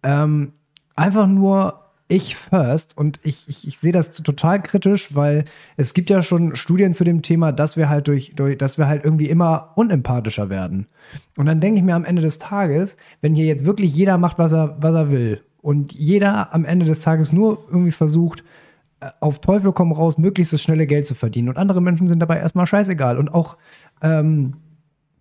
Ähm, 0.03 0.53
einfach 0.95 1.27
nur 1.27 1.80
ich 2.11 2.35
first 2.35 2.97
und 2.97 3.19
ich, 3.23 3.47
ich, 3.47 3.65
ich 3.65 3.77
sehe 3.77 3.93
das 3.93 4.11
total 4.11 4.61
kritisch, 4.61 5.15
weil 5.15 5.45
es 5.77 5.93
gibt 5.93 6.09
ja 6.09 6.21
schon 6.21 6.57
Studien 6.57 6.93
zu 6.93 7.05
dem 7.05 7.21
Thema, 7.21 7.53
dass 7.53 7.77
wir 7.77 7.87
halt 7.87 8.07
durch, 8.09 8.33
durch 8.35 8.57
dass 8.57 8.77
wir 8.77 8.87
halt 8.87 9.05
irgendwie 9.05 9.29
immer 9.29 9.71
unempathischer 9.75 10.49
werden. 10.49 10.87
Und 11.37 11.45
dann 11.45 11.61
denke 11.61 11.79
ich 11.79 11.85
mir 11.85 11.95
am 11.95 12.03
Ende 12.03 12.21
des 12.21 12.37
Tages, 12.37 12.97
wenn 13.21 13.33
hier 13.33 13.45
jetzt 13.45 13.65
wirklich 13.65 13.95
jeder 13.95 14.17
macht, 14.17 14.37
was 14.37 14.51
er, 14.51 14.75
was 14.81 14.93
er 14.93 15.09
will 15.09 15.41
und 15.61 15.93
jeder 15.93 16.53
am 16.53 16.65
Ende 16.65 16.85
des 16.85 16.99
Tages 16.99 17.31
nur 17.31 17.65
irgendwie 17.69 17.91
versucht, 17.91 18.43
äh, 18.99 19.09
auf 19.21 19.39
Teufel 19.39 19.71
komm 19.71 19.93
raus, 19.93 20.17
möglichst 20.17 20.51
das 20.51 20.61
schnelle 20.61 20.87
Geld 20.87 21.05
zu 21.05 21.15
verdienen 21.15 21.47
und 21.47 21.57
andere 21.57 21.81
Menschen 21.81 22.09
sind 22.09 22.19
dabei 22.19 22.39
erstmal 22.39 22.67
scheißegal 22.67 23.17
und 23.17 23.33
auch 23.33 23.55
ähm, 24.01 24.55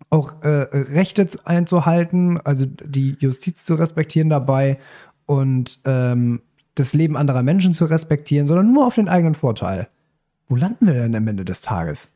auch 0.09 0.41
äh, 0.41 0.67
Rechte 0.73 1.25
einzuhalten, 1.45 2.37
also 2.43 2.65
die 2.65 3.15
Justiz 3.19 3.63
zu 3.63 3.75
respektieren 3.75 4.29
dabei 4.29 4.77
und 5.25 5.79
ähm, 5.85 6.41
das 6.75 6.93
Leben 6.93 7.17
anderer 7.17 7.43
Menschen 7.43 7.73
zu 7.73 7.85
respektieren, 7.85 8.47
sondern 8.47 8.71
nur 8.71 8.87
auf 8.87 8.95
den 8.95 9.09
eigenen 9.09 9.35
Vorteil. 9.35 9.87
Wo 10.47 10.55
landen 10.55 10.85
wir 10.85 10.93
denn 10.93 11.15
am 11.15 11.27
Ende 11.27 11.45
des 11.45 11.61
Tages? 11.61 12.09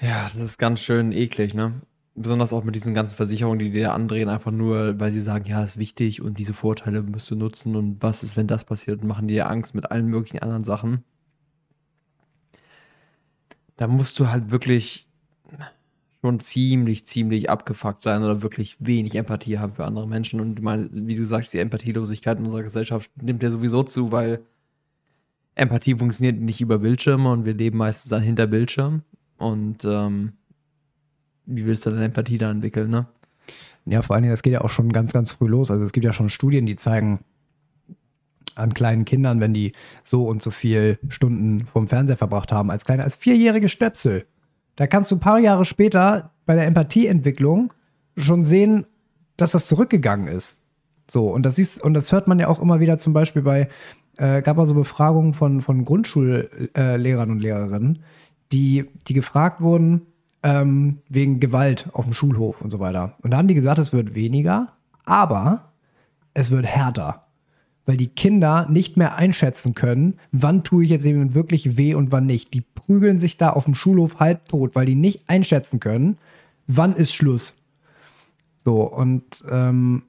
Ja, 0.00 0.24
das 0.24 0.36
ist 0.36 0.58
ganz 0.58 0.80
schön 0.80 1.12
eklig, 1.12 1.54
ne? 1.54 1.80
Besonders 2.14 2.52
auch 2.52 2.64
mit 2.64 2.74
diesen 2.74 2.94
ganzen 2.94 3.16
Versicherungen, 3.16 3.58
die 3.58 3.70
dir 3.70 3.92
andrehen, 3.92 4.28
einfach 4.28 4.50
nur, 4.50 4.98
weil 4.98 5.12
sie 5.12 5.20
sagen, 5.20 5.44
ja, 5.46 5.62
ist 5.62 5.78
wichtig 5.78 6.20
und 6.20 6.38
diese 6.38 6.54
Vorteile 6.54 7.02
musst 7.02 7.30
du 7.30 7.36
nutzen 7.36 7.76
und 7.76 8.02
was 8.02 8.22
ist, 8.22 8.36
wenn 8.36 8.48
das 8.48 8.64
passiert 8.64 9.02
und 9.02 9.08
machen 9.08 9.28
dir 9.28 9.48
Angst 9.48 9.74
mit 9.74 9.90
allen 9.90 10.06
möglichen 10.06 10.40
anderen 10.40 10.64
Sachen. 10.64 11.04
Da 13.76 13.86
musst 13.86 14.18
du 14.18 14.28
halt 14.28 14.50
wirklich 14.50 15.07
schon 16.20 16.40
ziemlich, 16.40 17.04
ziemlich 17.06 17.48
abgefuckt 17.48 18.02
sein 18.02 18.22
oder 18.22 18.42
wirklich 18.42 18.76
wenig 18.80 19.14
Empathie 19.14 19.58
haben 19.58 19.72
für 19.72 19.84
andere 19.84 20.08
Menschen. 20.08 20.40
Und 20.40 20.60
meine, 20.62 20.88
wie 20.92 21.14
du 21.14 21.24
sagst, 21.24 21.54
die 21.54 21.58
Empathielosigkeit 21.58 22.38
in 22.38 22.44
unserer 22.44 22.64
Gesellschaft 22.64 23.10
nimmt 23.22 23.42
ja 23.42 23.50
sowieso 23.50 23.84
zu, 23.84 24.10
weil 24.10 24.40
Empathie 25.54 25.94
funktioniert 25.94 26.40
nicht 26.40 26.60
über 26.60 26.78
Bildschirme 26.78 27.30
und 27.30 27.44
wir 27.44 27.54
leben 27.54 27.78
meistens 27.78 28.10
dann 28.10 28.22
hinter 28.22 28.46
Bildschirm. 28.46 29.02
Und 29.38 29.84
ähm, 29.84 30.32
wie 31.46 31.66
willst 31.66 31.86
du 31.86 31.90
denn 31.90 32.02
Empathie 32.02 32.38
da 32.38 32.50
entwickeln, 32.50 32.90
ne? 32.90 33.06
Ja, 33.86 34.02
vor 34.02 34.14
allen 34.14 34.24
Dingen, 34.24 34.32
das 34.32 34.42
geht 34.42 34.52
ja 34.52 34.60
auch 34.60 34.70
schon 34.70 34.92
ganz, 34.92 35.12
ganz 35.12 35.30
früh 35.30 35.46
los. 35.46 35.70
Also 35.70 35.82
es 35.82 35.92
gibt 35.92 36.04
ja 36.04 36.12
schon 36.12 36.28
Studien, 36.28 36.66
die 36.66 36.76
zeigen 36.76 37.20
an 38.54 38.74
kleinen 38.74 39.04
Kindern, 39.04 39.40
wenn 39.40 39.54
die 39.54 39.72
so 40.04 40.26
und 40.28 40.42
so 40.42 40.50
viel 40.50 40.98
Stunden 41.08 41.66
vom 41.66 41.88
Fernseher 41.88 42.18
verbracht 42.18 42.52
haben, 42.52 42.70
als 42.70 42.84
kleine, 42.84 43.04
als 43.04 43.16
vierjährige 43.16 43.68
Stöpsel 43.68 44.26
da 44.78 44.86
kannst 44.86 45.10
du 45.10 45.16
ein 45.16 45.20
paar 45.20 45.40
Jahre 45.40 45.64
später 45.64 46.30
bei 46.46 46.54
der 46.54 46.64
Empathieentwicklung 46.66 47.72
schon 48.16 48.44
sehen, 48.44 48.86
dass 49.36 49.50
das 49.50 49.66
zurückgegangen 49.66 50.28
ist. 50.28 50.56
So, 51.10 51.26
und 51.30 51.42
das 51.42 51.56
siehst, 51.56 51.82
und 51.82 51.94
das 51.94 52.12
hört 52.12 52.28
man 52.28 52.38
ja 52.38 52.46
auch 52.46 52.62
immer 52.62 52.78
wieder 52.78 52.96
zum 52.96 53.12
Beispiel 53.12 53.42
bei, 53.42 53.68
äh, 54.18 54.40
gab 54.40 54.56
also 54.56 54.74
Befragungen 54.74 55.34
von, 55.34 55.62
von 55.62 55.84
Grundschullehrern 55.84 57.30
und 57.32 57.40
Lehrerinnen, 57.40 58.04
die, 58.52 58.84
die 59.08 59.14
gefragt 59.14 59.60
wurden 59.60 60.02
ähm, 60.44 60.98
wegen 61.08 61.40
Gewalt 61.40 61.88
auf 61.92 62.04
dem 62.04 62.14
Schulhof 62.14 62.60
und 62.60 62.70
so 62.70 62.78
weiter. 62.78 63.16
Und 63.22 63.32
da 63.32 63.38
haben 63.38 63.48
die 63.48 63.54
gesagt, 63.54 63.80
es 63.80 63.92
wird 63.92 64.14
weniger, 64.14 64.68
aber 65.04 65.72
es 66.34 66.52
wird 66.52 66.66
härter 66.66 67.22
weil 67.88 67.96
die 67.96 68.08
Kinder 68.08 68.66
nicht 68.68 68.98
mehr 68.98 69.16
einschätzen 69.16 69.74
können, 69.74 70.18
wann 70.30 70.62
tue 70.62 70.84
ich 70.84 70.90
jetzt 70.90 71.06
jemandem 71.06 71.34
wirklich 71.34 71.78
weh 71.78 71.94
und 71.94 72.12
wann 72.12 72.26
nicht. 72.26 72.52
Die 72.52 72.60
prügeln 72.60 73.18
sich 73.18 73.38
da 73.38 73.48
auf 73.48 73.64
dem 73.64 73.74
Schulhof 73.74 74.20
halbtot, 74.20 74.74
weil 74.74 74.84
die 74.84 74.94
nicht 74.94 75.22
einschätzen 75.26 75.80
können, 75.80 76.18
wann 76.66 76.94
ist 76.94 77.14
Schluss. 77.14 77.56
So, 78.62 78.82
und 78.82 79.42
ähm, 79.50 80.02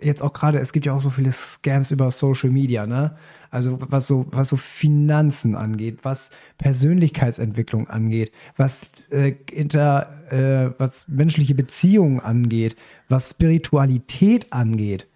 jetzt 0.00 0.22
auch 0.22 0.32
gerade, 0.32 0.60
es 0.60 0.72
gibt 0.72 0.86
ja 0.86 0.92
auch 0.92 1.00
so 1.00 1.10
viele 1.10 1.32
Scams 1.32 1.90
über 1.90 2.12
Social 2.12 2.50
Media, 2.50 2.86
ne? 2.86 3.16
Also 3.50 3.80
was 3.80 4.06
so, 4.06 4.26
was 4.30 4.50
so 4.50 4.56
Finanzen 4.56 5.56
angeht, 5.56 5.98
was 6.02 6.30
Persönlichkeitsentwicklung 6.58 7.88
angeht, 7.88 8.30
was, 8.56 8.86
äh, 9.10 9.34
inter, 9.50 10.30
äh, 10.30 10.70
was 10.78 11.08
menschliche 11.08 11.56
Beziehungen 11.56 12.20
angeht, 12.20 12.76
was 13.08 13.30
Spiritualität 13.30 14.52
angeht. 14.52 15.08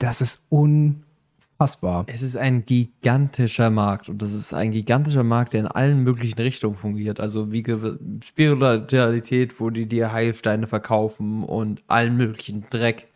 Das 0.00 0.20
ist 0.20 0.46
un 0.50 1.04
Unfassbar. 1.62 2.06
Es 2.08 2.22
ist 2.22 2.36
ein 2.36 2.66
gigantischer 2.66 3.70
Markt 3.70 4.08
und 4.08 4.20
das 4.20 4.32
ist 4.32 4.52
ein 4.52 4.72
gigantischer 4.72 5.22
Markt, 5.22 5.52
der 5.52 5.60
in 5.60 5.66
allen 5.68 6.02
möglichen 6.02 6.40
Richtungen 6.40 6.74
fungiert. 6.74 7.20
Also 7.20 7.52
wie 7.52 7.64
Spiritualität, 8.24 9.60
wo 9.60 9.70
die 9.70 9.86
dir 9.86 10.12
Heilsteine 10.12 10.66
verkaufen 10.66 11.44
und 11.44 11.84
allen 11.86 12.16
möglichen 12.16 12.66
Dreck, 12.70 13.06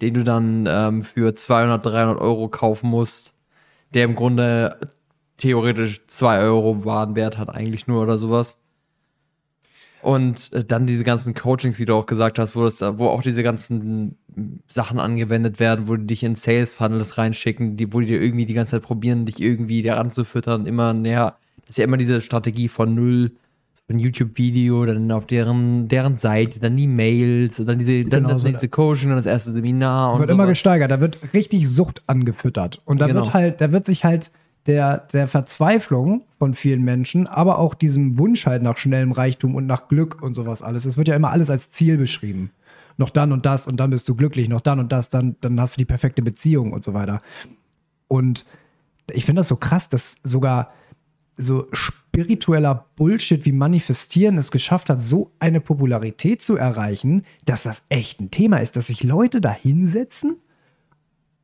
den 0.00 0.14
du 0.14 0.24
dann 0.24 0.66
ähm, 0.66 1.02
für 1.04 1.34
200, 1.34 1.84
300 1.84 2.18
Euro 2.22 2.48
kaufen 2.48 2.88
musst, 2.88 3.34
der 3.92 4.04
im 4.04 4.14
Grunde 4.14 4.78
theoretisch 5.36 6.06
2 6.06 6.38
Euro 6.40 6.86
Warenwert 6.86 7.36
hat 7.36 7.50
eigentlich 7.50 7.86
nur 7.86 8.02
oder 8.02 8.16
sowas. 8.16 8.63
Und 10.04 10.52
äh, 10.52 10.62
dann 10.62 10.86
diese 10.86 11.02
ganzen 11.02 11.32
Coachings, 11.32 11.78
wie 11.78 11.86
du 11.86 11.94
auch 11.94 12.04
gesagt 12.04 12.38
hast, 12.38 12.54
wo, 12.54 12.62
das, 12.62 12.82
wo 12.82 13.06
auch 13.06 13.22
diese 13.22 13.42
ganzen 13.42 14.18
Sachen 14.68 15.00
angewendet 15.00 15.58
werden, 15.58 15.88
wo 15.88 15.96
die 15.96 16.06
dich 16.06 16.22
in 16.22 16.36
Sales 16.36 16.74
Funnels 16.74 17.16
reinschicken, 17.16 17.78
die, 17.78 17.90
wo 17.90 18.00
die 18.00 18.08
dir 18.08 18.20
irgendwie 18.20 18.44
die 18.44 18.52
ganze 18.52 18.72
Zeit 18.72 18.82
probieren, 18.82 19.24
dich 19.24 19.40
irgendwie 19.40 19.82
daran 19.82 20.10
zu 20.10 20.24
füttern, 20.26 20.66
immer 20.66 20.92
näher. 20.92 21.36
Das 21.60 21.70
ist 21.70 21.78
ja 21.78 21.84
immer 21.84 21.96
diese 21.96 22.20
Strategie 22.20 22.68
von 22.68 22.94
null, 22.94 23.32
so 23.88 23.94
ein 23.94 23.98
YouTube-Video, 23.98 24.84
dann 24.84 25.10
auf 25.10 25.26
deren, 25.26 25.88
deren 25.88 26.18
Seite, 26.18 26.60
dann 26.60 26.76
die 26.76 26.86
Mails 26.86 27.58
und 27.58 27.66
dann 27.66 27.78
diese, 27.78 28.04
dann 28.04 28.24
genau, 28.24 28.34
das 28.34 28.42
nächste 28.42 28.68
Coaching, 28.68 29.08
dann 29.08 29.16
das 29.16 29.24
erste 29.24 29.52
Seminar 29.52 30.12
und 30.12 30.18
Wird 30.18 30.28
so 30.28 30.34
immer 30.34 30.46
gesteigert, 30.46 30.90
da 30.90 31.00
wird 31.00 31.18
richtig 31.32 31.66
Sucht 31.66 32.02
angefüttert. 32.06 32.82
Und 32.84 33.00
da 33.00 33.06
genau. 33.06 33.22
wird 33.22 33.32
halt, 33.32 33.60
da 33.62 33.72
wird 33.72 33.86
sich 33.86 34.04
halt 34.04 34.30
der, 34.66 34.98
der 35.12 35.28
Verzweiflung 35.28 36.22
von 36.38 36.54
vielen 36.54 36.82
Menschen, 36.82 37.26
aber 37.26 37.58
auch 37.58 37.74
diesem 37.74 38.18
Wunsch 38.18 38.46
halt 38.46 38.62
nach 38.62 38.78
schnellem 38.78 39.12
Reichtum 39.12 39.54
und 39.54 39.66
nach 39.66 39.88
Glück 39.88 40.22
und 40.22 40.34
sowas 40.34 40.62
alles. 40.62 40.86
Es 40.86 40.96
wird 40.96 41.08
ja 41.08 41.16
immer 41.16 41.30
alles 41.30 41.50
als 41.50 41.70
Ziel 41.70 41.98
beschrieben. 41.98 42.50
Noch 42.96 43.10
dann 43.10 43.32
und 43.32 43.44
das 43.44 43.66
und 43.66 43.78
dann 43.78 43.90
bist 43.90 44.08
du 44.08 44.14
glücklich, 44.14 44.48
noch 44.48 44.60
dann 44.60 44.78
und 44.78 44.92
das, 44.92 45.10
dann, 45.10 45.36
dann 45.40 45.60
hast 45.60 45.76
du 45.76 45.78
die 45.78 45.84
perfekte 45.84 46.22
Beziehung 46.22 46.72
und 46.72 46.84
so 46.84 46.94
weiter. 46.94 47.20
Und 48.08 48.46
ich 49.12 49.24
finde 49.24 49.40
das 49.40 49.48
so 49.48 49.56
krass, 49.56 49.88
dass 49.88 50.16
sogar 50.22 50.72
so 51.36 51.66
spiritueller 51.72 52.86
Bullshit 52.96 53.44
wie 53.44 53.52
Manifestieren 53.52 54.38
es 54.38 54.52
geschafft 54.52 54.88
hat, 54.88 55.02
so 55.02 55.32
eine 55.40 55.60
Popularität 55.60 56.40
zu 56.40 56.56
erreichen, 56.56 57.24
dass 57.44 57.64
das 57.64 57.84
echt 57.88 58.20
ein 58.20 58.30
Thema 58.30 58.58
ist, 58.58 58.76
dass 58.76 58.86
sich 58.86 59.02
Leute 59.02 59.40
da 59.40 59.52
hinsetzen 59.52 60.36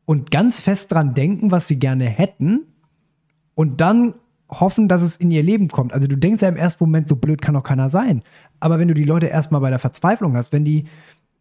und 0.07 0.31
ganz 0.31 0.61
fest 0.61 0.93
dran 0.93 1.14
denken, 1.14 1.51
was 1.51 1.66
sie 1.66 1.79
gerne 1.79 2.05
hätten 2.05 2.70
und 3.61 3.83
dann 3.83 4.15
hoffen, 4.49 4.89
dass 4.89 5.03
es 5.03 5.17
in 5.17 5.31
ihr 5.31 5.43
Leben 5.43 5.69
kommt. 5.69 5.93
Also 5.93 6.09
du 6.09 6.17
denkst 6.17 6.41
ja 6.41 6.49
im 6.49 6.57
ersten 6.57 6.83
Moment, 6.83 7.09
so 7.09 7.15
blöd 7.15 7.43
kann 7.43 7.53
doch 7.53 7.63
keiner 7.63 7.91
sein. 7.91 8.23
Aber 8.59 8.79
wenn 8.79 8.89
du 8.89 8.95
die 8.95 9.05
Leute 9.05 9.27
erstmal 9.27 9.61
bei 9.61 9.69
der 9.69 9.79
Verzweiflung 9.79 10.35
hast, 10.35 10.51
wenn 10.55 10.65
die, 10.65 10.87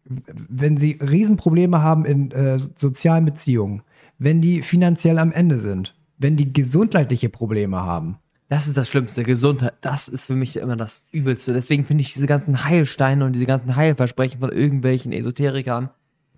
wenn 0.04 0.76
sie 0.76 0.98
Riesenprobleme 1.00 1.82
haben 1.82 2.04
in 2.04 2.30
äh, 2.32 2.58
sozialen 2.58 3.24
Beziehungen, 3.24 3.80
wenn 4.18 4.42
die 4.42 4.60
finanziell 4.60 5.18
am 5.18 5.32
Ende 5.32 5.58
sind, 5.58 5.96
wenn 6.18 6.36
die 6.36 6.52
gesundheitliche 6.52 7.30
Probleme 7.30 7.80
haben, 7.80 8.18
Das 8.50 8.68
ist 8.68 8.76
das 8.76 8.88
Schlimmste. 8.88 9.22
Gesundheit, 9.22 9.72
das 9.80 10.06
ist 10.08 10.26
für 10.26 10.34
mich 10.34 10.58
immer 10.58 10.76
das 10.76 11.06
Übelste. 11.12 11.54
Deswegen 11.54 11.86
finde 11.86 12.02
ich 12.02 12.12
diese 12.12 12.26
ganzen 12.26 12.64
Heilsteine 12.64 13.24
und 13.24 13.32
diese 13.32 13.46
ganzen 13.46 13.76
Heilversprechen 13.76 14.40
von 14.40 14.52
irgendwelchen 14.52 15.12
Esoterikern, 15.12 15.88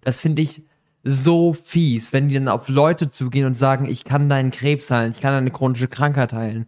das 0.03 0.21
finde 0.21 0.43
ich 0.43 0.63
so 1.05 1.53
fies, 1.53 2.13
wenn 2.13 2.29
die 2.29 2.35
dann 2.35 2.49
auf 2.49 2.69
Leute 2.69 3.11
zugehen 3.11 3.47
und 3.47 3.55
sagen, 3.57 3.87
ich 3.87 4.05
kann 4.05 4.29
deinen 4.29 4.51
Krebs 4.51 4.91
heilen, 4.91 5.13
ich 5.13 5.21
kann 5.21 5.33
deine 5.35 5.51
chronische 5.51 5.89
Krankheit 5.89 6.33
heilen, 6.33 6.67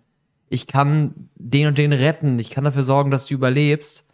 ich 0.48 0.66
kann 0.66 1.28
den 1.36 1.68
und 1.68 1.78
den 1.78 1.92
retten, 1.92 2.38
ich 2.38 2.50
kann 2.50 2.64
dafür 2.64 2.82
sorgen, 2.84 3.10
dass 3.10 3.26
du 3.26 3.34
überlebst. 3.34 4.04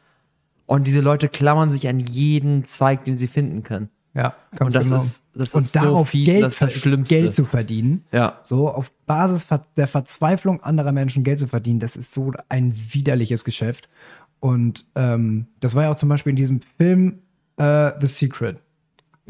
Und 0.67 0.87
diese 0.87 1.01
Leute 1.01 1.29
klammern 1.29 1.71
sich 1.71 1.89
an 1.89 1.99
jeden 1.99 2.65
Zweig, 2.65 3.05
den 3.05 3.19
sie 3.19 3.27
finden 3.27 3.63
können. 3.65 3.89
Ja, 4.15 4.35
Und 4.61 4.75
das 4.75 4.91
ist- 4.91 5.25
das 5.35 5.55
und 5.55 5.63
ist 5.63 5.73
so 5.73 5.81
darauf 5.81 6.09
fies, 6.11 6.27
Geld, 6.27 6.43
das 6.45 6.53
ist 6.55 6.63
das 6.63 6.73
Schlimmste. 6.75 7.15
Geld 7.15 7.33
zu 7.33 7.45
verdienen. 7.45 8.05
Ja. 8.13 8.41
So 8.45 8.69
auf 8.69 8.91
Basis 9.07 9.47
der 9.77 9.87
Verzweiflung 9.87 10.63
anderer 10.63 10.93
Menschen 10.93 11.25
Geld 11.25 11.39
zu 11.39 11.47
verdienen, 11.49 11.81
das 11.81 11.97
ist 11.97 12.13
so 12.15 12.33
ein 12.49 12.75
widerliches 12.93 13.45
Geschäft. 13.45 13.89
Und 14.39 14.85
ähm, 14.95 15.47
das 15.61 15.75
war 15.75 15.85
ja 15.85 15.91
auch 15.91 15.97
zum 15.97 16.09
Beispiel 16.09 16.31
in 16.31 16.37
diesem 16.37 16.61
Film 16.77 17.19
äh, 17.57 17.93
The 18.01 18.07
Secret. 18.07 18.57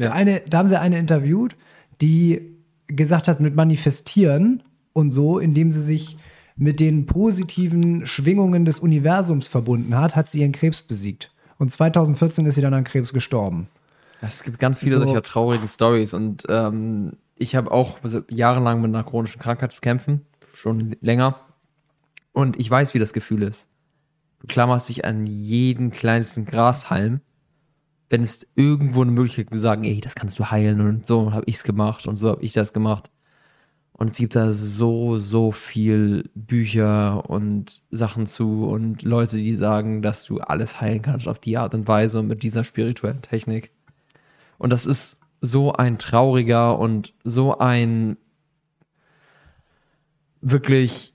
Ja. 0.01 0.11
Eine, 0.11 0.41
da 0.47 0.59
haben 0.59 0.67
sie 0.67 0.79
eine 0.79 0.97
interviewt, 0.97 1.55
die 2.01 2.41
gesagt 2.87 3.27
hat, 3.27 3.39
mit 3.39 3.55
Manifestieren 3.55 4.63
und 4.93 5.11
so, 5.11 5.39
indem 5.39 5.71
sie 5.71 5.81
sich 5.81 6.17
mit 6.57 6.79
den 6.79 7.05
positiven 7.05 8.05
Schwingungen 8.05 8.65
des 8.65 8.79
Universums 8.79 9.47
verbunden 9.47 9.97
hat, 9.97 10.15
hat 10.15 10.29
sie 10.29 10.41
ihren 10.41 10.51
Krebs 10.51 10.81
besiegt. 10.81 11.31
Und 11.57 11.69
2014 11.69 12.45
ist 12.45 12.55
sie 12.55 12.61
dann 12.61 12.73
an 12.73 12.83
Krebs 12.83 13.13
gestorben. 13.13 13.67
Es 14.21 14.43
gibt 14.43 14.59
ganz 14.59 14.79
viele 14.79 14.95
So. 14.95 15.01
solcher 15.01 15.23
traurigen 15.23 15.67
Stories 15.67 16.13
und 16.13 16.45
ähm, 16.49 17.13
ich 17.35 17.55
habe 17.55 17.71
auch 17.71 17.97
jahrelang 18.29 18.81
mit 18.81 18.93
einer 18.93 19.03
chronischen 19.03 19.41
Krankheit 19.41 19.71
zu 19.71 19.81
kämpfen, 19.81 20.21
schon 20.53 20.95
länger. 21.01 21.39
Und 22.33 22.59
ich 22.59 22.69
weiß, 22.69 22.93
wie 22.93 22.99
das 22.99 23.13
Gefühl 23.13 23.41
ist. 23.43 23.67
Du 24.39 24.47
klammerst 24.47 24.89
dich 24.89 25.05
an 25.05 25.25
jeden 25.25 25.91
kleinsten 25.91 26.45
Grashalm, 26.45 27.21
wenn 28.11 28.23
es 28.23 28.45
irgendwo 28.55 29.01
eine 29.01 29.11
Möglichkeit 29.11 29.45
gibt, 29.47 29.55
zu 29.55 29.61
sagen, 29.61 29.85
ey, 29.85 30.01
das 30.01 30.15
kannst 30.15 30.37
du 30.37 30.51
heilen 30.51 30.81
und 30.81 31.07
so 31.07 31.31
habe 31.31 31.45
ich's 31.47 31.63
gemacht 31.63 32.07
und 32.07 32.17
so 32.17 32.29
habe 32.29 32.43
ich 32.43 32.51
das 32.51 32.73
gemacht. 32.73 33.09
Und 33.93 34.11
es 34.11 34.17
gibt 34.17 34.35
da 34.35 34.51
so, 34.51 35.17
so 35.17 35.53
viel 35.53 36.29
Bücher 36.35 37.29
und 37.29 37.81
Sachen 37.89 38.25
zu 38.25 38.65
und 38.65 39.03
Leute, 39.03 39.37
die 39.37 39.53
sagen, 39.53 40.01
dass 40.01 40.25
du 40.25 40.39
alles 40.39 40.81
heilen 40.81 41.01
kannst 41.01 41.27
auf 41.29 41.39
die 41.39 41.57
Art 41.57 41.73
und 41.73 41.87
Weise 41.87 42.19
und 42.19 42.27
mit 42.27 42.43
dieser 42.43 42.65
spirituellen 42.65 43.21
Technik. 43.21 43.71
Und 44.57 44.71
das 44.71 44.85
ist 44.85 45.17
so 45.39 45.71
ein 45.71 45.97
trauriger 45.97 46.77
und 46.79 47.13
so 47.23 47.59
ein 47.59 48.17
wirklich 50.41 51.13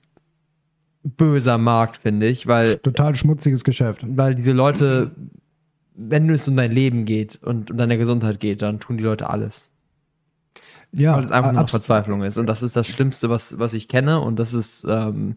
böser 1.03 1.59
Markt, 1.59 1.97
finde 1.97 2.27
ich, 2.27 2.47
weil, 2.47 2.79
Total 2.79 3.15
schmutziges 3.15 3.63
Geschäft. 3.63 4.03
weil 4.07 4.33
diese 4.33 4.51
Leute, 4.51 5.11
wenn 5.97 6.29
es 6.29 6.47
um 6.47 6.55
dein 6.55 6.71
Leben 6.71 7.05
geht 7.05 7.39
und 7.43 7.71
um 7.71 7.77
deine 7.77 7.97
Gesundheit 7.97 8.39
geht, 8.39 8.61
dann 8.61 8.79
tun 8.79 8.97
die 8.97 9.03
Leute 9.03 9.29
alles. 9.29 9.71
Ja, 10.93 11.15
weil 11.15 11.23
es 11.23 11.31
einfach 11.31 11.51
nur 11.51 11.67
Verzweiflung 11.67 12.23
ist. 12.23 12.37
Und 12.37 12.47
das 12.47 12.63
ist 12.63 12.75
das 12.75 12.87
Schlimmste, 12.87 13.29
was, 13.29 13.59
was 13.59 13.73
ich 13.73 13.87
kenne. 13.87 14.21
Und 14.21 14.37
das 14.37 14.53
ist, 14.53 14.85
ähm, 14.87 15.35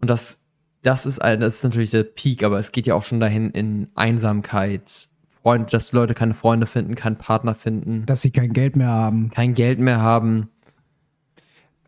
und 0.00 0.08
das, 0.10 0.40
das 0.82 1.04
ist, 1.06 1.20
ein- 1.20 1.40
das 1.40 1.56
ist 1.56 1.64
natürlich 1.64 1.90
der 1.90 2.04
Peak, 2.04 2.42
aber 2.42 2.58
es 2.58 2.72
geht 2.72 2.86
ja 2.86 2.94
auch 2.94 3.02
schon 3.02 3.20
dahin 3.20 3.50
in 3.50 3.88
Einsamkeit, 3.94 5.08
Freund, 5.42 5.72
dass 5.74 5.90
die 5.90 5.96
Leute 5.96 6.14
keine 6.14 6.32
Freunde 6.32 6.66
finden, 6.66 6.94
keinen 6.94 7.16
Partner 7.16 7.54
finden, 7.54 8.06
dass 8.06 8.22
sie 8.22 8.30
kein 8.30 8.54
Geld 8.54 8.76
mehr 8.76 8.88
haben. 8.88 9.30
kein 9.30 9.54
Geld 9.54 9.78
mehr 9.78 10.00
haben. 10.00 10.48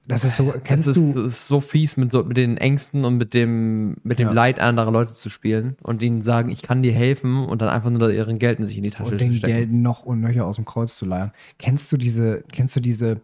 Das 0.09 0.25
ist 0.25 0.37
so, 0.37 0.55
kennst 0.63 0.87
es 0.87 0.97
ist, 0.97 1.15
du, 1.17 1.21
es 1.23 1.35
ist 1.35 1.49
so 1.49 1.61
fies, 1.61 1.97
mit, 1.97 2.13
so, 2.13 2.23
mit 2.23 2.37
den 2.37 2.59
Ängsten 2.59 3.05
und 3.05 3.17
mit 3.17 3.35
dem, 3.35 3.97
mit 4.05 4.19
dem 4.21 4.29
Ja. 4.29 4.35
Leid 4.35 4.61
anderer 4.61 4.93
Leute 4.93 5.13
zu 5.15 5.29
spielen 5.31 5.77
und 5.83 6.01
ihnen 6.01 6.23
sagen, 6.23 6.49
ich 6.49 6.63
kann 6.63 6.83
dir 6.83 6.93
helfen 6.93 7.45
und 7.45 7.61
dann 7.61 7.69
einfach 7.69 7.91
nur 7.91 8.13
ihren 8.13 8.39
Geld 8.39 8.61
in 8.61 8.67
sich 8.67 8.77
in 8.77 8.85
die 8.85 8.91
Tasche 8.91 9.13
und 9.13 9.21
den 9.21 9.35
stecken. 9.35 9.53
Geld 9.53 9.73
noch 9.73 10.05
und 10.05 10.21
nöcher 10.21 10.47
aus 10.47 10.57
dem 10.57 10.65
Kreuz 10.65 10.97
zu 10.97 11.07
leiern. 11.07 11.33
Kennst 11.59 11.91
du 11.91 11.97
diese, 11.97 12.45
kennst 12.53 12.77
du 12.77 12.81
diese, 12.81 13.21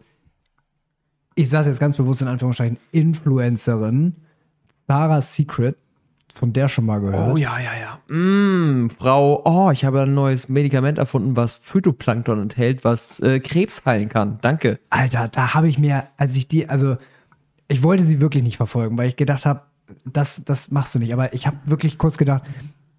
ich 1.35 1.49
sage 1.49 1.67
jetzt 1.69 1.79
ganz 1.79 1.95
bewusst 1.95 2.21
in 2.21 2.27
Anführungszeichen, 2.27 2.77
Influencerin, 2.91 4.15
Sarah 4.87 5.21
Secret, 5.21 5.77
von 6.33 6.51
der 6.51 6.67
schon 6.67 6.85
mal 6.85 6.99
gehört? 6.99 7.33
Oh 7.33 7.37
ja, 7.37 7.57
ja, 7.59 7.71
ja. 7.79 8.15
Mm, 8.15 8.89
Frau, 8.89 9.41
oh, 9.45 9.71
ich 9.71 9.85
habe 9.85 10.01
ein 10.01 10.13
neues 10.13 10.49
Medikament 10.49 10.97
erfunden, 10.97 11.35
was 11.35 11.55
Phytoplankton 11.55 12.41
enthält, 12.41 12.83
was 12.83 13.19
äh, 13.19 13.39
Krebs 13.39 13.85
heilen 13.85 14.09
kann. 14.09 14.39
Danke. 14.41 14.79
Alter, 14.89 15.27
da 15.27 15.53
habe 15.53 15.69
ich 15.69 15.77
mir, 15.77 16.07
als 16.17 16.35
ich 16.35 16.47
die, 16.47 16.67
also 16.67 16.97
ich 17.67 17.83
wollte 17.83 18.03
sie 18.03 18.19
wirklich 18.19 18.43
nicht 18.43 18.57
verfolgen, 18.57 18.97
weil 18.97 19.07
ich 19.07 19.15
gedacht 19.15 19.45
habe, 19.45 19.61
das, 20.05 20.43
das 20.43 20.71
machst 20.71 20.95
du 20.95 20.99
nicht. 20.99 21.13
Aber 21.13 21.33
ich 21.33 21.45
habe 21.45 21.57
wirklich 21.65 21.97
kurz 21.99 22.17
gedacht, 22.17 22.43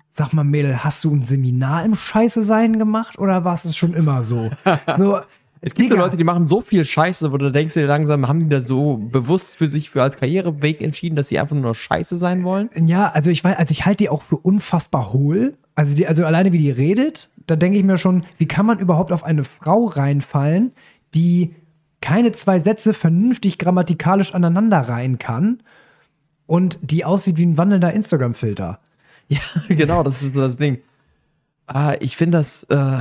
sag 0.07 0.33
mal, 0.33 0.45
Mädel, 0.45 0.85
hast 0.85 1.03
du 1.03 1.13
ein 1.13 1.25
Seminar 1.25 1.85
im 1.85 1.97
Scheiße 1.97 2.45
sein 2.45 2.79
gemacht 2.79 3.19
oder 3.19 3.45
war 3.45 3.55
es 3.55 3.77
schon 3.77 3.95
immer 3.95 4.23
so? 4.23 4.51
so 4.97 5.21
Es 5.67 5.75
gibt 5.75 5.89
so 5.89 5.95
Digga, 5.95 6.05
Leute, 6.05 6.19
die 6.19 6.25
machen 6.25 6.47
so 6.47 6.61
viel 6.61 6.85
Scheiße, 6.85 7.33
wo 7.33 7.39
du 7.39 7.51
denkst 7.51 7.73
dir 7.73 7.87
langsam, 7.87 8.29
haben 8.29 8.41
die 8.41 8.49
da 8.51 8.61
so 8.61 8.99
bewusst 8.99 9.57
für 9.57 9.67
sich 9.67 9.89
für 9.89 10.03
als 10.03 10.19
Karriereweg 10.19 10.83
entschieden, 10.83 11.17
dass 11.17 11.31
sie 11.31 11.39
einfach 11.39 11.57
nur 11.57 11.75
Scheiße 11.75 12.19
sein 12.19 12.45
wollen? 12.45 12.69
Ja, 12.85 13.11
also 13.11 13.31
ich 13.31 13.43
weiß, 13.43 13.57
also 13.57 13.73
ich 13.73 13.87
halte 13.87 14.05
die 14.05 14.09
auch 14.11 14.23
für 14.23 14.37
unfassbar 14.37 15.15
hohl. 15.15 15.55
Also 15.75 15.97
die, 15.97 16.07
also 16.07 16.27
alleine 16.27 16.53
wie 16.53 16.59
die 16.59 16.71
redet, 16.71 17.31
da 17.47 17.57
denke 17.57 17.79
ich 17.79 17.85
mir 17.85 17.97
schon, 17.97 18.25
wie 18.37 18.47
kann 18.47 18.67
man 18.67 18.79
überhaupt 18.79 19.11
auf 19.11 19.25
eine 19.25 19.43
Frau 19.45 19.87
reinfallen, 19.87 20.73
die 21.15 21.55
keine 22.03 22.33
zwei 22.33 22.59
Sätze 22.59 22.93
vernünftig 22.93 23.57
grammatikalisch 23.57 24.35
aneinander 24.35 24.81
reihen 24.81 25.19
kann 25.19 25.63
und 26.47 26.79
die 26.83 27.07
aussieht 27.07 27.39
wie 27.39 27.47
ein 27.47 27.57
wandelnder 27.57 27.91
Instagram-Filter. 27.95 28.81
Ja, 29.29 29.41
genau, 29.69 30.03
das 30.03 30.21
ist 30.21 30.35
so 30.35 30.41
das 30.41 30.59
Ding. 30.59 30.83
Ah, 31.67 31.95
ich 32.01 32.19
finde 32.19 32.37
das, 32.37 32.65
äh, 32.65 32.99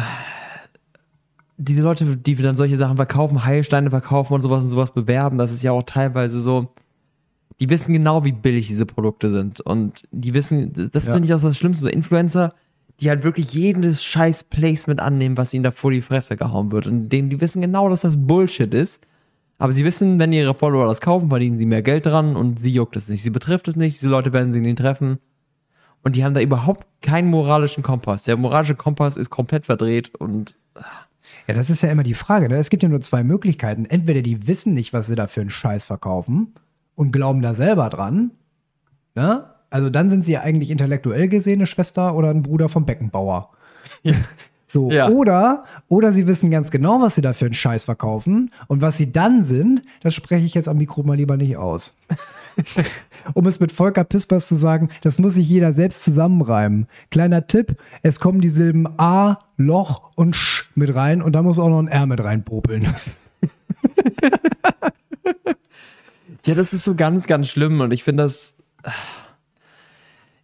diese 1.57 1.81
Leute, 1.83 2.17
die 2.17 2.35
dann 2.35 2.57
solche 2.57 2.77
Sachen 2.77 2.95
verkaufen, 2.95 3.45
Heilsteine 3.45 3.89
verkaufen 3.89 4.33
und 4.33 4.41
sowas 4.41 4.63
und 4.63 4.69
sowas 4.69 4.91
bewerben, 4.91 5.37
das 5.37 5.51
ist 5.51 5.63
ja 5.63 5.71
auch 5.71 5.83
teilweise 5.83 6.41
so, 6.41 6.73
die 7.59 7.69
wissen 7.69 7.93
genau, 7.93 8.25
wie 8.25 8.31
billig 8.31 8.67
diese 8.67 8.85
Produkte 8.85 9.29
sind. 9.29 9.61
Und 9.61 10.03
die 10.11 10.33
wissen, 10.33 10.89
das 10.91 11.07
Ja. 11.07 11.13
finde 11.13 11.27
ich 11.27 11.33
auch 11.33 11.41
das 11.41 11.57
Schlimmste, 11.57 11.83
so 11.83 11.89
Influencer, 11.89 12.53
die 12.99 13.09
halt 13.09 13.23
wirklich 13.23 13.53
jedes 13.53 14.03
scheiß 14.03 14.45
Placement 14.45 14.99
annehmen, 14.99 15.37
was 15.37 15.53
ihnen 15.53 15.63
da 15.63 15.71
vor 15.71 15.91
die 15.91 16.01
Fresse 16.01 16.35
gehauen 16.35 16.71
wird. 16.71 16.87
Und 16.87 17.09
denen, 17.09 17.29
die 17.29 17.39
wissen 17.41 17.61
genau, 17.61 17.89
dass 17.89 18.01
das 18.01 18.17
Bullshit 18.17 18.73
ist. 18.73 19.05
Aber 19.59 19.71
sie 19.71 19.85
wissen, 19.85 20.19
wenn 20.19 20.33
ihre 20.33 20.53
Follower 20.53 20.87
das 20.87 20.99
kaufen, 21.01 21.29
verdienen 21.29 21.57
sie 21.57 21.65
mehr 21.65 21.83
Geld 21.83 22.05
dran 22.05 22.35
und 22.35 22.59
sie 22.59 22.71
juckt 22.71 22.95
es 22.95 23.07
nicht. 23.09 23.23
Sie 23.23 23.29
betrifft 23.29 23.67
es 23.67 23.75
nicht, 23.75 23.95
diese 23.95 24.09
Leute 24.09 24.33
werden 24.33 24.51
sie 24.53 24.59
nie 24.59 24.75
treffen. 24.75 25.19
Und 26.01 26.15
die 26.15 26.25
haben 26.25 26.33
da 26.33 26.41
überhaupt 26.41 26.85
keinen 27.01 27.29
moralischen 27.29 27.81
Kompass. 27.83 28.23
Der 28.23 28.35
moralische 28.35 28.75
Kompass 28.75 29.15
ist 29.15 29.29
komplett 29.29 29.65
verdreht 29.65 30.13
und 30.15 30.57
Ja, 31.47 31.53
das 31.53 31.69
ist 31.69 31.81
ja 31.83 31.91
immer 31.91 32.03
die 32.03 32.13
Frage. 32.13 32.47
Ne? 32.47 32.55
Es 32.57 32.69
gibt 32.69 32.83
ja 32.83 32.89
nur 32.89 33.01
zwei 33.01 33.23
Möglichkeiten. 33.23 33.85
Entweder 33.85 34.21
die 34.21 34.47
wissen 34.47 34.73
nicht, 34.73 34.93
was 34.93 35.07
sie 35.07 35.15
da 35.15 35.27
für 35.27 35.41
einen 35.41 35.49
Scheiß 35.49 35.85
verkaufen 35.85 36.53
und 36.95 37.11
glauben 37.11 37.41
da 37.41 37.53
selber 37.53 37.89
dran. 37.89 38.31
Ne? 39.15 39.45
Also 39.69 39.89
dann 39.89 40.09
sind 40.09 40.23
sie 40.23 40.33
ja 40.33 40.41
eigentlich 40.41 40.69
intellektuell 40.69 41.27
gesehen 41.27 41.59
eine 41.59 41.67
Schwester 41.67 42.15
oder 42.15 42.29
ein 42.29 42.43
Bruder 42.43 42.69
vom 42.69 42.85
Beckenbauer. 42.85 43.49
So, 44.65 44.89
Ja. 44.89 45.09
oder, 45.09 45.63
oder 45.87 46.11
sie 46.11 46.25
wissen 46.25 46.49
ganz 46.49 46.71
genau, 46.71 47.01
was 47.01 47.15
sie 47.15 47.21
da 47.21 47.33
für 47.33 47.45
einen 47.45 47.53
Scheiß 47.53 47.85
verkaufen. 47.85 48.51
Und 48.67 48.81
was 48.81 48.97
sie 48.97 49.11
dann 49.11 49.43
sind, 49.43 49.81
das 50.01 50.13
spreche 50.15 50.45
ich 50.45 50.53
jetzt 50.53 50.67
am 50.67 50.77
Mikro 50.77 51.03
mal 51.03 51.17
lieber 51.17 51.37
nicht 51.37 51.57
aus. 51.57 51.93
um 53.33 53.45
es 53.47 53.59
mit 53.59 53.71
Volker 53.71 54.03
Pispers 54.03 54.47
zu 54.47 54.55
sagen, 54.55 54.89
das 55.01 55.19
muss 55.19 55.33
sich 55.33 55.49
jeder 55.49 55.73
selbst 55.73 56.03
zusammenreimen. 56.03 56.87
Kleiner 57.11 57.47
Tipp, 57.47 57.77
es 58.03 58.19
kommen 58.19 58.41
die 58.41 58.49
Silben 58.49 58.87
A, 58.99 59.39
Loch 59.57 60.11
und 60.15 60.35
Sch 60.35 60.69
mit 60.75 60.93
rein 60.95 61.21
und 61.21 61.33
da 61.33 61.41
muss 61.41 61.59
auch 61.59 61.69
noch 61.69 61.79
ein 61.79 61.87
R 61.87 62.05
mit 62.05 62.23
reinpopeln. 62.23 62.93
Ja, 66.45 66.55
das 66.55 66.73
ist 66.73 66.83
so 66.83 66.93
ganz, 66.93 67.25
ganz 67.25 67.47
schlimm 67.47 67.79
und 67.79 67.93
ich 67.93 68.03
finde 68.03 68.23
das 68.23 68.55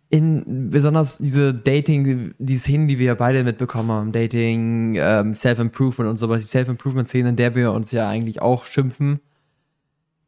in 0.09 0.71
besonders 0.71 1.19
diese 1.19 1.53
Dating, 1.53 2.33
die 2.39 2.57
Szenen, 2.57 2.87
die 2.87 2.97
wir 2.97 3.13
beide 3.15 3.43
mitbekommen 3.43 3.91
haben, 3.91 4.11
Dating, 4.11 4.95
ähm, 4.95 5.35
Self-Improvement 5.35 6.09
und 6.09 6.17
sowas, 6.17 6.41
die 6.41 6.47
Self-Improvement-Szene, 6.47 7.29
in 7.29 7.35
der 7.35 7.53
wir 7.53 7.71
uns 7.73 7.91
ja 7.91 8.09
eigentlich 8.09 8.41
auch 8.41 8.65
schimpfen, 8.65 9.19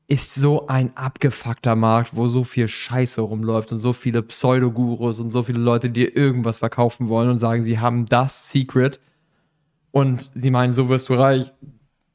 ist 0.07 0.35
so 0.35 0.67
ein 0.67 0.95
abgefuckter 0.95 1.75
Markt, 1.75 2.15
wo 2.15 2.27
so 2.27 2.43
viel 2.43 2.67
Scheiße 2.67 3.21
rumläuft 3.21 3.71
und 3.71 3.79
so 3.79 3.93
viele 3.93 4.21
Pseudogurus 4.21 5.19
und 5.19 5.31
so 5.31 5.41
viele 5.43 5.59
Leute, 5.59 5.89
die 5.89 6.01
dir 6.01 6.17
irgendwas 6.17 6.59
verkaufen 6.59 7.07
wollen 7.07 7.29
und 7.29 7.37
sagen, 7.37 7.61
sie 7.61 7.79
haben 7.79 8.05
das 8.05 8.51
Secret. 8.51 8.99
Und 9.91 10.29
sie 10.35 10.51
meinen, 10.51 10.73
so 10.73 10.89
wirst 10.89 11.09
du 11.09 11.13
reich, 11.13 11.51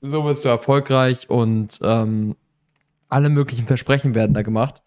so 0.03 0.25
wirst 0.25 0.45
du 0.45 0.49
erfolgreich 0.49 1.29
und 1.31 1.79
ähm, 1.83 2.37
alle 3.09 3.29
möglichen 3.29 3.67
Versprechen 3.67 4.15
werden 4.15 4.35
da 4.35 4.43
gemacht. 4.43 4.83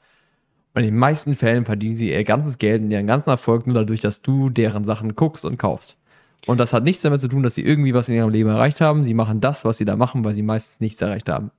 In 0.79 0.85
den 0.85 0.97
meisten 0.97 1.35
Fällen 1.35 1.65
verdienen 1.65 1.97
sie 1.97 2.09
ihr 2.09 2.23
ganzes 2.23 2.57
Geld 2.57 2.81
und 2.81 2.89
ihren 2.89 3.05
ganzen 3.05 3.29
Erfolg 3.29 3.67
nur 3.67 3.73
dadurch, 3.73 3.99
dass 3.99 4.21
du 4.21 4.49
deren 4.49 4.85
Sachen 4.85 5.13
guckst 5.13 5.43
und 5.43 5.57
kaufst. 5.57 5.97
Und 6.47 6.57
das 6.57 6.71
hat 6.71 6.85
nichts 6.85 7.01
damit 7.01 7.19
zu 7.19 7.27
tun, 7.27 7.43
dass 7.43 7.55
sie 7.55 7.65
irgendwie 7.65 7.93
was 7.93 8.07
in 8.07 8.15
ihrem 8.15 8.29
Leben 8.29 8.49
erreicht 8.49 8.79
haben. 8.79 9.03
Sie 9.03 9.13
machen 9.13 9.41
das, 9.41 9.65
was 9.65 9.77
sie 9.77 9.83
da 9.83 9.97
machen, 9.97 10.23
weil 10.23 10.33
sie 10.33 10.41
meistens 10.41 10.79
nichts 10.79 11.01
erreicht 11.01 11.27
haben. 11.27 11.51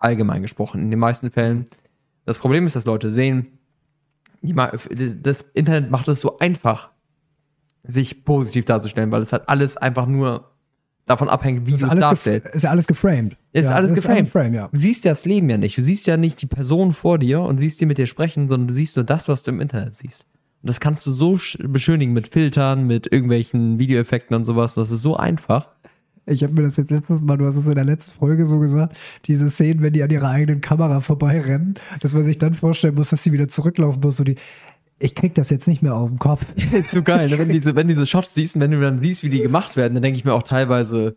Allgemein 0.00 0.42
gesprochen, 0.42 0.80
in 0.80 0.90
den 0.90 0.98
meisten 0.98 1.30
Fällen. 1.30 1.66
Das 2.24 2.38
Problem 2.38 2.66
ist, 2.66 2.74
dass 2.74 2.86
Leute 2.86 3.08
sehen, 3.08 3.58
das 4.42 5.42
Internet 5.54 5.92
macht 5.92 6.08
es 6.08 6.20
so 6.20 6.38
einfach, 6.40 6.90
sich 7.84 8.24
positiv 8.24 8.64
darzustellen, 8.64 9.12
weil 9.12 9.22
es 9.22 9.32
hat 9.32 9.48
alles 9.48 9.76
einfach 9.76 10.06
nur 10.06 10.50
davon 11.10 11.28
abhängt, 11.28 11.66
wie 11.66 11.72
du 11.72 11.86
es 11.86 11.94
darstellst. 11.94 12.46
Ist 12.48 12.62
ja 12.62 12.70
alles 12.70 12.86
geframed. 12.86 13.36
Ist 13.52 13.68
ja, 13.68 13.74
alles 13.74 13.92
geframed. 13.92 14.28
Frame, 14.28 14.54
ja. 14.54 14.68
Du 14.72 14.78
siehst 14.78 15.04
ja 15.04 15.10
das 15.10 15.24
Leben 15.24 15.50
ja 15.50 15.58
nicht. 15.58 15.76
Du 15.76 15.82
siehst 15.82 16.06
ja 16.06 16.16
nicht 16.16 16.40
die 16.40 16.46
Person 16.46 16.92
vor 16.92 17.18
dir 17.18 17.40
und 17.40 17.58
siehst 17.58 17.80
die 17.80 17.86
mit 17.86 17.98
dir 17.98 18.06
sprechen, 18.06 18.48
sondern 18.48 18.68
du 18.68 18.74
siehst 18.74 18.96
nur 18.96 19.04
das, 19.04 19.28
was 19.28 19.42
du 19.42 19.50
im 19.50 19.60
Internet 19.60 19.94
siehst. 19.94 20.24
Und 20.62 20.68
das 20.68 20.78
kannst 20.78 21.06
du 21.06 21.12
so 21.12 21.38
beschönigen 21.58 22.12
mit 22.12 22.28
Filtern, 22.28 22.86
mit 22.86 23.12
irgendwelchen 23.12 23.78
Videoeffekten 23.78 24.36
und 24.36 24.44
sowas. 24.44 24.74
Das 24.74 24.90
ist 24.90 25.02
so 25.02 25.16
einfach. 25.16 25.68
Ich 26.26 26.44
habe 26.44 26.52
mir 26.52 26.62
das 26.62 26.76
jetzt 26.76 26.90
letztes 26.90 27.20
Mal, 27.20 27.38
du 27.38 27.46
hast 27.46 27.56
es 27.56 27.66
in 27.66 27.74
der 27.74 27.84
letzten 27.84 28.16
Folge 28.16 28.46
so 28.46 28.60
gesagt, 28.60 28.96
diese 29.24 29.50
Szenen, 29.50 29.82
wenn 29.82 29.92
die 29.92 30.02
an 30.02 30.10
ihrer 30.10 30.28
eigenen 30.28 30.60
Kamera 30.60 31.00
vorbeirennen, 31.00 31.74
dass 32.00 32.14
man 32.14 32.22
sich 32.22 32.38
dann 32.38 32.54
vorstellen 32.54 32.94
muss, 32.94 33.10
dass 33.10 33.24
sie 33.24 33.32
wieder 33.32 33.48
zurücklaufen 33.48 34.00
muss 34.00 34.20
und 34.20 34.28
die, 34.28 34.36
ich 35.00 35.14
krieg 35.14 35.34
das 35.34 35.50
jetzt 35.50 35.66
nicht 35.66 35.82
mehr 35.82 35.96
auf 35.96 36.10
den 36.10 36.18
Kopf. 36.18 36.44
ist 36.72 36.92
so 36.92 37.02
geil, 37.02 37.28
ne? 37.30 37.38
wenn, 37.38 37.48
diese, 37.48 37.74
wenn 37.74 37.88
diese 37.88 38.06
Shots 38.06 38.34
siehst 38.34 38.54
und 38.54 38.62
wenn 38.62 38.70
du 38.70 38.80
dann 38.80 39.00
siehst, 39.00 39.22
wie 39.22 39.30
die 39.30 39.40
gemacht 39.40 39.76
werden, 39.76 39.94
dann 39.94 40.02
denke 40.02 40.18
ich 40.18 40.24
mir 40.24 40.34
auch 40.34 40.42
teilweise, 40.42 41.16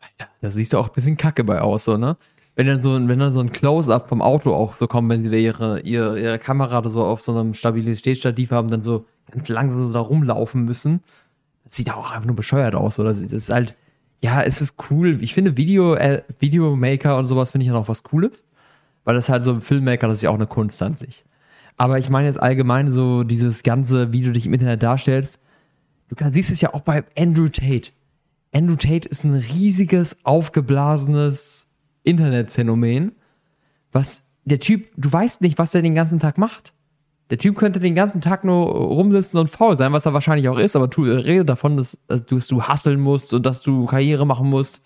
Alter, 0.00 0.30
da 0.40 0.50
siehst 0.50 0.72
du 0.72 0.78
auch 0.78 0.88
ein 0.88 0.94
bisschen 0.94 1.16
kacke 1.16 1.44
bei 1.44 1.60
aus, 1.60 1.84
so, 1.84 1.96
ne? 1.96 2.16
Wenn 2.56 2.66
dann 2.66 2.80
so, 2.80 2.94
wenn 2.94 3.18
dann 3.18 3.34
so 3.34 3.40
ein 3.40 3.52
Close-Up 3.52 4.08
vom 4.08 4.22
Auto 4.22 4.54
auch 4.54 4.76
so 4.76 4.86
kommt, 4.86 5.10
wenn 5.10 5.28
sie 5.28 5.44
ihre, 5.44 5.80
ihre, 5.80 6.18
ihre 6.18 6.38
Kamera 6.38 6.88
so 6.88 7.04
auf 7.04 7.20
so 7.20 7.32
einem 7.32 7.52
Stabilitätsstativ 7.52 8.50
haben, 8.50 8.70
dann 8.70 8.82
so 8.82 9.04
ganz 9.30 9.46
langsam 9.50 9.88
so 9.88 9.92
da 9.92 10.00
rumlaufen 10.00 10.64
müssen. 10.64 11.02
Das 11.64 11.74
sieht 11.74 11.92
auch 11.92 12.12
einfach 12.12 12.24
nur 12.24 12.34
bescheuert 12.34 12.74
aus, 12.74 12.98
oder? 12.98 13.10
Das 13.10 13.20
ist 13.20 13.50
halt, 13.50 13.74
ja, 14.22 14.40
es 14.40 14.62
ist 14.62 14.76
cool. 14.90 15.22
Ich 15.22 15.34
finde 15.34 15.58
Video, 15.58 15.96
äh, 15.96 16.22
Videomaker 16.38 17.18
und 17.18 17.26
sowas 17.26 17.50
finde 17.50 17.64
ich 17.64 17.68
ja 17.68 17.74
noch 17.74 17.88
was 17.88 18.02
Cooles. 18.02 18.42
Weil 19.04 19.16
das 19.16 19.28
halt 19.28 19.42
so 19.42 19.52
ein 19.52 19.60
Filmmaker, 19.60 20.08
das 20.08 20.18
ist 20.18 20.22
ja 20.22 20.30
auch 20.30 20.34
eine 20.34 20.46
Kunst 20.46 20.82
an 20.82 20.96
sich. 20.96 21.26
Aber 21.76 21.98
ich 21.98 22.08
meine 22.08 22.28
jetzt 22.28 22.40
allgemein 22.40 22.90
so 22.90 23.22
dieses 23.22 23.62
ganze, 23.62 24.12
wie 24.12 24.22
du 24.22 24.32
dich 24.32 24.46
im 24.46 24.54
Internet 24.54 24.82
darstellst. 24.82 25.38
Du 26.08 26.30
siehst 26.30 26.50
es 26.50 26.60
ja 26.60 26.72
auch 26.72 26.80
bei 26.80 27.04
Andrew 27.18 27.48
Tate. 27.48 27.90
Andrew 28.54 28.76
Tate 28.76 29.08
ist 29.08 29.24
ein 29.24 29.34
riesiges, 29.34 30.16
aufgeblasenes 30.24 31.68
Internetphänomen, 32.04 33.12
was 33.92 34.22
der 34.44 34.60
Typ, 34.60 34.88
du 34.96 35.12
weißt 35.12 35.42
nicht, 35.42 35.58
was 35.58 35.74
er 35.74 35.82
den 35.82 35.94
ganzen 35.94 36.20
Tag 36.20 36.38
macht. 36.38 36.72
Der 37.30 37.38
Typ 37.38 37.56
könnte 37.56 37.80
den 37.80 37.96
ganzen 37.96 38.20
Tag 38.20 38.44
nur 38.44 38.66
rumsitzen 38.66 39.40
und 39.40 39.50
faul 39.50 39.76
sein, 39.76 39.92
was 39.92 40.06
er 40.06 40.14
wahrscheinlich 40.14 40.48
auch 40.48 40.58
ist, 40.58 40.76
aber 40.76 40.88
tu, 40.88 41.02
redet 41.02 41.48
davon, 41.48 41.76
dass, 41.76 41.98
dass 42.06 42.46
du 42.46 42.62
hasseln 42.62 43.00
musst 43.00 43.34
und 43.34 43.44
dass 43.44 43.60
du 43.60 43.84
Karriere 43.86 44.24
machen 44.24 44.48
musst 44.48 44.80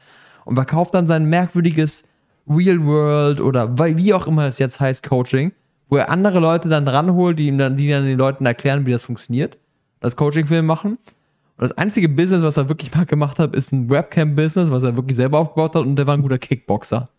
und 0.47 0.55
verkauft 0.55 0.95
dann 0.95 1.07
sein 1.07 1.27
merkwürdiges 1.27 2.03
Real 2.49 2.85
World 2.87 3.43
oder 3.43 3.77
wie 3.79 4.15
auch 4.15 4.27
immer 4.27 4.47
es 4.47 4.59
jetzt 4.59 4.81
heißt, 4.81 5.07
Coaching 5.07 5.53
wo 5.91 5.97
er 5.97 6.09
andere 6.09 6.39
Leute 6.39 6.69
dann 6.69 6.89
ranholt, 6.89 7.39
die 7.39 7.49
ihm 7.49 7.59
dann, 7.59 7.77
die 7.77 7.91
dann 7.91 8.07
den 8.07 8.17
Leuten 8.17 8.47
erklären, 8.47 8.87
wie 8.87 8.93
das 8.93 9.03
funktioniert, 9.03 9.59
das 9.99 10.17
Coaching-Film 10.17 10.65
machen. 10.65 10.93
Und 10.93 11.69
das 11.69 11.77
einzige 11.77 12.09
Business, 12.09 12.43
was 12.43 12.57
er 12.57 12.69
wirklich 12.69 12.95
mal 12.95 13.05
gemacht 13.05 13.39
hat, 13.39 13.55
ist 13.55 13.73
ein 13.73 13.91
Webcam-Business, 13.91 14.71
was 14.71 14.85
er 14.85 14.97
wirklich 14.97 15.17
selber 15.17 15.41
aufgebaut 15.41 15.75
hat 15.75 15.83
und 15.83 15.97
der 15.97 16.07
war 16.07 16.17
ein 16.17 16.23
guter 16.23 16.39
Kickboxer. 16.39 17.11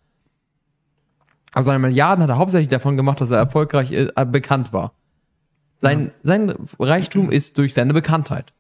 Also 1.52 1.68
seine 1.68 1.80
Milliarden 1.80 2.24
hat 2.24 2.30
er 2.30 2.38
hauptsächlich 2.38 2.70
davon 2.70 2.96
gemacht, 2.96 3.20
dass 3.20 3.30
er 3.30 3.38
erfolgreich 3.38 3.92
äh, 3.92 4.26
bekannt 4.26 4.72
war. 4.72 4.94
Sein, 5.76 6.06
ja. 6.06 6.12
sein 6.24 6.54
Reichtum 6.80 7.30
ist 7.30 7.58
durch 7.58 7.74
seine 7.74 7.94
Bekanntheit. 7.94 8.54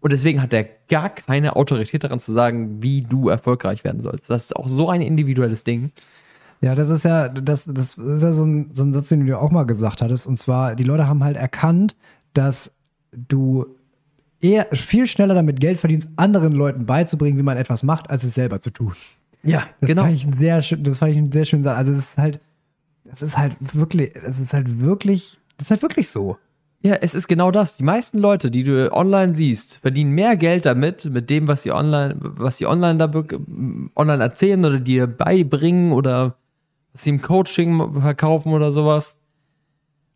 Und 0.00 0.12
deswegen 0.12 0.42
hat 0.42 0.52
er 0.52 0.64
gar 0.88 1.08
keine 1.08 1.56
Autorität 1.56 2.04
daran 2.04 2.20
zu 2.20 2.32
sagen, 2.32 2.82
wie 2.82 3.02
du 3.02 3.30
erfolgreich 3.30 3.84
werden 3.84 4.02
sollst. 4.02 4.28
Das 4.28 4.44
ist 4.44 4.56
auch 4.56 4.68
so 4.68 4.90
ein 4.90 5.00
individuelles 5.00 5.64
Ding. 5.64 5.92
Ja, 6.66 6.74
das 6.74 6.88
ist 6.88 7.04
ja, 7.04 7.28
das, 7.28 7.66
das 7.66 7.96
ist 7.96 8.22
ja 8.24 8.32
so 8.32 8.44
ein, 8.44 8.70
so 8.72 8.82
ein 8.82 8.92
Satz, 8.92 9.08
den 9.08 9.20
du 9.20 9.26
dir 9.26 9.40
auch 9.40 9.52
mal 9.52 9.62
gesagt 9.62 10.02
hattest. 10.02 10.26
Und 10.26 10.36
zwar, 10.36 10.74
die 10.74 10.82
Leute 10.82 11.06
haben 11.06 11.22
halt 11.22 11.36
erkannt, 11.36 11.94
dass 12.34 12.72
du 13.12 13.66
eher 14.40 14.66
viel 14.72 15.06
schneller 15.06 15.34
damit 15.34 15.60
Geld 15.60 15.78
verdienst, 15.78 16.10
anderen 16.16 16.52
Leuten 16.52 16.84
beizubringen, 16.84 17.38
wie 17.38 17.44
man 17.44 17.56
etwas 17.56 17.84
macht, 17.84 18.10
als 18.10 18.24
es 18.24 18.34
selber 18.34 18.60
zu 18.60 18.70
tun. 18.70 18.94
Ja, 19.44 19.62
das 19.80 19.90
genau. 19.90 20.02
Fand 20.02 20.14
ich 20.16 20.26
sehr, 20.40 20.60
das 20.78 20.98
fand 20.98 21.12
ich 21.12 21.18
ein 21.18 21.30
sehr 21.30 21.44
schön 21.44 21.62
Satz. 21.62 21.76
Also 21.76 21.92
es 21.92 21.98
ist 21.98 22.18
halt, 22.18 22.40
es 23.12 23.22
ist 23.22 23.38
halt 23.38 23.56
wirklich, 23.60 24.16
es 24.16 24.40
ist 24.40 24.52
halt 24.52 24.80
wirklich, 24.80 25.38
das 25.58 25.68
ist 25.68 25.70
halt 25.70 25.82
wirklich 25.82 26.08
so. 26.08 26.36
Ja, 26.82 26.94
es 26.94 27.14
ist 27.14 27.28
genau 27.28 27.52
das. 27.52 27.76
Die 27.76 27.84
meisten 27.84 28.18
Leute, 28.18 28.50
die 28.50 28.64
du 28.64 28.92
online 28.92 29.36
siehst, 29.36 29.78
verdienen 29.78 30.10
mehr 30.10 30.36
Geld 30.36 30.66
damit, 30.66 31.04
mit 31.04 31.30
dem, 31.30 31.46
was 31.46 31.62
sie 31.62 31.70
online, 31.70 32.16
was 32.18 32.56
sie 32.56 32.66
online 32.66 32.98
da 32.98 33.08
online 33.94 34.20
erzählen 34.20 34.64
oder 34.64 34.80
dir 34.80 35.06
beibringen 35.06 35.92
oder 35.92 36.34
sie 36.96 37.10
im 37.10 37.22
Coaching 37.22 38.00
verkaufen 38.00 38.52
oder 38.52 38.72
sowas, 38.72 39.18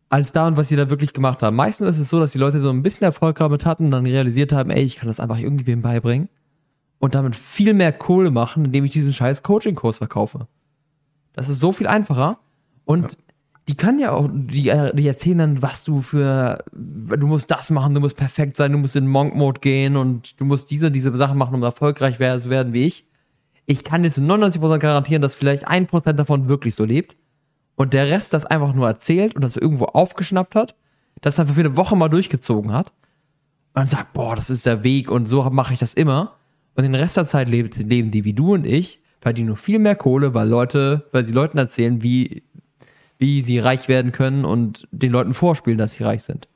als 0.09 0.31
da 0.31 0.47
und 0.47 0.57
was 0.57 0.67
sie 0.67 0.75
da 0.75 0.89
wirklich 0.89 1.13
gemacht 1.13 1.41
haben. 1.41 1.55
Meistens 1.55 1.89
ist 1.89 1.99
es 1.99 2.09
so, 2.09 2.19
dass 2.19 2.33
die 2.33 2.37
Leute 2.37 2.59
so 2.59 2.69
ein 2.69 2.83
bisschen 2.83 3.05
Erfolg 3.05 3.37
damit 3.37 3.65
hatten 3.65 3.85
und 3.85 3.91
dann 3.91 4.05
realisiert 4.05 4.51
haben, 4.51 4.69
ey, 4.69 4.83
ich 4.83 4.97
kann 4.97 5.07
das 5.07 5.19
einfach 5.19 5.37
irgendwem 5.37 5.81
beibringen 5.81 6.29
und 6.99 7.15
damit 7.15 7.35
viel 7.35 7.73
mehr 7.73 7.93
Kohle 7.93 8.31
machen, 8.31 8.65
indem 8.65 8.83
ich 8.83 8.91
diesen 8.91 9.13
scheiß 9.13 9.43
Coaching-Kurs 9.43 9.99
verkaufe. 9.99 10.47
Das 11.33 11.47
ist 11.47 11.59
so 11.59 11.71
viel 11.71 11.87
einfacher 11.87 12.39
und 12.83 13.03
ja. 13.03 13.09
die 13.69 13.77
können 13.77 13.99
ja 13.99 14.11
auch, 14.11 14.29
die, 14.31 14.69
äh, 14.69 14.93
die 14.93 15.07
erzählen 15.07 15.37
dann, 15.37 15.61
was 15.61 15.85
du 15.85 16.01
für, 16.01 16.63
du 16.73 17.27
musst 17.27 17.49
das 17.49 17.69
machen, 17.69 17.95
du 17.95 18.01
musst 18.01 18.17
perfekt 18.17 18.57
sein, 18.57 18.73
du 18.73 18.79
musst 18.79 18.97
in 18.97 19.07
Monk-Mode 19.07 19.61
gehen 19.61 19.95
und 19.95 20.39
du 20.41 20.45
musst 20.45 20.69
diese, 20.71 20.91
diese 20.91 21.15
Sachen 21.15 21.37
machen, 21.37 21.55
um 21.55 21.63
erfolgreich 21.63 22.17
zu 22.17 22.49
werden 22.49 22.73
wie 22.73 22.87
ich 22.87 23.07
ich 23.65 23.83
kann 23.83 24.03
jetzt 24.03 24.19
99% 24.19 24.79
garantieren, 24.79 25.21
dass 25.21 25.35
vielleicht 25.35 25.67
1% 25.67 26.13
davon 26.13 26.47
wirklich 26.47 26.75
so 26.75 26.85
lebt 26.85 27.15
und 27.75 27.93
der 27.93 28.07
Rest 28.07 28.33
das 28.33 28.45
einfach 28.45 28.73
nur 28.73 28.87
erzählt 28.87 29.35
und 29.35 29.43
das 29.43 29.55
irgendwo 29.55 29.85
aufgeschnappt 29.85 30.55
hat, 30.55 30.75
das 31.21 31.35
dann 31.35 31.47
für 31.47 31.59
eine 31.59 31.77
Woche 31.77 31.95
mal 31.95 32.09
durchgezogen 32.09 32.73
hat 32.73 32.91
und 33.73 33.81
dann 33.81 33.87
sagt, 33.87 34.13
boah, 34.13 34.35
das 34.35 34.49
ist 34.49 34.65
der 34.65 34.83
Weg 34.83 35.09
und 35.09 35.27
so 35.27 35.43
mache 35.43 35.73
ich 35.73 35.79
das 35.79 35.93
immer. 35.93 36.35
Und 36.75 36.83
den 36.83 36.95
Rest 36.95 37.17
der 37.17 37.25
Zeit 37.25 37.47
leben 37.49 38.11
die 38.11 38.23
wie 38.23 38.33
du 38.33 38.53
und 38.53 38.65
ich, 38.65 38.99
verdienen 39.19 39.47
nur 39.47 39.57
viel 39.57 39.79
mehr 39.79 39.95
Kohle, 39.95 40.33
weil 40.33 40.47
Leute, 40.47 41.05
weil 41.11 41.23
sie 41.23 41.33
Leuten 41.33 41.57
erzählen, 41.57 42.01
wie, 42.01 42.43
wie 43.17 43.41
sie 43.41 43.59
reich 43.59 43.87
werden 43.87 44.11
können 44.11 44.45
und 44.45 44.87
den 44.91 45.11
Leuten 45.11 45.33
vorspielen, 45.33 45.77
dass 45.77 45.93
sie 45.93 46.03
reich 46.03 46.23
sind. 46.23 46.47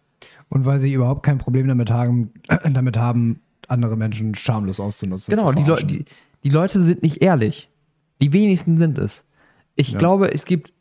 Und 0.49 0.65
weil 0.65 0.79
sie 0.79 0.91
überhaupt 0.91 1.23
kein 1.23 1.37
Problem 1.37 1.67
damit 1.67 1.89
haben, 1.89 2.31
damit 2.63 2.97
haben 2.97 3.41
andere 3.67 3.95
Menschen 3.95 4.35
schamlos 4.35 4.79
auszunutzen. 4.79 5.35
Genau, 5.35 5.51
die, 5.51 5.63
Leute, 5.63 5.85
die, 5.85 6.05
die 6.45 6.49
Leute 6.49 6.81
sind 6.83 7.01
nicht 7.01 7.23
ehrlich. 7.23 7.69
Die 8.21 8.31
wenigsten 8.31 8.77
sind 8.77 8.99
es. 8.99 9.25
Ich 9.75 9.91
ja. 9.91 9.99
glaube, 9.99 10.31
es 10.31 10.45
gibt 10.45 10.71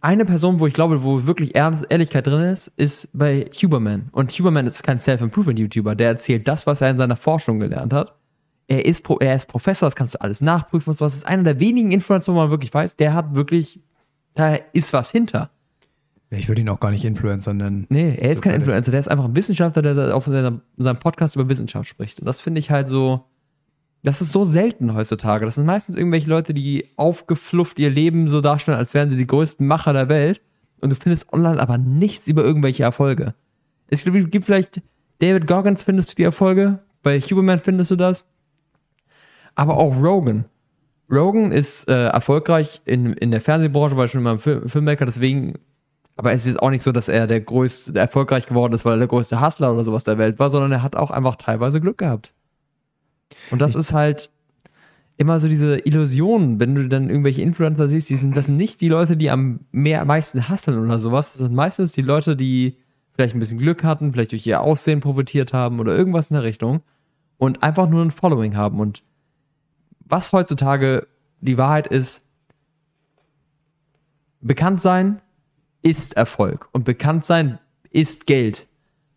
eine 0.00 0.24
Person, 0.24 0.60
wo 0.60 0.66
ich 0.66 0.74
glaube, 0.74 1.02
wo 1.02 1.26
wirklich 1.26 1.56
Ehrlichkeit 1.56 2.26
drin 2.26 2.44
ist, 2.44 2.68
ist 2.76 3.08
bei 3.12 3.50
Huberman. 3.60 4.10
Und 4.12 4.30
Huberman 4.32 4.66
ist 4.68 4.82
kein 4.84 5.00
Self-Improvement-YouTuber. 5.00 5.96
Der 5.96 6.08
erzählt 6.08 6.46
das, 6.46 6.66
was 6.66 6.80
er 6.80 6.90
in 6.90 6.96
seiner 6.96 7.16
Forschung 7.16 7.58
gelernt 7.58 7.92
hat. 7.92 8.14
Er 8.68 8.84
ist, 8.84 9.02
Pro, 9.02 9.18
er 9.18 9.34
ist 9.34 9.48
Professor, 9.48 9.88
das 9.88 9.96
kannst 9.96 10.14
du 10.14 10.20
alles 10.20 10.40
nachprüfen 10.40 10.90
und 10.90 10.96
sowas. 10.96 11.12
Das 11.12 11.18
ist 11.18 11.26
einer 11.26 11.42
der 11.42 11.58
wenigen 11.58 11.90
Influencer, 11.90 12.32
wo 12.32 12.36
man 12.36 12.50
wirklich 12.50 12.72
weiß, 12.72 12.96
der 12.96 13.14
hat 13.14 13.34
wirklich, 13.34 13.80
da 14.34 14.54
ist 14.72 14.92
was 14.92 15.10
hinter. 15.10 15.50
Ich 16.30 16.48
würde 16.48 16.60
ihn 16.60 16.68
auch 16.68 16.80
gar 16.80 16.90
nicht 16.92 17.04
Influencer 17.04 17.52
nennen. 17.52 17.86
Nee, 17.88 18.16
er 18.16 18.30
ist 18.30 18.42
kein 18.42 18.54
Influencer, 18.54 18.90
der 18.92 19.00
ist 19.00 19.08
einfach 19.08 19.24
ein 19.24 19.36
Wissenschaftler, 19.36 19.82
der 19.82 20.16
auf 20.16 20.24
seinem 20.24 20.60
Podcast 21.00 21.34
über 21.34 21.48
Wissenschaft 21.48 21.88
spricht. 21.88 22.20
Und 22.20 22.26
das 22.26 22.40
finde 22.40 22.60
ich 22.60 22.70
halt 22.70 22.88
so, 22.88 23.24
das 24.04 24.20
ist 24.20 24.30
so 24.30 24.44
selten 24.44 24.94
heutzutage. 24.94 25.44
Das 25.44 25.56
sind 25.56 25.66
meistens 25.66 25.96
irgendwelche 25.96 26.28
Leute, 26.28 26.54
die 26.54 26.90
aufgeflufft 26.96 27.78
ihr 27.80 27.90
Leben 27.90 28.28
so 28.28 28.40
darstellen, 28.40 28.78
als 28.78 28.94
wären 28.94 29.10
sie 29.10 29.16
die 29.16 29.26
größten 29.26 29.66
Macher 29.66 29.92
der 29.92 30.08
Welt. 30.08 30.40
Und 30.80 30.90
du 30.90 30.96
findest 30.96 31.32
online 31.32 31.60
aber 31.60 31.78
nichts 31.78 32.28
über 32.28 32.44
irgendwelche 32.44 32.82
Erfolge. 32.82 33.34
Es 33.88 34.04
gibt 34.04 34.44
vielleicht 34.44 34.82
David 35.24 35.46
Goggins 35.46 35.82
findest 35.82 36.12
du 36.12 36.14
die 36.16 36.24
Erfolge, 36.24 36.80
bei 37.02 37.18
Huberman 37.18 37.58
findest 37.58 37.90
du 37.90 37.96
das. 37.96 38.26
Aber 39.54 39.78
auch 39.78 39.96
Rogan. 39.96 40.44
Rogan 41.10 41.50
ist 41.50 41.88
äh, 41.88 42.08
erfolgreich 42.08 42.82
in, 42.84 43.14
in 43.14 43.30
der 43.30 43.40
Fernsehbranche, 43.40 43.96
weil 43.96 44.04
er 44.04 44.08
schon 44.08 44.20
immer 44.20 44.32
ein 44.32 44.38
Film, 44.38 44.68
Filmmaker, 44.68 45.06
deswegen, 45.06 45.54
aber 46.16 46.32
es 46.32 46.44
ist 46.44 46.60
auch 46.60 46.68
nicht 46.68 46.82
so, 46.82 46.92
dass 46.92 47.08
er 47.08 47.26
der 47.26 47.40
größte, 47.40 47.98
erfolgreich 47.98 48.44
geworden 48.44 48.74
ist, 48.74 48.84
weil 48.84 48.94
er 48.94 48.98
der 48.98 49.08
größte 49.08 49.40
Hustler 49.40 49.72
oder 49.72 49.82
sowas 49.84 50.04
der 50.04 50.18
Welt 50.18 50.38
war, 50.38 50.50
sondern 50.50 50.72
er 50.72 50.82
hat 50.82 50.94
auch 50.94 51.10
einfach 51.10 51.36
teilweise 51.36 51.80
Glück 51.80 51.96
gehabt. 51.96 52.33
Und 53.50 53.60
das 53.60 53.72
ich 53.72 53.78
ist 53.78 53.92
halt 53.92 54.30
immer 55.16 55.38
so 55.38 55.48
diese 55.48 55.78
Illusion, 55.86 56.58
wenn 56.58 56.74
du 56.74 56.88
dann 56.88 57.08
irgendwelche 57.08 57.42
Influencer 57.42 57.88
siehst, 57.88 58.10
die 58.10 58.16
sind, 58.16 58.36
das 58.36 58.46
sind 58.46 58.56
nicht 58.56 58.80
die 58.80 58.88
Leute, 58.88 59.16
die 59.16 59.30
am 59.30 59.60
mehr, 59.70 60.04
meisten 60.04 60.48
hasseln 60.48 60.78
oder 60.78 60.98
sowas. 60.98 61.32
Das 61.32 61.38
sind 61.38 61.54
meistens 61.54 61.92
die 61.92 62.02
Leute, 62.02 62.36
die 62.36 62.78
vielleicht 63.12 63.34
ein 63.34 63.40
bisschen 63.40 63.58
Glück 63.58 63.84
hatten, 63.84 64.12
vielleicht 64.12 64.32
durch 64.32 64.46
ihr 64.46 64.60
Aussehen 64.60 65.00
profitiert 65.00 65.52
haben 65.52 65.78
oder 65.78 65.96
irgendwas 65.96 66.30
in 66.30 66.34
der 66.34 66.42
Richtung 66.42 66.80
und 67.38 67.62
einfach 67.62 67.88
nur 67.88 68.02
ein 68.02 68.10
Following 68.10 68.56
haben. 68.56 68.80
Und 68.80 69.02
was 70.00 70.32
heutzutage 70.32 71.06
die 71.40 71.58
Wahrheit 71.58 71.86
ist, 71.86 72.22
bekannt 74.40 74.82
sein 74.82 75.20
ist 75.82 76.16
Erfolg 76.16 76.68
und 76.72 76.84
bekannt 76.84 77.24
sein 77.24 77.58
ist 77.90 78.26
Geld. 78.26 78.66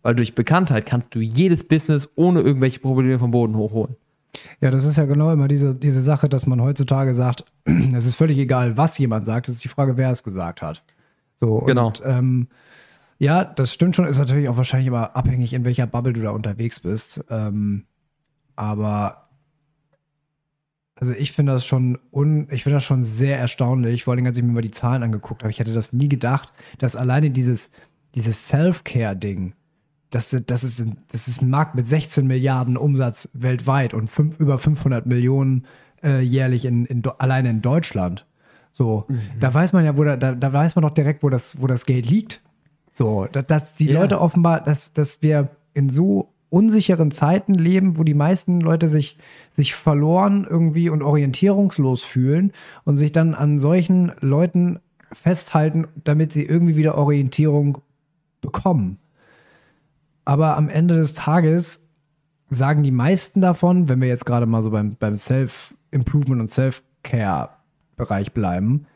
Weil 0.03 0.15
durch 0.15 0.35
Bekanntheit 0.35 0.85
kannst 0.85 1.15
du 1.15 1.19
jedes 1.19 1.68
Business 1.68 2.10
ohne 2.15 2.41
irgendwelche 2.41 2.80
Probleme 2.80 3.19
vom 3.19 3.31
Boden 3.31 3.56
hochholen. 3.56 3.95
Ja, 4.61 4.72
das 4.72 4.85
ist 4.85 4.97
ja 4.97 5.05
genau 5.05 5.31
immer 5.31 5.47
diese, 5.47 5.76
diese 5.76 6.01
Sache, 6.01 6.30
dass 6.30 6.45
man 6.45 6.61
heutzutage 6.61 7.14
sagt, 7.14 7.45
es 7.65 8.05
ist 8.05 8.15
völlig 8.15 8.38
egal, 8.38 8.77
was 8.77 8.97
jemand 8.97 9.26
sagt, 9.26 9.47
es 9.47 9.55
ist 9.55 9.64
die 9.64 9.69
Frage, 9.69 9.97
wer 9.97 10.11
es 10.11 10.23
gesagt 10.23 10.61
hat. 10.61 10.84
So, 11.35 11.59
Genau. 11.59 11.88
Und, 11.88 12.01
ähm, 12.05 12.47
ja, 13.19 13.43
das 13.43 13.73
stimmt 13.73 13.95
schon, 13.95 14.05
ist 14.05 14.19
natürlich 14.19 14.47
auch 14.47 14.57
wahrscheinlich 14.57 14.88
immer 14.88 15.15
abhängig, 15.15 15.53
in 15.53 15.65
welcher 15.65 15.88
Bubble 15.88 16.14
du 16.14 16.22
da 16.22 16.31
unterwegs 16.31 16.80
bist. 16.80 17.23
Ähm, 17.30 17.85
aber 18.55 19.27
also 20.99 21.14
ich 21.14 21.31
finde 21.31 21.53
das 21.53 21.65
schon 21.65 21.99
un, 22.11 22.47
ich 22.51 22.64
finde 22.64 22.77
das 22.77 22.84
schon 22.84 23.03
sehr 23.03 23.38
erstaunlich, 23.38 24.03
vor 24.03 24.14
allem 24.14 24.26
als 24.26 24.38
ich 24.38 24.43
mir 24.43 24.51
mal 24.51 24.61
die 24.61 24.72
Zahlen 24.72 25.03
angeguckt 25.03 25.43
habe. 25.43 25.51
Ich 25.51 25.59
hätte 25.59 25.73
das 25.73 25.93
nie 25.93 26.09
gedacht, 26.09 26.53
dass 26.80 26.95
alleine 26.95 27.30
dieses, 27.30 27.69
dieses 28.15 28.47
Self-Care-Ding, 28.47 29.53
das, 30.18 30.44
das, 30.48 30.64
ist, 30.64 30.80
ein- 30.81 30.98
das 31.11 31.27
ist 31.27 31.41
ein 31.41 31.49
Markt 31.49 31.76
mit 31.76 31.85
16 31.88 32.26
Milliarden 32.26 32.76
Umsatz 32.77 33.30
weltweit 33.34 33.94
und 33.94 34.10
fünf, 34.10 34.39
über 34.39 34.57
500 34.57 35.06
Millionen 35.06 35.65
äh, 36.03 36.22
jährlich 36.22 36.65
in, 36.65 36.85
in, 36.85 37.03
alleine 37.19 37.49
in 37.49 37.61
Deutschland. 37.61 38.26
So, 38.72 39.06
da 39.39 39.53
weiß 39.53 39.73
man 39.73 39.85
ja, 39.85 39.98
wo 39.98 40.03
da, 40.03 40.18
da, 40.18 40.34
da 40.35 40.53
weiß 40.53 40.76
man 40.76 40.84
doch 40.84 40.91
direkt, 40.91 41.23
wo 41.23 41.30
das, 41.30 41.60
wo 41.61 41.68
das 41.68 41.85
Geld 41.85 42.07
liegt. 42.10 42.41
So, 42.91 43.27
da- 43.31 43.41
dass 43.41 43.76
die 43.76 43.88
Ja. 43.88 44.02
Leute 44.02 44.19
offenbar, 44.22 44.61
dass, 44.61 44.94
dass 44.94 45.22
wir 45.22 45.49
in 45.73 45.89
so 45.89 46.30
unsicheren 46.49 47.11
Zeiten 47.11 47.53
leben, 47.56 47.98
wo 47.98 48.03
die 48.03 48.14
meisten 48.14 48.61
Leute 48.61 48.88
sich, 48.88 49.18
sich 49.52 49.76
verloren 49.76 50.48
irgendwie 50.49 50.89
und 50.89 51.02
orientierungslos 51.02 52.03
fühlen 52.03 52.53
und 52.85 52.95
sich 52.98 53.11
dann 53.11 53.34
an 53.35 53.60
solchen 53.60 54.11
Leuten 54.22 54.80
festhalten, 55.11 55.88
damit 56.03 56.31
sie 56.31 56.45
irgendwie 56.45 56.76
wieder 56.76 56.98
Orientierung 56.98 57.80
bekommen. 58.41 58.98
Aber 60.27 60.57
am 60.57 60.67
Ende 60.67 60.97
des 60.97 61.13
Tages 61.13 61.87
sagen 62.49 62.83
die 62.83 62.91
meisten 62.91 63.39
davon, 63.39 63.87
wenn 63.87 64.01
wir 64.01 64.09
jetzt 64.09 64.25
gerade 64.25 64.45
mal 64.45 64.61
so 64.61 64.71
beim, 64.71 64.97
beim 64.99 65.15
Self-Improvement 65.15 66.41
und 66.41 66.49
Self-Care-Bereich 66.49 68.33
bleiben, 68.33 68.87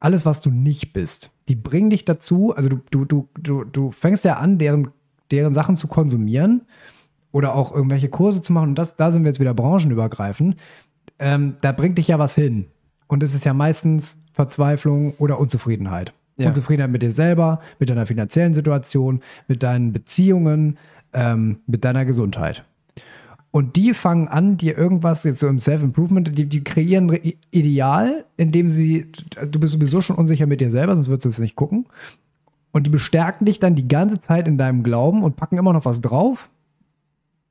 alles, 0.00 0.24
was 0.24 0.40
du 0.40 0.50
nicht 0.50 0.94
bist, 0.94 1.30
die 1.50 1.56
bringen 1.56 1.90
dich 1.90 2.06
dazu, 2.06 2.56
also 2.56 2.70
du, 2.70 2.80
du, 2.90 3.04
du, 3.04 3.28
du, 3.38 3.64
du 3.64 3.90
fängst 3.92 4.24
ja 4.24 4.38
an, 4.38 4.56
deren, 4.56 4.88
deren 5.30 5.52
Sachen 5.52 5.76
zu 5.76 5.88
konsumieren 5.88 6.62
oder 7.32 7.54
auch 7.54 7.70
irgendwelche 7.70 8.08
Kurse 8.08 8.40
zu 8.40 8.54
machen. 8.54 8.70
Und 8.70 8.78
das, 8.78 8.96
da 8.96 9.10
sind 9.10 9.24
wir 9.24 9.28
jetzt 9.28 9.40
wieder 9.40 9.52
branchenübergreifend. 9.52 10.56
Ähm, 11.18 11.56
da 11.60 11.72
bringt 11.72 11.98
dich 11.98 12.08
ja 12.08 12.18
was 12.18 12.34
hin. 12.34 12.64
Und 13.08 13.22
es 13.22 13.34
ist 13.34 13.44
ja 13.44 13.52
meistens 13.52 14.18
Verzweiflung 14.32 15.12
oder 15.18 15.38
Unzufriedenheit. 15.38 16.14
Ja. 16.38 16.48
Unzufriedenheit 16.48 16.90
mit 16.90 17.02
dir 17.02 17.12
selber, 17.12 17.60
mit 17.78 17.90
deiner 17.90 18.06
finanziellen 18.06 18.54
Situation, 18.54 19.20
mit 19.48 19.62
deinen 19.62 19.92
Beziehungen, 19.92 20.78
ähm, 21.12 21.58
mit 21.66 21.84
deiner 21.84 22.04
Gesundheit. 22.04 22.64
Und 23.50 23.76
die 23.76 23.94
fangen 23.94 24.28
an, 24.28 24.56
dir 24.56 24.76
irgendwas 24.76 25.24
jetzt 25.24 25.40
so 25.40 25.48
im 25.48 25.58
Self-Improvement, 25.58 26.36
die, 26.36 26.46
die 26.46 26.62
kreieren 26.62 27.10
Ideal, 27.50 28.24
indem 28.36 28.68
sie, 28.68 29.06
du 29.50 29.58
bist 29.58 29.72
sowieso 29.72 30.00
schon 30.00 30.16
unsicher 30.16 30.46
mit 30.46 30.60
dir 30.60 30.70
selber, 30.70 30.94
sonst 30.94 31.08
würdest 31.08 31.24
du 31.24 31.28
es 31.30 31.38
nicht 31.38 31.56
gucken. 31.56 31.86
Und 32.72 32.86
die 32.86 32.90
bestärken 32.90 33.46
dich 33.46 33.58
dann 33.58 33.74
die 33.74 33.88
ganze 33.88 34.20
Zeit 34.20 34.46
in 34.46 34.58
deinem 34.58 34.82
Glauben 34.82 35.22
und 35.22 35.36
packen 35.36 35.56
immer 35.56 35.72
noch 35.72 35.86
was 35.86 36.02
drauf, 36.02 36.50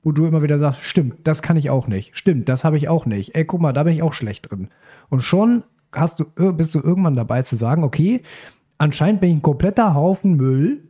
wo 0.04 0.12
du 0.12 0.28
immer 0.28 0.44
wieder 0.44 0.60
sagst, 0.60 0.84
stimmt, 0.84 1.16
das 1.24 1.42
kann 1.42 1.58
ich 1.58 1.72
auch 1.72 1.88
nicht. 1.88 2.16
Stimmt, 2.16 2.48
das 2.48 2.64
habe 2.64 2.78
ich 2.78 2.88
auch 2.88 3.06
nicht. 3.08 3.36
Ey, 3.36 3.44
guck 3.44 3.60
mal, 3.60 3.74
da 3.74 3.84
bin 3.84 3.94
ich 3.94 4.04
auch 4.04 4.14
schlecht 4.14 4.52
drin. 4.52 4.70
Und 5.10 5.24
schon 5.24 5.64
hast 5.92 6.20
du, 6.20 6.54
bist 6.54 6.76
du 6.76 6.80
irgendwann 6.80 7.16
dabei 7.16 7.42
zu 7.42 7.56
sagen, 7.56 7.84
okay, 7.84 8.22
anscheinend 8.78 9.22
bin 9.22 9.30
ich 9.30 9.36
ein 9.38 9.42
kompletter 9.42 9.94
Haufen 9.94 10.36
Müll, 10.36 10.84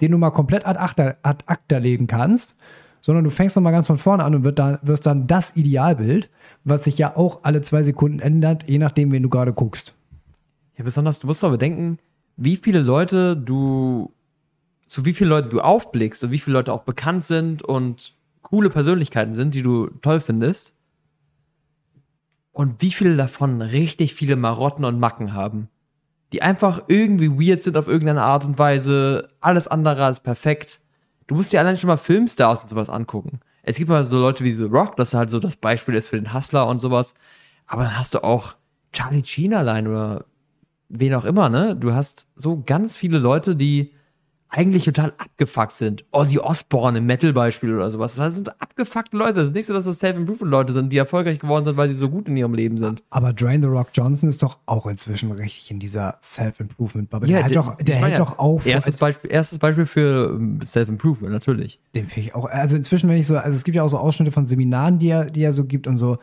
den 0.00 0.12
du 0.12 0.18
mal 0.18 0.30
komplett 0.30 0.66
ad 0.66 0.78
acta, 0.78 1.14
ad 1.22 1.44
acta 1.46 1.78
legen 1.78 2.06
kannst, 2.06 2.56
sondern 3.00 3.24
du 3.24 3.30
fängst 3.30 3.56
nochmal 3.56 3.72
ganz 3.72 3.86
von 3.86 3.98
vorne 3.98 4.24
an 4.24 4.34
und 4.34 4.44
wird 4.44 4.58
da, 4.58 4.78
wirst 4.82 5.06
dann 5.06 5.26
das 5.26 5.54
Idealbild, 5.56 6.30
was 6.64 6.84
sich 6.84 6.98
ja 6.98 7.16
auch 7.16 7.40
alle 7.42 7.62
zwei 7.62 7.82
Sekunden 7.82 8.18
ändert, 8.18 8.68
je 8.68 8.78
nachdem, 8.78 9.12
wen 9.12 9.22
du 9.22 9.28
gerade 9.28 9.52
guckst. 9.52 9.94
Ja, 10.76 10.84
besonders, 10.84 11.18
du 11.18 11.26
musst 11.26 11.42
doch 11.42 11.50
bedenken, 11.50 11.98
wie 12.36 12.56
viele 12.56 12.80
Leute 12.80 13.36
du, 13.36 14.12
zu 14.86 15.04
wie 15.04 15.12
vielen 15.12 15.30
Leuten 15.30 15.50
du 15.50 15.60
aufblickst 15.60 16.24
und 16.24 16.30
wie 16.30 16.38
viele 16.38 16.54
Leute 16.54 16.72
auch 16.72 16.82
bekannt 16.82 17.24
sind 17.24 17.62
und 17.62 18.14
coole 18.42 18.70
Persönlichkeiten 18.70 19.34
sind, 19.34 19.54
die 19.54 19.62
du 19.62 19.88
toll 20.02 20.20
findest. 20.20 20.72
Und 22.52 22.80
wie 22.80 22.92
viele 22.92 23.16
davon 23.16 23.60
richtig 23.62 24.14
viele 24.14 24.36
Marotten 24.36 24.84
und 24.84 25.00
Macken 25.00 25.32
haben. 25.32 25.68
Die 26.34 26.42
einfach 26.42 26.82
irgendwie 26.88 27.30
weird 27.30 27.62
sind 27.62 27.76
auf 27.76 27.86
irgendeine 27.86 28.22
Art 28.22 28.44
und 28.44 28.58
Weise, 28.58 29.28
alles 29.40 29.68
andere 29.68 30.04
als 30.04 30.18
perfekt. 30.18 30.80
Du 31.28 31.36
musst 31.36 31.52
dir 31.52 31.60
allein 31.60 31.76
schon 31.76 31.86
mal 31.86 31.96
Filmstars 31.96 32.62
und 32.62 32.68
sowas 32.68 32.90
angucken. 32.90 33.38
Es 33.62 33.76
gibt 33.76 33.88
mal 33.88 34.04
so 34.04 34.18
Leute 34.18 34.42
wie 34.42 34.52
The 34.52 34.64
Rock, 34.64 34.96
das 34.96 35.14
halt 35.14 35.30
so 35.30 35.38
das 35.38 35.54
Beispiel 35.54 35.94
ist 35.94 36.08
für 36.08 36.16
den 36.16 36.34
Hustler 36.34 36.66
und 36.66 36.80
sowas. 36.80 37.14
Aber 37.68 37.84
dann 37.84 37.96
hast 37.96 38.14
du 38.14 38.24
auch 38.24 38.56
Charlie 38.92 39.22
Sheen 39.22 39.54
allein 39.54 39.86
oder 39.86 40.24
wen 40.88 41.14
auch 41.14 41.24
immer, 41.24 41.50
ne? 41.50 41.76
Du 41.76 41.94
hast 41.94 42.26
so 42.34 42.60
ganz 42.66 42.96
viele 42.96 43.18
Leute, 43.20 43.54
die 43.54 43.92
eigentlich 44.56 44.84
total 44.84 45.12
abgefuckt 45.18 45.72
sind. 45.72 46.04
Ozzy 46.12 46.38
Osbourne 46.38 46.98
im 46.98 47.06
Metal-Beispiel 47.06 47.74
oder 47.74 47.90
sowas. 47.90 48.14
Das 48.14 48.36
sind 48.36 48.60
abgefuckte 48.62 49.16
Leute. 49.16 49.34
Das 49.34 49.48
ist 49.48 49.54
nicht 49.54 49.66
so, 49.66 49.74
dass 49.74 49.84
das 49.84 49.98
Self-Improvement-Leute 49.98 50.72
sind, 50.72 50.92
die 50.92 50.96
erfolgreich 50.96 51.40
geworden 51.40 51.64
sind, 51.64 51.76
weil 51.76 51.88
sie 51.88 51.96
so 51.96 52.08
gut 52.08 52.28
in 52.28 52.36
ihrem 52.36 52.54
Leben 52.54 52.78
sind. 52.78 53.02
Aber 53.10 53.32
Dwayne 53.32 53.66
The 53.66 53.72
Rock 53.72 53.88
Johnson 53.92 54.28
ist 54.28 54.44
doch 54.44 54.60
auch 54.66 54.86
inzwischen 54.86 55.32
richtig 55.32 55.72
in 55.72 55.80
dieser 55.80 56.18
Self-Improvement-Bubble. 56.22 57.28
der 57.28 57.42
hält 57.42 57.56
doch, 57.56 57.76
der 57.78 57.96
hält 57.96 58.12
ja, 58.12 58.18
doch 58.18 58.38
auf. 58.38 58.64
Erstes 58.64 58.96
Beispiel, 58.96 59.32
erstes 59.32 59.58
Beispiel 59.58 59.86
für 59.86 60.36
ähm, 60.36 60.60
Self-Improvement, 60.64 61.32
natürlich. 61.32 61.80
Den 61.96 62.06
finde 62.06 62.28
ich 62.28 62.34
auch, 62.36 62.44
also 62.44 62.76
inzwischen, 62.76 63.10
wenn 63.10 63.18
ich 63.18 63.26
so, 63.26 63.36
also 63.36 63.56
es 63.56 63.64
gibt 63.64 63.74
ja 63.74 63.82
auch 63.82 63.88
so 63.88 63.98
Ausschnitte 63.98 64.30
von 64.30 64.46
Seminaren, 64.46 65.00
die 65.00 65.08
er, 65.08 65.24
die 65.24 65.42
er 65.42 65.52
so 65.52 65.64
gibt 65.64 65.88
und 65.88 65.96
so, 65.96 66.18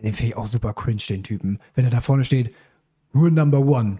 den 0.00 0.12
finde 0.12 0.30
ich 0.30 0.36
auch 0.36 0.46
super 0.46 0.72
cringe, 0.72 1.02
den 1.08 1.24
Typen. 1.24 1.58
Wenn 1.74 1.84
er 1.84 1.90
da 1.90 2.00
vorne 2.00 2.22
steht, 2.22 2.54
Rule 3.12 3.32
number 3.32 3.58
one, 3.58 3.98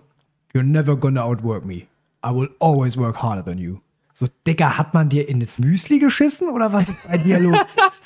you're 0.55 0.63
never 0.63 0.97
gonna 0.97 1.23
outwork 1.23 1.65
me. 1.67 1.83
I 2.24 2.31
will 2.31 2.49
always 2.59 2.97
work 2.97 3.23
harder 3.23 3.44
than 3.44 3.59
you. 3.59 3.78
So, 4.15 4.27
Digga, 4.47 4.77
hat 4.77 4.93
man 4.94 5.09
dir 5.09 5.28
in 5.28 5.40
das 5.40 5.59
Müsli 5.59 5.99
geschissen 5.99 6.49
oder 6.49 6.73
was 6.73 6.89
ist 6.89 7.09
bei 7.09 7.19
dir 7.19 7.40
los? 7.40 7.59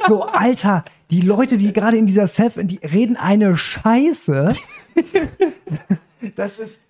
So, 0.06 0.24
Alter, 0.24 0.84
die 1.10 1.20
Leute, 1.20 1.56
die 1.56 1.72
gerade 1.72 1.97
in 1.97 2.06
dieser 2.06 2.26
Self, 2.26 2.59
die 2.62 2.76
reden 2.76 3.16
eine 3.16 3.56
Scheiße. 3.56 4.55
Das 6.36 6.59
ist 6.59 6.80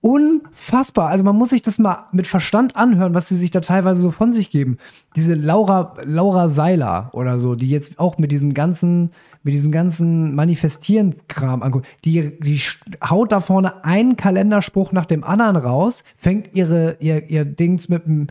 unfassbar. 0.00 1.08
Also 1.08 1.24
man 1.24 1.36
muss 1.36 1.50
sich 1.50 1.62
das 1.62 1.78
mal 1.78 2.06
mit 2.12 2.26
Verstand 2.26 2.76
anhören, 2.76 3.14
was 3.14 3.28
sie 3.28 3.36
sich 3.36 3.50
da 3.50 3.60
teilweise 3.60 4.00
so 4.00 4.10
von 4.10 4.32
sich 4.32 4.50
geben. 4.50 4.78
Diese 5.16 5.34
Laura, 5.34 5.94
Laura 6.04 6.48
Seiler 6.48 7.10
oder 7.12 7.38
so, 7.38 7.56
die 7.56 7.68
jetzt 7.68 7.98
auch 7.98 8.16
mit 8.16 8.30
diesem 8.30 8.54
ganzen, 8.54 9.12
mit 9.46 9.54
diesem 9.54 9.70
ganzen 9.70 10.34
Manifestieren-Kram 10.34 11.62
anguckt, 11.62 11.86
die, 12.04 12.36
die 12.40 12.60
haut 13.08 13.30
da 13.30 13.38
vorne 13.38 13.84
einen 13.84 14.16
Kalenderspruch 14.16 14.90
nach 14.90 15.06
dem 15.06 15.22
anderen 15.22 15.54
raus, 15.54 16.02
fängt 16.16 16.52
ihre, 16.52 16.96
ihr, 16.98 17.30
ihr 17.30 17.44
Dings 17.44 17.88
mit 17.88 18.06
dem, 18.06 18.26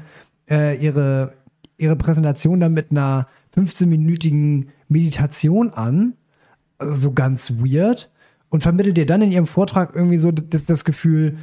äh, 0.49 0.75
ihre, 0.75 1.31
ihre 1.77 1.95
Präsentation 1.95 2.59
dann 2.59 2.73
mit 2.73 2.91
einer 2.91 3.29
15-minütigen 3.55 4.67
Meditation 4.89 5.71
an, 5.71 6.15
so 6.91 7.13
ganz 7.13 7.53
weird. 7.59 8.11
Und 8.49 8.63
vermittelt 8.63 8.97
dir 8.97 9.05
dann 9.05 9.21
in 9.21 9.31
ihrem 9.31 9.47
Vortrag 9.47 9.95
irgendwie 9.95 10.17
so 10.17 10.33
das, 10.33 10.65
das 10.65 10.83
Gefühl, 10.83 11.37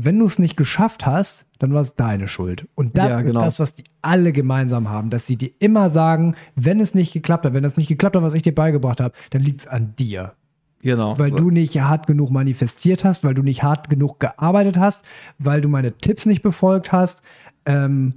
wenn 0.00 0.18
du 0.18 0.24
es 0.26 0.38
nicht 0.38 0.56
geschafft 0.56 1.04
hast, 1.04 1.44
dann 1.58 1.74
war 1.74 1.80
es 1.80 1.96
deine 1.96 2.28
Schuld. 2.28 2.68
Und 2.76 2.96
das 2.96 3.10
Ja, 3.10 3.20
genau. 3.20 3.40
ist 3.40 3.46
das, 3.46 3.60
was 3.60 3.74
die 3.74 3.84
alle 4.00 4.32
gemeinsam 4.32 4.88
haben, 4.88 5.10
dass 5.10 5.26
sie 5.26 5.36
dir 5.36 5.50
immer 5.58 5.90
sagen, 5.90 6.36
wenn 6.54 6.78
es 6.78 6.94
nicht 6.94 7.12
geklappt 7.12 7.44
hat, 7.44 7.52
wenn 7.52 7.64
das 7.64 7.76
nicht 7.76 7.88
geklappt 7.88 8.14
hat, 8.14 8.22
was 8.22 8.34
ich 8.34 8.42
dir 8.42 8.54
beigebracht 8.54 9.00
habe, 9.00 9.12
dann 9.30 9.42
liegt 9.42 9.62
es 9.62 9.66
an 9.66 9.94
dir. 9.96 10.34
Genau. 10.82 11.18
Weil 11.18 11.32
du 11.32 11.50
nicht 11.50 11.80
hart 11.80 12.06
genug 12.06 12.30
manifestiert 12.30 13.04
hast, 13.04 13.24
weil 13.24 13.34
du 13.34 13.42
nicht 13.42 13.64
hart 13.64 13.90
genug 13.90 14.20
gearbeitet 14.20 14.76
hast, 14.76 15.04
weil 15.38 15.60
du 15.60 15.68
meine 15.68 15.92
Tipps 15.98 16.24
nicht 16.24 16.42
befolgt 16.42 16.92
hast, 16.92 17.22
ähm, 17.66 18.14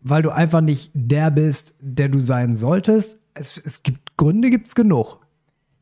weil 0.00 0.22
du 0.22 0.30
einfach 0.30 0.62
nicht 0.62 0.90
der 0.94 1.30
bist, 1.30 1.74
der 1.80 2.08
du 2.08 2.18
sein 2.18 2.56
solltest. 2.56 3.18
Es, 3.34 3.58
es 3.58 3.82
gibt 3.82 4.16
Gründe, 4.16 4.48
gibt 4.48 4.68
es 4.68 4.74
genug. 4.74 5.18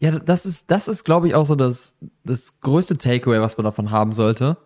Ja, 0.01 0.19
das 0.19 0.45
ist, 0.45 0.69
das 0.71 0.89
ist, 0.89 1.05
glaube 1.05 1.29
ich, 1.29 1.37
auch 1.37 1.47
so 1.47 1.55
das, 1.55 1.95
das 2.25 2.61
größte 2.61 2.99
Takeaway, 2.99 3.41
was 3.41 3.57
man 3.57 3.65
davon 3.65 3.93
haben 3.93 4.13
sollte. 4.13 4.57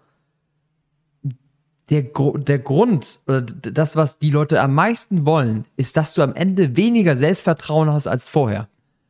Der, 1.91 2.05
Gru- 2.05 2.39
der 2.39 2.61
Grund 2.61 3.21
oder 3.27 3.43
das, 3.43 3.97
was 3.97 4.19
die 4.19 4.31
Leute 4.31 4.61
am 4.61 4.75
meisten 4.75 5.27
wollen, 5.27 5.65
ist, 5.77 5.97
dass 5.97 6.15
du 6.15 6.23
am 6.23 6.35
Ende 6.35 6.77
weniger 6.77 7.17
Selbstvertrauen 7.17 7.91
hast 7.91 8.07
als 8.07 8.29
vorher. 8.29 8.69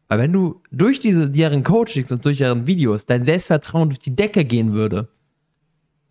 Weil 0.09 0.19
wenn 0.19 0.33
du 0.33 0.61
durch 0.73 0.99
diese, 0.99 1.31
deren 1.31 1.63
Coachings 1.63 2.11
und 2.11 2.25
durch 2.25 2.39
deren 2.39 2.67
Videos 2.67 3.07
dein 3.07 3.23
Selbstvertrauen 3.25 3.91
durch 3.91 4.01
die 4.01 4.17
Decke 4.17 4.45
gehen 4.45 4.73
würde, 4.73 5.09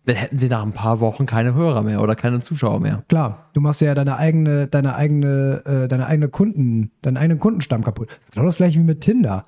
dann 0.06 0.16
hätten 0.16 0.38
sie 0.38 0.48
nach 0.48 0.62
ein 0.62 0.72
paar 0.72 1.00
Wochen 1.00 1.26
keine 1.26 1.54
Hörer 1.54 1.82
mehr 1.82 2.00
oder 2.00 2.16
keine 2.16 2.40
Zuschauer 2.40 2.80
mehr. 2.80 3.04
Klar, 3.08 3.50
du 3.52 3.60
machst 3.60 3.82
ja 3.82 3.94
deine 3.94 4.16
eigene, 4.16 4.66
deine 4.66 4.94
eigene, 4.94 5.62
äh, 5.66 5.88
deine 5.88 6.06
eigene 6.06 6.28
Kunden, 6.28 6.90
deinen 7.02 7.18
eigenen 7.18 7.38
Kundenstamm 7.38 7.84
kaputt. 7.84 8.08
Das 8.08 8.28
ist 8.28 8.32
genau 8.32 8.46
das 8.46 8.56
gleiche 8.56 8.78
wie 8.78 8.84
mit 8.84 9.02
Tinder. 9.02 9.44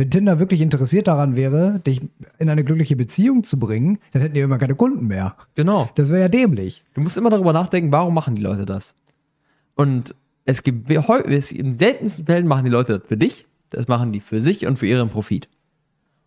Wenn 0.00 0.10
Tinder 0.10 0.38
wirklich 0.38 0.62
interessiert 0.62 1.08
daran 1.08 1.36
wäre, 1.36 1.78
dich 1.80 2.00
in 2.38 2.48
eine 2.48 2.64
glückliche 2.64 2.96
Beziehung 2.96 3.44
zu 3.44 3.58
bringen, 3.58 3.98
dann 4.12 4.22
hätten 4.22 4.34
die 4.34 4.40
immer 4.40 4.56
keine 4.56 4.74
Kunden 4.74 5.06
mehr. 5.06 5.36
Genau. 5.56 5.90
Das 5.94 6.08
wäre 6.08 6.22
ja 6.22 6.28
dämlich. 6.28 6.82
Du 6.94 7.02
musst 7.02 7.18
immer 7.18 7.28
darüber 7.28 7.52
nachdenken, 7.52 7.92
warum 7.92 8.14
machen 8.14 8.34
die 8.34 8.40
Leute 8.40 8.64
das? 8.64 8.94
Und 9.74 10.14
es 10.46 10.62
gibt 10.62 10.90
es, 10.90 11.52
in 11.52 11.76
seltensten 11.76 12.24
Fällen 12.24 12.46
machen 12.46 12.64
die 12.64 12.70
Leute 12.70 12.98
das 12.98 13.06
für 13.06 13.18
dich, 13.18 13.46
das 13.68 13.88
machen 13.88 14.10
die 14.10 14.20
für 14.20 14.40
sich 14.40 14.66
und 14.66 14.78
für 14.78 14.86
ihren 14.86 15.10
Profit. 15.10 15.50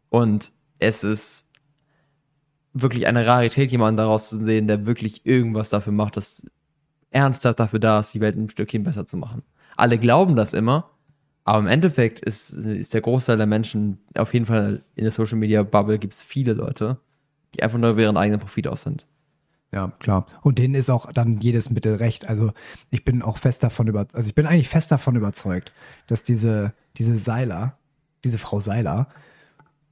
Und 0.09 0.51
es 0.77 1.03
ist 1.03 1.47
wirklich 2.73 3.07
eine 3.07 3.25
Rarität, 3.25 3.71
jemanden 3.71 3.97
daraus 3.97 4.29
zu 4.29 4.37
sehen, 4.37 4.67
der 4.67 4.85
wirklich 4.85 5.25
irgendwas 5.25 5.71
dafür 5.71 5.93
macht, 5.93 6.15
dass 6.15 6.45
ernsthaft 7.09 7.59
dafür 7.59 7.79
da 7.79 8.01
ist, 8.01 8.13
die 8.13 8.21
Welt 8.21 8.35
ein 8.35 8.51
Stückchen 8.51 8.83
besser 8.83 9.07
zu 9.07 9.17
machen. 9.17 9.41
Alle 9.75 9.97
glauben 9.97 10.35
das 10.35 10.53
immer, 10.53 10.91
aber 11.45 11.59
im 11.59 11.67
Endeffekt 11.67 12.19
ist, 12.21 12.51
ist 12.51 12.93
der 12.93 13.01
Großteil 13.01 13.37
der 13.37 13.45
Menschen, 13.45 13.99
auf 14.15 14.33
jeden 14.33 14.45
Fall 14.45 14.83
in 14.95 15.03
der 15.03 15.11
Social 15.11 15.37
Media 15.37 15.63
Bubble 15.63 15.99
gibt 15.99 16.13
es 16.13 16.23
viele 16.23 16.53
Leute, 16.53 16.97
die 17.53 17.63
einfach 17.63 17.77
nur 17.77 17.97
ihren 17.97 18.17
eigenen 18.17 18.39
Profit 18.39 18.67
aus 18.67 18.83
sind. 18.83 19.05
Ja, 19.73 19.91
klar. 19.99 20.27
Und 20.41 20.59
denen 20.59 20.75
ist 20.75 20.91
auch 20.91 21.11
dann 21.11 21.39
jedes 21.39 21.71
Mittel 21.71 21.95
recht. 21.95 22.29
Also 22.29 22.53
ich 22.91 23.03
bin 23.03 23.23
auch 23.23 23.39
fest 23.39 23.63
davon 23.63 23.87
über, 23.87 24.05
also 24.13 24.29
ich 24.29 24.35
bin 24.35 24.45
eigentlich 24.45 24.69
fest 24.69 24.91
davon 24.91 25.15
überzeugt, 25.15 25.73
dass 26.07 26.23
diese, 26.23 26.73
diese 26.97 27.17
Seiler, 27.17 27.77
diese 28.23 28.37
Frau 28.37 28.59
Seiler, 28.59 29.07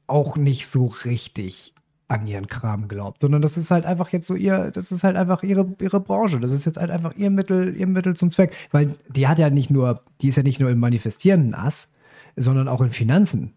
auch 0.05 0.37
nicht 0.37 0.67
so 0.67 0.85
richtig 0.85 1.73
an 2.11 2.27
ihren 2.27 2.47
Kram 2.47 2.89
glaubt, 2.89 3.21
sondern 3.21 3.41
das 3.41 3.57
ist 3.57 3.71
halt 3.71 3.85
einfach 3.85 4.09
jetzt 4.09 4.27
so 4.27 4.35
ihr, 4.35 4.69
das 4.71 4.91
ist 4.91 5.03
halt 5.05 5.15
einfach 5.15 5.43
ihre, 5.43 5.65
ihre 5.79 6.01
Branche. 6.01 6.41
Das 6.41 6.51
ist 6.51 6.65
jetzt 6.65 6.77
halt 6.77 6.91
einfach 6.91 7.15
ihr 7.15 7.29
Mittel, 7.29 7.75
ihr 7.77 7.87
Mittel 7.87 8.17
zum 8.17 8.29
Zweck. 8.31 8.53
Weil 8.71 8.95
die 9.07 9.29
hat 9.29 9.39
ja 9.39 9.49
nicht 9.49 9.69
nur, 9.69 10.01
die 10.21 10.27
ist 10.27 10.35
ja 10.35 10.43
nicht 10.43 10.59
nur 10.59 10.69
im 10.69 10.79
Manifestieren 10.79 11.49
ein 11.49 11.55
Ass, 11.55 11.89
sondern 12.35 12.67
auch 12.67 12.81
in 12.81 12.91
Finanzen 12.91 13.53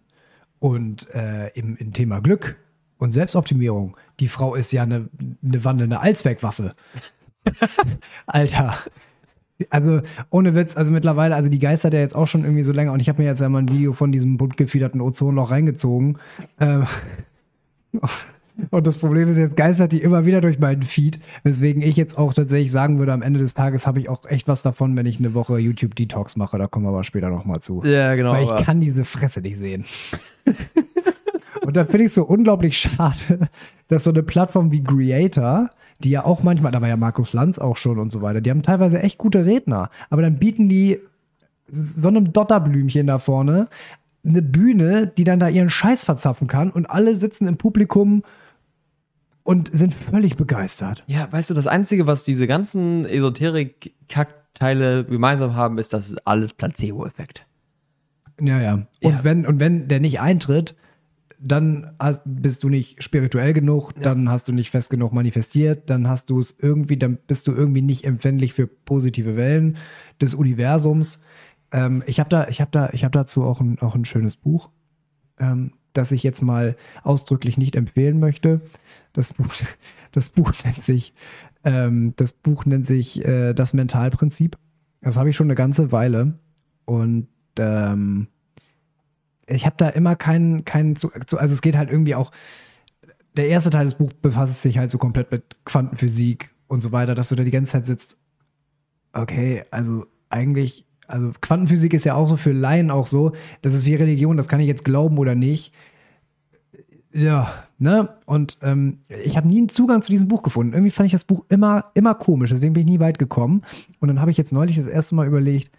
und 0.61 1.13
äh, 1.15 1.49
im, 1.49 1.77
im 1.77 1.93
Thema 1.93 2.21
Glück 2.21 2.57
und 2.99 3.11
Selbstoptimierung. 3.11 3.97
Die 4.21 4.29
Frau 4.29 4.55
ist 4.55 4.71
ja 4.71 4.85
eine, 4.85 5.09
eine 5.43 5.65
wandelnde 5.65 5.99
Allzweckwaffe. 5.99 6.73
Alter. 8.27 8.79
Also 9.71 10.03
ohne 10.31 10.55
Witz, 10.55 10.77
also 10.77 10.93
mittlerweile, 10.93 11.35
also 11.35 11.49
die 11.49 11.59
geistert 11.59 11.93
ja 11.93 12.01
jetzt 12.01 12.15
auch 12.15 12.27
schon 12.27 12.45
irgendwie 12.45 12.63
so 12.63 12.73
länger 12.73 12.93
und 12.93 13.01
ich 13.01 13.09
habe 13.09 13.21
mir 13.21 13.29
jetzt 13.29 13.41
ja 13.41 13.49
mal 13.49 13.63
ein 13.63 13.69
Video 13.69 13.93
von 13.93 14.13
diesem 14.13 14.37
bunt 14.37 14.57
gefiederten 14.57 15.01
Ozonloch 15.01 15.51
reingezogen. 15.51 16.19
Ähm, 16.61 16.85
und 18.71 18.87
das 18.87 18.97
Problem 18.99 19.29
ist, 19.29 19.37
jetzt 19.37 19.57
geistert 19.57 19.93
die 19.93 20.03
immer 20.03 20.27
wieder 20.27 20.41
durch 20.41 20.59
meinen 20.59 20.83
Feed, 20.83 21.19
weswegen 21.43 21.83
ich 21.83 21.97
jetzt 21.97 22.17
auch 22.17 22.33
tatsächlich 22.33 22.71
sagen 22.71 22.99
würde, 22.99 23.13
am 23.13 23.23
Ende 23.23 23.41
des 23.41 23.55
Tages 23.55 23.87
habe 23.87 23.99
ich 23.99 24.09
auch 24.09 24.25
echt 24.27 24.47
was 24.47 24.63
davon, 24.63 24.97
wenn 24.97 25.07
ich 25.07 25.19
eine 25.19 25.35
Woche 25.35 25.59
YouTube-Detox 25.59 26.37
mache. 26.37 26.59
Da 26.59 26.67
kommen 26.67 26.85
wir 26.87 26.91
aber 26.91 27.05
später 27.05 27.31
nochmal 27.31 27.61
zu. 27.61 27.83
Ja, 27.85 28.15
genau. 28.15 28.33
Weil 28.33 28.45
aber- 28.45 28.61
ich 28.61 28.65
kann 28.65 28.81
diese 28.81 29.05
Fresse 29.05 29.41
nicht 29.41 29.59
sehen. 29.59 29.85
Und 31.63 31.77
da 31.77 31.85
finde 31.85 32.01
ich 32.01 32.09
es 32.09 32.15
so 32.15 32.25
unglaublich 32.25 32.79
schade, 32.79 33.49
dass 33.89 34.05
so 34.05 34.11
eine 34.11 34.23
Plattform 34.23 34.71
wie 34.71 34.85
Creator, 34.85 35.71
die 35.99 36.11
ja 36.11 36.25
auch 36.25 36.43
manchmal, 36.43 36.73
da 36.73 36.81
war 36.83 36.89
ja 36.89 36.97
Markus 36.97 37.33
Lanz 37.33 37.59
auch 37.59 37.79
schon 37.79 37.99
und 37.99 38.13
so 38.13 38.21
weiter, 38.21 38.43
die 38.43 38.51
haben 38.51 38.63
teilweise 38.63 39.01
echt 39.01 39.17
gute 39.17 39.47
Redner, 39.47 39.91
aber 40.11 40.21
dann 40.23 40.39
bieten 40.39 40.69
die 40.69 41.01
so 41.69 42.09
einem 42.09 42.33
Dotterblümchen 42.35 43.07
da 43.07 43.19
vorne 43.19 43.69
eine 44.27 44.43
Bühne, 44.43 45.07
die 45.07 45.25
dann 45.25 45.41
da 45.41 45.49
ihren 45.49 45.71
Scheiß 45.71 46.03
verzapfen 46.03 46.47
kann 46.49 46.71
und 46.71 46.87
alle 46.87 47.15
sitzen 47.15 47.47
im 47.47 47.57
Publikum 47.57 48.23
und 49.45 49.71
sind 49.73 49.95
völlig 49.95 50.37
begeistert. 50.37 51.05
Ja, 51.07 51.31
weißt 51.31 51.51
du, 51.51 51.55
das 51.55 51.69
Einzige, 51.69 52.07
was 52.07 52.25
diese 52.25 52.47
ganzen 52.47 53.05
Esoterik-Kackteile 53.05 55.05
gemeinsam 55.05 55.55
haben, 55.55 55.79
ist, 55.79 55.93
das 55.93 56.09
ist 56.09 56.27
alles 56.27 56.55
Placebo-Effekt. 56.55 57.47
Ja, 58.41 58.61
ja. 58.61 58.75
Und, 58.75 58.89
Ja. 59.03 59.21
Wenn, 59.23 59.47
und 59.47 59.61
wenn 59.61 59.87
der 59.87 60.01
nicht 60.01 60.21
eintritt, 60.21 60.75
dann 61.39 61.93
hast, 61.99 62.23
bist 62.25 62.65
du 62.65 62.71
nicht 62.71 63.03
spirituell 63.03 63.53
genug, 63.53 63.93
dann 64.01 64.31
hast 64.31 64.49
du 64.49 64.53
nicht 64.53 64.71
fest 64.71 64.89
genug 64.89 65.13
manifestiert, 65.13 65.91
dann 65.91 66.09
hast 66.09 66.31
du 66.31 66.39
es 66.39 66.57
irgendwie, 66.59 66.97
dann 66.97 67.19
bist 67.27 67.47
du 67.47 67.53
irgendwie 67.53 67.83
nicht 67.83 68.05
empfänglich 68.05 68.55
für 68.55 68.67
positive 68.67 69.37
Wellen 69.37 69.77
des 70.23 70.35
Universums. 70.35 71.21
Ähm, 71.71 72.03
ich 72.07 72.19
habe 72.19 72.31
da, 72.31 72.49
ich 72.49 72.63
habe 72.63 72.71
da, 72.71 72.89
ich 72.93 73.05
habe 73.05 73.13
dazu 73.13 73.45
auch 73.45 73.61
ein, 73.61 73.79
auch 73.81 73.95
ein 73.95 74.07
schönes 74.07 74.37
Buch, 74.37 74.71
ähm, 75.39 75.73
das 75.93 76.13
ich 76.13 76.23
jetzt 76.23 76.41
mal 76.41 76.77
ausdrücklich 77.03 77.59
nicht 77.59 77.77
empfehlen 77.77 78.21
möchte. 78.21 78.63
Das 79.15 79.33
Buch, 79.33 79.55
das 80.13 80.29
Buch 80.29 80.53
nennt 80.65 80.85
sich, 80.85 81.15
ähm, 81.65 82.13
das 82.17 82.33
Buch 82.33 82.67
nennt 82.67 82.87
sich 82.87 83.25
äh, 83.25 83.55
das 83.55 83.73
Mentalprinzip. 83.73 84.59
Das 85.01 85.17
habe 85.17 85.31
ich 85.31 85.37
schon 85.37 85.47
eine 85.47 85.55
ganze 85.55 85.93
Weile 85.93 86.39
und 86.85 87.29
ähm, 87.59 88.29
ich 89.47 89.67
habe 89.67 89.77
da 89.79 89.89
immer 89.89 90.17
keinen, 90.17 90.65
keinen 90.65 90.97
zu, 90.97 91.13
also 91.13 91.39
es 91.39 91.63
geht 91.63 91.77
halt 91.77 91.91
irgendwie 91.91 92.15
auch, 92.15 92.31
der 93.37 93.49
erste 93.49 93.71
Teil 93.71 93.85
des 93.85 93.95
Buchs 93.95 94.15
befasst 94.15 94.63
sich 94.63 94.79
halt 94.79 94.91
so 94.91 94.99
komplett 94.99 95.31
mit 95.31 95.57
Quantenphysik 95.65 96.55
und 96.69 96.81
so 96.81 96.93
weiter, 96.93 97.15
dass 97.15 97.29
du 97.29 97.35
da 97.35 97.45
die 97.45 97.51
ganze 97.51 97.73
Zeit 97.73 97.87
sitzt, 97.87 98.17
okay, 99.13 99.65
also 99.71 100.07
eigentlich, 100.29 100.87
also 101.07 101.33
Quantenphysik 101.41 101.95
ist 101.95 102.05
ja 102.05 102.15
auch 102.15 102.29
so 102.29 102.37
für 102.37 102.53
Laien 102.53 102.91
auch 102.91 103.07
so, 103.07 103.33
das 103.63 103.75
ist 103.75 103.87
wie 103.87 103.95
Religion, 103.95 104.37
das 104.37 104.49
kann 104.49 104.61
ich 104.61 104.67
jetzt 104.67 104.85
glauben 104.85 105.19
oder 105.19 105.35
nicht. 105.35 105.73
Ja, 107.15 107.55
ne? 107.79 108.09
Und 108.27 108.59
ähm, 108.61 108.99
ich 109.09 109.37
habe 109.37 109.47
nie 109.47 109.59
einen 109.59 109.69
Zugang 109.69 110.03
zu 110.03 110.11
diesem 110.11 110.27
Buch 110.27 110.43
gefunden. 110.43 110.73
Irgendwie 110.73 110.91
fand 110.91 111.07
ich 111.07 111.13
das 111.13 111.23
Buch 111.23 111.45
immer, 111.49 111.93
immer 111.95 112.17
komisch, 112.17 112.51
deswegen 112.51 112.73
bin 112.73 112.83
ich 112.83 112.89
nie 112.89 112.99
weit 112.99 113.21
gekommen. 113.21 113.63
Und 114.01 114.09
dann 114.09 114.21
habe 114.21 114.33
ich 114.33 114.37
jetzt 114.37 114.53
neulich 114.53 114.77
das 114.77 114.89
erste 114.89 115.15
Mal 115.15 115.29
überlegt, 115.29 115.71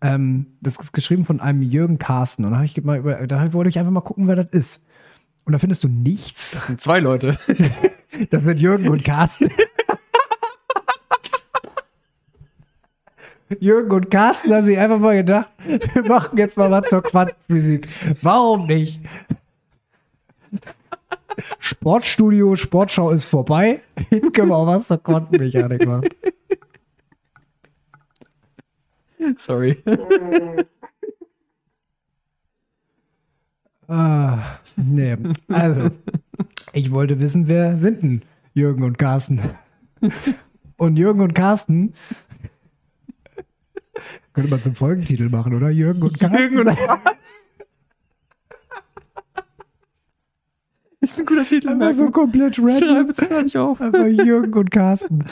ähm, 0.00 0.46
das 0.60 0.76
ist 0.76 0.92
geschrieben 0.92 1.24
von 1.24 1.40
einem 1.40 1.62
Jürgen 1.62 1.98
Carsten. 1.98 2.44
Und 2.44 2.50
dann, 2.50 2.64
ich 2.64 2.82
mal 2.82 2.98
über, 2.98 3.14
dann 3.28 3.52
wollte 3.52 3.70
ich 3.70 3.78
einfach 3.78 3.92
mal 3.92 4.00
gucken, 4.00 4.26
wer 4.26 4.34
das 4.34 4.48
ist. 4.50 4.82
Und 5.44 5.52
da 5.52 5.60
findest 5.60 5.84
du 5.84 5.88
nichts. 5.88 6.58
Zwei 6.76 7.00
Leute. 7.00 7.38
Das 8.30 8.44
sind 8.44 8.58
Jürgen 8.58 8.88
und 8.88 9.04
Carsten. 9.04 9.50
Jürgen 13.60 13.92
und 13.92 14.10
Carsten 14.10 14.54
haben 14.54 14.64
sich 14.64 14.78
einfach 14.78 14.98
mal 14.98 15.16
gedacht, 15.16 15.50
wir 15.92 16.02
machen 16.04 16.38
jetzt 16.38 16.56
mal 16.56 16.70
was 16.70 16.88
zur 16.88 17.02
Quantenphysik. 17.02 17.86
Warum 18.22 18.66
nicht? 18.66 19.00
Sportstudio, 21.58 22.56
Sportschau 22.56 23.10
ist 23.10 23.26
vorbei. 23.26 23.80
Jetzt 24.10 24.32
können 24.34 24.48
wir 24.48 24.56
auch 24.56 24.66
was 24.66 24.88
zur 24.88 25.02
Quantenmechanik 25.02 25.86
machen. 25.86 26.08
Sorry. 29.36 29.82
Ah, 33.88 34.58
nee. 34.76 35.16
Also, 35.46 35.90
ich 36.72 36.90
wollte 36.90 37.20
wissen, 37.20 37.46
wer 37.46 37.78
sind 37.78 38.02
denn 38.02 38.22
Jürgen 38.52 38.82
und 38.82 38.98
Carsten? 38.98 39.40
Und 40.76 40.96
Jürgen 40.98 41.20
und 41.20 41.32
Carsten 41.32 41.94
könnte 44.34 44.50
man 44.50 44.62
zum 44.62 44.74
Folgentitel 44.74 45.30
machen, 45.30 45.54
oder? 45.54 45.70
Jürgen 45.70 46.02
und 46.02 46.18
Carsten. 46.18 46.38
Jürgen 46.38 46.58
und 46.68 46.78
Das 51.00 51.10
ist 51.12 51.20
ein 51.20 51.26
guter 51.26 51.44
Titel. 51.44 51.68
Einfach 51.68 51.92
so 51.92 52.10
komplett 52.10 52.58
random. 52.62 52.88
Schreib 52.88 53.10
es 53.10 53.16
gar 53.28 53.42
nicht 53.42 53.56
auf. 53.56 53.80
Einfach 53.80 54.06
Jürgen 54.06 54.54
und 54.54 54.70
Carsten. 54.70 55.24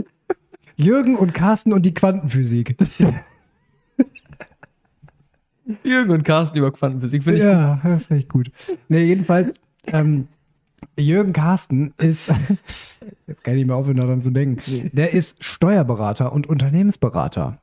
Jürgen 0.76 1.16
und 1.16 1.34
Carsten 1.34 1.72
und 1.72 1.82
die 1.84 1.92
Quantenphysik. 1.92 2.76
Jürgen 5.84 6.10
und 6.10 6.24
Carsten 6.24 6.58
über 6.58 6.72
Quantenphysik 6.72 7.24
finde 7.24 7.38
ich 7.38 7.44
Ja, 7.44 7.80
das 7.84 8.06
finde 8.06 8.22
ich 8.22 8.28
gut. 8.28 8.50
Nee, 8.88 9.04
jedenfalls, 9.04 9.54
ähm, 9.86 10.28
Jürgen 10.98 11.32
Carsten 11.32 11.94
ist, 11.98 12.28
jetzt 13.26 13.44
kann 13.44 13.54
ich 13.54 13.58
nicht 13.60 13.66
mehr 13.66 13.76
aufhören, 13.76 13.96
daran 13.96 14.20
zu 14.20 14.30
denken, 14.30 14.90
der 14.92 15.12
ist 15.12 15.44
Steuerberater 15.44 16.32
und 16.32 16.48
Unternehmensberater. 16.48 17.58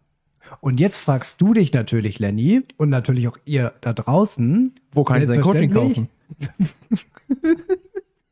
Und 0.61 0.80
jetzt 0.80 0.98
fragst 0.98 1.41
du 1.41 1.53
dich 1.53 1.74
natürlich, 1.74 2.20
Lenny, 2.20 2.64
und 2.78 2.90
natürlich 2.90 3.28
auch 3.28 3.38
ihr 3.45 3.74
da 3.82 3.94
draußen, 3.94 4.74
Wo 4.94 5.03
kann 5.03 5.22
ich 5.22 5.28
sein 5.28 5.41
Coaching 5.41 5.72
selbstverständlich- 5.74 6.07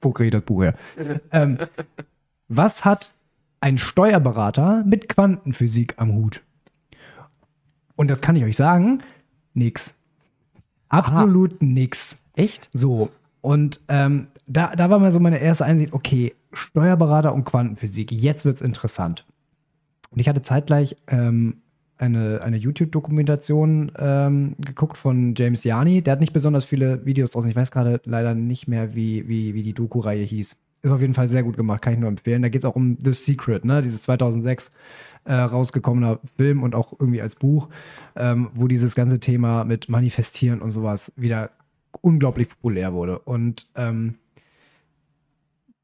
Wo 0.01 0.11
kriege 0.11 0.27
ich 0.27 0.31
das 0.31 0.43
Buch 0.43 0.63
her? 0.63 0.75
ähm, 1.31 1.57
was 2.47 2.85
hat 2.85 3.11
ein 3.59 3.77
Steuerberater 3.77 4.83
mit 4.85 5.09
Quantenphysik 5.09 5.95
am 5.97 6.13
Hut? 6.13 6.41
Und 7.95 8.09
das 8.09 8.21
kann 8.21 8.35
ich 8.35 8.43
euch 8.43 8.55
sagen, 8.55 9.01
nix. 9.53 9.97
Absolut 10.89 11.61
nix. 11.61 12.23
Echt? 12.35 12.69
So, 12.71 13.09
und 13.41 13.81
ähm, 13.87 14.27
da, 14.45 14.75
da 14.75 14.89
war 14.89 14.99
mal 14.99 15.11
so 15.11 15.19
meine 15.19 15.39
erste 15.39 15.65
Einsicht, 15.65 15.93
okay, 15.93 16.35
Steuerberater 16.53 17.33
und 17.33 17.45
Quantenphysik, 17.45 18.11
jetzt 18.11 18.45
wird's 18.45 18.61
interessant. 18.61 19.25
Und 20.11 20.19
ich 20.19 20.29
hatte 20.29 20.41
zeitgleich 20.41 20.95
ähm, 21.07 21.61
eine, 21.97 22.41
eine 22.41 22.57
YouTube-Dokumentation 22.57 23.91
ähm, 23.97 24.55
geguckt 24.59 24.97
von 24.97 25.33
James 25.35 25.63
Yarny. 25.63 26.01
Der 26.01 26.13
hat 26.13 26.19
nicht 26.19 26.33
besonders 26.33 26.65
viele 26.65 27.05
Videos 27.05 27.31
draußen. 27.31 27.49
Ich 27.49 27.55
weiß 27.55 27.71
gerade 27.71 28.01
leider 28.05 28.35
nicht 28.35 28.67
mehr, 28.67 28.95
wie, 28.95 29.27
wie, 29.27 29.53
wie 29.53 29.63
die 29.63 29.73
Doku-Reihe 29.73 30.23
hieß. 30.23 30.55
Ist 30.83 30.91
auf 30.91 31.01
jeden 31.01 31.15
Fall 31.15 31.27
sehr 31.27 31.43
gut 31.43 31.57
gemacht, 31.57 31.81
kann 31.81 31.93
ich 31.93 31.99
nur 31.99 32.09
empfehlen. 32.09 32.41
Da 32.41 32.49
geht 32.49 32.61
es 32.61 32.65
auch 32.65 32.75
um 32.75 32.97
The 33.03 33.13
Secret, 33.13 33.65
ne? 33.65 33.81
dieses 33.81 34.03
2006 34.03 34.71
äh, 35.25 35.33
rausgekommener 35.33 36.19
Film 36.35 36.63
und 36.63 36.75
auch 36.75 36.93
irgendwie 36.99 37.21
als 37.21 37.35
Buch, 37.35 37.69
ähm, 38.15 38.49
wo 38.53 38.67
dieses 38.67 38.95
ganze 38.95 39.19
Thema 39.19 39.63
mit 39.63 39.89
Manifestieren 39.89 40.61
und 40.61 40.71
sowas 40.71 41.11
wieder 41.15 41.51
unglaublich 42.01 42.49
populär 42.49 42.93
wurde. 42.93 43.19
Und 43.19 43.67
ähm, 43.75 44.15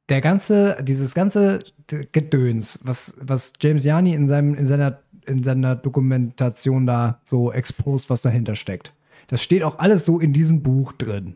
der 0.09 0.21
ganze, 0.21 0.77
dieses 0.83 1.13
ganze 1.13 1.59
Gedöns, 1.87 2.79
was, 2.83 3.15
was 3.19 3.53
James 3.59 3.83
Jani 3.83 4.13
in, 4.13 4.27
seinem, 4.27 4.55
in, 4.55 4.65
seiner, 4.65 4.99
in 5.27 5.43
seiner 5.43 5.75
Dokumentation 5.75 6.85
da 6.85 7.19
so 7.25 7.51
exposed, 7.51 8.09
was 8.09 8.21
dahinter 8.21 8.55
steckt. 8.55 8.93
Das 9.27 9.41
steht 9.41 9.63
auch 9.63 9.79
alles 9.79 10.05
so 10.05 10.19
in 10.19 10.33
diesem 10.33 10.61
Buch 10.63 10.93
drin. 10.93 11.35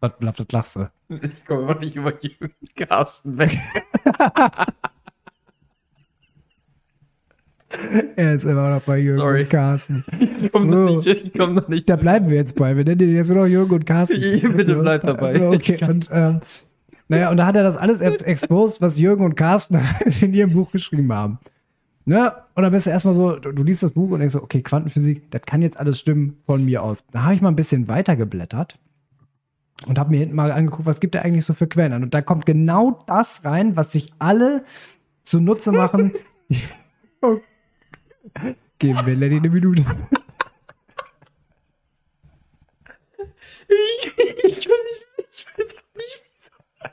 Was 0.00 0.16
bleibt 0.18 0.40
das 0.40 0.46
lachst 0.52 0.76
du? 0.76 0.90
Ich 1.08 1.44
komme 1.44 1.62
immer 1.62 1.78
nicht 1.80 1.96
über 1.96 2.12
Jürgen 2.22 2.52
Carsten 2.76 3.38
weg. 3.38 3.58
er 8.16 8.34
ist 8.34 8.44
immer 8.44 8.70
noch 8.76 8.82
bei 8.82 8.98
Jürgen 8.98 9.20
Sorry. 9.20 9.42
und 9.42 9.50
Carsten. 9.50 10.04
Ich 10.40 10.50
komme 10.52 10.66
noch, 10.66 10.96
nicht- 10.96 11.06
ich 11.06 11.32
komm 11.34 11.54
noch 11.54 11.68
nicht. 11.68 11.88
Da 11.88 11.96
bleiben 11.96 12.28
wir 12.28 12.36
jetzt 12.36 12.56
bei. 12.56 12.76
Wir 12.76 12.84
nennen 12.84 12.98
den 12.98 13.14
jetzt 13.14 13.28
nur 13.28 13.38
noch 13.38 13.46
Jürgen 13.46 13.74
und 13.74 13.86
Carsten. 13.86 14.20
Bitte 14.56 14.74
bleib 14.76 15.02
dabei. 15.02 15.32
Also, 15.34 15.50
okay. 15.50 15.78
Und, 15.84 16.08
ähm, 16.12 16.40
naja, 17.08 17.30
und 17.30 17.36
da 17.36 17.46
hat 17.46 17.56
er 17.56 17.62
das 17.62 17.76
alles 17.76 18.00
exposed, 18.00 18.80
was 18.80 18.98
Jürgen 18.98 19.24
und 19.24 19.34
Carsten 19.34 19.80
in 20.20 20.34
ihrem 20.34 20.52
Buch 20.52 20.72
geschrieben 20.72 21.12
haben. 21.12 21.38
Ne? 22.08 22.32
Und 22.54 22.62
dann 22.62 22.72
bist 22.72 22.86
du 22.86 22.90
erstmal 22.90 23.12
so, 23.12 23.36
du, 23.36 23.52
du 23.52 23.62
liest 23.62 23.82
das 23.82 23.90
Buch 23.90 24.10
und 24.12 24.20
denkst 24.20 24.32
so, 24.32 24.42
okay, 24.42 24.62
Quantenphysik, 24.62 25.30
das 25.30 25.42
kann 25.42 25.60
jetzt 25.60 25.76
alles 25.76 25.98
stimmen 25.98 26.38
von 26.46 26.64
mir 26.64 26.82
aus. 26.82 27.04
Da 27.12 27.24
habe 27.24 27.34
ich 27.34 27.42
mal 27.42 27.50
ein 27.50 27.56
bisschen 27.56 27.86
weiter 27.86 28.16
geblättert 28.16 28.78
und 29.86 29.98
habe 29.98 30.12
mir 30.12 30.20
hinten 30.20 30.34
mal 30.34 30.50
angeguckt, 30.50 30.86
was 30.86 31.00
gibt 31.00 31.14
er 31.16 31.26
eigentlich 31.26 31.44
so 31.44 31.52
für 31.52 31.66
Quellen 31.66 31.92
an. 31.92 32.02
Und 32.02 32.14
da 32.14 32.22
kommt 32.22 32.46
genau 32.46 33.04
das 33.06 33.44
rein, 33.44 33.76
was 33.76 33.92
sich 33.92 34.10
alle 34.18 34.64
zunutze 35.22 35.70
machen. 35.70 36.14
oh. 37.20 37.40
Geben 38.78 39.04
wir 39.04 39.14
Lenny 39.14 39.36
eine 39.36 39.50
Minute. 39.50 39.84
Ich, 43.68 44.12
ich 44.44 44.66
kann 44.66 44.76
nicht, 44.86 45.04
ich 45.30 45.46
weiß 45.46 45.66
auch 45.76 45.94
nicht, 45.94 46.22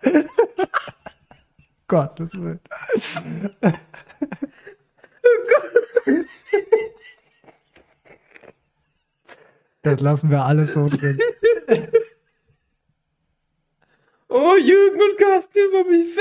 wieso. 0.03 0.27
Gottes 1.87 2.33
Willen. 2.33 2.59
Das 9.81 9.99
lassen 9.99 10.31
wir 10.31 10.43
alles 10.43 10.73
so 10.73 10.87
drin. 10.87 11.19
Oh, 14.29 14.55
Jürgen 14.55 14.99
und 15.01 15.17
Carsten 15.17 15.59
über 15.59 15.83
mich. 15.85 16.17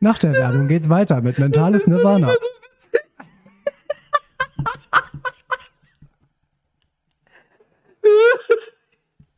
Nach 0.00 0.18
der 0.18 0.32
Werbung 0.32 0.66
geht's 0.66 0.88
weiter 0.88 1.20
mit 1.22 1.38
Mentales 1.38 1.86
Nirvana. 1.86 2.34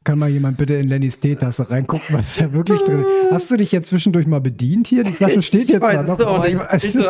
Kann 0.02 0.18
mal 0.18 0.30
jemand 0.30 0.56
bitte 0.56 0.74
in 0.74 0.88
Lennys 0.88 1.20
Teetasse 1.20 1.68
reingucken, 1.70 2.16
was 2.16 2.36
da 2.36 2.50
wirklich 2.54 2.80
drin 2.84 3.04
ist? 3.04 3.30
Hast 3.30 3.50
du 3.50 3.56
dich 3.58 3.70
jetzt 3.70 3.88
zwischendurch 3.88 4.26
mal 4.26 4.40
bedient 4.40 4.86
hier? 4.86 5.04
Die 5.04 5.12
Flasche 5.12 5.42
steht 5.42 5.68
jetzt 5.68 5.74
ich 5.84 5.90
da 5.90 6.02
noch. 6.02 6.20
auch 6.20 6.42
nicht. 6.42 6.84
ich- 6.84 6.94
Ich, 6.94 7.06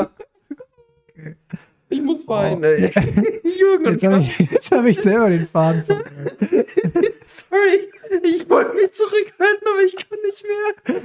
ich 1.89 2.03
muss 2.03 2.27
weinen, 2.27 2.65
ey. 2.65 2.91
Jürgen 3.59 3.93
Jetzt 3.93 4.05
habe 4.05 4.21
ich, 4.23 4.71
hab 4.73 4.85
ich 4.87 4.99
selber 4.99 5.29
den 5.31 5.47
Faden. 5.47 5.85
Sorry, 7.25 7.89
ich 8.25 8.49
wollte 8.51 8.75
mich 8.75 8.91
zurückhalten, 8.93 9.69
aber 9.69 9.83
ich 9.87 9.97
kann 9.97 10.19
nicht 10.25 10.45
mehr. 10.45 11.03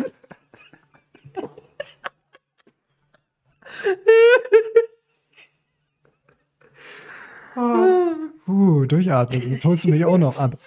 Puh, 8.46 8.86
durchatmen. 8.86 9.54
Jetzt 9.54 9.66
holst 9.66 9.86
du 9.86 9.90
mich 9.90 10.06
auch 10.06 10.18
noch 10.18 10.38
ab. 10.40 10.58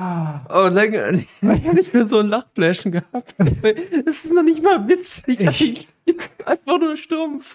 Oh, 0.00 0.68
länger 0.68 1.08
ich 1.12 1.26
hab 1.42 1.72
nicht 1.74 1.92
mehr 1.92 2.06
so 2.06 2.20
ein 2.20 2.28
Lachflashen 2.28 2.92
gehabt. 2.92 3.34
Es 4.06 4.24
ist 4.24 4.32
noch 4.32 4.44
nicht 4.44 4.62
mal 4.62 4.86
witzig. 4.88 5.40
Ich- 5.40 5.88
Einfach 6.46 6.78
nur 6.78 6.96
stumpf. 6.96 7.54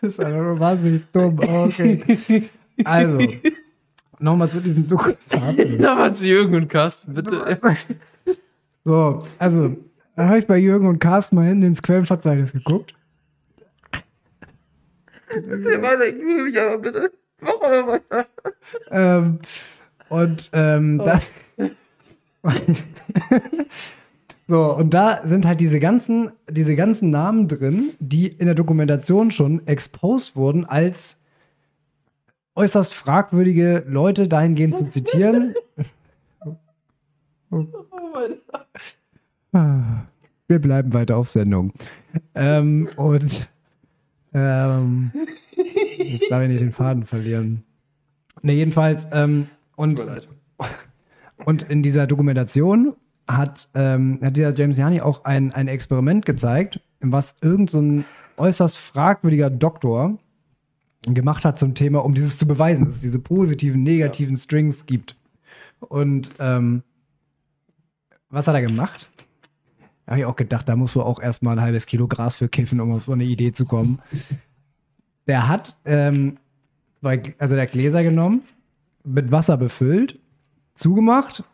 Das 0.00 0.12
ist 0.12 0.20
einfach 0.20 0.40
nur 0.42 0.60
wahnsinnig 0.60 1.02
dumm. 1.12 1.38
Okay. 1.40 2.48
Also, 2.84 3.18
nochmal 4.20 4.50
zu 4.50 4.60
diesem 4.60 4.88
Dokumentar. 4.88 5.52
Nochmal 5.78 6.14
zu 6.14 6.26
Jürgen 6.26 6.54
und 6.54 6.68
Carsten, 6.68 7.14
bitte. 7.14 7.58
So, 8.86 9.24
also, 9.38 9.76
da 10.14 10.28
habe 10.28 10.38
ich 10.40 10.46
bei 10.46 10.58
Jürgen 10.58 10.86
und 10.86 10.98
Carsten 10.98 11.36
mal 11.36 11.46
hinten 11.46 11.62
ins 11.62 11.82
Quellenverzeichnis 11.82 12.52
geguckt. 12.52 12.94
Ich 15.30 15.42
will 15.46 16.42
mich 16.44 16.60
aber 16.60 16.78
bitte. 16.78 17.10
Mach 17.40 17.60
weiter. 17.60 18.26
Ähm, 18.90 19.38
und 20.10 20.50
ähm, 20.52 20.98
so, 24.48 24.76
und 24.76 24.92
da 24.92 25.26
sind 25.26 25.46
halt 25.46 25.60
diese 25.60 25.80
ganzen, 25.80 26.30
diese 26.48 26.76
ganzen 26.76 27.10
Namen 27.10 27.48
drin, 27.48 27.90
die 28.00 28.28
in 28.28 28.46
der 28.46 28.54
Dokumentation 28.54 29.30
schon 29.30 29.66
exposed 29.66 30.36
wurden 30.36 30.64
als 30.64 31.18
äußerst 32.54 32.94
fragwürdige 32.94 33.84
Leute 33.86 34.28
dahingehend 34.28 34.78
zu 34.78 34.90
zitieren. 34.90 35.54
Oh 37.50 37.64
Wir 40.48 40.58
bleiben 40.58 40.92
weiter 40.92 41.16
auf 41.16 41.30
Sendung. 41.30 41.72
Ähm, 42.34 42.88
und 42.96 43.48
ähm, 44.32 45.12
jetzt 45.96 46.30
darf 46.30 46.42
ich 46.42 46.48
nicht 46.48 46.62
den 46.62 46.72
Faden 46.72 47.06
verlieren. 47.06 47.62
Ne, 48.42 48.54
jedenfalls, 48.54 49.06
ähm, 49.12 49.46
und, 49.76 49.98
Tut 49.98 50.06
mir 50.06 50.14
leid. 50.14 50.28
Und 51.44 51.62
in 51.62 51.82
dieser 51.82 52.06
Dokumentation 52.06 52.94
hat, 53.26 53.68
ähm, 53.74 54.18
hat 54.22 54.36
dieser 54.36 54.54
James 54.54 54.76
Jani 54.76 55.00
auch 55.00 55.24
ein, 55.24 55.52
ein 55.52 55.68
Experiment 55.68 56.26
gezeigt, 56.26 56.80
was 57.00 57.36
irgend 57.40 57.70
so 57.70 58.04
äußerst 58.36 58.78
fragwürdiger 58.78 59.50
Doktor 59.50 60.18
gemacht 61.02 61.44
hat 61.44 61.58
zum 61.58 61.74
Thema, 61.74 62.04
um 62.04 62.14
dieses 62.14 62.38
zu 62.38 62.46
beweisen, 62.46 62.84
dass 62.86 62.96
es 62.96 63.00
diese 63.00 63.18
positiven, 63.18 63.82
negativen 63.82 64.36
Strings 64.36 64.86
gibt. 64.86 65.16
Und 65.80 66.30
ähm, 66.38 66.82
was 68.30 68.48
hat 68.48 68.54
er 68.54 68.62
gemacht? 68.62 69.08
Da 70.06 70.12
habe 70.12 70.20
ich 70.20 70.26
auch 70.26 70.36
gedacht, 70.36 70.68
da 70.68 70.76
musst 70.76 70.94
du 70.94 71.02
auch 71.02 71.20
erstmal 71.20 71.58
ein 71.58 71.62
halbes 71.62 71.86
Kilo 71.86 72.08
Gras 72.08 72.36
für 72.36 72.48
kiffen, 72.48 72.80
um 72.80 72.92
auf 72.92 73.04
so 73.04 73.12
eine 73.12 73.24
Idee 73.24 73.52
zu 73.52 73.64
kommen. 73.64 74.00
Der 75.26 75.48
hat 75.48 75.76
ähm, 75.84 76.38
also 77.02 77.54
der 77.54 77.66
Gläser 77.66 78.02
genommen, 78.02 78.42
mit 79.04 79.30
Wasser 79.30 79.56
befüllt, 79.56 80.18
zugemacht. 80.74 81.44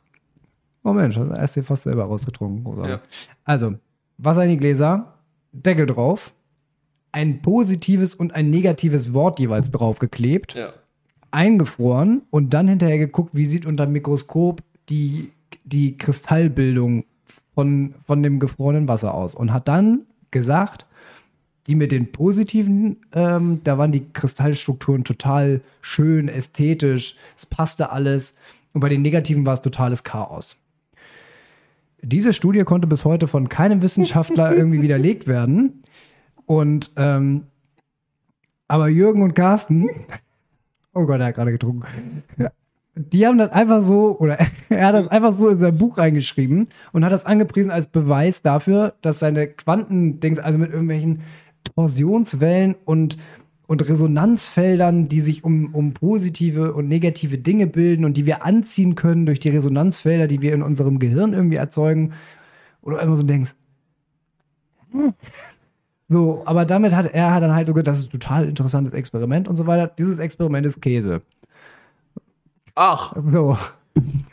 Oh 0.83 0.93
Mensch, 0.93 1.17
hast 1.17 1.29
du 1.29 1.35
erst 1.35 1.55
hier 1.55 1.65
fast 1.65 1.83
selber 1.83 2.05
rausgetrunken. 2.05 2.85
Ja. 2.85 3.01
Also, 3.45 3.75
Wasser 4.19 4.45
in 4.45 4.51
die 4.51 4.57
Gläser, 4.57 5.15
Deckel 5.53 5.87
drauf, 5.87 6.33
ein 7.13 7.43
positives 7.43 8.15
und 8.15 8.35
ein 8.35 8.51
negatives 8.51 9.13
Wort 9.13 9.39
jeweils 9.41 9.71
draufgeklebt 9.71 10.55
Ja. 10.55 10.73
eingefroren 11.31 12.23
und 12.31 12.55
dann 12.55 12.69
hinterher 12.69 12.99
geguckt, 12.99 13.31
wie 13.35 13.47
sieht 13.47 13.67
unter 13.67 13.87
dem 13.87 13.93
Mikroskop 13.93 14.63
die, 14.89 15.33
die 15.65 15.97
Kristallbildung 15.99 17.05
von, 17.55 17.95
von 18.07 18.23
dem 18.23 18.39
gefrorenen 18.41 18.89
Wasser 18.89 19.13
aus. 19.15 19.35
Und 19.35 19.53
hat 19.53 19.69
dann 19.69 20.03
gesagt, 20.31 20.87
die 21.67 21.75
mit 21.75 21.93
den 21.93 22.11
positiven, 22.11 22.97
ähm, 23.13 23.61
da 23.65 23.77
waren 23.77 23.93
die 23.93 24.07
Kristallstrukturen 24.13 25.05
total 25.05 25.61
schön, 25.83 26.29
ästhetisch, 26.29 27.17
es 27.37 27.47
passte 27.47 27.91
alles. 27.91 28.35
Und 28.73 28.81
bei 28.81 28.89
den 28.89 29.03
negativen 29.03 29.45
war 29.47 29.55
es 29.55 29.63
totales 29.63 30.05
Chaos. 30.05 30.59
Diese 32.03 32.33
Studie 32.33 32.65
konnte 32.65 32.87
bis 32.87 33.05
heute 33.05 33.29
von 33.29 33.49
keinem 33.49 33.83
Wissenschaftler 33.83 34.53
irgendwie 34.57 34.83
widerlegt 34.83 35.27
werden. 35.27 35.83
Und 36.47 36.93
ähm, 36.97 37.45
aber 38.69 38.89
Jürgen 38.89 39.23
und 39.23 39.35
Carsten, 39.35 39.89
oh 40.95 41.05
Gott, 41.05 41.21
er 41.21 41.27
hat 41.27 41.35
gerade 41.35 41.53
getrunken. 41.53 42.23
Die 42.95 43.27
haben 43.27 43.39
das 43.39 43.51
einfach 43.51 43.83
so, 43.83 44.17
oder 44.19 44.39
er 44.69 44.87
hat 44.87 44.95
das 44.95 45.09
einfach 45.09 45.33
so 45.33 45.49
in 45.49 45.59
sein 45.59 45.77
Buch 45.77 45.99
reingeschrieben 45.99 46.69
und 46.93 47.05
hat 47.05 47.13
das 47.13 47.25
angepriesen 47.25 47.71
als 47.71 47.87
Beweis 47.87 48.43
dafür, 48.43 48.95
dass 49.03 49.19
seine 49.19 49.49
Quantendings, 49.49 50.39
also 50.39 50.59
mit 50.59 50.71
irgendwelchen 50.71 51.23
Torsionswellen 51.65 52.77
und, 52.85 53.17
und 53.71 53.89
Resonanzfeldern, 53.89 55.09
die 55.09 55.21
sich 55.21 55.45
um, 55.45 55.73
um 55.73 55.95
positive 55.95 56.75
und 56.75 56.89
negative 56.89 57.39
Dinge 57.39 57.69
bilden 57.69 58.05
und 58.05 58.17
die 58.17 58.27
wir 58.27 58.45
anziehen 58.45 58.97
können 58.97 59.27
durch 59.27 59.39
die 59.39 59.51
Resonanzfelder, 59.51 60.27
die 60.27 60.41
wir 60.41 60.53
in 60.55 60.65
unserem 60.65 60.99
Gehirn 60.99 61.35
irgendwie 61.35 61.59
erzeugen. 61.59 62.15
Oder 62.83 63.01
immer 63.01 63.15
so 63.15 63.23
denkst, 63.23 63.55
hm. 64.91 65.15
so, 66.09 66.43
aber 66.47 66.65
damit 66.65 66.97
hat 66.97 67.15
er 67.15 67.39
dann 67.39 67.55
halt 67.55 67.69
so 67.69 67.73
gedacht, 67.73 67.93
das 67.93 68.01
ist 68.01 68.09
ein 68.09 68.19
total 68.19 68.49
interessantes 68.49 68.93
Experiment 68.93 69.47
und 69.47 69.55
so 69.55 69.69
weiter. 69.69 69.87
Dieses 69.87 70.19
Experiment 70.19 70.67
ist 70.67 70.83
Käse. 70.83 71.23
Ach, 72.75 73.15
So. 73.15 73.57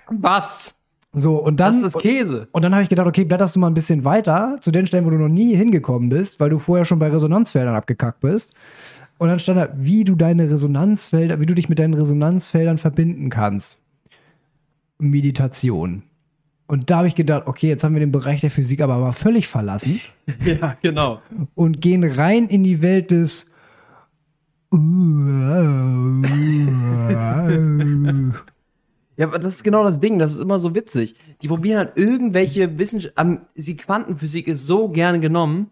was? 0.10 0.80
So, 1.14 1.36
und 1.38 1.60
dann. 1.60 1.74
das 1.74 1.94
ist 1.94 2.02
Käse. 2.02 2.48
Und 2.54 2.66
dann 2.66 2.74
habe 2.74 2.82
ich 2.82 2.90
gedacht, 2.90 3.06
okay, 3.06 3.24
blätterst 3.24 3.56
du 3.56 3.60
mal 3.60 3.68
ein 3.68 3.76
bisschen 3.76 4.04
weiter 4.04 4.58
zu 4.62 4.72
den 4.72 4.88
Stellen, 4.88 5.06
wo 5.06 5.12
du 5.12 5.18
noch 5.18 5.28
nie 5.28 5.56
hingekommen 5.56 6.10
bist, 6.10 6.40
weil 6.40 6.50
du 6.50 6.58
vorher 6.58 6.86
schon 6.86 6.98
bei 6.98 7.10
Resonanzfeldern 7.10 7.76
abgekackt 7.76 8.22
bist. 8.22 8.56
Und 9.18 9.30
dann 9.30 9.40
stand 9.40 9.58
da, 9.60 9.70
wie 9.76 10.04
du 10.04 10.16
deine 10.16 10.50
Resonanzfelder, 10.50 11.40
wie 11.40 11.46
du 11.46 11.56
dich 11.56 11.70
mit 11.70 11.80
deinen 11.80 11.96
Resonanzfeldern 11.96 12.78
verbinden 12.78 13.30
kannst. 13.30 13.80
Meditation. 15.00 16.04
Und 16.68 16.90
da 16.90 16.98
habe 16.98 17.08
ich 17.08 17.16
gedacht, 17.16 17.48
okay, 17.48 17.70
jetzt 17.70 17.84
haben 17.84 17.94
wir 17.94 18.02
den 18.02 18.12
Bereich 18.12 18.42
der 18.42 18.52
Physik 18.52 18.82
aber 18.82 18.98
mal 18.98 19.14
völlig 19.14 19.48
verlassen 19.48 20.02
Ja, 20.46 20.76
genau. 20.82 21.22
und 21.56 21.82
gehen 21.82 22.04
rein 22.04 22.48
in 22.48 22.64
die 22.64 22.82
Welt 22.82 23.12
des. 23.12 23.50
Ja, 29.16 29.26
aber 29.26 29.40
das 29.40 29.56
ist 29.56 29.64
genau 29.64 29.84
das 29.84 30.00
Ding, 30.02 30.20
das 30.20 30.36
ist 30.36 30.42
immer 30.42 30.60
so 30.60 30.76
witzig. 30.76 31.16
Die 31.42 31.48
probieren 31.48 31.80
halt 31.80 31.94
irgendwelche 31.96 32.78
Wissenschaften. 32.78 33.42
Die 33.56 33.78
Quantenphysik 33.78 34.48
ist 34.48 34.68
so 34.68 34.90
gerne 34.90 35.22
genommen, 35.22 35.72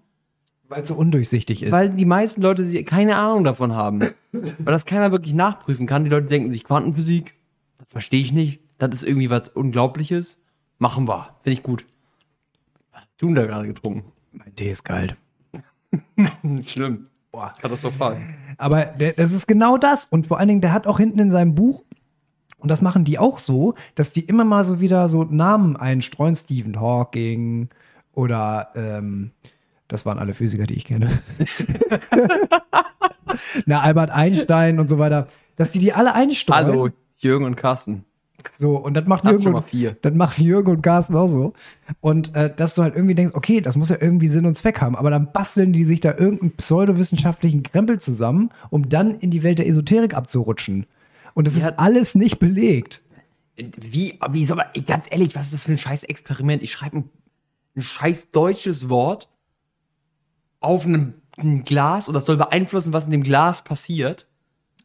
Weil 0.76 0.82
es 0.84 0.90
so 0.90 0.96
undurchsichtig 0.96 1.64
ist. 1.64 1.72
weil 1.72 1.90
die 1.90 2.04
meisten 2.06 2.42
Leute 2.42 2.66
sie- 2.66 2.84
keine 2.84 3.16
Ahnung 3.16 3.46
davon 3.46 3.72
haben. 3.74 4.02
weil 4.34 4.54
das 4.66 4.86
keiner 4.86 5.12
wirklich 5.12 5.34
nachprüfen 5.34 5.88
kann. 5.88 6.04
Die 6.04 6.10
Leute 6.10 6.28
denken 6.28 6.52
sich, 6.52 6.66
Quantenphysik, 6.66 7.34
das 7.78 7.88
verstehe 7.90 8.22
ich 8.22 8.34
nicht. 8.34 8.60
Das 8.78 8.90
ist 8.94 9.04
irgendwie 9.04 9.30
was 9.30 9.48
Unglaubliches. 9.50 10.38
Machen 10.78 11.08
wir. 11.08 11.30
Finde 11.44 11.54
ich 11.58 11.64
gut. 11.64 11.86
Was 12.92 13.02
hast 13.02 13.10
du 13.18 13.28
denn 13.28 13.36
da 13.36 13.46
gerade 13.46 13.68
getrunken? 13.68 14.12
mein 14.34 14.54
Tee 14.54 14.70
ist 14.70 14.84
kalt. 14.84 15.16
Schlimm. 16.66 17.06
Boah, 17.32 17.54
katastrophal. 17.62 18.18
Aber 18.58 18.84
der, 18.86 19.14
das 19.14 19.32
ist 19.34 19.48
genau 19.48 19.78
das. 19.78 20.06
Und 20.06 20.28
vor 20.28 20.40
allen 20.40 20.48
Dingen, 20.50 20.62
der 20.62 20.74
hat 20.74 20.88
auch 20.88 20.98
hinten 21.00 21.20
in 21.20 21.30
seinem 21.30 21.56
Buch, 21.56 21.84
und 22.58 22.70
das 22.70 22.82
machen 22.82 23.04
die 23.06 23.20
auch 23.20 23.40
so, 23.40 23.76
dass 23.96 24.12
die 24.12 24.22
immer 24.26 24.44
mal 24.44 24.64
so 24.66 24.80
wieder 24.80 25.08
so 25.08 25.24
Namen 25.24 25.76
einstreuen. 25.78 26.36
Stephen 26.36 26.80
Hawking 26.82 27.70
oder 28.14 28.70
ähm, 28.76 29.32
das 29.88 30.06
waren 30.06 30.20
alle 30.20 30.34
Physiker, 30.34 30.66
die 30.66 30.76
ich 30.76 30.86
kenne. 30.86 31.22
Na, 33.66 33.82
Albert 33.82 34.12
Einstein 34.12 34.80
und 34.80 34.90
so 34.90 35.00
weiter. 35.00 35.28
Dass 35.56 35.72
die 35.72 35.80
die 35.80 35.94
alle 35.94 36.14
einstreuen. 36.14 36.68
Hallo, 36.68 36.90
Jürgen 37.18 37.46
und 37.46 37.56
Carsten. 37.56 38.04
So, 38.58 38.78
und 38.78 38.94
das 38.94 39.08
macht 39.08 39.24
Hast 39.24 39.32
Jürgen 39.32 39.56
und, 39.56 39.66
das 40.04 40.14
machen 40.14 40.44
Jürgen 40.44 40.70
und 40.72 40.82
Carsten 40.84 41.16
auch 41.16 41.26
so. 41.28 41.54
Und 42.00 42.36
äh, 42.36 42.54
dass 42.56 42.76
du 42.76 42.84
halt 42.84 42.96
irgendwie 42.96 43.16
denkst, 43.16 43.34
okay, 43.36 43.60
das 43.60 43.76
muss 43.76 43.90
ja 43.90 43.98
irgendwie 44.00 44.28
Sinn 44.28 44.46
und 44.46 44.54
Zweck 44.56 44.82
haben, 44.82 44.96
aber 44.96 45.10
dann 45.10 45.32
basteln 45.32 45.74
die 45.74 45.84
sich 45.84 46.00
da 46.00 46.12
irgendeinen 46.16 46.52
pseudowissenschaftlichen 46.52 47.64
Krempel 47.64 48.00
zusammen, 48.00 48.52
um 48.70 48.88
dann 48.88 49.20
in 49.20 49.32
die 49.32 49.42
Welt 49.42 49.58
der 49.58 49.68
Esoterik 49.68 50.14
abzurutschen. 50.14 50.86
Und 51.34 51.48
das 51.48 51.58
Ja. 51.58 51.70
ist 51.70 51.80
alles 51.80 52.14
nicht 52.14 52.38
belegt. 52.38 53.02
Wie, 53.58 54.20
wie 54.30 54.46
soll 54.46 54.58
man, 54.58 54.68
ganz 54.86 55.08
ehrlich, 55.10 55.36
was 55.36 55.46
ist 55.46 55.54
das 55.54 55.66
für 55.66 55.72
ein 55.72 55.78
scheiß 55.80 56.04
Experiment? 56.04 56.62
Ich 56.62 56.72
schreibe 56.72 56.98
ein, 56.98 57.10
ein 57.76 57.82
scheiß 57.82 58.30
deutsches 58.32 58.90
Wort 58.90 59.28
auf 60.66 60.86
einem, 60.86 61.14
einem 61.38 61.64
Glas 61.64 62.08
und 62.08 62.14
das 62.14 62.26
soll 62.26 62.38
beeinflussen, 62.38 62.94
was 62.94 63.06
in 63.06 63.12
dem 63.12 63.24
Glas 63.24 63.64
passiert. 63.64 64.28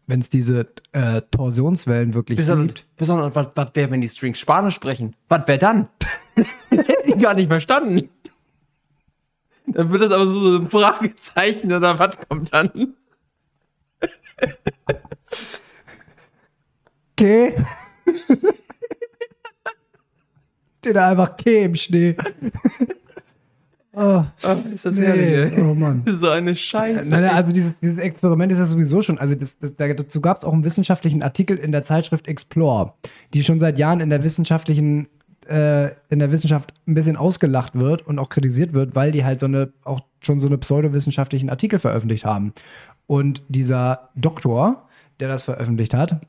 Wenn 0.07 0.21
es 0.21 0.29
diese 0.29 0.67
äh, 0.93 1.23
Torsionswellen 1.31 2.15
wirklich 2.15 2.45
dann, 2.45 2.67
gibt. 2.67 2.85
dann, 2.97 3.35
was, 3.35 3.49
was 3.55 3.71
wäre, 3.75 3.91
wenn 3.93 4.01
die 4.01 4.09
Strings 4.09 4.41
Spanisch 4.41 4.75
sprechen? 4.75 5.15
Was 5.29 5.47
wäre 5.47 5.59
dann? 5.59 5.89
Hätte 6.71 7.11
ich 7.11 7.19
gar 7.19 7.35
nicht 7.35 7.47
verstanden. 7.47 8.09
Dann 9.67 9.91
wird 9.91 10.03
das 10.03 10.13
aber 10.13 10.27
so 10.27 10.57
ein 10.59 10.69
Fragezeichen 10.69 11.73
oder 11.73 11.97
was 11.99 12.17
kommt 12.29 12.53
dann? 12.53 12.97
Okay. 17.13 17.55
Steht 20.79 20.97
da 20.97 21.11
einfach 21.11 21.37
K 21.37 21.65
im 21.65 21.75
Schnee. 21.75 22.17
Oh, 23.95 24.25
ist 24.73 24.85
das 24.87 24.97
nee. 24.97 25.07
herrlich, 25.07 25.55
ey. 25.57 25.61
Oh 25.63 25.75
Mann. 25.75 26.03
So 26.07 26.31
eine 26.31 26.55
Scheiße. 26.55 27.11
Nein, 27.11 27.23
nein, 27.23 27.35
also 27.35 27.53
dieses, 27.53 27.73
dieses 27.81 27.99
Experiment 27.99 28.53
ist 28.53 28.59
ja 28.59 28.67
sowieso 28.67 29.03
schon, 29.03 29.19
also 29.19 29.35
das, 29.35 29.59
das, 29.59 29.75
dazu 29.77 30.21
gab 30.21 30.37
es 30.37 30.45
auch 30.45 30.53
einen 30.53 30.65
wissenschaftlichen 30.65 31.23
Artikel 31.23 31.57
in 31.57 31.73
der 31.73 31.83
Zeitschrift 31.83 32.29
Explore, 32.29 32.95
die 33.35 33.43
schon 33.43 33.59
seit 33.59 33.79
Jahren 33.79 34.01
in 34.01 34.11
der 34.11 34.23
wissenschaftlichen, 34.23 35.09
äh, 35.49 35.89
in 36.09 36.19
der 36.19 36.31
Wissenschaft 36.31 36.73
ein 36.87 36.95
bisschen 36.95 37.17
ausgelacht 37.17 37.79
wird 37.79 38.07
und 38.07 38.19
auch 38.19 38.29
kritisiert 38.29 38.73
wird, 38.73 38.95
weil 38.95 39.11
die 39.11 39.25
halt 39.25 39.41
so 39.41 39.47
eine, 39.47 39.73
auch 39.85 40.01
schon 40.21 40.41
so 40.41 40.47
eine 40.47 40.59
pseudowissenschaftlichen 40.59 41.51
Artikel 41.51 41.79
veröffentlicht 41.79 42.25
haben. 42.25 42.53
Und 43.07 43.43
dieser 43.49 44.11
Doktor, 44.15 44.89
der 45.19 45.29
das 45.29 45.45
veröffentlicht 45.45 45.95
hat, 45.95 46.21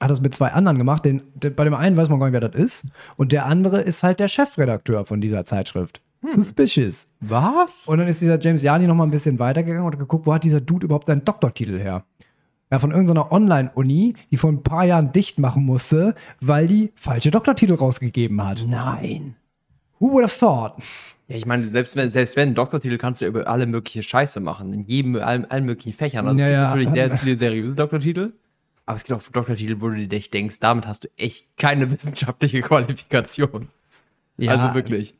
hat 0.00 0.10
das 0.10 0.20
mit 0.20 0.34
zwei 0.34 0.52
anderen 0.52 0.78
gemacht. 0.78 1.04
Den, 1.04 1.22
der, 1.34 1.50
bei 1.50 1.64
dem 1.64 1.74
einen 1.74 1.96
weiß 1.96 2.08
man 2.08 2.20
gar 2.20 2.26
nicht, 2.26 2.40
wer 2.40 2.48
das 2.48 2.54
ist. 2.60 2.86
Und 3.16 3.32
der 3.32 3.46
andere 3.46 3.80
ist 3.82 4.02
halt 4.02 4.20
der 4.20 4.28
Chefredakteur 4.28 5.04
von 5.04 5.20
dieser 5.20 5.44
Zeitschrift. 5.44 6.00
Suspicious. 6.28 7.08
was? 7.20 7.86
Und 7.88 7.98
dann 7.98 8.08
ist 8.08 8.20
dieser 8.20 8.38
James 8.38 8.62
Yardi 8.62 8.86
noch 8.86 8.94
mal 8.94 9.04
ein 9.04 9.10
bisschen 9.10 9.38
weitergegangen 9.38 9.86
und 9.86 9.92
hat 9.92 9.98
geguckt, 9.98 10.26
wo 10.26 10.34
hat 10.34 10.44
dieser 10.44 10.60
Dude 10.60 10.86
überhaupt 10.86 11.06
seinen 11.06 11.24
Doktortitel 11.24 11.78
her? 11.78 12.04
Ja, 12.70 12.78
von 12.78 12.92
irgendeiner 12.92 13.32
Online-Uni, 13.32 14.14
die 14.30 14.36
vor 14.36 14.50
ein 14.50 14.62
paar 14.62 14.84
Jahren 14.84 15.12
dicht 15.12 15.38
machen 15.38 15.64
musste, 15.64 16.14
weil 16.40 16.68
die 16.68 16.92
falsche 16.94 17.30
Doktortitel 17.30 17.74
rausgegeben 17.74 18.44
hat. 18.44 18.64
Nein. 18.68 19.34
Who 19.98 20.12
would 20.12 20.24
have 20.24 20.38
thought? 20.38 20.74
Ja, 21.26 21.36
ich 21.36 21.46
meine, 21.46 21.68
selbst 21.68 21.96
wenn, 21.96 22.10
selbst 22.10 22.36
wenn, 22.36 22.54
Doktortitel 22.54 22.96
kannst 22.96 23.22
du 23.22 23.26
über 23.26 23.46
alle 23.48 23.66
mögliche 23.66 24.02
Scheiße 24.02 24.40
machen. 24.40 24.72
In 24.72 24.84
jedem, 24.84 25.16
allen, 25.16 25.50
allen 25.50 25.64
möglichen 25.64 25.92
Fächern. 25.92 26.26
Also 26.28 26.40
Ja, 26.40 26.46
es 26.46 26.50
gibt 26.50 26.56
ja. 26.56 26.68
natürlich 26.68 26.88
sehr 26.94 27.18
viele 27.18 27.36
seriöse 27.36 27.74
Doktortitel. 27.74 28.32
Aber 28.86 28.96
es 28.96 29.04
gibt 29.04 29.20
auch 29.20 29.28
Doktortitel, 29.30 29.80
wo 29.80 29.88
du 29.88 30.06
dir 30.06 30.16
echt 30.16 30.32
denkst, 30.32 30.58
damit 30.60 30.86
hast 30.86 31.04
du 31.04 31.08
echt 31.16 31.46
keine 31.56 31.90
wissenschaftliche 31.92 32.62
Qualifikation. 32.62 33.68
also 34.46 34.74
wirklich. 34.74 35.14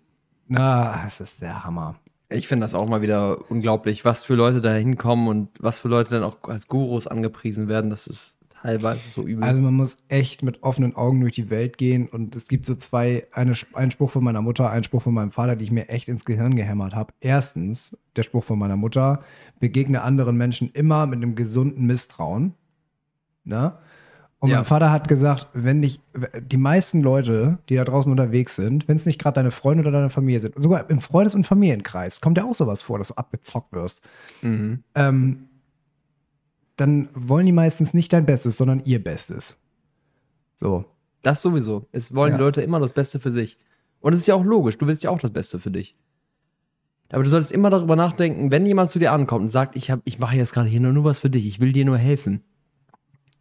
Na, 0.52 1.04
es 1.06 1.20
ist 1.20 1.40
der 1.40 1.62
Hammer. 1.62 1.94
Ich 2.28 2.48
finde 2.48 2.64
das 2.64 2.74
auch 2.74 2.88
mal 2.88 3.02
wieder 3.02 3.50
unglaublich, 3.50 4.04
was 4.04 4.24
für 4.24 4.34
Leute 4.34 4.60
da 4.60 4.72
hinkommen 4.72 5.28
und 5.28 5.48
was 5.60 5.78
für 5.78 5.86
Leute 5.86 6.10
dann 6.10 6.24
auch 6.24 6.38
als 6.42 6.66
Gurus 6.66 7.06
angepriesen 7.06 7.68
werden. 7.68 7.88
Das 7.88 8.08
ist 8.08 8.36
teilweise 8.48 9.08
so 9.08 9.22
übel. 9.22 9.44
Also 9.44 9.62
man 9.62 9.74
muss 9.74 9.94
echt 10.08 10.42
mit 10.42 10.64
offenen 10.64 10.96
Augen 10.96 11.20
durch 11.20 11.34
die 11.34 11.50
Welt 11.50 11.78
gehen 11.78 12.08
und 12.08 12.34
es 12.34 12.48
gibt 12.48 12.66
so 12.66 12.74
zwei, 12.74 13.28
eine, 13.30 13.54
ein 13.74 13.92
Spruch 13.92 14.10
von 14.10 14.24
meiner 14.24 14.42
Mutter, 14.42 14.68
ein 14.70 14.82
Spruch 14.82 15.02
von 15.02 15.14
meinem 15.14 15.30
Vater, 15.30 15.54
die 15.54 15.64
ich 15.64 15.70
mir 15.70 15.88
echt 15.88 16.08
ins 16.08 16.24
Gehirn 16.24 16.56
gehämmert 16.56 16.96
habe. 16.96 17.14
Erstens, 17.20 17.96
der 18.16 18.24
Spruch 18.24 18.42
von 18.42 18.58
meiner 18.58 18.76
Mutter, 18.76 19.22
begegne 19.60 20.02
anderen 20.02 20.36
Menschen 20.36 20.70
immer 20.72 21.06
mit 21.06 21.18
einem 21.18 21.36
gesunden 21.36 21.86
Misstrauen. 21.86 22.54
Ne? 23.44 23.78
Und 24.40 24.48
Ja. 24.48 24.56
mein 24.56 24.64
Vater 24.64 24.90
hat 24.90 25.06
gesagt, 25.06 25.48
wenn 25.52 25.80
nicht, 25.80 26.00
die 26.40 26.56
meisten 26.56 27.02
Leute, 27.02 27.58
die 27.68 27.76
da 27.76 27.84
draußen 27.84 28.10
unterwegs 28.10 28.56
sind, 28.56 28.88
wenn 28.88 28.96
es 28.96 29.04
nicht 29.06 29.20
gerade 29.20 29.34
deine 29.34 29.50
Freunde 29.50 29.82
oder 29.82 29.92
deine 29.92 30.10
Familie 30.10 30.40
sind, 30.40 30.54
sogar 30.60 30.88
im 30.88 31.00
Freundes- 31.00 31.34
und 31.34 31.44
Familienkreis, 31.44 32.20
kommt 32.22 32.38
ja 32.38 32.44
auch 32.44 32.54
sowas 32.54 32.80
vor, 32.80 32.96
dass 32.98 33.08
du 33.08 33.14
abgezockt 33.14 33.72
wirst 33.72 34.02
mhm. 34.42 34.82
ähm, 34.94 35.46
dann 36.76 37.10
wollen 37.12 37.44
die 37.44 37.52
meistens 37.52 37.92
nicht 37.92 38.10
dein 38.14 38.24
Bestes, 38.24 38.56
sondern 38.56 38.80
ihr 38.86 39.04
Bestes. 39.04 39.58
So. 40.56 40.86
Das 41.22 41.42
sowieso. 41.42 41.86
Es 41.92 42.14
wollen 42.14 42.32
Ja. 42.32 42.38
die 42.38 42.42
Leute 42.44 42.62
immer 42.62 42.80
das 42.80 42.94
Beste 42.94 43.20
für 43.20 43.30
sich. 43.30 43.58
Und 44.00 44.14
es 44.14 44.20
ist 44.20 44.26
ja 44.26 44.34
auch 44.34 44.44
logisch, 44.44 44.78
du 44.78 44.86
willst 44.86 45.02
ja 45.04 45.10
auch 45.10 45.18
das 45.20 45.30
Beste 45.30 45.58
für 45.58 45.70
dich. 45.70 45.94
Aber 47.12 47.22
du 47.22 47.28
solltest 47.28 47.52
immer 47.52 47.68
darüber 47.68 47.96
nachdenken, 47.96 48.50
wenn 48.50 48.64
jemand 48.64 48.90
zu 48.90 48.98
dir 48.98 49.12
ankommt 49.12 49.42
und 49.42 49.48
sagt, 49.48 49.76
ich, 49.76 49.90
hab, 49.90 50.00
ich 50.04 50.18
mache 50.18 50.36
jetzt 50.36 50.54
gerade 50.54 50.68
hier 50.70 50.80
nur, 50.80 50.94
nur 50.94 51.04
was 51.04 51.18
für 51.18 51.28
dich, 51.28 51.46
ich 51.46 51.60
will 51.60 51.72
dir 51.72 51.84
nur 51.84 51.98
helfen. 51.98 52.40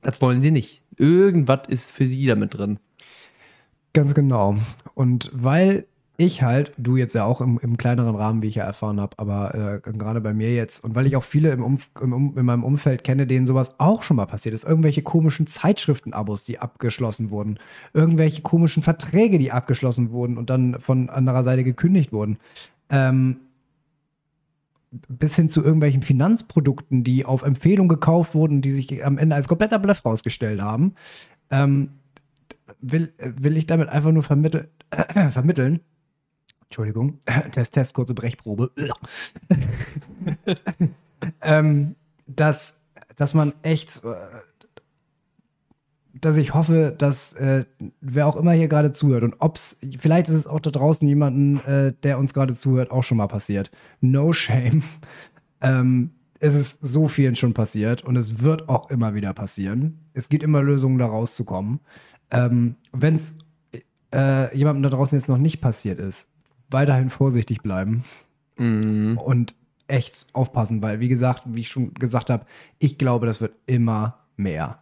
Das 0.02 0.22
wollen 0.22 0.42
sie 0.42 0.52
nicht. 0.52 0.82
Irgendwas 0.98 1.68
ist 1.68 1.92
für 1.92 2.08
sie 2.08 2.26
damit 2.26 2.58
drin. 2.58 2.80
Ganz 3.94 4.14
genau. 4.14 4.58
Und 4.94 5.32
weil 5.34 5.86
ich 6.20 6.44
halt, 6.44 6.74
du 6.78 6.98
jetzt 6.98 7.16
ja 7.16 7.24
auch 7.24 7.40
im, 7.40 7.60
im 7.64 7.78
kleineren 7.78 8.14
Rahmen, 8.14 8.42
wie 8.42 8.48
ich 8.48 8.56
ja 8.56 8.66
erfahren 8.66 9.00
habe, 9.00 9.18
aber 9.18 9.82
äh, 9.86 9.92
gerade 9.94 10.20
bei 10.20 10.34
mir 10.34 10.54
jetzt, 10.54 10.84
und 10.84 10.94
weil 10.94 11.08
ich 11.08 11.16
auch 11.16 11.24
viele 11.24 11.50
im, 11.52 11.64
Umf 11.64 11.88
im 12.02 12.34
in 12.36 12.46
meinem 12.46 12.66
Umfeld 12.66 13.06
kenne, 13.06 13.26
denen 13.26 13.46
sowas 13.46 13.80
auch 13.80 14.04
schon 14.04 14.18
mal 14.18 14.26
passiert 14.26 14.54
ist, 14.54 14.66
irgendwelche 14.66 15.02
komischen 15.02 15.48
Zeitschriftenabos, 15.48 16.44
die 16.44 16.60
abgeschlossen 16.60 17.30
wurden, 17.30 17.58
irgendwelche 17.94 18.42
komischen 18.42 18.84
Verträge, 18.84 19.38
die 19.38 19.54
abgeschlossen 19.54 20.12
wurden 20.12 20.38
und 20.38 20.50
dann 20.50 20.82
von 20.82 21.10
anderer 21.10 21.44
Seite 21.44 21.64
gekündigt 21.64 22.12
wurden. 22.12 22.38
Ähm, 22.90 23.38
bis 24.91 25.36
hin 25.36 25.49
zu 25.49 25.64
irgendwelchen 25.64 26.02
Finanzprodukten, 26.02 27.03
die 27.03 27.26
auf 27.26 27.44
Empfehlung 27.44 27.88
gekauft 27.88 28.34
wurden, 28.34 28.61
die 28.61 28.72
sich 28.72 29.06
am 29.06 29.18
Ende 29.18 29.36
als 29.36 29.48
kompletter 29.48 29.80
Bluff 29.80 30.03
rausgestellt 30.03 30.61
haben, 30.61 30.95
ähm, 31.52 31.91
will, 32.82 33.14
will 33.18 33.57
ich 33.57 33.68
damit 33.68 33.90
einfach 33.90 34.11
nur 34.11 34.24
vermittel, 34.24 34.70
äh, 34.91 35.30
vermitteln. 35.30 35.82
Entschuldigung, 36.64 37.20
Test, 37.52 37.74
Test, 37.74 37.94
kurze 37.94 38.14
Brechprobe. 38.14 38.72
ähm, 41.41 41.95
dass, 42.28 42.82
dass 43.16 43.34
man 43.34 43.53
echt, 43.61 44.03
äh, 44.03 44.16
dass 46.22 46.38
ich 46.38 46.54
hoffe, 46.54 46.94
dass 46.98 47.34
äh, 47.34 47.66
wer 48.02 48.28
auch 48.28 48.36
immer 48.36 48.52
hier 48.54 48.68
gerade 48.68 48.91
zuhört 48.91 49.24
und 49.24 49.36
ob's, 49.40 49.80
vielleicht 50.00 50.30
ist 50.30 50.36
es 50.36 50.48
auch 50.48 50.60
da 50.60 50.72
draußen 50.72 51.08
jemanden, 51.08 51.60
äh, 51.66 51.94
der 52.04 52.18
uns 52.20 52.34
gerade 52.34 52.56
zuhört, 52.56 52.91
auch 52.91 53.04
schon 53.04 53.18
mal 53.18 53.28
passiert. 53.28 53.72
No 54.02 54.34
shame. 54.34 54.84
Ähm, 55.62 56.12
es 56.40 56.56
ist 56.56 56.80
so 56.82 57.10
vielen 57.10 57.36
schon 57.36 57.54
passiert 57.54 58.02
und 58.06 58.16
es 58.16 58.41
wird 58.41 58.70
auch 58.70 58.90
immer 58.90 59.14
wieder 59.14 59.34
passieren. 59.34 60.00
Es 60.14 60.30
gibt 60.30 60.41
immer 60.41 60.62
Lösungen, 60.64 60.98
da 60.98 61.06
rauszukommen. 61.08 61.82
Ähm, 62.32 62.76
Wenn 62.94 63.16
es 63.16 63.36
äh, 64.14 64.56
jemandem 64.58 64.84
da 64.84 64.90
draußen 64.90 65.20
jetzt 65.20 65.28
noch 65.28 65.38
nicht 65.38 65.60
passiert 65.60 66.00
ist, 66.00 66.30
weiterhin 66.70 67.10
vorsichtig 67.10 67.62
bleiben 67.62 68.06
Mhm. 68.58 69.18
und 69.18 69.54
echt 69.88 70.28
aufpassen, 70.34 70.82
weil, 70.82 71.00
wie 71.00 71.10
gesagt, 71.10 71.44
wie 71.46 71.62
ich 71.62 71.70
schon 71.70 71.94
gesagt 71.94 72.30
habe, 72.30 72.46
ich 72.78 72.98
glaube, 72.98 73.26
das 73.26 73.41
wird 73.41 73.56
immer 73.66 74.20
mehr. 74.38 74.80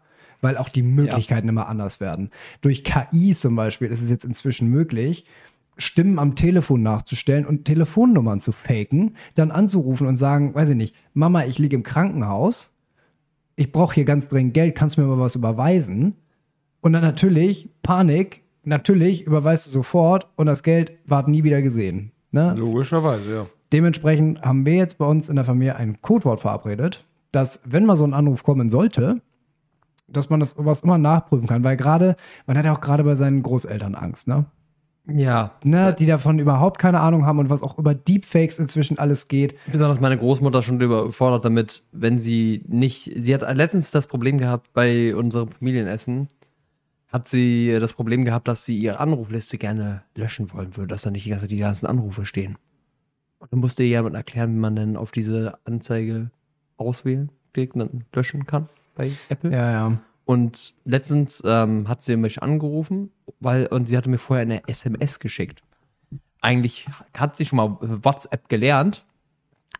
Weil 0.47 0.55
auch 0.55 0.69
die 0.69 0.81
Möglichkeiten 0.81 1.49
immer 1.49 1.67
anders 1.67 1.99
werden. 1.99 2.29
Durch 2.61 2.85
KI 2.85 3.35
zum 3.35 3.57
Beispiel 3.57 3.89
ist 3.89 4.01
es 4.01 4.09
jetzt 4.09 4.23
inzwischen 4.23 4.69
möglich, 4.69 5.25
Stimmen 5.77 6.19
am 6.19 6.35
Telefon 6.35 6.81
nachzustellen 6.83 7.45
und 7.45 7.65
Telefonnummern 7.65 8.39
zu 8.39 8.53
faken, 8.53 9.17
dann 9.35 9.51
anzurufen 9.51 10.07
und 10.07 10.15
sagen, 10.15 10.55
weiß 10.55 10.69
ich 10.69 10.77
nicht, 10.77 10.95
Mama, 11.13 11.43
ich 11.43 11.59
liege 11.59 11.75
im 11.75 11.83
Krankenhaus, 11.83 12.73
ich 13.57 13.73
brauche 13.73 13.93
hier 13.93 14.05
ganz 14.05 14.29
dringend 14.29 14.53
Geld, 14.53 14.73
kannst 14.73 14.95
du 14.95 15.01
mir 15.01 15.07
mal 15.07 15.19
was 15.19 15.35
überweisen? 15.35 16.15
Und 16.79 16.93
dann 16.93 17.01
natürlich, 17.01 17.69
Panik, 17.83 18.43
natürlich 18.63 19.27
überweist 19.27 19.67
du 19.67 19.71
sofort 19.71 20.27
und 20.37 20.45
das 20.45 20.63
Geld 20.63 20.93
ward 21.05 21.27
nie 21.27 21.43
wieder 21.43 21.61
gesehen. 21.61 22.13
Ne? 22.31 22.55
Logischerweise, 22.57 23.35
ja. 23.35 23.45
Dementsprechend 23.73 24.43
haben 24.43 24.65
wir 24.65 24.75
jetzt 24.75 24.97
bei 24.97 25.05
uns 25.05 25.27
in 25.27 25.35
der 25.35 25.43
Familie 25.43 25.75
ein 25.75 26.01
Codewort 26.01 26.39
verabredet, 26.39 27.03
dass, 27.33 27.59
wenn 27.65 27.85
mal 27.85 27.97
so 27.97 28.05
ein 28.05 28.13
Anruf 28.13 28.43
kommen 28.43 28.69
sollte, 28.69 29.21
dass 30.07 30.29
man 30.29 30.39
das 30.39 30.55
was 30.57 30.81
immer 30.81 30.97
nachprüfen 30.97 31.47
kann, 31.47 31.63
weil 31.63 31.77
gerade, 31.77 32.15
man 32.45 32.57
hat 32.57 32.65
ja 32.65 32.73
auch 32.73 32.81
gerade 32.81 33.03
bei 33.03 33.15
seinen 33.15 33.43
Großeltern 33.43 33.95
Angst, 33.95 34.27
ne? 34.27 34.45
Ja. 35.09 35.51
ne? 35.63 35.95
Die 35.97 36.05
davon 36.05 36.37
überhaupt 36.39 36.79
keine 36.79 36.99
Ahnung 36.99 37.25
haben 37.25 37.39
und 37.39 37.49
was 37.49 37.63
auch 37.63 37.77
über 37.77 37.95
Deepfakes 37.95 38.59
inzwischen 38.59 38.99
alles 38.99 39.27
geht. 39.27 39.55
Besonders 39.71 40.01
meine 40.01 40.17
Großmutter 40.17 40.61
schon 40.63 40.81
überfordert 40.81 41.45
damit, 41.45 41.83
wenn 41.93 42.19
sie 42.19 42.63
nicht. 42.67 43.11
Sie 43.15 43.33
hat 43.33 43.41
letztens 43.55 43.91
das 43.91 44.07
Problem 44.07 44.37
gehabt 44.37 44.73
bei 44.73 45.15
unserem 45.15 45.49
Familienessen. 45.49 46.27
Hat 47.07 47.25
sie 47.29 47.77
das 47.79 47.93
Problem 47.93 48.25
gehabt, 48.25 48.49
dass 48.49 48.65
sie 48.65 48.77
ihre 48.77 48.99
Anrufliste 48.99 49.57
gerne 49.57 50.03
löschen 50.13 50.51
wollen 50.51 50.75
würde, 50.75 50.89
dass 50.89 51.03
da 51.03 51.11
nicht 51.11 51.25
die, 51.25 51.29
ganze, 51.29 51.47
die 51.47 51.55
ganzen 51.55 51.85
Anrufe 51.85 52.25
stehen. 52.25 52.57
Und 53.39 53.53
dann 53.53 53.61
musste 53.61 53.83
ihr 53.83 53.89
jemand 53.89 54.15
erklären, 54.15 54.55
wie 54.55 54.59
man 54.59 54.75
denn 54.75 54.97
auf 54.97 55.11
diese 55.11 55.57
Anzeige 55.63 56.31
auswählen, 56.75 57.31
klicken 57.53 57.79
dann 57.79 58.03
löschen 58.13 58.45
kann 58.45 58.67
bei 58.97 59.11
Apple. 59.29 59.51
Ja, 59.51 59.71
ja. 59.71 59.97
Und 60.25 60.75
letztens 60.83 61.41
ähm, 61.45 61.87
hat 61.87 62.01
sie 62.01 62.17
mich 62.17 62.43
angerufen, 62.43 63.11
weil, 63.39 63.67
und 63.67 63.87
sie 63.87 63.95
hatte 63.95 64.09
mir 64.09 64.17
vorher 64.17 64.41
eine 64.41 64.67
SMS 64.67 65.19
geschickt. 65.19 65.63
Eigentlich 66.41 66.85
hat 67.17 67.37
sie 67.37 67.45
schon 67.45 67.57
mal 67.57 67.77
WhatsApp 67.81 68.49
gelernt, 68.49 69.05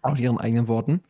aus 0.02 0.19
ihren 0.19 0.38
eigenen 0.38 0.68
Worten. 0.68 1.02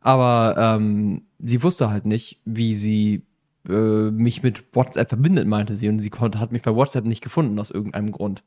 Aber 0.00 0.54
ähm, 0.58 1.26
sie 1.38 1.62
wusste 1.62 1.90
halt 1.90 2.06
nicht, 2.06 2.40
wie 2.44 2.74
sie 2.74 3.26
äh, 3.68 4.10
mich 4.10 4.42
mit 4.42 4.64
WhatsApp 4.74 5.08
verbindet, 5.10 5.46
meinte 5.46 5.74
sie. 5.74 5.88
Und 5.88 5.98
sie 6.00 6.10
konnte, 6.10 6.40
hat 6.40 6.52
mich 6.52 6.62
bei 6.62 6.74
WhatsApp 6.74 7.04
nicht 7.04 7.22
gefunden, 7.22 7.58
aus 7.58 7.70
irgendeinem 7.70 8.12
Grund. 8.12 8.42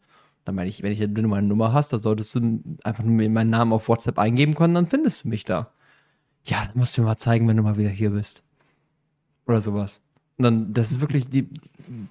Dann 0.46 0.56
meine 0.56 0.70
ich, 0.70 0.82
wenn 0.82 0.92
ich 0.92 1.00
wenn 1.02 1.14
du 1.14 1.28
meine 1.28 1.48
Nummer 1.48 1.74
hast, 1.74 1.94
dann 1.94 2.00
solltest 2.00 2.34
du 2.34 2.64
einfach 2.84 3.04
nur 3.04 3.30
meinen 3.30 3.50
Namen 3.50 3.74
auf 3.74 3.90
WhatsApp 3.90 4.18
eingeben 4.18 4.56
können, 4.56 4.76
dann 4.76 4.86
findest 4.86 5.24
du 5.24 5.30
mich 5.30 5.46
da. 5.46 5.72
Ja, 6.48 6.66
dann 6.66 6.78
musst 6.78 6.98
du 6.98 7.02
mir 7.02 7.08
mal 7.08 7.18
zeigen, 7.18 7.48
wenn 7.48 7.58
du 7.58 7.64
mal 7.64 7.78
wieder 7.78 7.90
hier 7.90 8.10
bist. 8.12 8.44
Oder 9.46 9.62
sowas. 9.62 10.02
Und 10.38 10.44
dann, 10.44 10.74
das 10.74 10.92
ist 10.92 11.02
wirklich, 11.02 11.30
die, 11.30 11.48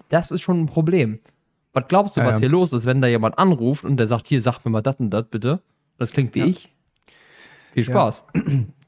das 0.08 0.30
ist 0.30 0.42
schon 0.42 0.60
ein 0.62 0.66
Problem. 0.66 1.18
Was 1.72 1.84
glaubst 1.88 2.16
du, 2.16 2.20
Ja, 2.20 2.26
was 2.26 2.36
ja. 2.36 2.40
hier 2.40 2.48
los 2.48 2.72
ist, 2.72 2.86
wenn 2.86 3.00
da 3.02 3.08
jemand 3.08 3.38
anruft 3.38 3.84
und 3.84 3.96
der 3.98 4.06
sagt, 4.08 4.26
hier, 4.26 4.40
sag 4.42 4.64
mir 4.64 4.70
mal 4.70 4.82
das 4.82 4.96
und 4.96 5.10
das 5.10 5.26
bitte. 5.30 5.60
Das 5.98 6.12
klingt 6.12 6.34
wie 6.34 6.40
Ja. 6.40 6.46
ich. 6.46 6.72
Viel 7.72 7.84
Spaß. 7.84 8.24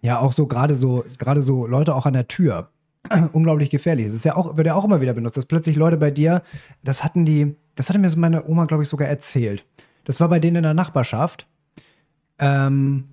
Ja, 0.01 0.21
auch 0.21 0.33
so 0.33 0.47
gerade 0.47 0.75
so, 0.77 1.05
gerade 1.19 1.43
so 1.43 1.67
Leute 1.67 1.93
auch 1.93 2.07
an 2.07 2.13
der 2.13 2.29
Tür. 2.29 2.69
Unglaublich 3.33 3.69
gefährlich. 3.69 4.07
Es 4.07 4.15
ist 4.15 4.25
ja 4.25 4.37
auch, 4.37 4.57
wird 4.57 4.65
ja 4.69 4.77
auch 4.77 4.85
immer 4.85 5.01
wieder 5.01 5.13
benutzt, 5.13 5.37
dass 5.37 5.47
plötzlich 5.47 5.75
Leute 5.75 5.97
bei 5.97 6.13
dir, 6.13 6.43
das 6.85 7.03
hatten 7.03 7.25
die, 7.25 7.57
das 7.75 7.89
hatte 7.89 7.99
mir 7.99 8.09
so 8.09 8.21
meine 8.21 8.47
Oma, 8.47 8.67
glaube 8.67 8.85
ich, 8.85 8.89
sogar 8.89 9.09
erzählt. 9.09 9.65
Das 10.05 10.21
war 10.21 10.29
bei 10.29 10.39
denen 10.39 10.59
in 10.59 10.63
der 10.63 10.73
Nachbarschaft. 10.75 11.49
Ähm, 12.39 13.09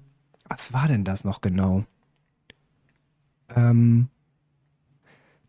was 0.47 0.73
war 0.73 0.87
denn 0.87 1.03
das 1.05 1.23
noch 1.23 1.41
genau? 1.41 1.85
Ähm, 3.53 4.07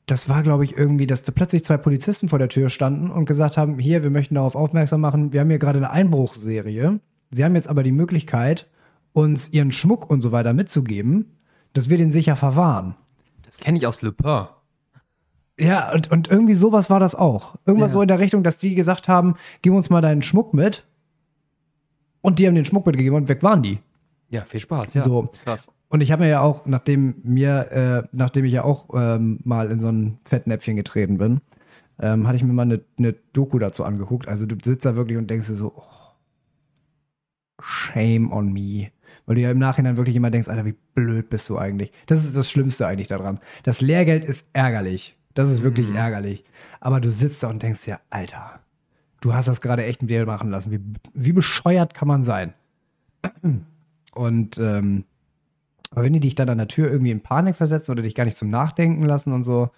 das 0.07 0.29
war, 0.29 0.43
glaube 0.43 0.65
ich, 0.65 0.77
irgendwie, 0.77 1.07
dass 1.07 1.23
da 1.23 1.33
plötzlich 1.33 1.65
zwei 1.65 1.77
Polizisten 1.77 2.29
vor 2.29 2.39
der 2.39 2.49
Tür 2.49 2.69
standen 2.69 3.11
und 3.11 3.25
gesagt 3.27 3.57
haben: 3.57 3.79
Hier, 3.79 4.03
wir 4.03 4.11
möchten 4.11 4.35
darauf 4.37 4.55
aufmerksam 4.55 5.01
machen, 5.01 5.33
wir 5.33 5.41
haben 5.41 5.51
hier 5.51 5.59
gerade 5.59 5.79
eine 5.79 5.91
Einbruchsserie. 5.91 7.01
Sie 7.31 7.45
haben 7.45 7.55
jetzt 7.57 7.69
aber 7.69 7.83
die 7.83 7.93
Möglichkeit, 7.93 8.69
uns 9.13 9.49
ihren 9.53 9.73
Schmuck 9.73 10.09
und 10.09 10.21
so 10.21 10.31
weiter 10.31 10.53
mitzugeben, 10.53 11.37
dass 11.73 11.91
wir 11.91 11.99
den 11.99 12.13
sicher 12.13 12.37
verwahren. 12.37 12.95
Das 13.45 13.59
kenne 13.59 13.79
ich 13.79 13.87
aus 13.87 14.03
Le 14.03 14.13
Pen. 14.13 14.47
Ja, 15.59 15.93
und, 15.93 16.11
und 16.11 16.29
irgendwie 16.29 16.55
sowas 16.55 16.91
war 16.91 17.01
das 17.01 17.15
auch. 17.15 17.57
Irgendwas 17.65 17.93
Ja. 17.93 17.95
so 17.95 18.03
in 18.03 18.09
der 18.09 18.19
Richtung, 18.19 18.43
dass 18.43 18.59
die 18.59 18.75
gesagt 18.75 19.09
haben, 19.09 19.37
gib 19.63 19.73
uns 19.73 19.89
mal 19.89 20.03
deinen 20.03 20.23
Schmuck 20.23 20.53
mit. 20.53 20.85
Und 22.21 22.39
die 22.39 22.47
haben 22.47 22.55
den 22.55 22.65
Schmuck 22.65 22.85
mitgegeben 22.87 23.17
und 23.17 23.29
weg 23.29 23.43
waren 23.43 23.63
die. 23.63 23.79
Ja, 24.29 24.43
viel 24.43 24.61
Spaß, 24.61 24.95
ja. 24.95 25.03
So. 25.03 25.31
Krass. 25.45 25.69
Und 25.89 26.01
ich 26.01 26.11
habe 26.11 26.25
mir 26.25 26.29
ja 26.29 26.41
auch, 26.41 26.67
nachdem 26.67 27.17
mir, 27.23 27.71
äh, 27.71 28.09
nachdem 28.13 28.45
ich 28.45 28.53
ja 28.53 28.65
auch 28.65 28.89
ähm, 28.95 29.39
mal 29.45 29.71
in 29.71 29.81
so 29.81 29.89
ein 29.89 30.19
Fettnäpfchen 30.25 30.77
getreten 30.77 31.19
bin, 31.19 31.41
ähm, 32.01 32.27
hatte 32.27 32.37
ich 32.37 32.43
mir 32.43 32.53
mal 32.53 32.63
eine, 32.63 32.81
eine 32.99 33.15
Doku 33.33 33.59
dazu 33.59 33.85
angeguckt. 33.85 34.29
Also 34.29 34.47
du 34.47 34.57
sitzt 34.63 34.85
da 34.85 34.97
wirklich 34.97 35.17
und 35.17 35.31
denkst 35.31 35.47
dir 35.47 35.55
so, 35.55 35.73
oh, 35.77 35.83
shame 37.63 38.33
on 38.33 38.53
me. 38.53 38.91
Weil 39.27 39.37
du 39.37 39.41
ja 39.41 39.51
im 39.51 39.59
Nachhinein 39.59 39.97
wirklich 39.97 40.17
immer 40.17 40.31
denkst, 40.31 40.49
Alter, 40.49 40.65
wie 40.65 40.77
blöd 40.95 41.31
bist 41.31 41.49
du 41.49 41.59
eigentlich. 41.59 41.93
Das 42.07 42.25
ist 42.25 42.37
das 42.37 42.51
Schlimmste 42.51 42.87
eigentlich 42.87 43.09
daran. 43.09 43.41
Das 43.63 43.81
Lehrgeld 43.81 44.25
ist 44.25 44.49
ärgerlich. 44.53 45.17
Das 45.35 45.51
ist 45.51 45.63
wirklich 45.63 45.93
ärgerlich. 45.95 46.45
Aber 46.81 47.01
du 47.01 47.11
sitzt 47.11 47.43
da 47.43 47.49
und 47.49 47.63
denkst 47.63 47.85
dir, 47.85 48.01
Alter, 48.11 48.61
du 49.21 49.35
hast 49.35 49.49
das 49.49 49.61
gerade 49.61 49.85
echt 49.85 50.03
mit 50.03 50.11
dir 50.11 50.27
machen 50.27 50.51
lassen. 50.51 50.71
Wie, 50.71 50.81
wie 51.15 51.33
bescheuert 51.33 51.95
kann 51.95 52.09
man 52.09 52.25
sein? 52.25 52.55
Und 54.15 54.59
ähm, 54.59 55.05
aber 55.91 56.05
wenn 56.05 56.13
die 56.13 56.21
dich 56.21 56.35
dann 56.35 56.49
an 56.49 56.59
der 56.59 56.69
Tür 56.69 56.91
irgendwie 56.91 57.11
in 57.11 57.23
Panik 57.23 57.57
versetzen 57.57 57.93
oder 57.93 58.03
dich 58.03 58.15
gar 58.15 58.25
nicht 58.25 58.39
zum 58.39 58.51
Nachdenken 58.51 59.05
lassen 59.05 59.33
und 59.33 59.45
so. 59.45 59.71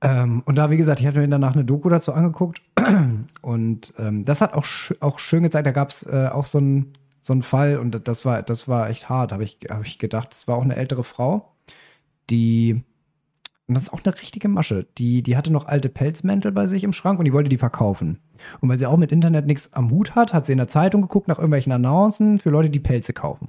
Ähm, 0.00 0.42
und 0.44 0.56
da, 0.56 0.70
wie 0.70 0.76
gesagt, 0.76 1.00
ich 1.00 1.06
hatte 1.06 1.18
mir 1.18 1.28
danach 1.28 1.54
eine 1.54 1.64
Doku 1.64 1.88
dazu 1.88 2.12
angeguckt. 2.12 2.62
Und 3.42 3.94
ähm, 3.98 4.24
das 4.24 4.40
hat 4.40 4.52
auch, 4.52 4.66
auch 5.00 5.18
schön 5.18 5.42
gezeigt. 5.42 5.66
Da 5.66 5.70
gab 5.70 5.90
es 5.90 6.02
äh, 6.04 6.28
auch 6.30 6.44
so 6.44 6.58
einen 6.58 6.94
so 7.24 7.40
Fall 7.40 7.78
und 7.78 8.06
das 8.06 8.24
war, 8.26 8.42
das 8.42 8.68
war 8.68 8.90
echt 8.90 9.08
hart, 9.08 9.32
habe 9.32 9.44
ich, 9.44 9.58
hab 9.70 9.86
ich 9.86 9.98
gedacht. 9.98 10.28
Das 10.32 10.46
war 10.46 10.56
auch 10.56 10.62
eine 10.62 10.76
ältere 10.76 11.04
Frau, 11.04 11.52
die. 12.30 12.82
Und 13.66 13.74
das 13.74 13.84
ist 13.84 13.92
auch 13.94 14.04
eine 14.04 14.14
richtige 14.14 14.48
Masche. 14.48 14.86
Die, 14.98 15.22
die 15.22 15.38
hatte 15.38 15.50
noch 15.50 15.66
alte 15.66 15.88
Pelzmäntel 15.88 16.52
bei 16.52 16.66
sich 16.66 16.84
im 16.84 16.92
Schrank 16.92 17.18
und 17.18 17.24
die 17.24 17.32
wollte 17.32 17.48
die 17.48 17.56
verkaufen. 17.56 18.18
Und 18.60 18.68
weil 18.68 18.76
sie 18.76 18.84
auch 18.84 18.98
mit 18.98 19.10
Internet 19.10 19.46
nichts 19.46 19.72
am 19.72 19.90
Hut 19.90 20.14
hat, 20.14 20.34
hat 20.34 20.44
sie 20.44 20.52
in 20.52 20.58
der 20.58 20.68
Zeitung 20.68 21.00
geguckt 21.00 21.28
nach 21.28 21.38
irgendwelchen 21.38 21.72
Annoncen 21.72 22.38
für 22.38 22.50
Leute, 22.50 22.68
die 22.68 22.78
Pelze 22.78 23.14
kaufen. 23.14 23.48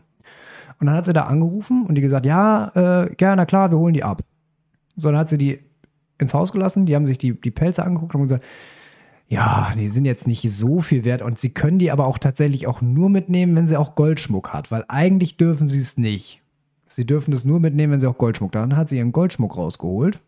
Und 0.79 0.87
dann 0.87 0.95
hat 0.95 1.05
sie 1.05 1.13
da 1.13 1.23
angerufen 1.25 1.85
und 1.85 1.95
die 1.95 2.01
gesagt, 2.01 2.25
ja, 2.25 3.05
äh, 3.05 3.15
na 3.19 3.45
klar, 3.45 3.71
wir 3.71 3.77
holen 3.77 3.93
die 3.93 4.03
ab. 4.03 4.23
So, 4.97 5.09
dann 5.09 5.19
hat 5.19 5.29
sie 5.29 5.37
die 5.37 5.59
ins 6.17 6.33
Haus 6.33 6.51
gelassen, 6.51 6.85
die 6.85 6.95
haben 6.95 7.05
sich 7.05 7.17
die, 7.17 7.39
die 7.39 7.51
Pelze 7.51 7.83
angeguckt 7.83 8.15
und 8.15 8.23
gesagt, 8.23 8.43
ja, 9.27 9.73
die 9.75 9.89
sind 9.89 10.05
jetzt 10.05 10.27
nicht 10.27 10.49
so 10.51 10.81
viel 10.81 11.03
wert 11.03 11.21
und 11.21 11.39
sie 11.39 11.49
können 11.49 11.79
die 11.79 11.91
aber 11.91 12.05
auch 12.05 12.17
tatsächlich 12.17 12.67
auch 12.67 12.81
nur 12.81 13.09
mitnehmen, 13.09 13.55
wenn 13.55 13.67
sie 13.67 13.77
auch 13.77 13.95
Goldschmuck 13.95 14.53
hat, 14.53 14.71
weil 14.71 14.85
eigentlich 14.87 15.37
dürfen 15.37 15.67
sie 15.67 15.79
es 15.79 15.97
nicht. 15.97 16.41
Sie 16.85 17.05
dürfen 17.05 17.31
das 17.31 17.43
nur 17.43 17.59
mitnehmen, 17.59 17.93
wenn 17.93 17.99
sie 17.99 18.07
auch 18.07 18.17
Goldschmuck 18.17 18.55
hat. 18.55 18.61
Dann 18.61 18.77
hat 18.77 18.89
sie 18.89 18.97
ihren 18.97 19.11
Goldschmuck 19.11 19.57
rausgeholt 19.57 20.19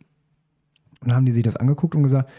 und 1.01 1.13
haben 1.13 1.25
die 1.25 1.31
sich 1.31 1.43
das 1.43 1.55
angeguckt 1.55 1.95
und 1.95 2.03
gesagt, 2.03 2.29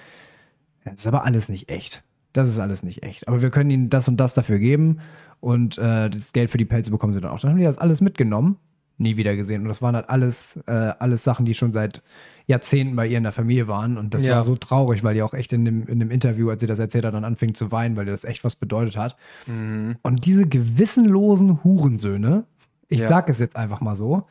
das 0.84 0.94
ist 0.94 1.06
aber 1.06 1.24
alles 1.24 1.48
nicht 1.48 1.68
echt. 1.70 2.02
Das 2.32 2.48
ist 2.48 2.58
alles 2.58 2.82
nicht 2.82 3.02
echt. 3.02 3.26
Aber 3.28 3.40
wir 3.40 3.50
können 3.50 3.70
ihnen 3.70 3.90
das 3.90 4.08
und 4.08 4.18
das 4.18 4.34
dafür 4.34 4.58
geben 4.58 4.98
und 5.40 5.78
äh, 5.78 6.10
das 6.10 6.32
Geld 6.32 6.50
für 6.50 6.58
die 6.58 6.64
Pelze 6.64 6.90
bekommen 6.90 7.12
sie 7.12 7.20
dann 7.20 7.30
auch. 7.30 7.40
Dann 7.40 7.50
haben 7.52 7.58
die 7.58 7.64
das 7.64 7.78
alles 7.78 8.00
mitgenommen, 8.00 8.56
nie 8.98 9.16
wieder 9.16 9.36
gesehen. 9.36 9.62
Und 9.62 9.68
das 9.68 9.80
waren 9.82 9.94
halt 9.94 10.08
alles, 10.08 10.58
äh, 10.66 10.72
alles 10.72 11.22
Sachen, 11.24 11.46
die 11.46 11.54
schon 11.54 11.72
seit 11.72 12.02
Jahrzehnten 12.46 12.96
bei 12.96 13.06
ihr 13.06 13.18
in 13.18 13.22
der 13.24 13.32
Familie 13.32 13.68
waren. 13.68 13.96
Und 13.98 14.14
das 14.14 14.24
Ja. 14.24 14.36
war 14.36 14.42
so 14.42 14.56
traurig, 14.56 15.04
weil 15.04 15.14
die 15.14 15.22
auch 15.22 15.34
echt 15.34 15.52
in 15.52 15.64
dem, 15.64 15.86
in 15.86 16.00
dem 16.00 16.10
Interview, 16.10 16.50
als 16.50 16.60
sie 16.60 16.66
das 16.66 16.78
erzählt 16.78 17.04
hat, 17.04 17.14
dann 17.14 17.24
anfing 17.24 17.54
zu 17.54 17.70
weinen, 17.70 17.94
weil 17.96 18.06
ihr 18.06 18.12
das 18.12 18.24
echt 18.24 18.42
was 18.42 18.56
bedeutet 18.56 18.96
hat. 18.96 19.16
Und 19.46 20.24
diese 20.24 20.48
gewissenlosen 20.48 21.62
Hurensöhne, 21.62 22.44
ich 22.88 23.00
Ja. 23.02 23.08
sag 23.08 23.28
es 23.28 23.38
jetzt 23.38 23.54
einfach 23.56 23.80
mal 23.80 23.94
so, 23.96 24.24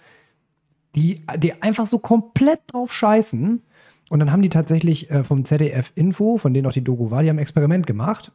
die, 0.95 1.21
die 1.37 1.61
einfach 1.61 1.85
so 1.85 1.99
komplett 1.99 2.59
drauf 2.67 2.91
scheißen. 2.91 3.61
Und 4.09 4.19
dann 4.19 4.31
haben 4.31 4.41
die 4.41 4.49
tatsächlich 4.49 5.11
äh, 5.11 5.23
vom 5.23 5.45
ZDF 5.45 5.91
Info, 5.95 6.37
von 6.37 6.53
denen 6.53 6.65
auch 6.65 6.71
die 6.71 6.83
Doku 6.83 7.11
war, 7.11 7.21
die 7.23 7.29
haben 7.29 7.35
ein 7.37 7.41
Experiment 7.41 7.85
gemacht, 7.85 8.31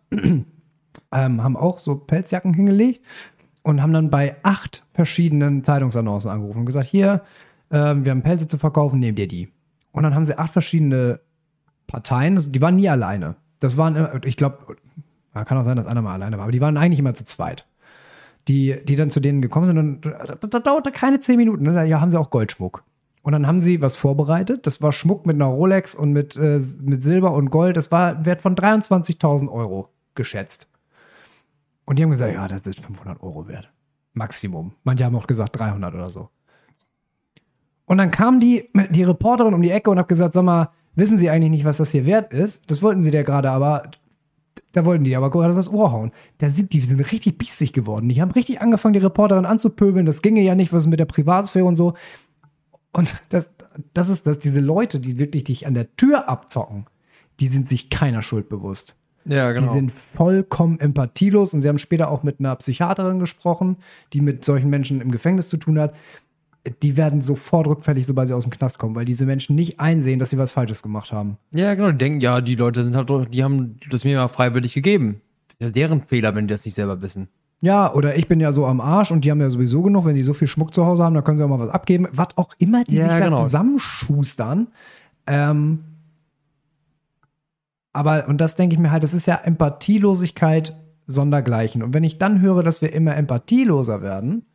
ähm, 1.12 1.42
haben 1.42 1.56
auch 1.56 1.78
so 1.78 1.96
Pelzjacken 1.96 2.54
hingelegt 2.54 3.00
und 3.62 3.82
haben 3.82 3.92
dann 3.92 4.10
bei 4.10 4.36
acht 4.42 4.84
verschiedenen 4.94 5.64
Zeitungsannoncen 5.64 6.30
angerufen 6.30 6.60
und 6.60 6.66
gesagt, 6.66 6.86
hier, 6.88 7.22
ähm, 7.70 8.04
wir 8.04 8.10
haben 8.10 8.22
Pelze 8.22 8.48
zu 8.48 8.58
verkaufen, 8.58 9.00
nehmt 9.00 9.18
ihr 9.18 9.28
die. 9.28 9.48
Und 9.92 10.02
dann 10.04 10.14
haben 10.14 10.24
sie 10.24 10.38
acht 10.38 10.52
verschiedene 10.52 11.20
Parteien, 11.86 12.50
die 12.50 12.60
waren 12.60 12.76
nie 12.76 12.88
alleine. 12.88 13.36
Das 13.60 13.76
waren, 13.76 13.96
immer- 13.96 14.24
ich 14.24 14.36
glaube, 14.36 14.76
kann 15.34 15.56
auch 15.58 15.64
sein, 15.64 15.76
dass 15.76 15.86
einer 15.86 16.02
mal 16.02 16.14
alleine 16.14 16.36
war, 16.36 16.44
aber 16.44 16.52
die 16.52 16.60
waren 16.60 16.76
eigentlich 16.76 16.98
immer 17.00 17.14
zu 17.14 17.24
zweit. 17.24 17.66
Die, 18.48 18.76
die 18.84 18.96
dann 18.96 19.08
zu 19.10 19.20
denen 19.20 19.40
gekommen 19.40 19.66
sind 19.66 19.78
und 19.78 20.00
das, 20.04 20.50
das 20.50 20.62
dauerte 20.64 20.90
keine 20.90 21.20
zehn 21.20 21.36
Minuten. 21.36 21.62
Ne? 21.62 21.86
Ja, 21.86 22.00
haben 22.00 22.10
sie 22.10 22.18
auch 22.18 22.30
Goldschmuck. 22.30 22.82
Und 23.22 23.32
dann 23.32 23.46
haben 23.46 23.60
sie 23.60 23.80
was 23.80 23.96
vorbereitet. 23.96 24.66
Das 24.66 24.82
war 24.82 24.92
Schmuck 24.92 25.26
mit 25.26 25.36
einer 25.36 25.44
Rolex 25.44 25.94
und 25.94 26.12
mit, 26.12 26.36
äh, 26.36 26.60
mit 26.80 27.04
Silber 27.04 27.32
und 27.34 27.50
Gold. 27.50 27.76
Das 27.76 27.92
war 27.92 28.24
Wert 28.26 28.40
von 28.42 28.56
23.000 28.56 29.48
Euro 29.48 29.90
geschätzt. 30.16 30.66
Und 31.84 31.98
die 31.98 32.02
haben 32.02 32.10
gesagt, 32.10 32.32
ja, 32.32 32.46
das 32.46 32.62
ist 32.62 32.80
500 32.80 33.22
Euro 33.22 33.48
wert. 33.48 33.70
Maximum. 34.14 34.72
Manche 34.84 35.04
haben 35.04 35.16
auch 35.16 35.26
gesagt 35.26 35.58
300 35.58 35.94
oder 35.94 36.10
so. 36.10 36.28
Und 37.86 37.98
dann 37.98 38.10
kam 38.10 38.40
die, 38.40 38.70
die 38.90 39.02
Reporterin 39.02 39.54
um 39.54 39.62
die 39.62 39.70
Ecke 39.70 39.90
und 39.90 39.98
hat 39.98 40.08
gesagt, 40.08 40.34
sag 40.34 40.44
mal, 40.44 40.70
wissen 40.94 41.18
Sie 41.18 41.30
eigentlich 41.30 41.50
nicht, 41.50 41.64
was 41.64 41.78
das 41.78 41.90
hier 41.90 42.06
wert 42.06 42.32
ist? 42.32 42.60
Das 42.70 42.82
wollten 42.82 43.02
sie 43.02 43.10
dir 43.10 43.24
gerade, 43.24 43.50
aber 43.50 43.90
da 44.72 44.84
wollten 44.84 45.04
die 45.04 45.16
aber 45.16 45.30
gerade 45.30 45.56
was 45.56 45.70
Ohr 45.70 45.92
hauen. 45.92 46.12
Da 46.38 46.50
sind 46.50 46.72
die 46.72 46.80
sind 46.80 47.00
richtig 47.00 47.38
biestig 47.38 47.72
geworden. 47.72 48.08
Die 48.08 48.20
haben 48.20 48.30
richtig 48.30 48.60
angefangen, 48.60 48.94
die 48.94 49.00
Reporterin 49.00 49.44
anzupöbeln. 49.44 50.06
Das 50.06 50.22
ginge 50.22 50.40
ja 50.40 50.54
nicht, 50.54 50.72
was 50.72 50.86
mit 50.86 51.00
der 51.00 51.04
Privatsphäre 51.04 51.64
und 51.64 51.76
so. 51.76 51.94
Und 52.92 53.14
das, 53.28 53.52
das 53.94 54.08
ist, 54.08 54.26
dass 54.26 54.38
diese 54.38 54.60
Leute, 54.60 55.00
die 55.00 55.18
wirklich 55.18 55.44
dich 55.44 55.66
an 55.66 55.74
der 55.74 55.94
Tür 55.96 56.28
abzocken, 56.28 56.86
die 57.40 57.46
sind 57.46 57.68
sich 57.68 57.90
keiner 57.90 58.22
Schuld 58.22 58.48
bewusst. 58.48 58.96
Ja, 59.24 59.52
genau. 59.52 59.72
Die 59.72 59.78
sind 59.78 59.92
vollkommen 60.16 60.80
empathielos 60.80 61.54
und 61.54 61.60
sie 61.62 61.68
haben 61.68 61.78
später 61.78 62.10
auch 62.10 62.22
mit 62.22 62.40
einer 62.40 62.56
Psychiaterin 62.56 63.18
gesprochen, 63.20 63.76
die 64.12 64.20
mit 64.20 64.44
solchen 64.44 64.68
Menschen 64.70 65.00
im 65.00 65.10
Gefängnis 65.12 65.48
zu 65.48 65.56
tun 65.56 65.78
hat. 65.78 65.94
Die 66.82 66.96
werden 66.96 67.20
sofort 67.22 67.66
rückfällig, 67.66 68.06
sobald 68.06 68.28
sie 68.28 68.34
aus 68.34 68.44
dem 68.44 68.50
Knast 68.50 68.78
kommen, 68.78 68.94
weil 68.94 69.04
diese 69.04 69.26
Menschen 69.26 69.56
nicht 69.56 69.80
einsehen, 69.80 70.18
dass 70.20 70.30
sie 70.30 70.38
was 70.38 70.52
Falsches 70.52 70.82
gemacht 70.82 71.12
haben. 71.12 71.36
Ja, 71.50 71.74
genau. 71.74 71.90
Die 71.90 71.98
denken, 71.98 72.20
ja, 72.20 72.40
die 72.40 72.54
Leute 72.54 72.84
sind 72.84 72.94
halt, 72.96 73.10
doch- 73.10 73.24
die 73.26 73.42
haben 73.42 73.76
das 73.90 74.04
mir 74.04 74.16
mal 74.16 74.28
freiwillig 74.28 74.72
gegeben. 74.74 75.20
Das 75.58 75.68
ist 75.68 75.76
deren 75.76 76.02
Fehler, 76.02 76.34
wenn 76.34 76.46
die 76.48 76.54
das 76.54 76.64
nicht 76.64 76.74
selber 76.74 77.00
wissen. 77.02 77.28
Ja, 77.60 77.92
oder 77.92 78.16
ich 78.16 78.26
bin 78.26 78.40
ja 78.40 78.50
so 78.50 78.66
am 78.66 78.80
Arsch 78.80 79.12
und 79.12 79.24
die 79.24 79.30
haben 79.30 79.40
ja 79.40 79.48
sowieso 79.50 79.82
genug, 79.82 80.04
wenn 80.04 80.16
die 80.16 80.24
so 80.24 80.34
viel 80.34 80.48
Schmuck 80.48 80.74
zu 80.74 80.84
Hause 80.84 81.04
haben, 81.04 81.14
dann 81.14 81.22
können 81.22 81.38
sie 81.38 81.44
auch 81.44 81.48
mal 81.48 81.60
was 81.60 81.70
abgeben. 81.70 82.08
Was 82.10 82.28
auch 82.36 82.50
immer 82.58 82.82
die 82.82 82.96
Ja, 82.96 83.08
sich 83.08 83.18
da 83.18 83.24
genau. 83.26 83.42
zusammenschustern. 83.44 84.66
Ähm, 85.28 85.80
aber, 87.92 88.28
und 88.28 88.40
das 88.40 88.54
denke 88.54 88.74
ich 88.74 88.80
mir 88.80 88.90
halt, 88.90 89.02
das 89.02 89.14
ist 89.14 89.26
ja 89.26 89.36
Empathielosigkeit 89.36 90.74
sondergleichen. 91.06 91.82
Und 91.82 91.94
wenn 91.94 92.04
ich 92.04 92.18
dann 92.18 92.40
höre, 92.40 92.62
dass 92.62 92.80
wir 92.80 92.92
immer 92.92 93.16
empathieloser 93.16 94.02
werden, 94.02 94.46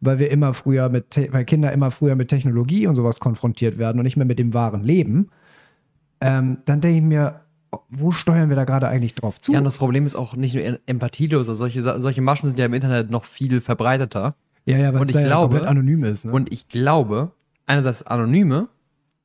weil 0.00 0.18
wir 0.18 0.30
immer 0.30 0.54
früher 0.54 0.88
mit, 0.88 1.20
weil 1.32 1.44
Kinder 1.44 1.72
immer 1.72 1.90
früher 1.90 2.14
mit 2.14 2.28
Technologie 2.28 2.86
und 2.86 2.94
sowas 2.94 3.18
konfrontiert 3.20 3.78
werden 3.78 3.98
und 3.98 4.04
nicht 4.04 4.16
mehr 4.16 4.26
mit 4.26 4.38
dem 4.38 4.54
wahren 4.54 4.84
Leben, 4.84 5.30
ähm, 6.20 6.58
dann 6.64 6.80
denke 6.80 6.98
ich 6.98 7.04
mir, 7.04 7.40
wo 7.90 8.12
steuern 8.12 8.48
wir 8.48 8.56
da 8.56 8.64
gerade 8.64 8.88
eigentlich 8.88 9.14
drauf 9.14 9.40
zu? 9.40 9.52
Ja, 9.52 9.58
und 9.58 9.64
das 9.64 9.76
Problem 9.76 10.06
ist 10.06 10.14
auch 10.14 10.34
nicht 10.34 10.54
nur 10.54 10.78
empathielos. 10.86 11.48
Also 11.48 11.54
solche, 11.58 11.82
solche 12.00 12.22
Maschen 12.22 12.48
sind 12.48 12.58
ja 12.58 12.64
im 12.64 12.74
Internet 12.74 13.10
noch 13.10 13.24
viel 13.24 13.60
verbreiteter. 13.60 14.34
ja, 14.64 14.78
ja, 14.78 14.94
weil 14.94 15.02
und 15.02 15.10
es 15.10 15.16
ich 15.16 15.20
ja 15.20 15.26
glaube- 15.26 15.66
anonym 15.68 16.04
ist. 16.04 16.24
Ne? 16.24 16.32
Und 16.32 16.50
ich 16.52 16.68
glaube, 16.68 17.32
einerseits 17.66 18.04
Anonyme, 18.06 18.68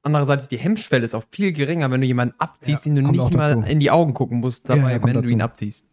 andererseits 0.03 0.47
die 0.49 0.57
Hemmschwelle 0.57 1.05
ist 1.05 1.15
auch 1.15 1.23
viel 1.31 1.53
geringer, 1.53 1.89
wenn 1.91 2.01
du 2.01 2.07
jemanden 2.07 2.35
abziehst, 2.38 2.85
Ja, 2.85 2.93
den 2.93 3.05
du 3.05 3.11
nicht 3.11 3.34
mal 3.34 3.55
dazu. 3.55 3.69
in 3.71 3.80
die 3.80 3.89
Augen 3.91 4.13
gucken 4.13 4.39
musst, 4.39 4.67
Ja, 4.69 4.75
dabei, 4.75 4.93
ja, 4.93 5.03
wenn 5.03 5.13
du 5.15 5.21
dazu. 5.21 5.34
ihn 5.34 5.41
abziehst. 5.41 5.84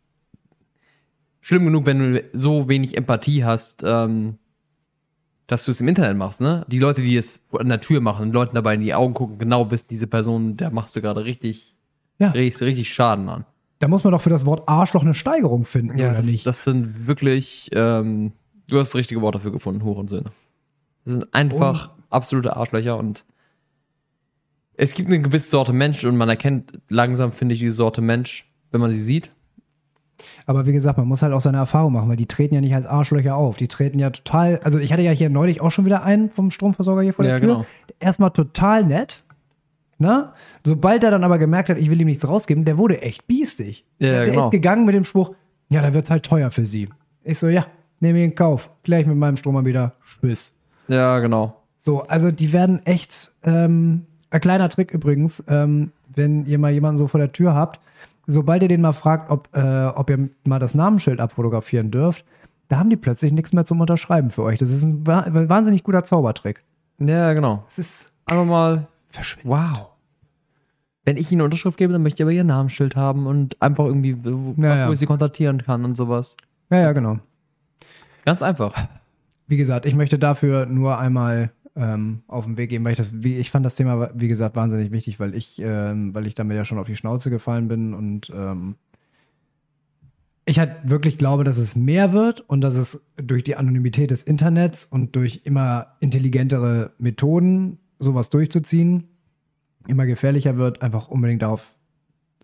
Schlimm 1.40 1.64
genug, 1.64 1.86
wenn 1.86 1.98
du 2.14 2.24
so 2.32 2.68
wenig 2.68 2.96
Empathie 2.96 3.44
hast, 3.44 3.82
ähm, 3.84 4.36
dass 5.46 5.64
du 5.64 5.70
es 5.70 5.80
im 5.80 5.88
Internet 5.88 6.16
machst, 6.16 6.40
ne? 6.40 6.64
Die 6.68 6.78
Leute, 6.78 7.00
die 7.02 7.16
es 7.16 7.40
an 7.58 7.68
der 7.68 7.80
Tür 7.80 8.00
machen 8.00 8.26
und 8.28 8.32
Leuten 8.32 8.54
dabei 8.54 8.74
in 8.74 8.82
die 8.82 8.94
Augen 8.94 9.14
gucken, 9.14 9.38
genau 9.38 9.70
wissen, 9.70 9.86
diese 9.90 10.06
Person, 10.06 10.56
der 10.56 10.70
machst 10.70 10.94
du 10.94 11.00
gerade 11.00 11.24
richtig, 11.24 11.74
Ja. 12.18 12.28
richtig, 12.30 12.62
richtig 12.68 12.92
Schaden 12.92 13.28
an. 13.28 13.44
Da 13.78 13.88
muss 13.88 14.04
man 14.04 14.12
doch 14.12 14.20
für 14.20 14.28
das 14.30 14.44
Wort 14.44 14.68
Arschloch 14.68 15.02
eine 15.02 15.14
Steigerung 15.14 15.64
finden, 15.64 15.94
oder 15.98 16.12
das, 16.14 16.26
nicht? 16.26 16.44
das 16.46 16.64
sind 16.64 17.06
wirklich, 17.06 17.70
ähm, 17.72 18.32
du 18.68 18.78
hast 18.78 18.88
das 18.90 18.96
richtige 18.96 19.22
Wort 19.22 19.34
dafür 19.34 19.50
gefunden, 19.50 19.82
Hurensöhne. 19.82 20.30
Das 21.06 21.14
sind 21.14 21.32
einfach 21.34 21.94
absolute 22.10 22.54
Arschlöcher 22.56 22.98
und 22.98 23.24
es 24.80 24.94
gibt 24.94 25.08
eine 25.10 25.20
gewisse 25.20 25.50
Sorte 25.50 25.72
Mensch 25.74 26.04
und 26.04 26.16
man 26.16 26.28
erkennt 26.28 26.72
langsam, 26.88 27.32
finde 27.32 27.52
ich, 27.54 27.60
diese 27.60 27.72
Sorte 27.72 28.00
Mensch, 28.00 28.46
wenn 28.70 28.80
man 28.80 28.90
sie 28.92 29.02
sieht. 29.02 29.30
Aber 30.46 30.66
wie 30.66 30.72
gesagt, 30.72 30.96
man 30.98 31.06
muss 31.06 31.20
halt 31.22 31.32
auch 31.34 31.40
seine 31.40 31.58
Erfahrung 31.58 31.92
machen, 31.92 32.08
weil 32.08 32.16
die 32.16 32.26
treten 32.26 32.54
ja 32.54 32.60
nicht 32.60 32.74
als 32.74 32.86
Arschlöcher 32.86 33.36
auf. 33.36 33.56
Die 33.58 33.68
treten 33.68 33.98
ja 33.98 34.10
total. 34.10 34.58
Also, 34.64 34.78
ich 34.78 34.92
hatte 34.92 35.02
ja 35.02 35.12
hier 35.12 35.28
neulich 35.30 35.60
auch 35.60 35.70
schon 35.70 35.84
wieder 35.84 36.02
einen 36.02 36.30
vom 36.30 36.50
Stromversorger 36.50 37.02
hier 37.02 37.12
vor 37.12 37.24
der 37.24 37.34
Ja, 37.34 37.40
Tür. 37.40 37.48
genau. 37.48 37.66
Erstmal 38.00 38.30
total 38.30 38.84
nett. 38.84 39.22
Ne? 39.98 40.32
Sobald 40.64 41.04
er 41.04 41.10
dann 41.10 41.24
aber 41.24 41.38
gemerkt 41.38 41.68
hat, 41.68 41.76
ich 41.76 41.90
will 41.90 42.00
ihm 42.00 42.06
nichts 42.06 42.26
rausgeben, 42.26 42.64
der 42.64 42.78
wurde 42.78 43.02
echt 43.02 43.26
biestig. 43.26 43.84
Ja, 43.98 44.10
der 44.12 44.24
genau. 44.26 44.46
ist 44.46 44.52
gegangen 44.52 44.86
mit 44.86 44.94
dem 44.94 45.04
Spruch: 45.04 45.34
Ja, 45.68 45.82
da 45.82 45.92
wird's 45.92 46.10
halt 46.10 46.24
teuer 46.24 46.50
für 46.50 46.64
Sie. 46.64 46.88
Ich 47.22 47.38
so: 47.38 47.48
Ja, 47.48 47.66
nehme 48.00 48.18
ich 48.18 48.24
in 48.24 48.34
Kauf. 48.34 48.70
Gleich 48.82 49.06
mit 49.06 49.16
meinem 49.16 49.36
Stromanbieter. 49.36 49.92
Tschüss. 50.20 50.54
Ja, 50.88 51.18
genau. 51.18 51.54
So, 51.76 52.02
also 52.02 52.30
die 52.30 52.52
werden 52.52 52.84
echt, 52.86 53.30
ähm, 53.42 54.06
ein 54.30 54.40
kleiner 54.40 54.68
Trick 54.68 54.92
übrigens, 54.92 55.42
ähm, 55.48 55.92
wenn 56.14 56.46
ihr 56.46 56.58
mal 56.58 56.70
jemanden 56.72 56.98
so 56.98 57.08
vor 57.08 57.20
der 57.20 57.32
Tür 57.32 57.54
habt, 57.54 57.80
sobald 58.26 58.62
ihr 58.62 58.68
den 58.68 58.80
mal 58.80 58.92
fragt, 58.92 59.30
ob, 59.30 59.48
äh, 59.54 59.86
ob 59.86 60.10
ihr 60.10 60.28
mal 60.44 60.58
das 60.58 60.74
Namensschild 60.74 61.20
abfotografieren 61.20 61.90
dürft, 61.90 62.24
da 62.68 62.78
haben 62.78 62.90
die 62.90 62.96
plötzlich 62.96 63.32
nichts 63.32 63.52
mehr 63.52 63.64
zum 63.64 63.80
Unterschreiben 63.80 64.30
für 64.30 64.42
euch. 64.44 64.58
Das 64.58 64.70
ist 64.70 64.84
ein 64.84 65.06
wa 65.06 65.24
wahnsinnig 65.28 65.82
guter 65.82 66.04
Zaubertrick. 66.04 66.62
Ja, 66.98 67.32
genau. 67.32 67.64
Es 67.68 67.78
ist 67.78 68.12
Einfach 68.26 68.44
mal, 68.44 68.86
verschwindend. 69.08 69.50
wow. 69.52 69.86
Wenn 71.04 71.16
ich 71.16 71.32
ihnen 71.32 71.40
eine 71.40 71.46
Unterschrift 71.46 71.78
gebe, 71.78 71.92
dann 71.92 72.02
möchte 72.02 72.22
ich 72.22 72.24
aber 72.24 72.30
ihr 72.32 72.44
Namensschild 72.44 72.94
haben 72.94 73.26
und 73.26 73.60
einfach 73.60 73.86
irgendwie, 73.86 74.10
Ja, 74.10 74.54
was, 74.56 74.78
ja. 74.80 74.88
wo 74.88 74.92
ich 74.92 74.98
sie 75.00 75.06
kontaktieren 75.06 75.62
kann 75.62 75.84
und 75.84 75.96
sowas. 75.96 76.36
Ja, 76.70 76.78
ja, 76.78 76.92
genau. 76.92 77.18
Ganz 78.24 78.42
einfach. 78.42 78.72
Wie 79.48 79.56
gesagt, 79.56 79.86
ich 79.86 79.96
möchte 79.96 80.18
dafür 80.18 80.66
nur 80.66 80.98
einmal 80.98 81.50
ähm, 81.80 82.22
auf 82.28 82.44
den 82.44 82.58
Weg 82.58 82.70
gehen, 82.70 82.84
weil 82.84 82.92
ich 82.92 82.98
das, 82.98 83.22
wie, 83.22 83.38
ich 83.38 83.50
fand 83.50 83.64
das 83.64 83.74
Thema, 83.74 84.10
wie 84.14 84.28
gesagt, 84.28 84.54
wahnsinnig 84.54 84.92
wichtig, 84.92 85.18
weil 85.18 85.34
ich, 85.34 85.58
ähm, 85.64 86.14
weil 86.14 86.26
ich 86.26 86.34
damit 86.34 86.56
ja 86.56 86.64
schon 86.64 86.78
auf 86.78 86.86
die 86.86 86.96
Schnauze 86.96 87.30
gefallen 87.30 87.68
bin 87.68 87.94
und 87.94 88.30
ähm, 88.34 88.76
ich 90.44 90.58
halt 90.58 90.76
wirklich 90.84 91.16
glaube, 91.16 91.44
dass 91.44 91.56
es 91.56 91.76
mehr 91.76 92.12
wird 92.12 92.40
und 92.40 92.60
dass 92.60 92.74
es 92.74 93.02
durch 93.16 93.44
die 93.44 93.56
Anonymität 93.56 94.10
des 94.10 94.22
Internets 94.22 94.84
und 94.84 95.16
durch 95.16 95.42
immer 95.44 95.96
intelligentere 96.00 96.92
Methoden, 96.98 97.78
sowas 97.98 98.30
durchzuziehen, 98.30 99.08
immer 99.86 100.06
gefährlicher 100.06 100.56
wird, 100.56 100.82
einfach 100.82 101.08
unbedingt 101.08 101.42
darauf, 101.42 101.74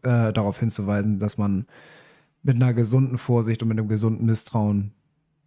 äh, 0.03 0.33
darauf 0.33 0.59
hinzuweisen, 0.61 1.19
dass 1.19 1.37
man 1.37 1.67
mit 2.43 2.57
einer 2.57 2.73
gesunden 2.73 3.19
Vorsicht 3.19 3.63
und 3.63 3.69
mit 3.69 3.79
einem 3.79 3.89
gesunden 3.89 4.25
Misstrauen 4.25 4.93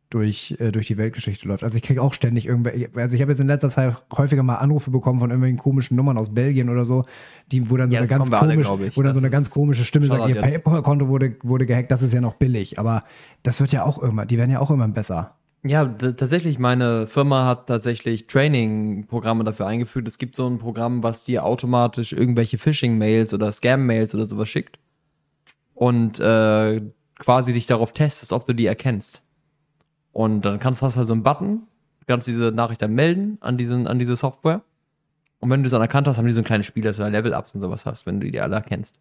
durch, 0.10 0.56
äh, 0.60 0.72
durch 0.72 0.88
die 0.88 0.98
Weltgeschichte 0.98 1.48
läuft. 1.48 1.64
Also 1.64 1.78
ich 1.78 1.84
kriege 1.84 2.02
auch 2.02 2.14
ständig 2.14 2.48
irgendwelche, 2.48 2.90
also 2.96 3.16
ich 3.16 3.22
habe 3.22 3.32
jetzt 3.32 3.40
in 3.40 3.48
letzter 3.48 3.70
Zeit 3.70 3.96
häufiger 4.16 4.42
mal 4.42 4.56
Anrufe 4.56 4.90
bekommen 4.90 5.20
von 5.20 5.30
irgendwelchen 5.30 5.60
komischen 5.60 5.96
Nummern 5.96 6.18
aus 6.18 6.34
Belgien 6.34 6.70
oder 6.70 6.86
so, 6.86 7.04
die, 7.52 7.70
wo 7.70 7.78
dann 7.78 7.92
so 7.92 7.96
Ja, 7.96 8.02
eine 8.02 8.10
ganz 8.10 8.32
wir 8.32 8.42
alle, 8.42 8.58
wo 8.58 9.02
dann 9.04 9.14
so 9.14 9.22
eine 9.22 9.30
ganz 9.30 9.52
komische 9.52 9.86
Stimme 9.86 10.08
sagt, 10.08 10.28
ihr. 10.30 10.42
PayPal-Konto 10.42 11.08
wurde, 11.08 11.36
wurde 11.44 11.66
gehackt, 11.66 11.92
das 11.92 12.02
ist 12.02 12.14
ja 12.14 12.22
noch 12.22 12.36
billig, 12.36 12.80
aber 12.80 13.04
das 13.44 13.62
wird 13.62 13.72
ja 13.72 13.84
auch 13.86 14.00
immer, 14.00 14.26
die 14.26 14.38
werden 14.38 14.52
ja 14.52 14.60
auch 14.60 14.72
immer 14.72 14.88
besser. 14.88 15.36
Ja, 15.62 15.86
tatsächlich, 15.86 16.58
meine 16.58 17.06
Firma 17.08 17.46
hat 17.46 17.68
tatsächlich 17.68 18.28
Training-Programme 18.28 19.44
dafür 19.44 19.68
eingeführt. 19.68 20.08
Es 20.08 20.18
gibt 20.18 20.38
so 20.38 20.48
ein 20.48 20.58
Programm, 20.58 21.04
was 21.04 21.26
dir 21.26 21.44
automatisch 21.44 22.14
irgendwelche 22.14 22.58
Phishing-Mails 22.58 23.34
oder 23.34 23.52
Scam-Mails 23.52 24.16
oder 24.16 24.26
sowas 24.26 24.48
schickt 24.48 24.80
und 25.76 26.20
äh, 26.20 26.82
quasi 27.20 27.54
dich 27.54 27.68
darauf 27.68 27.92
testest, 27.92 28.32
ob 28.32 28.48
du 28.48 28.54
die 28.54 28.66
erkennst. 28.66 29.22
Und 30.12 30.42
dann 30.46 30.60
kannst 30.60 30.82
du 30.82 30.86
hast 30.86 30.98
halt 30.98 31.08
so 31.08 31.14
einen 31.14 31.24
Button, 31.24 31.64
kannst 32.08 32.28
diese 32.28 32.52
Nachricht 32.52 32.82
dann 32.82 32.94
melden 32.94 33.38
an, 33.42 33.58
diesen, 33.58 33.88
an 33.88 34.00
diese 34.00 34.16
Software. 34.16 34.62
Und 35.40 35.50
wenn 35.50 35.62
du 35.62 35.68
es 35.68 35.72
dann 35.72 35.82
erkannt 35.82 36.08
hast, 36.08 36.18
haben 36.18 36.26
die 36.26 36.34
so 36.34 36.42
ein 36.42 36.46
kleines 36.46 36.66
Spiel, 36.66 36.84
dass 36.84 36.98
du 36.98 37.04
da 37.04 37.08
Level-Ups 37.08 37.56
und 37.56 37.62
sowas 37.62 37.86
hast, 37.86 38.06
wenn 38.06 38.20
du 38.20 38.30
die 38.30 38.42
alle 38.42 38.56
erkennst. 38.56 39.00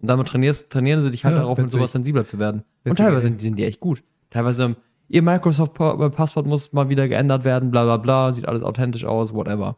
Und 0.00 0.08
damit 0.08 0.26
trainierst, 0.28 0.70
trainieren 0.70 1.04
sie 1.04 1.10
dich 1.10 1.24
halt 1.24 1.34
Ja, 1.36 1.42
darauf, 1.42 1.58
mit 1.58 1.70
sowas 1.70 1.92
sensibler 1.92 2.24
zu 2.24 2.38
werden. 2.38 2.64
und 2.84 2.96
teilweise 2.96 3.28
sind, 3.28 3.40
sind 3.40 3.56
die 3.56 3.64
echt 3.64 3.78
gut. 3.78 4.02
Teilweise, 4.30 4.64
ähm, 4.64 4.76
ihr 5.08 5.22
Microsoft-Passwort 5.22 6.46
muss 6.46 6.72
mal 6.72 6.88
wieder 6.88 7.06
geändert 7.06 7.44
werden, 7.44 7.70
bla 7.70 7.84
bla 7.84 7.98
bla, 7.98 8.32
sieht 8.32 8.48
alles 8.48 8.62
authentisch 8.62 9.04
aus, 9.04 9.32
whatever. 9.34 9.76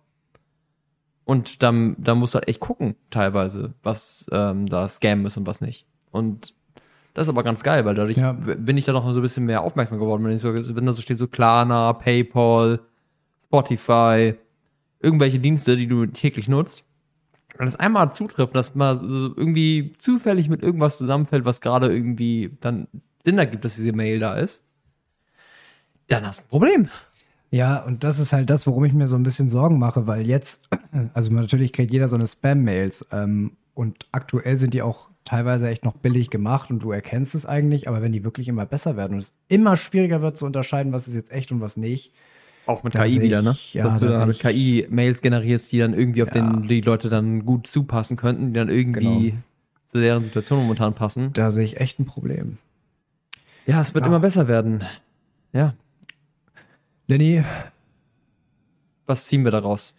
Und 1.25 1.63
dann, 1.63 1.97
dann 1.99 2.19
musst 2.19 2.35
du 2.35 2.39
halt 2.39 2.49
echt 2.49 2.61
gucken, 2.61 2.95
teilweise, 3.11 3.75
was 3.83 4.27
ähm, 4.31 4.67
da 4.67 4.89
Scam 4.89 5.27
ist 5.27 5.37
und 5.37 5.47
was 5.47 5.61
nicht. 5.61 5.87
Und 6.11 6.55
das 7.15 7.25
ist 7.25 7.29
aber 7.29 7.43
ganz 7.43 7.63
geil, 7.63 7.85
weil 7.85 7.95
dadurch 7.95 8.19
Ja. 8.19 8.33
bin 8.33 8.77
ich 8.77 8.85
da 8.85 8.93
noch 8.93 9.11
so 9.13 9.21
ein 9.21 9.23
bisschen 9.23 9.47
mehr 9.47 9.63
aufmerksam 9.63 9.99
geworden, 9.99 10.25
wenn, 10.25 10.33
ich 10.33 10.43
so, 10.43 10.53
wenn 10.53 10.87
da 10.87 10.93
so 10.93 11.01
steht, 11.01 11.19
so 11.19 11.29
Klarna, 11.29 11.93
PayPal, 11.93 12.81
Spotify, 13.47 14.35
irgendwelche 15.01 15.39
Dienste, 15.39 15.77
die 15.77 15.87
du 15.87 16.07
täglich 16.07 16.49
nutzt. 16.49 16.85
Wenn 17.57 17.67
das 17.67 17.77
einmal 17.77 18.13
zutrifft, 18.13 18.55
dass 18.57 18.75
mal 18.75 18.99
so 18.99 19.37
irgendwie 19.37 19.93
zufällig 19.99 20.49
mit 20.49 20.63
irgendwas 20.63 20.99
zusammenfällt, 20.99 21.45
was 21.45 21.61
gerade 21.61 21.87
irgendwie 21.87 22.57
dann 22.61 22.89
Sinn 23.25 23.39
ergibt, 23.39 23.65
dass 23.65 23.77
diese 23.77 23.93
Mail 23.93 24.19
da 24.19 24.35
ist, 24.35 24.65
dann 26.09 26.27
hast 26.27 26.41
du 26.41 26.45
ein 26.47 26.49
Problem. 26.49 26.89
Ja, 27.51 27.79
und 27.79 28.03
das 28.03 28.19
ist 28.19 28.33
halt 28.33 28.51
das, 28.51 28.67
worum 28.67 28.85
ich 28.85 28.93
mir 28.93 29.07
so 29.07 29.15
ein 29.17 29.23
bisschen 29.23 29.49
Sorgen 29.51 29.79
mache, 29.79 30.09
weil 30.09 30.27
jetzt, 30.27 30.69
also 31.15 31.33
natürlich 31.33 31.73
kriegt 31.73 31.93
jeder 31.93 32.09
so 32.09 32.17
eine 32.17 32.27
Spam-Mails 32.27 33.07
ähm, 33.13 33.53
und 33.75 34.07
aktuell 34.11 34.57
sind 34.57 34.75
die 34.75 34.83
auch 34.83 35.09
teilweise 35.25 35.69
echt 35.69 35.85
noch 35.85 35.95
billig 35.95 36.31
gemacht 36.31 36.71
und 36.71 36.81
du 36.81 36.93
erkennst 36.93 37.35
es 37.35 37.47
eigentlich, 37.47 37.89
aber 37.89 38.03
wenn 38.03 38.13
die 38.13 38.25
wirklich 38.25 38.49
immer 38.49 38.67
besser 38.67 38.97
werden 38.97 39.15
und 39.15 39.19
es 39.21 39.35
immer 39.49 39.77
schwieriger 39.77 40.21
wird 40.23 40.37
zu 40.37 40.45
unterscheiden, 40.47 40.93
was 40.93 41.09
ist 41.09 41.15
jetzt 41.15 41.31
echt 41.33 41.51
und 41.53 41.61
was 41.61 41.77
nicht, 41.77 42.13
Auch 42.67 42.83
mit 42.83 42.93
KI 42.95 43.21
wieder, 43.21 43.41
ne? 43.43 43.55
ja, 43.73 43.85
Dass 43.85 43.95
du 43.95 44.01
da 44.01 44.07
da 44.13 44.19
sehe 44.19 44.27
mit 44.27 44.37
ich- 44.37 44.43
KI 44.43 44.87
Mails 44.91 45.23
generierst, 45.23 45.73
die 45.73 45.79
dann 45.79 45.95
irgendwie 45.95 46.23
auf 46.23 46.35
Ja. 46.35 46.43
den 46.53 46.69
die 46.69 46.81
Leute 46.83 47.09
dann 47.09 47.45
gut 47.47 47.67
zupassen 47.67 48.17
könnten, 48.17 48.49
die 48.49 48.53
dann 48.59 48.69
irgendwie 48.69 49.31
Genau. 49.31 49.43
zu 49.85 49.99
deren 49.99 50.25
Situation 50.25 50.61
momentan 50.61 50.95
passen. 50.95 51.33
Da 51.33 51.51
sehe 51.51 51.65
ich 51.65 51.79
echt 51.81 51.99
ein 52.01 52.05
Problem. 52.07 52.59
Ja, 53.67 53.81
es 53.81 53.95
wird 53.95 54.05
Ja. 54.05 54.09
immer 54.09 54.21
besser 54.21 54.47
werden. 54.49 54.85
Ja, 55.55 55.75
Lenny, 57.07 57.43
was 59.07 59.27
ziehen 59.27 59.45
wir 59.45 59.51
daraus? 59.51 59.95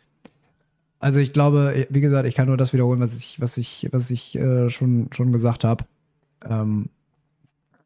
Also 1.06 1.20
ich 1.20 1.34
glaube, 1.34 1.86
wie 1.92 2.02
gesagt, 2.02 2.28
ich 2.28 2.34
kann 2.34 2.48
nur 2.48 2.58
das 2.58 2.74
wiederholen, 2.74 3.00
was 3.00 3.16
ich, 3.16 3.40
was 3.40 3.58
ich, 3.58 3.88
was 3.92 4.10
ich 4.10 4.36
äh, 4.40 4.72
schon, 4.72 5.10
schon 5.12 5.32
gesagt 5.32 5.64
habe. 5.64 5.86
Ähm, 6.44 6.90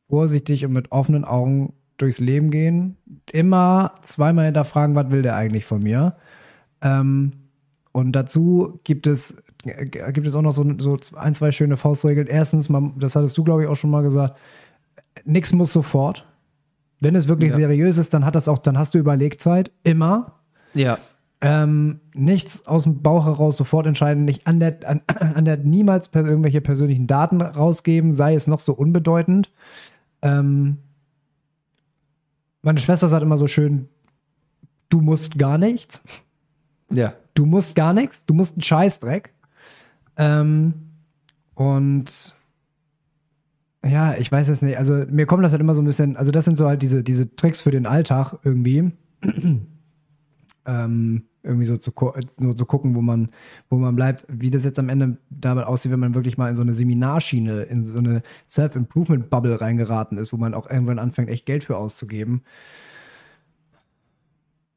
vorsichtig 0.09 0.63
und 0.65 0.71
mit 0.71 0.93
offenen 0.93 1.25
Augen 1.25 1.73
durchs 1.97 2.21
Leben 2.21 2.49
gehen. 2.49 2.95
Immer 3.29 3.95
zweimal 4.03 4.45
hinterfragen, 4.45 4.95
was 4.95 5.11
will 5.11 5.21
der 5.21 5.35
eigentlich 5.35 5.65
von 5.65 5.83
mir? 5.83 6.15
Ähm, 6.81 7.33
und 7.91 8.13
dazu 8.13 8.79
gibt 8.85 9.05
es, 9.05 9.35
äh, 9.65 9.85
gibt 9.85 10.25
es 10.25 10.33
auch 10.33 10.41
noch 10.41 10.53
so, 10.53 10.63
so 10.77 10.97
ein, 11.17 11.33
zwei 11.33 11.51
schöne 11.51 11.75
Faustregeln. 11.75 12.27
Erstens, 12.27 12.69
man, 12.69 12.97
das 12.99 13.17
hattest 13.17 13.37
du, 13.37 13.43
glaube 13.43 13.63
ich, 13.63 13.67
auch 13.67 13.75
schon 13.75 13.89
mal 13.89 14.01
gesagt, 14.01 14.37
nichts 15.25 15.51
muss 15.51 15.73
sofort. 15.73 16.25
Wenn 17.01 17.15
es 17.15 17.27
wirklich 17.27 17.51
Ja. 17.51 17.57
seriös 17.57 17.97
ist, 17.97 18.13
dann 18.13 18.23
hat 18.23 18.35
das 18.35 18.47
auch, 18.47 18.59
dann 18.59 18.77
hast 18.77 18.93
du 18.93 18.97
Überlegzeit. 18.97 19.73
Immer. 19.83 20.35
Ja, 20.73 20.99
Ähm, 21.41 22.01
nichts 22.13 22.67
aus 22.67 22.83
dem 22.83 23.01
Bauch 23.01 23.25
heraus 23.25 23.55
sofort 23.55 23.87
entscheiden, 23.87 24.25
nicht 24.25 24.45
an 24.45 24.59
der, 24.59 24.79
an, 24.85 25.01
an 25.07 25.45
der 25.45 25.57
niemals 25.57 26.09
per, 26.09 26.25
irgendwelche 26.25 26.59
persönlichen 26.59 27.07
Daten 27.07 27.41
rausgeben, 27.41 28.11
sei 28.11 28.35
es 28.35 28.47
noch 28.47 28.59
so 28.59 28.73
unbedeutend. 28.73 29.49
Ähm, 30.21 30.77
meine 32.61 32.79
Schwester 32.79 33.07
sagt 33.07 33.23
immer 33.23 33.37
so 33.37 33.47
schön, 33.47 33.87
du 34.89 35.01
musst 35.01 35.37
gar 35.37 35.57
nichts. 35.57 36.03
ja. 36.91 37.13
Du 37.35 37.45
musst 37.45 37.73
gar 37.73 37.93
nichts, 37.93 38.25
du 38.25 38.33
musst 38.33 38.55
einen 38.55 38.63
Scheißdreck. 38.63 39.31
Ähm, 40.17 40.73
und 41.55 42.35
ja, 43.85 44.15
ich 44.15 44.29
weiß 44.29 44.49
es 44.49 44.61
nicht. 44.61 44.77
Also 44.77 45.05
mir 45.09 45.25
kommt 45.25 45.45
das 45.45 45.53
halt 45.53 45.61
immer 45.61 45.75
so 45.75 45.81
ein 45.81 45.85
bisschen, 45.85 46.17
also 46.17 46.31
das 46.31 46.43
sind 46.43 46.57
so 46.57 46.67
halt 46.67 46.81
diese, 46.81 47.01
diese 47.01 47.33
Tricks 47.37 47.61
für 47.61 47.71
den 47.71 47.85
Alltag 47.85 48.37
irgendwie. 48.43 48.91
ähm, 50.65 51.23
irgendwie 51.43 51.65
so 51.65 51.77
zu, 51.77 51.93
nur 52.37 52.55
zu 52.55 52.65
gucken, 52.65 52.95
wo 52.95 53.01
man, 53.01 53.29
wo 53.69 53.77
man 53.77 53.95
bleibt, 53.95 54.25
wie 54.27 54.51
das 54.51 54.65
jetzt 54.65 54.79
am 54.79 54.89
Ende 54.89 55.17
damit 55.29 55.65
aussieht, 55.65 55.91
wenn 55.91 55.99
man 55.99 56.15
wirklich 56.15 56.37
mal 56.37 56.49
in 56.49 56.55
so 56.55 56.61
eine 56.61 56.73
Seminarschiene, 56.73 57.63
in 57.63 57.85
so 57.85 57.99
eine 57.99 58.23
Self-Improvement-Bubble 58.49 59.61
reingeraten 59.61 60.17
ist, 60.17 60.33
wo 60.33 60.37
man 60.37 60.53
auch 60.53 60.69
irgendwann 60.69 60.99
anfängt, 60.99 61.29
echt 61.29 61.45
Geld 61.45 61.63
für 61.63 61.77
auszugeben. 61.77 62.41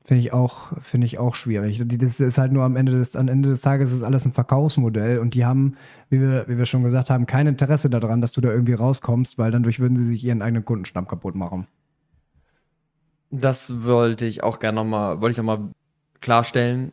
Finde 0.04 0.20
ich 0.20 0.32
auch, 0.32 0.72
finde 0.80 1.06
ich 1.06 1.18
auch 1.18 1.34
schwierig. 1.34 1.82
Das 1.86 2.20
ist 2.20 2.38
halt 2.38 2.52
nur 2.52 2.64
am 2.64 2.76
Ende 2.76 2.92
des, 2.92 3.14
am 3.14 3.28
Ende 3.28 3.48
des 3.48 3.60
Tages 3.60 3.92
ist 3.92 4.02
alles 4.02 4.24
ein 4.24 4.32
Verkaufsmodell 4.32 5.18
und 5.18 5.34
die 5.34 5.44
haben, 5.44 5.76
wie 6.10 6.20
wir, 6.20 6.44
wie 6.48 6.58
wir 6.58 6.66
schon 6.66 6.82
gesagt 6.82 7.08
haben, 7.08 7.26
kein 7.26 7.46
Interesse 7.46 7.88
daran, 7.88 8.20
dass 8.20 8.32
du 8.32 8.40
da 8.40 8.50
irgendwie 8.50 8.74
rauskommst, 8.74 9.38
weil 9.38 9.52
dann 9.52 9.62
durch 9.62 9.78
würden 9.78 9.96
sie 9.96 10.04
sich 10.04 10.24
ihren 10.24 10.42
eigenen 10.42 10.64
Kundenstamm 10.64 11.06
kaputt 11.06 11.34
machen. 11.34 11.66
Das 13.30 13.84
wollte 13.84 14.26
ich 14.26 14.42
auch 14.42 14.58
gerne 14.58 14.76
nochmal, 14.76 15.20
wollte 15.20 15.32
ich 15.32 15.38
nochmal 15.38 15.70
klarstellen. 16.22 16.92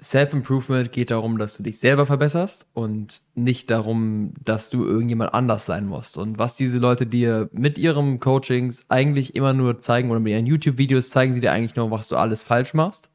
Self-Improvement 0.00 0.92
geht 0.92 1.10
darum, 1.10 1.38
dass 1.38 1.56
du 1.56 1.62
dich 1.62 1.80
selber 1.80 2.06
verbesserst 2.06 2.66
und 2.72 3.20
nicht 3.34 3.70
darum, 3.70 4.32
dass 4.44 4.70
du 4.70 4.84
irgendjemand 4.84 5.34
anders 5.34 5.66
sein 5.66 5.86
musst. 5.86 6.16
Und 6.16 6.38
was 6.38 6.54
diese 6.54 6.78
Leute 6.78 7.06
dir 7.06 7.48
mit 7.52 7.78
ihren 7.78 8.20
Coachings 8.20 8.84
eigentlich 8.88 9.34
immer 9.34 9.54
nur 9.54 9.80
zeigen 9.80 10.10
oder 10.10 10.20
mit 10.20 10.32
ihren 10.32 10.46
YouTube-Videos 10.46 11.10
zeigen 11.10 11.34
sie 11.34 11.40
dir 11.40 11.52
eigentlich 11.52 11.76
nur, 11.76 11.90
was 11.90 12.08
du 12.08 12.16
alles 12.16 12.42
falsch 12.42 12.74
machst 12.74 13.10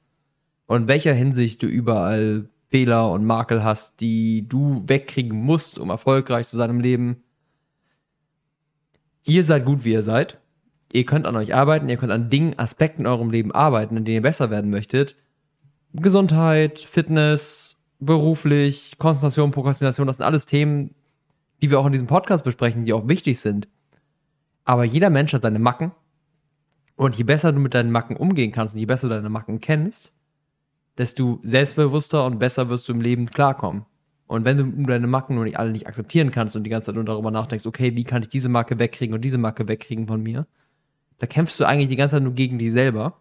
und 0.67 0.83
in 0.83 0.87
welcher 0.87 1.13
Hinsicht 1.13 1.61
du 1.61 1.67
überall 1.67 2.49
Fehler 2.69 3.11
und 3.11 3.25
Makel 3.25 3.63
hast, 3.63 4.01
die 4.01 4.47
du 4.47 4.83
wegkriegen 4.87 5.37
musst, 5.37 5.77
um 5.77 5.89
erfolgreich 5.89 6.47
zu 6.47 6.57
sein 6.57 6.71
im 6.71 6.79
Leben. 6.79 7.23
Ihr 9.23 9.43
seid 9.43 9.65
gut, 9.65 9.83
wie 9.85 9.93
ihr 9.93 10.03
seid. 10.03 10.39
Ihr 10.93 11.07
könnt 11.07 11.25
an 11.25 11.35
euch 11.35 11.55
arbeiten, 11.55 11.89
ihr 11.89 11.97
könnt 11.97 12.11
an 12.11 12.29
Dingen, 12.29 12.57
Aspekten 12.59 13.01
in 13.01 13.07
eurem 13.07 13.31
Leben 13.31 13.51
arbeiten, 13.51 13.97
in 13.97 14.05
denen 14.05 14.17
ihr 14.17 14.21
besser 14.21 14.51
werden 14.51 14.69
möchtet. 14.69 15.15
Gesundheit, 15.93 16.79
Fitness, 16.79 17.77
beruflich, 17.99 18.95
Konzentration, 18.99 19.49
Prokrastination, 19.49 20.05
das 20.05 20.17
sind 20.17 20.25
alles 20.25 20.45
Themen, 20.45 20.93
die 21.61 21.71
wir 21.71 21.79
auch 21.79 21.87
in 21.87 21.93
diesem 21.93 22.05
Podcast 22.05 22.43
besprechen, 22.43 22.85
die 22.85 22.93
auch 22.93 23.07
wichtig 23.07 23.39
sind. 23.39 23.67
Aber 24.65 24.83
jeder 24.83 25.09
Mensch 25.09 25.33
hat 25.33 25.41
seine 25.41 25.57
Macken. 25.57 25.93
Und 26.95 27.17
je 27.17 27.23
besser 27.23 27.51
du 27.51 27.59
mit 27.59 27.73
deinen 27.73 27.91
Macken 27.91 28.15
umgehen 28.15 28.51
kannst 28.51 28.75
und 28.75 28.79
je 28.79 28.85
besser 28.85 29.09
du 29.09 29.15
deine 29.15 29.29
Macken 29.29 29.59
kennst, 29.59 30.13
desto 30.99 31.39
selbstbewusster 31.41 32.23
und 32.23 32.37
besser 32.37 32.69
wirst 32.69 32.87
du 32.87 32.93
im 32.93 33.01
Leben 33.01 33.25
klarkommen. 33.25 33.87
Und 34.27 34.45
wenn 34.45 34.57
du 34.57 34.85
deine 34.85 35.07
Macken 35.07 35.33
nur 35.33 35.45
nicht 35.45 35.57
alle 35.57 35.71
nicht 35.71 35.87
akzeptieren 35.87 36.29
kannst 36.29 36.55
und 36.55 36.63
die 36.63 36.69
ganze 36.69 36.87
Zeit 36.87 36.95
nur 36.95 37.03
darüber 37.03 37.31
nachdenkst, 37.31 37.65
okay, 37.65 37.95
wie 37.95 38.03
kann 38.03 38.21
ich 38.21 38.29
diese 38.29 38.47
Marke 38.47 38.77
wegkriegen 38.77 39.15
und 39.15 39.21
diese 39.21 39.39
Marke 39.39 39.67
wegkriegen 39.67 40.05
von 40.05 40.21
mir, 40.21 40.45
da 41.19 41.27
kämpfst 41.27 41.59
du 41.59 41.65
eigentlich 41.65 41.89
die 41.89 41.95
ganze 41.95 42.15
Zeit 42.15 42.23
nur 42.23 42.33
gegen 42.33 42.57
dich 42.59 42.71
selber 42.71 43.19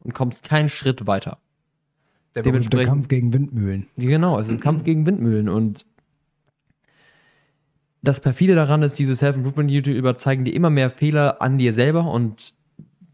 und 0.00 0.14
kommst 0.14 0.44
keinen 0.44 0.68
Schritt 0.68 1.06
weiter. 1.06 1.38
Der 2.34 2.42
Dementsprechend- 2.42 2.88
Kampf 2.88 3.08
gegen 3.08 3.32
Windmühlen. 3.32 3.86
Genau, 3.96 4.38
es 4.38 4.48
ist 4.48 4.54
ein 4.54 4.60
Kampf 4.60 4.84
gegen 4.84 5.06
Windmühlen 5.06 5.48
und 5.48 5.86
das 8.02 8.20
perfide 8.20 8.54
daran 8.54 8.82
ist, 8.82 8.98
diese 8.98 9.16
Self-Improvement-YouTuber 9.16 10.16
zeigen 10.16 10.44
dir 10.44 10.54
immer 10.54 10.68
mehr 10.68 10.90
Fehler 10.90 11.40
an 11.40 11.56
dir 11.56 11.72
selber 11.72 12.10
und 12.10 12.54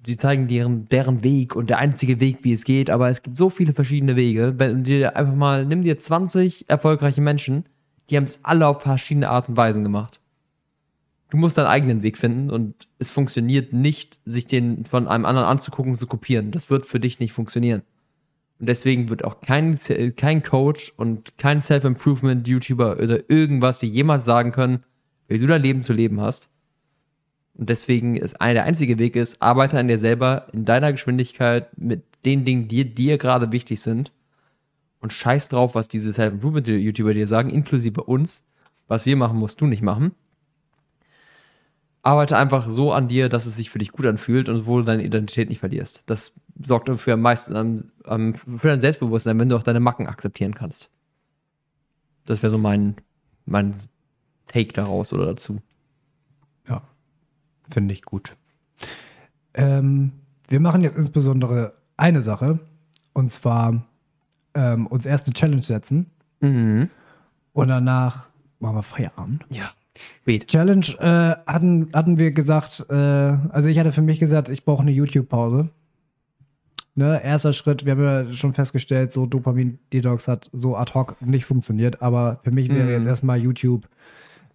die 0.06 0.16
zeigen 0.16 0.48
deren, 0.48 0.88
deren 0.88 1.22
Weg 1.22 1.54
und 1.54 1.70
der 1.70 1.78
einzige 1.78 2.18
Weg, 2.18 2.38
wie 2.42 2.52
es 2.52 2.64
geht, 2.64 2.90
aber 2.90 3.08
es 3.10 3.22
gibt 3.22 3.36
so 3.36 3.50
viele 3.50 3.74
verschiedene 3.74 4.16
Wege. 4.16 4.54
Wenn 4.56 4.78
du 4.78 4.82
dir 4.82 5.16
einfach 5.16 5.34
mal, 5.34 5.66
nimm 5.66 5.84
dir 5.84 5.98
20 5.98 6.68
erfolgreiche 6.68 7.20
Menschen, 7.20 7.66
die 8.08 8.16
haben 8.16 8.24
es 8.24 8.40
alle 8.42 8.66
auf 8.66 8.82
verschiedene 8.82 9.28
Art 9.28 9.48
und 9.48 9.56
Weisen 9.56 9.84
gemacht. 9.84 10.18
Du 11.30 11.36
musst 11.36 11.56
deinen 11.56 11.66
eigenen 11.66 12.02
Weg 12.02 12.18
finden 12.18 12.50
und 12.50 12.88
es 12.98 13.10
funktioniert 13.10 13.72
nicht, 13.72 14.18
sich 14.24 14.46
den 14.46 14.84
von 14.84 15.06
einem 15.06 15.24
anderen 15.24 15.46
anzugucken 15.46 15.96
zu 15.96 16.06
kopieren. 16.06 16.50
Das 16.50 16.70
wird 16.70 16.86
für 16.86 16.98
dich 16.98 17.20
nicht 17.20 17.32
funktionieren. 17.32 17.82
Und 18.58 18.68
deswegen 18.68 19.08
wird 19.08 19.24
auch 19.24 19.40
kein, 19.40 19.78
kein 20.16 20.42
Coach 20.42 20.92
und 20.96 21.38
kein 21.38 21.62
Self-Improvement-YouTuber 21.62 22.98
oder 22.98 23.30
irgendwas 23.30 23.78
dir 23.78 23.88
jemals 23.88 24.24
sagen 24.24 24.52
können, 24.52 24.84
wie 25.28 25.38
du 25.38 25.46
dein 25.46 25.62
Leben 25.62 25.82
zu 25.82 25.92
leben 25.92 26.20
hast. 26.20 26.50
Und 27.54 27.68
deswegen 27.68 28.16
ist 28.16 28.40
einer 28.40 28.54
der 28.54 28.64
einzige 28.64 28.98
Weg 28.98 29.16
ist, 29.16 29.40
arbeite 29.40 29.78
an 29.78 29.88
dir 29.88 29.98
selber 29.98 30.48
in 30.52 30.64
deiner 30.64 30.92
Geschwindigkeit 30.92 31.68
mit 31.78 32.02
den 32.24 32.44
Dingen, 32.44 32.68
die 32.68 32.94
dir 32.94 33.18
gerade 33.18 33.52
wichtig 33.52 33.80
sind. 33.80 34.12
Und 35.00 35.12
scheiß 35.12 35.48
drauf, 35.48 35.74
was 35.74 35.88
diese 35.88 36.12
Self-Improvement-YouTuber 36.12 37.14
dir 37.14 37.26
sagen, 37.26 37.50
inklusive 37.50 38.02
uns. 38.02 38.42
Was 38.88 39.06
wir 39.06 39.16
machen, 39.16 39.38
musst 39.38 39.60
du 39.60 39.66
nicht 39.66 39.82
machen. 39.82 40.12
Arbeite 42.02 42.36
einfach 42.38 42.70
so 42.70 42.92
an 42.92 43.08
dir, 43.08 43.28
dass 43.28 43.44
es 43.46 43.56
sich 43.56 43.68
für 43.70 43.78
dich 43.78 43.92
gut 43.92 44.06
anfühlt 44.06 44.48
und 44.48 44.66
wo 44.66 44.78
du 44.78 44.84
deine 44.84 45.04
Identität 45.04 45.48
nicht 45.50 45.58
verlierst. 45.60 46.02
Das 46.06 46.32
sorgt 46.64 46.88
dafür 46.88 47.14
am 47.14 47.20
meisten 47.20 47.54
am, 47.56 47.84
am, 48.04 48.32
für 48.34 48.68
dein 48.68 48.80
Selbstbewusstsein, 48.80 49.38
wenn 49.38 49.48
du 49.50 49.56
auch 49.56 49.62
deine 49.62 49.80
Macken 49.80 50.06
akzeptieren 50.06 50.54
kannst. 50.54 50.90
Das 52.24 52.42
wäre 52.42 52.50
so 52.50 52.58
mein, 52.58 52.96
mein 53.44 53.74
Take 54.46 54.72
daraus 54.72 55.12
oder 55.12 55.26
dazu. 55.26 55.60
Ja, 56.68 56.82
finde 57.70 57.92
ich 57.92 58.02
gut. 58.02 58.34
Ähm, 59.54 60.12
wir 60.48 60.60
machen 60.60 60.82
jetzt 60.82 60.96
insbesondere 60.96 61.74
eine 61.96 62.22
Sache, 62.22 62.60
und 63.12 63.30
zwar 63.32 63.84
ähm, 64.54 64.86
uns 64.86 65.04
erst 65.06 65.26
eine 65.26 65.34
Challenge 65.34 65.62
setzen 65.62 66.10
Mhm. 66.40 66.88
und 67.52 67.68
danach 67.68 68.28
machen 68.60 68.76
wir 68.76 68.82
Feierabend. 68.82 69.44
Ja. 69.50 69.70
Spät. 70.22 70.46
Challenge 70.46 70.86
äh, 70.98 71.50
hatten, 71.50 71.88
hatten 71.92 72.18
wir 72.18 72.30
gesagt, 72.32 72.86
äh, 72.88 72.94
also 72.94 73.68
ich 73.68 73.78
hatte 73.78 73.92
für 73.92 74.02
mich 74.02 74.20
gesagt, 74.20 74.48
ich 74.48 74.64
brauche 74.64 74.82
eine 74.82 74.92
YouTube-Pause. 74.92 75.68
Ne, 76.96 77.22
erster 77.22 77.52
Schritt, 77.52 77.84
wir 77.86 77.92
haben 77.92 78.02
ja 78.02 78.32
schon 78.34 78.52
festgestellt, 78.52 79.12
so 79.12 79.24
Dopamin-Detox 79.24 80.26
hat 80.28 80.50
so 80.52 80.76
ad 80.76 80.92
hoc 80.94 81.16
nicht 81.22 81.44
funktioniert, 81.44 82.02
aber 82.02 82.40
für 82.42 82.50
mich 82.50 82.68
wäre 82.68 82.88
Mhm. 82.88 82.90
jetzt 82.90 83.06
erstmal 83.06 83.38
YouTube, 83.38 83.88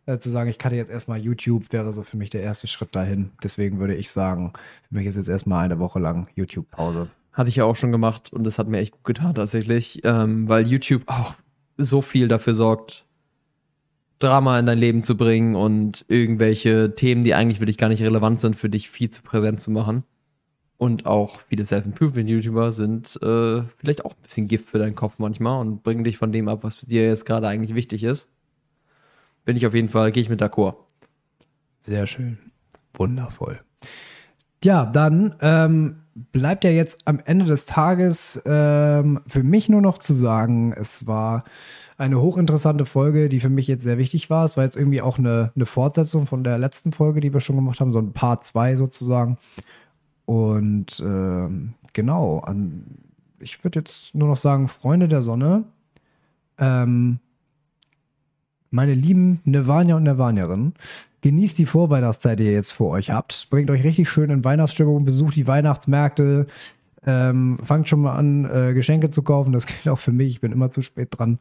äh, 0.06 0.20
zu 0.20 0.30
sagen, 0.30 0.49
ich 0.49 0.60
cutte 0.60 0.76
jetzt 0.76 0.91
erstmal 0.91 1.20
YouTube, 1.20 1.72
wäre 1.72 1.91
so 1.94 2.03
für 2.03 2.18
mich 2.18 2.30
der 2.30 2.41
erste 2.41 2.68
Schritt 2.68 2.95
dahin. 2.95 3.32
Deswegen 3.44 3.80
würde 3.80 3.95
ich 3.95 4.12
sagen, 4.12 4.52
für 4.88 4.95
mich 4.95 5.07
ist 5.07 5.16
jetzt 5.16 5.30
erstmal 5.30 5.66
eine 5.66 5.80
Woche 5.80 5.99
lang 5.99 6.28
YouTube-Pause. 6.36 7.07
Hatte 7.32 7.49
ich 7.49 7.56
ja 7.56 7.64
auch 7.66 7.76
schon 7.76 7.91
gemacht 7.91 8.32
und 8.32 8.44
das 8.44 8.60
hat 8.60 8.68
mir 8.68 8.80
echt 8.80 8.91
gut 8.91 9.03
getan 9.06 9.34
tatsächlich, 9.34 10.02
ähm, 10.03 10.48
weil 10.48 10.68
YouTube 10.68 11.03
auch 11.07 11.36
so 11.78 12.02
viel 12.02 12.28
dafür 12.28 12.53
sorgt, 12.53 13.06
Drama 14.20 14.58
in 14.60 14.66
dein 14.66 14.78
Leben 14.78 15.02
zu 15.02 15.18
bringen 15.18 15.56
und 15.56 16.06
irgendwelche 16.08 16.96
Themen, 16.96 17.24
die 17.24 17.34
eigentlich 17.34 17.60
für 17.60 17.66
dich 17.66 17.78
gar 17.78 17.90
nicht 17.90 18.02
relevant 18.02 18.40
sind, 18.40 18.56
für 18.56 18.70
dich 18.70 18.90
viel 18.90 19.10
zu 19.10 19.22
präsent 19.22 19.60
zu 19.60 19.72
machen. 19.72 20.04
Und 20.78 21.06
auch 21.06 21.40
viele 21.48 21.64
Self-Improvement-YouTuber 21.64 22.72
sind 22.72 23.18
äh, 23.22 23.64
vielleicht 23.78 24.04
auch 24.04 24.12
ein 24.12 24.22
bisschen 24.24 24.48
Gift 24.48 24.70
für 24.70 24.78
deinen 24.78 24.96
Kopf 24.96 25.20
manchmal 25.20 25.62
und 25.62 25.84
bringen 25.84 26.04
dich 26.04 26.18
von 26.18 26.32
dem 26.32 26.50
ab, 26.50 26.60
was 26.64 26.80
dir 26.80 27.08
jetzt 27.08 27.26
gerade 27.26 27.48
eigentlich 27.48 27.76
wichtig 27.76 28.04
ist. 28.04 28.30
Bin 29.46 29.56
ich 29.56 29.66
auf 29.66 29.74
jeden 29.74 29.90
Fall, 29.90 30.12
gehe 30.12 30.24
ich 30.24 30.30
mit 30.30 30.42
d'accord. 30.42 30.76
Sehr 31.80 32.08
schön. 32.08 32.38
Wundervoll. 32.94 33.62
Ja, 34.64 34.86
dann 34.86 35.36
ähm, 35.42 35.98
bleibt 36.32 36.64
ja 36.64 36.72
jetzt 36.72 37.00
am 37.06 37.20
Ende 37.24 37.46
des 37.46 37.66
Tages 37.66 38.42
ähm, 38.46 39.22
für 39.28 39.44
mich 39.44 39.70
nur 39.70 39.82
noch 39.82 40.00
zu 40.00 40.14
sagen, 40.14 40.74
es 40.74 41.06
war 41.06 41.44
eine 41.97 42.22
hochinteressante 42.22 42.85
Folge, 42.85 43.30
die 43.30 43.39
für 43.39 43.49
mich 43.49 43.67
jetzt 43.67 43.84
sehr 43.84 43.97
wichtig 43.97 44.30
war. 44.30 44.43
Es 44.43 44.57
war 44.57 44.63
jetzt 44.63 44.76
irgendwie 44.76 45.01
auch 45.01 45.17
eine, 45.17 45.51
eine 45.55 45.65
Fortsetzung 45.65 46.26
von 46.26 46.43
der 46.43 46.57
letzten 46.57 46.91
Folge, 46.91 47.22
die 47.22 47.34
wir 47.34 47.39
schon 47.39 47.55
gemacht 47.55 47.80
haben, 47.80 47.91
so 47.91 47.99
ein 47.99 48.11
Part 48.11 48.43
2 48.45 48.76
sozusagen. 48.76 49.38
Und 50.26 50.99
ähm, 50.99 51.73
genau, 51.93 52.39
an, 52.39 52.84
ich 53.39 53.63
würde 53.63 53.80
jetzt 53.80 54.13
nur 54.13 54.27
noch 54.27 54.38
sagen, 54.38 54.67
Freunde 54.67 55.07
der 55.07 55.22
Sonne, 55.22 55.63
ähm, 56.57 57.19
meine 58.72 58.93
lieben 58.93 59.39
Nirvana 59.45 59.95
und 59.95 60.03
Nirvanerinnen, 60.03 60.73
genießt 61.22 61.57
die 61.57 61.65
Vorweihnachtszeit, 61.65 62.39
die 62.39 62.45
ihr 62.45 62.51
jetzt 62.51 62.73
vor 62.73 62.91
euch 62.91 63.09
habt. 63.09 63.47
Bringt 63.49 63.72
euch 63.72 63.84
richtig 63.84 64.09
schön 64.09 64.30
in 64.30 64.43
Weihnachtsstimmung, 64.43 65.05
besucht 65.05 65.35
die 65.35 65.47
Weihnachtsmärkte, 65.47 66.47
ähm, 67.05 67.59
fangt 67.63 67.88
schon 67.88 68.01
mal 68.01 68.15
an, 68.15 68.45
äh, 68.45 68.73
Geschenke 68.73 69.11
zu 69.11 69.23
kaufen. 69.23 69.53
Das 69.53 69.67
gilt 69.67 69.88
auch 69.88 69.99
für 69.99 70.11
mich. 70.11 70.34
Ich 70.34 70.41
bin 70.41 70.51
immer 70.51 70.72
zu 70.72 70.81
spät 70.81 71.09
dran. 71.11 71.39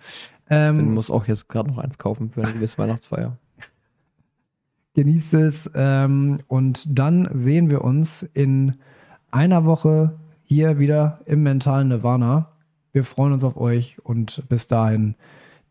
Ähm, 0.51 0.79
ich 0.79 0.87
muss 0.87 1.11
auch 1.11 1.27
jetzt 1.27 1.49
gerade 1.49 1.71
noch 1.71 1.79
eins 1.79 1.99
kaufen 1.99 2.31
für 2.31 2.43
eine 2.43 2.53
gewisse 2.53 2.79
Weihnachtsfeier. 2.79 3.37
Genießt 4.95 5.35
es. 5.35 5.71
Ähm, 5.75 6.41
und 6.49 6.99
dann 6.99 7.29
sehen 7.33 7.71
wir 7.71 7.83
uns 7.83 8.23
in 8.35 8.75
einer 9.31 9.65
Woche 9.65 10.19
hier 10.45 10.79
wieder 10.79 11.21
im 11.27 11.43
mentalen 11.43 11.89
Nirvana. 11.89 12.51
Wir 12.93 13.05
freuen 13.05 13.33
uns 13.33 13.43
auf 13.43 13.57
euch 13.57 13.97
und 14.05 14.45
bis 14.49 14.66
dahin 14.66 15.16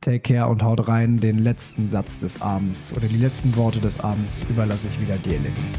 take 0.01 0.19
care 0.19 0.49
und 0.49 0.61
haut 0.63 0.87
rein. 0.87 1.17
Den 1.17 1.39
letzten 1.39 1.89
Satz 1.89 2.19
des 2.19 2.41
Abends 2.41 2.93
oder 2.95 3.07
die 3.07 3.17
letzten 3.17 3.55
Worte 3.55 3.79
des 3.79 3.99
Abends 3.99 4.45
überlasse 4.49 4.87
ich 4.91 5.01
wieder 5.01 5.17
dir, 5.17 5.39
Lenny. 5.39 5.71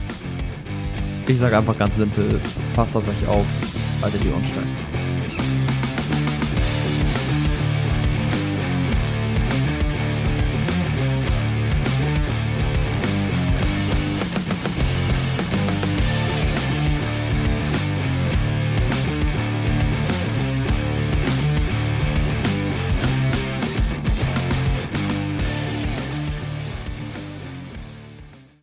Ich 1.28 1.38
sage 1.38 1.56
einfach 1.58 1.76
ganz 1.78 1.96
simpel, 1.96 2.40
passt 2.74 2.96
auf 2.96 3.06
euch 3.08 3.28
auf, 3.28 3.46
haltet 4.02 4.22
die 4.24 4.28
Ohren 4.30 4.44
steif. 4.44 5.03